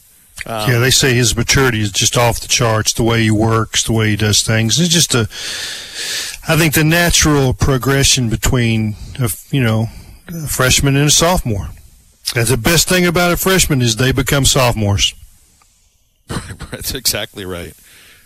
Um, 0.45 0.69
yeah, 0.69 0.79
they 0.79 0.89
say 0.89 1.13
his 1.13 1.35
maturity 1.37 1.81
is 1.81 1.91
just 1.91 2.17
off 2.17 2.39
the 2.39 2.47
charts. 2.47 2.93
The 2.93 3.03
way 3.03 3.23
he 3.23 3.31
works, 3.31 3.83
the 3.83 3.93
way 3.93 4.09
he 4.09 4.15
does 4.15 4.43
things. 4.43 4.79
It's 4.79 4.89
just 4.89 5.15
a. 5.15 5.21
I 6.51 6.57
think 6.57 6.73
the 6.73 6.83
natural 6.83 7.53
progression 7.53 8.29
between 8.29 8.95
a, 9.19 9.29
you 9.51 9.63
know 9.63 9.87
a 10.27 10.47
freshman 10.47 10.95
and 10.95 11.07
a 11.07 11.11
sophomore. 11.11 11.69
That's 12.33 12.49
the 12.49 12.57
best 12.57 12.89
thing 12.89 13.05
about 13.05 13.31
a 13.31 13.37
freshman 13.37 13.81
is 13.81 13.95
they 13.95 14.11
become 14.11 14.43
sophomores. 14.43 15.13
That's 16.71 16.93
exactly 16.93 17.45
right. 17.45 17.73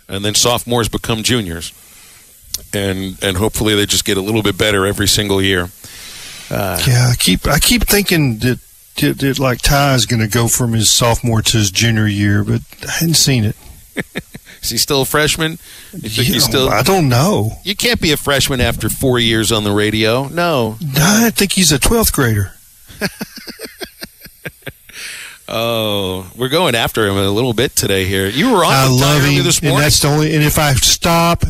And 0.08 0.24
then 0.24 0.34
sophomores 0.34 0.88
become 0.88 1.22
juniors, 1.22 1.72
and 2.72 3.22
and 3.22 3.36
hopefully 3.36 3.74
they 3.74 3.84
just 3.86 4.04
get 4.04 4.16
a 4.16 4.22
little 4.22 4.42
bit 4.42 4.56
better 4.56 4.86
every 4.86 5.06
single 5.06 5.42
year. 5.42 5.70
Uh, 6.50 6.80
yeah, 6.86 7.10
I 7.12 7.14
keep 7.18 7.46
I 7.46 7.58
keep 7.58 7.84
thinking 7.86 8.38
that, 8.38 8.58
that, 9.00 9.18
that 9.18 9.38
like 9.38 9.60
Ty 9.60 9.94
is 9.94 10.06
going 10.06 10.20
to 10.20 10.28
go 10.28 10.48
from 10.48 10.72
his 10.72 10.90
sophomore 10.90 11.42
to 11.42 11.58
his 11.58 11.70
junior 11.70 12.06
year, 12.06 12.42
but 12.42 12.62
I 12.86 12.90
hadn't 12.92 13.14
seen 13.14 13.44
it. 13.44 13.56
Is 14.62 14.70
he 14.70 14.78
still 14.78 15.02
a 15.02 15.04
freshman? 15.04 15.52
You 15.92 16.08
think 16.08 16.28
You 16.28 16.34
he's 16.34 16.44
still? 16.44 16.68
I 16.68 16.82
don't 16.82 17.08
know. 17.08 17.52
You 17.62 17.76
can't 17.76 18.00
be 18.00 18.10
a 18.12 18.16
freshman 18.16 18.60
after 18.60 18.88
four 18.88 19.18
years 19.18 19.52
on 19.52 19.62
the 19.64 19.72
radio. 19.72 20.26
No. 20.28 20.78
I 20.96 21.30
think 21.30 21.52
he's 21.52 21.70
a 21.70 21.78
twelfth 21.78 22.12
grader. 22.12 22.52
Oh, 25.48 26.30
we're 26.36 26.50
going 26.50 26.74
after 26.74 27.06
him 27.06 27.16
a 27.16 27.30
little 27.30 27.54
bit 27.54 27.74
today 27.74 28.04
here. 28.04 28.26
You 28.26 28.52
were 28.52 28.64
on 28.64 28.72
I 28.72 28.86
love 28.86 29.22
him, 29.22 29.42
this 29.42 29.60
and 29.60 29.78
that's 29.78 30.00
the 30.00 30.08
only. 30.08 30.34
And 30.34 30.44
if 30.44 30.58
I 30.58 30.74
stop, 30.74 31.42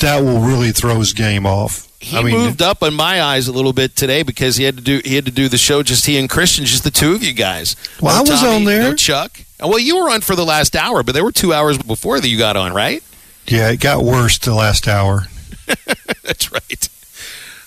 that 0.00 0.22
will 0.22 0.40
really 0.40 0.72
throw 0.72 0.98
his 0.98 1.12
game 1.12 1.46
off. 1.46 1.88
He 2.00 2.18
I 2.18 2.22
mean, 2.22 2.36
moved 2.36 2.60
up 2.60 2.82
in 2.82 2.92
my 2.92 3.22
eyes 3.22 3.48
a 3.48 3.52
little 3.52 3.72
bit 3.72 3.96
today 3.96 4.22
because 4.22 4.56
he 4.56 4.64
had 4.64 4.76
to 4.76 4.82
do 4.82 5.00
he 5.04 5.14
had 5.14 5.24
to 5.24 5.30
do 5.30 5.48
the 5.48 5.56
show 5.56 5.82
just 5.82 6.04
he 6.04 6.18
and 6.18 6.28
Christian, 6.28 6.64
just 6.64 6.84
the 6.84 6.90
two 6.90 7.14
of 7.14 7.22
you 7.22 7.32
guys. 7.32 7.76
Well, 8.02 8.14
I 8.16 8.20
was 8.20 8.40
Tommy, 8.40 8.56
on 8.56 8.64
there. 8.64 8.82
No 8.82 8.94
Chuck. 8.94 9.38
Well, 9.60 9.78
you 9.78 9.96
were 9.96 10.10
on 10.10 10.20
for 10.20 10.34
the 10.34 10.44
last 10.44 10.74
hour, 10.76 11.02
but 11.02 11.14
there 11.14 11.24
were 11.24 11.32
two 11.32 11.54
hours 11.54 11.78
before 11.78 12.20
that 12.20 12.28
you 12.28 12.36
got 12.36 12.56
on, 12.56 12.72
right? 12.74 13.02
yeah, 13.46 13.70
it 13.70 13.80
got 13.80 14.02
worse 14.02 14.38
the 14.38 14.54
last 14.54 14.88
hour. 14.88 15.22
That's 16.22 16.52
right. 16.52 16.88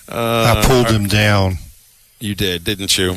Uh, 0.08 0.56
I 0.56 0.64
pulled 0.66 0.90
him 0.90 1.06
down. 1.06 1.54
You 2.20 2.34
did, 2.34 2.64
didn't 2.64 2.96
you? 2.98 3.16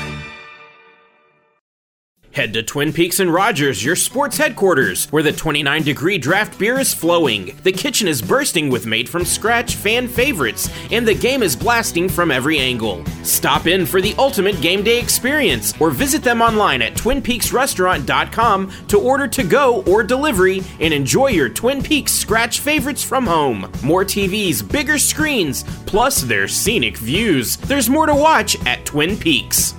Head 2.33 2.53
to 2.53 2.63
Twin 2.63 2.93
Peaks 2.93 3.19
and 3.19 3.33
Rogers, 3.33 3.83
your 3.83 3.97
sports 3.97 4.37
headquarters, 4.37 5.07
where 5.07 5.21
the 5.21 5.33
29 5.33 5.83
degree 5.83 6.17
draft 6.17 6.57
beer 6.57 6.79
is 6.79 6.93
flowing. 6.93 7.57
The 7.63 7.73
kitchen 7.73 8.07
is 8.07 8.21
bursting 8.21 8.69
with 8.69 8.85
made 8.85 9.09
from 9.09 9.25
scratch 9.25 9.75
fan 9.75 10.07
favorites, 10.07 10.69
and 10.91 11.05
the 11.05 11.13
game 11.13 11.43
is 11.43 11.57
blasting 11.57 12.07
from 12.07 12.31
every 12.31 12.57
angle. 12.57 13.03
Stop 13.23 13.67
in 13.67 13.85
for 13.85 13.99
the 13.99 14.15
ultimate 14.17 14.61
game 14.61 14.81
day 14.81 14.97
experience, 14.97 15.73
or 15.81 15.89
visit 15.89 16.23
them 16.23 16.41
online 16.41 16.81
at 16.81 16.93
twinpeaksrestaurant.com 16.93 18.71
to 18.87 18.97
order 18.97 19.27
to 19.27 19.43
go 19.43 19.83
or 19.83 20.01
delivery 20.01 20.63
and 20.79 20.93
enjoy 20.93 21.27
your 21.27 21.49
Twin 21.49 21.83
Peaks 21.83 22.13
scratch 22.13 22.61
favorites 22.61 23.03
from 23.03 23.27
home. 23.27 23.69
More 23.83 24.05
TVs, 24.05 24.63
bigger 24.71 24.97
screens, 24.97 25.63
plus 25.85 26.21
their 26.21 26.47
scenic 26.47 26.95
views. 26.95 27.57
There's 27.57 27.89
more 27.89 28.05
to 28.05 28.15
watch 28.15 28.55
at 28.65 28.85
Twin 28.85 29.17
Peaks. 29.17 29.75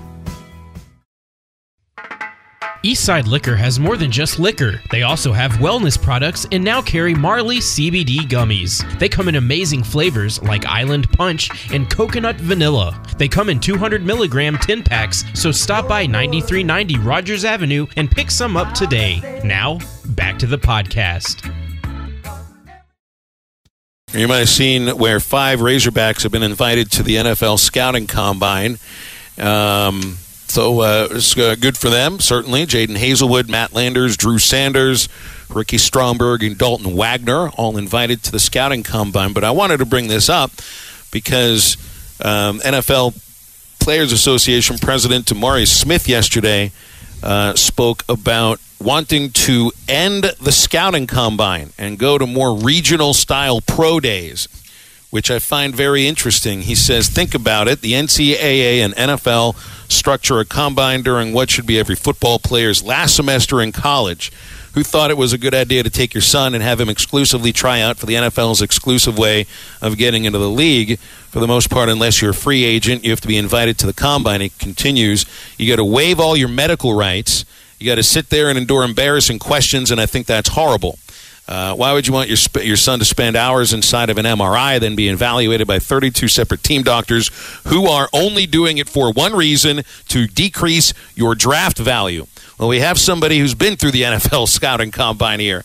Eastside 2.85 3.29
Liquor 3.29 3.55
has 3.55 3.79
more 3.79 3.97
than 3.97 4.11
just 4.11 4.41
liquor. 4.41 4.83
They 4.91 5.03
also 5.03 5.33
have 5.33 5.53
wellness 5.53 6.01
products 6.01 6.49
and 6.51 6.65
now 6.65 6.83
carry 6.83 7.15
Marley 7.15 7.59
CBD 7.59 8.23
gummies. 8.23 8.83
They 8.99 9.09
come 9.09 9.29
in 9.29 9.37
amazing 9.37 9.85
flavors 9.85 10.43
like 10.43 10.67
Island 10.67 11.09
Punch 11.13 11.49
and 11.73 11.89
Coconut 11.89 12.37
Vanilla. 12.41 13.01
They 13.19 13.29
come 13.29 13.49
in 13.49 13.61
200 13.61 14.05
milligram 14.05 14.59
tin 14.59 14.83
packs, 14.83 15.23
so 15.33 15.53
stop 15.53 15.87
by 15.87 16.07
9390 16.07 16.99
Rogers 16.99 17.45
Avenue 17.45 17.87
and 17.97 18.11
pick 18.11 18.33
some 18.33 18.57
up 18.57 18.75
today. 18.75 19.41
Now, 19.45 19.79
back 20.05 20.41
to 20.41 20.49
the 20.49 20.59
podcast. 20.59 21.49
You 24.13 24.27
might 24.27 24.39
have 24.39 24.49
seen 24.49 24.89
where 24.99 25.21
five 25.21 25.61
Razorbacks 25.61 26.25
have 26.25 26.33
been 26.33 26.43
invited 26.43 26.91
to 26.93 27.05
the 27.05 27.15
NFL 27.15 27.61
scouting 27.61 28.09
combine. 28.09 28.79
Um, 29.39 30.19
so 30.53 30.81
uh, 30.81 31.09
it's 31.13 31.35
uh, 31.39 31.57
good 31.59 31.79
for 31.79 31.89
them, 31.89 32.21
certainly. 32.21 32.67
Jaden 32.67 32.99
Hazelwood, 32.99 33.49
Matt 33.49 33.73
Landers, 33.73 34.19
Drew 34.19 34.39
Sanders, 34.39 35.09
Ricky 35.49 35.79
Stromberg, 35.79 36.43
and 36.43 36.59
Dalton 36.59 36.95
Wagner 36.95 37.49
all 37.57 37.79
invited 37.79 38.23
to 38.25 38.33
the 38.33 38.39
scouting 38.39 38.83
combine. 38.83 39.33
But 39.33 39.45
I 39.45 39.51
wanted 39.51 39.79
to 39.79 39.87
bring 39.87 40.09
this 40.09 40.29
up 40.29 40.51
because 41.11 41.79
um, 42.23 42.61
NFL 42.61 43.19
Players 43.81 44.13
Association 44.13 44.77
President 44.77 45.25
DeMaurice 45.25 45.69
Smith 45.69 46.07
yesterday 46.07 46.71
uh, 47.23 47.55
spoke 47.55 48.05
about 48.07 48.61
wanting 48.79 49.31
to 49.31 49.73
end 49.89 50.25
the 50.39 50.53
scouting 50.53 51.07
combine 51.07 51.73
and 51.79 51.99
go 51.99 52.19
to 52.19 52.27
more 52.27 52.59
regional 52.59 53.15
style 53.15 53.63
pro 53.63 54.01
days, 54.01 54.49
which 55.13 55.31
I 55.31 55.41
find 55.41 55.77
very 55.77 56.07
interesting. 56.07 56.63
He 56.63 56.75
says, 56.75 57.07
think 57.07 57.35
about 57.35 57.69
it. 57.69 57.83
The 57.83 57.93
NCAA 57.93 58.79
and 58.79 58.95
NFL 58.95 59.57
structure 59.93 60.41
a 60.41 60.47
combine 60.47 61.03
during 61.03 61.35
what 61.35 61.51
should 61.51 61.67
be 61.67 61.79
every 61.79 61.97
football 61.97 62.39
player's 62.39 62.83
last 62.83 63.15
semester 63.15 63.61
in 63.61 63.73
college. 63.73 64.33
Who 64.73 64.83
thought 64.83 65.11
it 65.11 65.19
was 65.19 65.35
a 65.35 65.39
good 65.39 65.53
idea 65.53 65.83
to 65.83 65.91
take 65.91 66.15
your 66.15 66.23
son 66.23 66.55
and 66.55 66.63
have 66.63 66.81
him 66.81 66.89
exclusively 66.89 67.53
try 67.53 67.83
out 67.83 67.99
for 67.99 68.07
the 68.07 68.15
NFL's 68.15 68.63
exclusive 68.63 69.19
way 69.19 69.45
of 69.83 69.99
getting 69.99 70.25
into 70.25 70.39
the 70.39 70.49
league? 70.49 70.99
For 71.29 71.41
the 71.41 71.47
most 71.47 71.69
part, 71.69 71.91
unless 71.91 72.23
you're 72.23 72.31
a 72.31 72.35
free 72.35 72.65
agent, 72.65 73.05
you 73.05 73.11
have 73.11 73.21
to 73.21 73.29
be 73.29 73.37
invited 73.37 73.77
to 73.81 73.87
the 73.87 73.93
combine. 73.93 74.41
It 74.41 74.59
continues. 74.59 75.27
You 75.59 75.71
got 75.71 75.77
to 75.77 75.85
waive 75.85 76.21
all 76.21 76.39
your 76.39 76.49
medical 76.49 76.95
rights. 76.95 77.45
You 77.79 77.85
got 77.85 77.97
to 77.97 78.03
sit 78.03 78.31
there 78.31 78.49
and 78.49 78.57
endure 78.57 78.83
embarrassing 78.83 79.41
questions, 79.41 79.91
and 79.91 80.01
I 80.01 80.07
think 80.07 80.27
that's 80.27 80.49
horrible. 80.49 80.99
Uh, 81.53 81.75
why 81.75 81.93
would 81.93 82.07
you 82.07 82.15
want 82.15 82.29
your 82.29 82.39
sp- 82.41 82.65
your 82.65 82.79
son 82.79 82.99
to 82.99 83.05
spend 83.05 83.37
hours 83.37 83.75
inside 83.75 84.09
of 84.09 84.17
an 84.17 84.25
MRI, 84.25 84.81
then 84.81 84.97
be 84.97 85.11
evaluated 85.11 85.67
by 85.67 85.79
32 85.79 86.27
separate 86.29 86.63
team 86.63 86.83
doctors 86.83 87.31
who 87.67 87.87
are 87.87 88.09
only 88.15 88.47
doing 88.47 88.79
it 88.79 88.89
for 88.89 89.13
one 89.13 89.35
reason 89.35 89.83
to 90.09 90.27
decrease 90.27 90.95
your 91.15 91.35
draft 91.35 91.77
value? 91.77 92.27
Well, 92.59 92.71
we 92.71 92.81
have 92.81 92.99
somebody 92.99 93.39
who's 93.39 93.55
been 93.55 93.77
through 93.77 93.91
the 93.91 94.01
NFL 94.13 94.49
scouting 94.49 94.93
combine 94.93 95.41
here. 95.41 95.63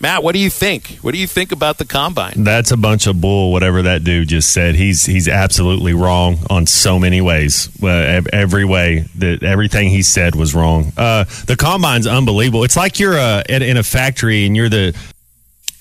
Matt, 0.00 0.22
what 0.22 0.32
do 0.32 0.38
you 0.38 0.48
think? 0.48 0.98
What 1.02 1.12
do 1.12 1.18
you 1.18 1.26
think 1.26 1.52
about 1.52 1.76
the 1.76 1.84
combine? 1.84 2.42
That's 2.42 2.70
a 2.70 2.76
bunch 2.78 3.06
of 3.06 3.20
bull. 3.20 3.52
Whatever 3.52 3.82
that 3.82 4.04
dude 4.04 4.28
just 4.28 4.52
said, 4.52 4.74
he's 4.74 5.04
he's 5.04 5.28
absolutely 5.28 5.92
wrong 5.92 6.38
on 6.48 6.64
so 6.66 6.98
many 6.98 7.20
ways. 7.20 7.68
Uh, 7.82 8.22
every 8.32 8.64
way 8.64 9.04
that 9.16 9.42
everything 9.42 9.90
he 9.90 10.02
said 10.02 10.34
was 10.34 10.54
wrong. 10.54 10.92
Uh, 10.96 11.24
the 11.46 11.56
combine's 11.56 12.06
unbelievable. 12.06 12.64
It's 12.64 12.76
like 12.76 12.98
you're 12.98 13.18
uh, 13.18 13.42
in 13.50 13.76
a 13.76 13.82
factory 13.82 14.46
and 14.46 14.56
you're 14.56 14.70
the 14.70 14.94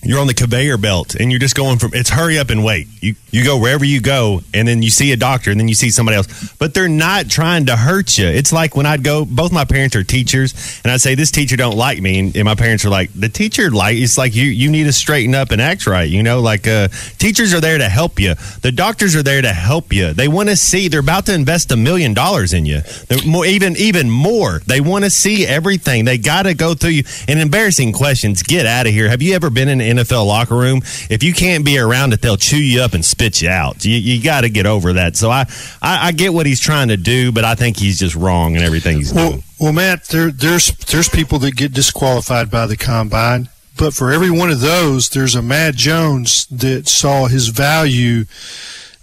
you're 0.05 0.19
on 0.19 0.27
the 0.27 0.33
conveyor 0.33 0.77
belt 0.77 1.15
and 1.15 1.31
you're 1.31 1.39
just 1.39 1.55
going 1.55 1.79
from 1.79 1.91
it's 1.93 2.09
hurry 2.09 2.37
up 2.37 2.49
and 2.49 2.63
wait. 2.63 2.87
You 3.01 3.15
you 3.31 3.43
go 3.43 3.57
wherever 3.57 3.83
you 3.83 3.99
go 3.99 4.41
and 4.53 4.67
then 4.67 4.81
you 4.81 4.89
see 4.89 5.11
a 5.11 5.17
doctor 5.17 5.51
and 5.51 5.59
then 5.59 5.67
you 5.67 5.73
see 5.73 5.89
somebody 5.89 6.17
else. 6.17 6.53
But 6.53 6.73
they're 6.73 6.87
not 6.87 7.27
trying 7.27 7.65
to 7.65 7.75
hurt 7.75 8.17
you. 8.17 8.27
It's 8.27 8.53
like 8.53 8.75
when 8.75 8.85
I'd 8.85 9.03
go 9.03 9.25
both 9.25 9.51
my 9.51 9.65
parents 9.65 9.95
are 9.95 10.03
teachers 10.03 10.79
and 10.83 10.91
I'd 10.91 11.01
say 11.01 11.15
this 11.15 11.31
teacher 11.31 11.57
don't 11.57 11.75
like 11.75 12.01
me 12.01 12.19
and, 12.19 12.35
and 12.35 12.45
my 12.45 12.55
parents 12.55 12.85
are 12.85 12.89
like 12.89 13.11
the 13.13 13.29
teacher 13.29 13.71
like 13.71 13.97
it's 13.97 14.17
like 14.17 14.35
you 14.35 14.45
you 14.45 14.69
need 14.69 14.83
to 14.83 14.93
straighten 14.93 15.33
up 15.33 15.51
and 15.51 15.61
act 15.61 15.87
right, 15.87 16.07
you 16.07 16.21
know? 16.21 16.39
Like 16.39 16.67
uh 16.67 16.87
teachers 17.17 17.53
are 17.53 17.61
there 17.61 17.77
to 17.77 17.89
help 17.89 18.19
you. 18.19 18.35
The 18.61 18.71
doctors 18.71 19.15
are 19.15 19.23
there 19.23 19.41
to 19.41 19.53
help 19.53 19.91
you. 19.91 20.13
They 20.13 20.27
want 20.27 20.49
to 20.49 20.55
see 20.55 20.87
they're 20.87 20.99
about 20.99 21.25
to 21.25 21.33
invest 21.33 21.71
a 21.71 21.77
million 21.77 22.13
dollars 22.13 22.53
in 22.53 22.65
you. 22.65 22.81
They're 23.07 23.25
more 23.25 23.45
even 23.45 23.75
even 23.77 24.11
more. 24.11 24.61
They 24.67 24.81
want 24.81 25.03
to 25.03 25.09
see 25.09 25.47
everything. 25.47 26.05
They 26.05 26.19
got 26.19 26.43
to 26.43 26.53
go 26.53 26.75
through 26.75 26.91
you 26.91 27.03
and 27.27 27.39
embarrassing 27.39 27.93
questions. 27.93 28.43
Get 28.43 28.65
out 28.65 28.85
of 28.85 28.93
here. 28.93 29.09
Have 29.09 29.21
you 29.21 29.33
ever 29.33 29.49
been 29.49 29.67
in 29.67 29.94
NFL 29.97 30.25
locker 30.25 30.55
room, 30.55 30.81
if 31.09 31.23
you 31.23 31.33
can't 31.33 31.65
be 31.65 31.77
around 31.77 32.13
it, 32.13 32.21
they'll 32.21 32.37
chew 32.37 32.57
you 32.57 32.81
up 32.81 32.93
and 32.93 33.03
spit 33.03 33.41
you 33.41 33.49
out. 33.49 33.83
You, 33.85 33.97
you 33.97 34.23
got 34.23 34.41
to 34.41 34.49
get 34.49 34.65
over 34.65 34.93
that. 34.93 35.15
So 35.15 35.29
I, 35.29 35.41
I, 35.81 36.07
I, 36.07 36.11
get 36.11 36.33
what 36.33 36.45
he's 36.45 36.59
trying 36.59 36.89
to 36.89 36.97
do, 36.97 37.31
but 37.31 37.43
I 37.43 37.55
think 37.55 37.77
he's 37.77 37.99
just 37.99 38.15
wrong 38.15 38.55
in 38.55 38.61
everything 38.61 38.97
he's 38.97 39.13
well, 39.13 39.31
doing. 39.31 39.43
Well, 39.59 39.73
Matt, 39.73 40.05
there, 40.05 40.31
there's 40.31 40.71
there's 40.71 41.09
people 41.09 41.39
that 41.39 41.55
get 41.55 41.73
disqualified 41.73 42.51
by 42.51 42.67
the 42.67 42.77
combine, 42.77 43.49
but 43.77 43.93
for 43.93 44.11
every 44.11 44.31
one 44.31 44.49
of 44.49 44.61
those, 44.61 45.09
there's 45.09 45.35
a 45.35 45.41
Matt 45.41 45.75
Jones 45.75 46.45
that 46.47 46.87
saw 46.87 47.27
his 47.27 47.49
value. 47.49 48.25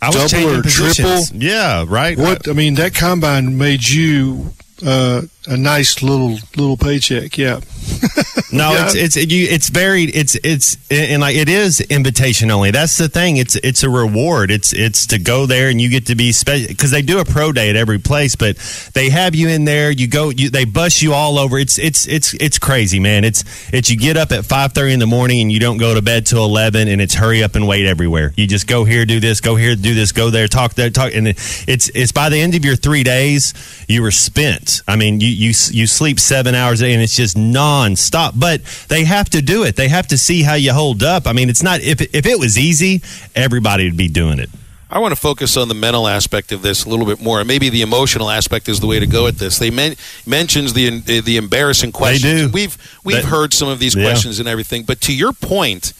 I 0.00 0.08
was 0.08 0.32
double 0.32 0.58
or 0.58 0.62
positions. 0.62 1.28
triple. 1.30 1.42
Yeah, 1.42 1.84
right. 1.86 2.18
What 2.18 2.48
I 2.48 2.52
mean, 2.52 2.74
that 2.74 2.94
combine 2.94 3.56
made 3.56 3.88
you 3.88 4.52
uh, 4.84 5.22
a 5.46 5.56
nice 5.56 6.02
little 6.02 6.38
little 6.56 6.76
paycheck. 6.76 7.36
Yeah. 7.36 7.60
no, 8.52 8.72
Yeah. 8.72 8.84
it's 8.84 8.94
it's 8.94 9.16
it, 9.16 9.32
you, 9.32 9.46
it's 9.48 9.68
very 9.70 10.04
it's 10.04 10.36
it's 10.44 10.76
and 10.90 11.20
like 11.20 11.36
it 11.36 11.48
is 11.48 11.80
invitation 11.80 12.50
only. 12.50 12.70
That's 12.70 12.96
the 12.96 13.08
thing. 13.08 13.36
It's 13.38 13.56
it's 13.56 13.82
a 13.82 13.90
reward. 13.90 14.50
It's 14.50 14.72
it's 14.72 15.06
to 15.08 15.18
go 15.18 15.46
there 15.46 15.68
and 15.68 15.80
you 15.80 15.88
get 15.90 16.06
to 16.06 16.14
be 16.14 16.30
special 16.32 16.68
because 16.68 16.90
they 16.92 17.02
do 17.02 17.18
a 17.18 17.24
pro 17.24 17.50
day 17.52 17.70
at 17.70 17.76
every 17.76 17.98
place, 17.98 18.36
but 18.36 18.56
they 18.94 19.10
have 19.10 19.34
you 19.34 19.48
in 19.48 19.64
there. 19.64 19.90
You 19.90 20.06
go. 20.06 20.30
You, 20.30 20.48
they 20.50 20.64
bus 20.64 21.02
you 21.02 21.12
all 21.12 21.38
over. 21.38 21.58
It's 21.58 21.78
it's 21.78 22.06
it's 22.06 22.34
it's 22.34 22.58
crazy, 22.58 23.00
man. 23.00 23.24
It's 23.24 23.44
it's 23.72 23.90
you 23.90 23.96
get 23.96 24.16
up 24.16 24.30
at 24.32 24.44
five 24.44 24.72
thirty 24.72 24.92
in 24.92 25.00
the 25.00 25.06
morning 25.06 25.40
and 25.40 25.50
you 25.50 25.58
don't 25.58 25.78
go 25.78 25.94
to 25.94 26.02
bed 26.02 26.24
till 26.26 26.44
eleven, 26.44 26.86
and 26.88 27.00
it's 27.00 27.14
hurry 27.14 27.42
up 27.42 27.56
and 27.56 27.66
wait 27.66 27.84
everywhere. 27.86 28.32
You 28.36 28.46
just 28.46 28.66
go 28.68 28.84
here, 28.84 29.04
do 29.04 29.18
this, 29.18 29.40
go 29.40 29.56
here, 29.56 29.74
do 29.74 29.94
this, 29.94 30.12
go 30.12 30.30
there, 30.30 30.46
talk 30.46 30.74
there, 30.74 30.90
talk, 30.90 31.12
and 31.14 31.26
it's 31.26 31.66
it's 31.66 32.12
by 32.12 32.28
the 32.28 32.40
end 32.40 32.54
of 32.54 32.64
your 32.64 32.76
three 32.76 33.02
days, 33.02 33.54
you 33.88 34.02
were 34.02 34.12
spent. 34.12 34.82
I 34.86 34.94
mean, 34.96 35.20
you 35.20 35.31
you 35.32 35.52
you 35.70 35.86
sleep 35.86 36.18
seven 36.20 36.54
hours 36.54 36.80
a 36.80 36.84
day, 36.84 36.92
and 36.94 37.02
it's 37.02 37.16
just 37.16 37.36
nonstop. 37.36 38.32
But 38.38 38.62
they 38.88 39.04
have 39.04 39.28
to 39.30 39.42
do 39.42 39.64
it. 39.64 39.76
They 39.76 39.88
have 39.88 40.06
to 40.08 40.18
see 40.18 40.42
how 40.42 40.54
you 40.54 40.72
hold 40.72 41.02
up. 41.02 41.26
I 41.26 41.32
mean, 41.32 41.48
it's 41.50 41.62
not 41.62 41.80
if 41.80 42.00
if 42.14 42.26
it 42.26 42.38
was 42.38 42.58
easy, 42.58 43.02
everybody 43.34 43.84
would 43.84 43.96
be 43.96 44.08
doing 44.08 44.38
it. 44.38 44.50
I 44.90 44.98
want 44.98 45.12
to 45.14 45.20
focus 45.20 45.56
on 45.56 45.68
the 45.68 45.74
mental 45.74 46.06
aspect 46.06 46.52
of 46.52 46.60
this 46.60 46.84
a 46.84 46.88
little 46.90 47.06
bit 47.06 47.18
more. 47.18 47.42
Maybe 47.44 47.70
the 47.70 47.80
emotional 47.80 48.28
aspect 48.28 48.68
is 48.68 48.78
the 48.80 48.86
way 48.86 48.98
to 49.00 49.06
go 49.06 49.26
at 49.26 49.36
this. 49.38 49.58
They 49.58 49.70
men- 49.70 49.96
mentions 50.26 50.74
the 50.74 51.00
the 51.00 51.38
embarrassing 51.38 51.92
questions. 51.92 52.22
They 52.34 52.46
do. 52.46 52.52
We've 52.52 52.76
we've 53.02 53.24
heard 53.24 53.54
some 53.54 53.68
of 53.68 53.78
these 53.78 53.94
Yeah. 53.96 54.04
questions 54.04 54.38
and 54.38 54.46
everything, 54.46 54.82
but 54.82 55.00
to 55.02 55.14
your 55.14 55.32
point, 55.32 55.94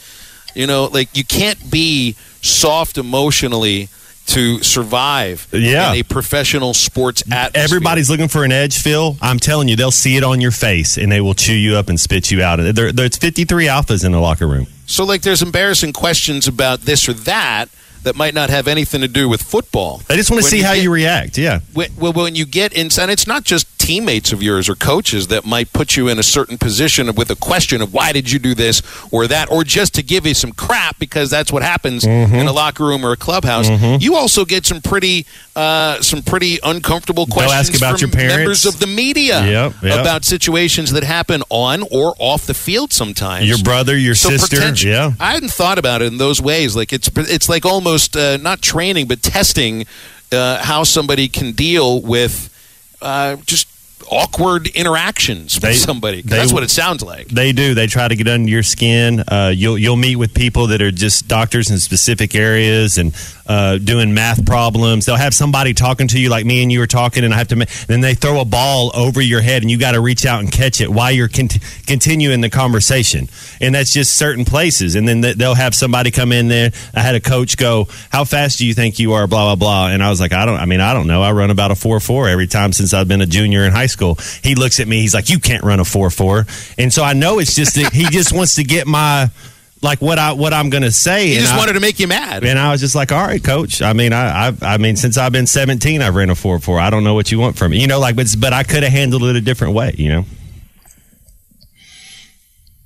you 0.55 0.67
know, 0.67 0.91
like 0.93 1.17
you 1.17 1.25
can't 1.25 1.71
be 1.71 2.17
soft 2.43 2.99
emotionally 2.99 3.89
to 4.27 4.63
survive 4.63 5.47
Yeah. 5.53 5.93
in 5.93 6.01
a 6.01 6.03
professional 6.05 6.75
sports 6.75 7.23
atmosphere. 7.31 7.51
Everybody's 7.65 8.09
looking 8.09 8.29
for 8.29 8.45
an 8.45 8.53
edge, 8.53 8.79
Phil. 8.79 9.17
I'm 9.21 9.39
telling 9.39 9.69
you, 9.69 9.77
they'll 9.77 9.91
see 9.91 10.17
it 10.17 10.25
on 10.25 10.41
your 10.41 10.51
face, 10.53 10.97
and 10.97 11.11
they 11.13 11.21
will 11.21 11.35
chew 11.35 11.55
you 11.55 11.77
up 11.77 11.89
and 11.89 12.01
spit 12.01 12.31
you 12.31 12.43
out. 12.43 12.57
There, 12.75 12.93
there's 12.93 13.17
53 13.17 13.67
alphas 13.67 14.05
in 14.05 14.13
the 14.13 14.21
locker 14.21 14.47
room. 14.47 14.67
So, 14.87 15.05
like, 15.05 15.23
there's 15.23 15.43
embarrassing 15.43 15.93
questions 15.93 16.47
about 16.49 16.83
this 16.83 17.09
or 17.09 17.13
that 17.13 17.69
that 18.05 18.17
might 18.17 18.35
not 18.35 18.51
have 18.51 18.67
anything 18.69 19.01
to 19.01 19.09
do 19.09 19.29
with 19.29 19.43
football. 19.43 20.03
I 20.11 20.17
just 20.17 20.31
want 20.31 20.41
to 20.41 20.45
When 20.45 20.51
see 20.51 20.59
you 20.59 20.65
how 20.65 20.75
get- 20.75 20.83
you 20.83 20.91
react. 20.93 21.39
Yeah. 21.39 21.61
when, 21.73 21.91
well, 21.97 22.13
when 22.13 22.35
you 22.35 22.45
get 22.47 22.73
inside, 22.73 23.11
it's 23.11 23.27
not 23.27 23.45
just 23.45 23.67
teammates 23.87 24.33
of 24.33 24.43
yours 24.43 24.69
or 24.69 24.75
coaches 24.77 25.27
that 25.29 25.45
might 25.45 25.73
put 25.73 25.97
you 25.97 26.09
in 26.09 26.19
a 26.19 26.23
certain 26.23 26.57
position 26.57 27.13
with 27.15 27.31
a 27.31 27.37
question 27.37 27.83
of 27.83 27.93
why 27.93 28.13
did 28.13 28.31
you 28.31 28.39
do 28.39 28.55
this 28.55 28.81
or 29.11 29.27
that, 29.27 29.51
or 29.51 29.65
just 29.65 29.95
to 29.95 30.03
give 30.03 30.25
you 30.27 30.35
some 30.35 30.53
crap 30.53 30.99
because 30.99 31.29
that's 31.31 31.53
what 31.53 31.63
happens 31.63 32.05
Mm-hmm. 32.05 32.35
in 32.41 32.47
a 32.47 32.53
locker 32.53 32.85
room 32.85 33.05
or 33.05 33.13
a 33.13 33.17
clubhouse. 33.17 33.69
You 34.03 34.15
also 34.15 34.45
get 34.45 34.65
some 34.67 34.81
pretty, 34.81 35.27
uh, 35.57 36.01
some 36.01 36.23
pretty 36.23 36.59
uncomfortable 36.63 37.27
questions 37.27 37.71
ask 37.71 37.77
about 37.77 37.99
from 38.01 38.09
your 38.09 38.11
parents. 38.17 38.37
members 38.37 38.67
of 38.67 38.79
the 38.79 38.87
media 38.87 39.45
Yep, 39.45 39.73
yep. 39.83 40.01
about 40.01 40.25
situations 40.25 40.93
that 40.93 41.03
happen 41.05 41.43
on 41.51 41.83
or 41.91 42.15
off 42.19 42.47
the 42.47 42.55
field 42.55 42.93
sometimes. 42.93 43.47
Your 43.49 43.59
brother, 43.59 43.97
your 43.97 44.15
So 44.15 44.31
sister. 44.31 44.57
potential- 44.57 44.91
Yeah. 44.91 45.13
I 45.21 45.33
hadn't 45.33 45.51
thought 45.53 45.79
about 45.79 46.03
it 46.03 46.07
in 46.13 46.19
those 46.19 46.41
ways. 46.41 46.77
Like 46.77 46.93
it's 46.93 47.11
it's 47.17 47.49
like 47.49 47.65
almost 47.67 48.17
uh, 48.17 48.37
not 48.39 48.63
training, 48.63 49.07
but 49.07 49.23
testing 49.23 49.87
uh, 50.31 50.63
how 50.63 50.85
somebody 50.85 51.29
can 51.29 51.53
deal 51.53 52.01
with 52.01 52.49
uh, 53.03 53.37
just 53.47 53.67
awkward 54.13 54.67
interactions 54.69 55.55
with 55.55 55.63
They- 55.63 55.75
somebody. 55.75 56.21
they- 56.23 56.37
that's 56.37 56.53
what 56.53 56.63
it 56.63 56.71
sounds 56.71 57.03
like. 57.03 57.29
They 57.29 57.53
do. 57.53 57.75
They 57.75 57.87
try 57.87 58.09
to 58.09 58.15
get 58.15 58.29
under 58.29 58.51
your 58.51 58.63
skin. 58.63 59.21
Uh, 59.27 59.53
you'll 59.55 59.79
you'll 59.79 59.97
meet 59.97 60.17
with 60.17 60.35
people 60.35 60.67
that 60.69 60.83
are 60.83 60.91
just 60.93 61.27
doctors 61.29 61.71
in 61.71 61.79
specific 61.81 62.35
areas 62.35 62.99
and 62.99 63.13
uh, 63.47 63.79
doing 63.79 64.15
math 64.15 64.45
problems. 64.47 65.05
They'll 65.07 65.17
have 65.17 65.35
somebody 65.35 65.75
talking 65.75 66.07
to 66.09 66.19
you 66.21 66.29
like 66.29 66.47
me 66.47 66.63
and 66.63 66.71
you 66.71 66.79
were 66.79 66.87
talking, 66.87 67.25
and 67.25 67.35
I 67.35 67.39
have 67.39 67.49
to. 67.49 67.67
Then 67.89 68.01
they 68.01 68.15
throw 68.15 68.41
a 68.41 68.45
ball 68.45 68.91
over 68.95 69.21
your 69.21 69.41
head, 69.41 69.63
and 69.63 69.71
you 69.71 69.79
got 69.79 69.93
to 69.93 70.01
reach 70.01 70.25
out 70.27 70.41
and 70.41 70.51
catch 70.53 70.81
it 70.81 70.91
while 70.93 71.11
you're 71.11 71.29
cont- 71.29 71.59
continuing 71.87 72.41
the 72.41 72.51
conversation. 72.51 73.29
And 73.61 73.75
that's 73.75 73.93
just 73.93 74.15
certain 74.15 74.45
places. 74.45 74.95
And 74.95 75.09
then 75.09 75.23
th- 75.23 75.37
they'll 75.37 75.55
have 75.55 75.75
somebody 75.75 76.11
come 76.11 76.33
in 76.33 76.49
there. 76.49 76.71
I 76.95 77.01
had 77.01 77.15
a 77.15 77.21
coach 77.21 77.57
go, 77.57 77.89
"How 78.11 78.25
fast 78.25 78.59
do 78.59 78.67
you 78.67 78.75
think 78.75 78.99
you 78.99 79.13
are?" 79.15 79.27
Blah 79.27 79.55
blah 79.55 79.57
blah. 79.57 79.87
And 79.89 80.03
I 80.03 80.11
was 80.11 80.21
like, 80.21 80.33
"I 80.33 80.45
don't. 80.47 80.59
I 80.59 80.67
mean, 80.67 80.81
I 80.81 80.93
don't 80.95 81.07
know. 81.07 81.23
I 81.23 81.33
run 81.33 81.51
about 81.51 81.71
a 81.71 81.75
four 81.75 81.99
four 82.01 82.29
every 82.29 82.47
time 82.47 82.73
since 82.73 82.93
I've 82.95 83.09
been 83.09 83.21
a 83.23 83.27
junior 83.27 83.65
in 83.65 83.73
high 83.73 83.87
school." 83.87 84.02
He 84.43 84.55
looks 84.55 84.81
at 84.81 84.89
me. 84.89 85.01
He's 85.01 85.15
like, 85.15 85.31
"You 85.31 85.39
can't 85.39 85.65
run 85.65 85.81
a 85.81 85.85
four 85.85 86.11
four. 86.11 86.47
And 86.79 86.93
so 86.93 87.03
I 87.03 87.13
know 87.13 87.39
it's 87.39 87.55
just 87.55 87.75
that 87.77 87.93
he 87.93 88.05
just 88.05 88.33
wants 88.33 88.57
to 88.57 88.65
get 88.65 88.87
my 88.87 89.31
like 89.83 90.01
what 90.01 90.19
I 90.19 90.33
what 90.33 90.53
I'm 90.53 90.71
going 90.71 90.83
to 90.85 90.93
say. 90.93 91.29
He 91.29 91.35
and 91.35 91.43
just 91.43 91.55
I- 91.55 91.59
wanted 91.59 91.75
to 91.75 91.81
make 91.81 91.99
you 91.99 92.09
mad. 92.09 92.45
and 92.45 92.59
I 92.59 92.71
was 92.71 92.81
just 92.81 92.95
like, 92.95 93.13
"All 93.13 93.25
right, 93.25 93.43
coach. 93.43 93.83
I 93.83 93.93
mean, 93.93 94.13
I, 94.13 94.49
I, 94.49 94.53
I 94.63 94.77
mean, 94.79 94.97
since 94.97 95.19
I've 95.19 95.33
been 95.33 95.47
17, 95.47 96.03
I've 96.03 96.15
ran 96.15 96.31
a 96.31 96.35
four 96.35 96.59
four. 96.59 96.79
I 96.81 96.91
don't 96.91 97.05
know 97.05 97.15
what 97.15 97.31
you 97.33 97.39
want 97.39 97.57
from 97.57 97.73
me, 97.73 97.81
you 97.81 97.87
know. 97.87 97.99
Like, 98.01 98.17
but 98.17 98.29
but 98.39 98.53
I 98.53 98.63
could 98.63 98.83
have 98.83 98.93
handled 98.93 99.25
it 99.25 99.37
a 99.37 99.41
different 99.41 99.75
way, 99.75 99.95
you 99.97 100.09
know. 100.09 100.25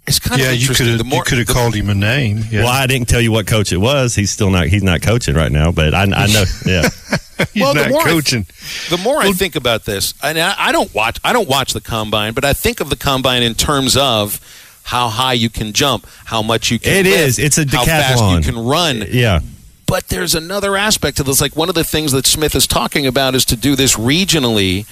It's 0.06 0.20
kind 0.20 0.40
yeah, 0.40 0.52
of 0.52 0.56
you 0.56 0.68
could 0.68 0.86
have 0.86 1.06
you 1.06 1.22
could 1.24 1.38
have 1.38 1.48
called 1.48 1.74
him 1.74 1.90
a 1.90 1.94
name. 1.94 2.44
Yeah. 2.48 2.60
Well, 2.62 2.72
I 2.72 2.86
didn't 2.86 3.08
tell 3.08 3.20
you 3.20 3.32
what 3.32 3.48
coach 3.48 3.72
it 3.72 3.78
was. 3.78 4.14
He's 4.14 4.30
still 4.30 4.50
not. 4.50 4.68
He's 4.68 4.84
not 4.84 5.02
coaching 5.02 5.34
right 5.34 5.50
now. 5.50 5.72
But 5.72 5.94
I, 5.94 6.02
I 6.02 6.26
know. 6.28 6.44
Yeah. 6.64 6.88
He's 7.52 7.62
well, 7.62 7.74
the 7.74 7.88
more 7.88 8.00
I- 8.02 8.04
coaching. 8.04 8.46
the 8.90 8.98
more 8.98 9.18
I 9.20 9.32
think 9.32 9.56
about 9.56 9.84
this, 9.84 10.14
and 10.22 10.38
I, 10.38 10.54
I 10.56 10.72
don't 10.72 10.92
watch, 10.94 11.18
I 11.24 11.32
don't 11.32 11.48
watch 11.48 11.72
the 11.72 11.80
combine, 11.80 12.32
but 12.34 12.44
I 12.44 12.52
think 12.52 12.80
of 12.80 12.88
the 12.90 12.96
combine 12.96 13.42
in 13.42 13.54
terms 13.54 13.96
of 13.96 14.40
how 14.84 15.08
high 15.08 15.32
you 15.32 15.50
can 15.50 15.72
jump, 15.72 16.06
how 16.26 16.42
much 16.42 16.70
you 16.70 16.78
can. 16.78 17.04
It 17.04 17.10
lift, 17.10 17.18
is. 17.18 17.38
It's 17.38 17.58
a 17.58 17.66
How 17.68 17.84
fast 17.84 18.22
decathlon. 18.22 18.36
you 18.46 18.52
can 18.52 18.64
run. 18.64 19.04
yeah. 19.10 19.40
But 19.86 20.08
there's 20.08 20.34
another 20.34 20.76
aspect 20.76 21.16
to 21.18 21.22
this. 21.22 21.40
Like 21.40 21.54
one 21.56 21.68
of 21.68 21.74
the 21.76 21.84
things 21.84 22.10
that 22.12 22.26
Smith 22.26 22.54
is 22.56 22.66
talking 22.66 23.06
about 23.06 23.34
is 23.36 23.44
to 23.46 23.56
do 23.56 23.76
this 23.76 23.94
regionally. 23.96 24.84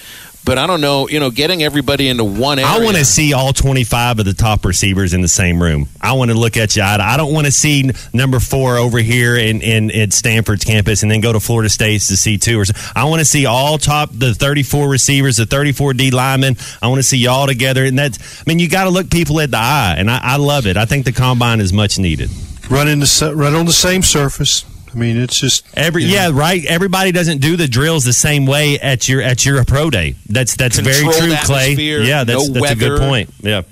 But 0.45 0.59
I 0.59 0.67
don't 0.67 0.79
know, 0.79 1.09
you 1.09 1.19
know, 1.19 1.31
getting 1.31 1.63
everybody 1.63 2.07
into 2.07 2.23
one 2.23 2.59
area. 2.59 2.71
I 2.71 2.83
want 2.83 2.97
to 2.97 3.03
see 3.03 3.33
all 3.33 3.51
25 3.51 4.19
of 4.19 4.25
the 4.25 4.35
top 4.35 4.63
receivers 4.63 5.15
in 5.15 5.21
the 5.21 5.27
same 5.27 5.59
room. 5.59 5.87
I 5.99 6.13
want 6.13 6.29
to 6.29 6.37
look 6.37 6.55
at 6.55 6.75
you. 6.75 6.83
I 6.83 7.17
don't 7.17 7.33
want 7.33 7.47
to 7.47 7.51
see 7.51 7.89
number 8.13 8.39
four 8.39 8.77
over 8.77 8.99
here 8.99 9.35
in, 9.35 9.61
in 9.63 9.89
at 9.89 10.13
Stanford's 10.13 10.63
campus 10.63 11.01
and 11.01 11.11
then 11.11 11.19
go 11.19 11.33
to 11.33 11.39
Florida 11.39 11.67
State's 11.67 12.09
to 12.09 12.15
see 12.15 12.37
two. 12.37 12.59
Or 12.59 12.65
I 12.95 13.05
want 13.05 13.21
to 13.21 13.25
see 13.25 13.47
all 13.47 13.79
top 13.79 14.11
the 14.13 14.35
34 14.35 14.87
receivers, 14.87 15.37
the 15.37 15.47
34 15.47 15.93
D 15.93 16.11
linemen. 16.11 16.57
I 16.79 16.89
want 16.89 16.99
to 16.99 17.03
see 17.03 17.17
y'all 17.17 17.47
together. 17.47 17.83
And 17.83 17.97
that's, 17.97 18.41
I 18.41 18.43
mean, 18.45 18.59
you 18.59 18.69
got 18.69 18.83
to 18.83 18.91
look 18.91 19.09
people 19.09 19.39
at 19.39 19.49
the 19.49 19.57
eye, 19.57 19.95
and 19.97 20.11
I, 20.11 20.19
I 20.21 20.37
love 20.37 20.67
it. 20.67 20.77
I 20.77 20.85
think 20.85 21.05
the 21.05 21.11
combine 21.11 21.59
is 21.59 21.73
much 21.73 21.97
needed. 21.97 22.29
Run 22.69 22.87
in 22.87 22.99
the 22.99 23.33
run 23.35 23.55
on 23.55 23.65
the 23.65 23.71
same 23.71 24.03
surface. 24.03 24.63
I 24.95 24.97
mean, 24.97 25.17
it's 25.17 25.37
just 25.37 25.65
every 25.75 26.03
you 26.03 26.09
know. 26.09 26.13
yeah, 26.13 26.31
right. 26.31 26.63
Everybody 26.65 27.11
doesn't 27.11 27.41
do 27.41 27.57
the 27.57 27.67
drills 27.67 28.05
the 28.05 28.13
same 28.13 28.45
way 28.45 28.79
at 28.79 29.09
your 29.09 29.21
at 29.21 29.45
your 29.45 29.63
pro 29.65 29.89
day. 29.89 30.15
That's 30.29 30.55
that's 30.55 30.77
Controlled 30.77 31.15
very 31.15 31.27
true, 31.27 31.37
Clay. 31.43 31.73
Yeah, 31.73 32.23
that's, 32.23 32.47
no 32.47 32.61
that's 32.61 32.71
a 32.71 32.75
good 32.75 32.99
point. 32.99 33.29
Yeah, 33.41 33.63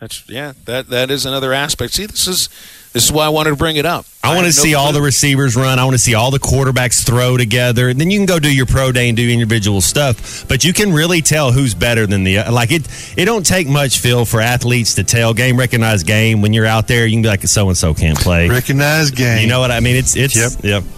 that's 0.00 0.28
yeah. 0.28 0.54
That 0.64 0.88
that 0.88 1.12
is 1.12 1.26
another 1.26 1.52
aspect. 1.52 1.94
See, 1.94 2.06
this 2.06 2.26
is 2.26 2.48
this 2.92 3.04
is 3.04 3.12
why 3.12 3.26
I 3.26 3.28
wanted 3.28 3.50
to 3.50 3.56
bring 3.56 3.76
it 3.76 3.86
up. 3.86 4.06
I, 4.22 4.32
I 4.32 4.34
want 4.34 4.46
to 4.46 4.52
see 4.52 4.72
no 4.72 4.80
all 4.80 4.92
the 4.92 5.00
receivers 5.00 5.56
run. 5.56 5.78
I 5.78 5.84
want 5.84 5.94
to 5.94 5.98
see 5.98 6.14
all 6.14 6.30
the 6.30 6.38
quarterbacks 6.38 7.04
throw 7.04 7.36
together. 7.36 7.88
And 7.88 8.00
then 8.00 8.10
you 8.10 8.18
can 8.18 8.26
go 8.26 8.38
do 8.38 8.54
your 8.54 8.66
pro 8.66 8.92
day 8.92 9.08
and 9.08 9.16
do 9.16 9.28
individual 9.28 9.80
stuff. 9.80 10.46
But 10.48 10.64
you 10.64 10.72
can 10.72 10.92
really 10.92 11.22
tell 11.22 11.52
who's 11.52 11.74
better 11.74 12.06
than 12.06 12.24
the 12.24 12.42
like. 12.50 12.72
It 12.72 12.88
it 13.16 13.24
don't 13.24 13.44
take 13.44 13.68
much, 13.68 13.98
Phil, 13.98 14.24
for 14.24 14.40
athletes 14.40 14.94
to 14.94 15.04
tell 15.04 15.34
game 15.34 15.56
recognized 15.56 16.06
game. 16.06 16.42
When 16.42 16.52
you're 16.52 16.66
out 16.66 16.88
there, 16.88 17.06
you 17.06 17.14
can 17.14 17.22
be 17.22 17.28
like, 17.28 17.42
so 17.42 17.68
and 17.68 17.76
so 17.76 17.94
can't 17.94 18.18
play. 18.18 18.48
Recognized 18.48 19.14
game. 19.16 19.42
You 19.42 19.48
know 19.48 19.60
what 19.60 19.70
I 19.70 19.80
mean? 19.80 19.96
It's 19.96 20.16
it's 20.16 20.36
yep. 20.36 20.64
yep. 20.64 20.97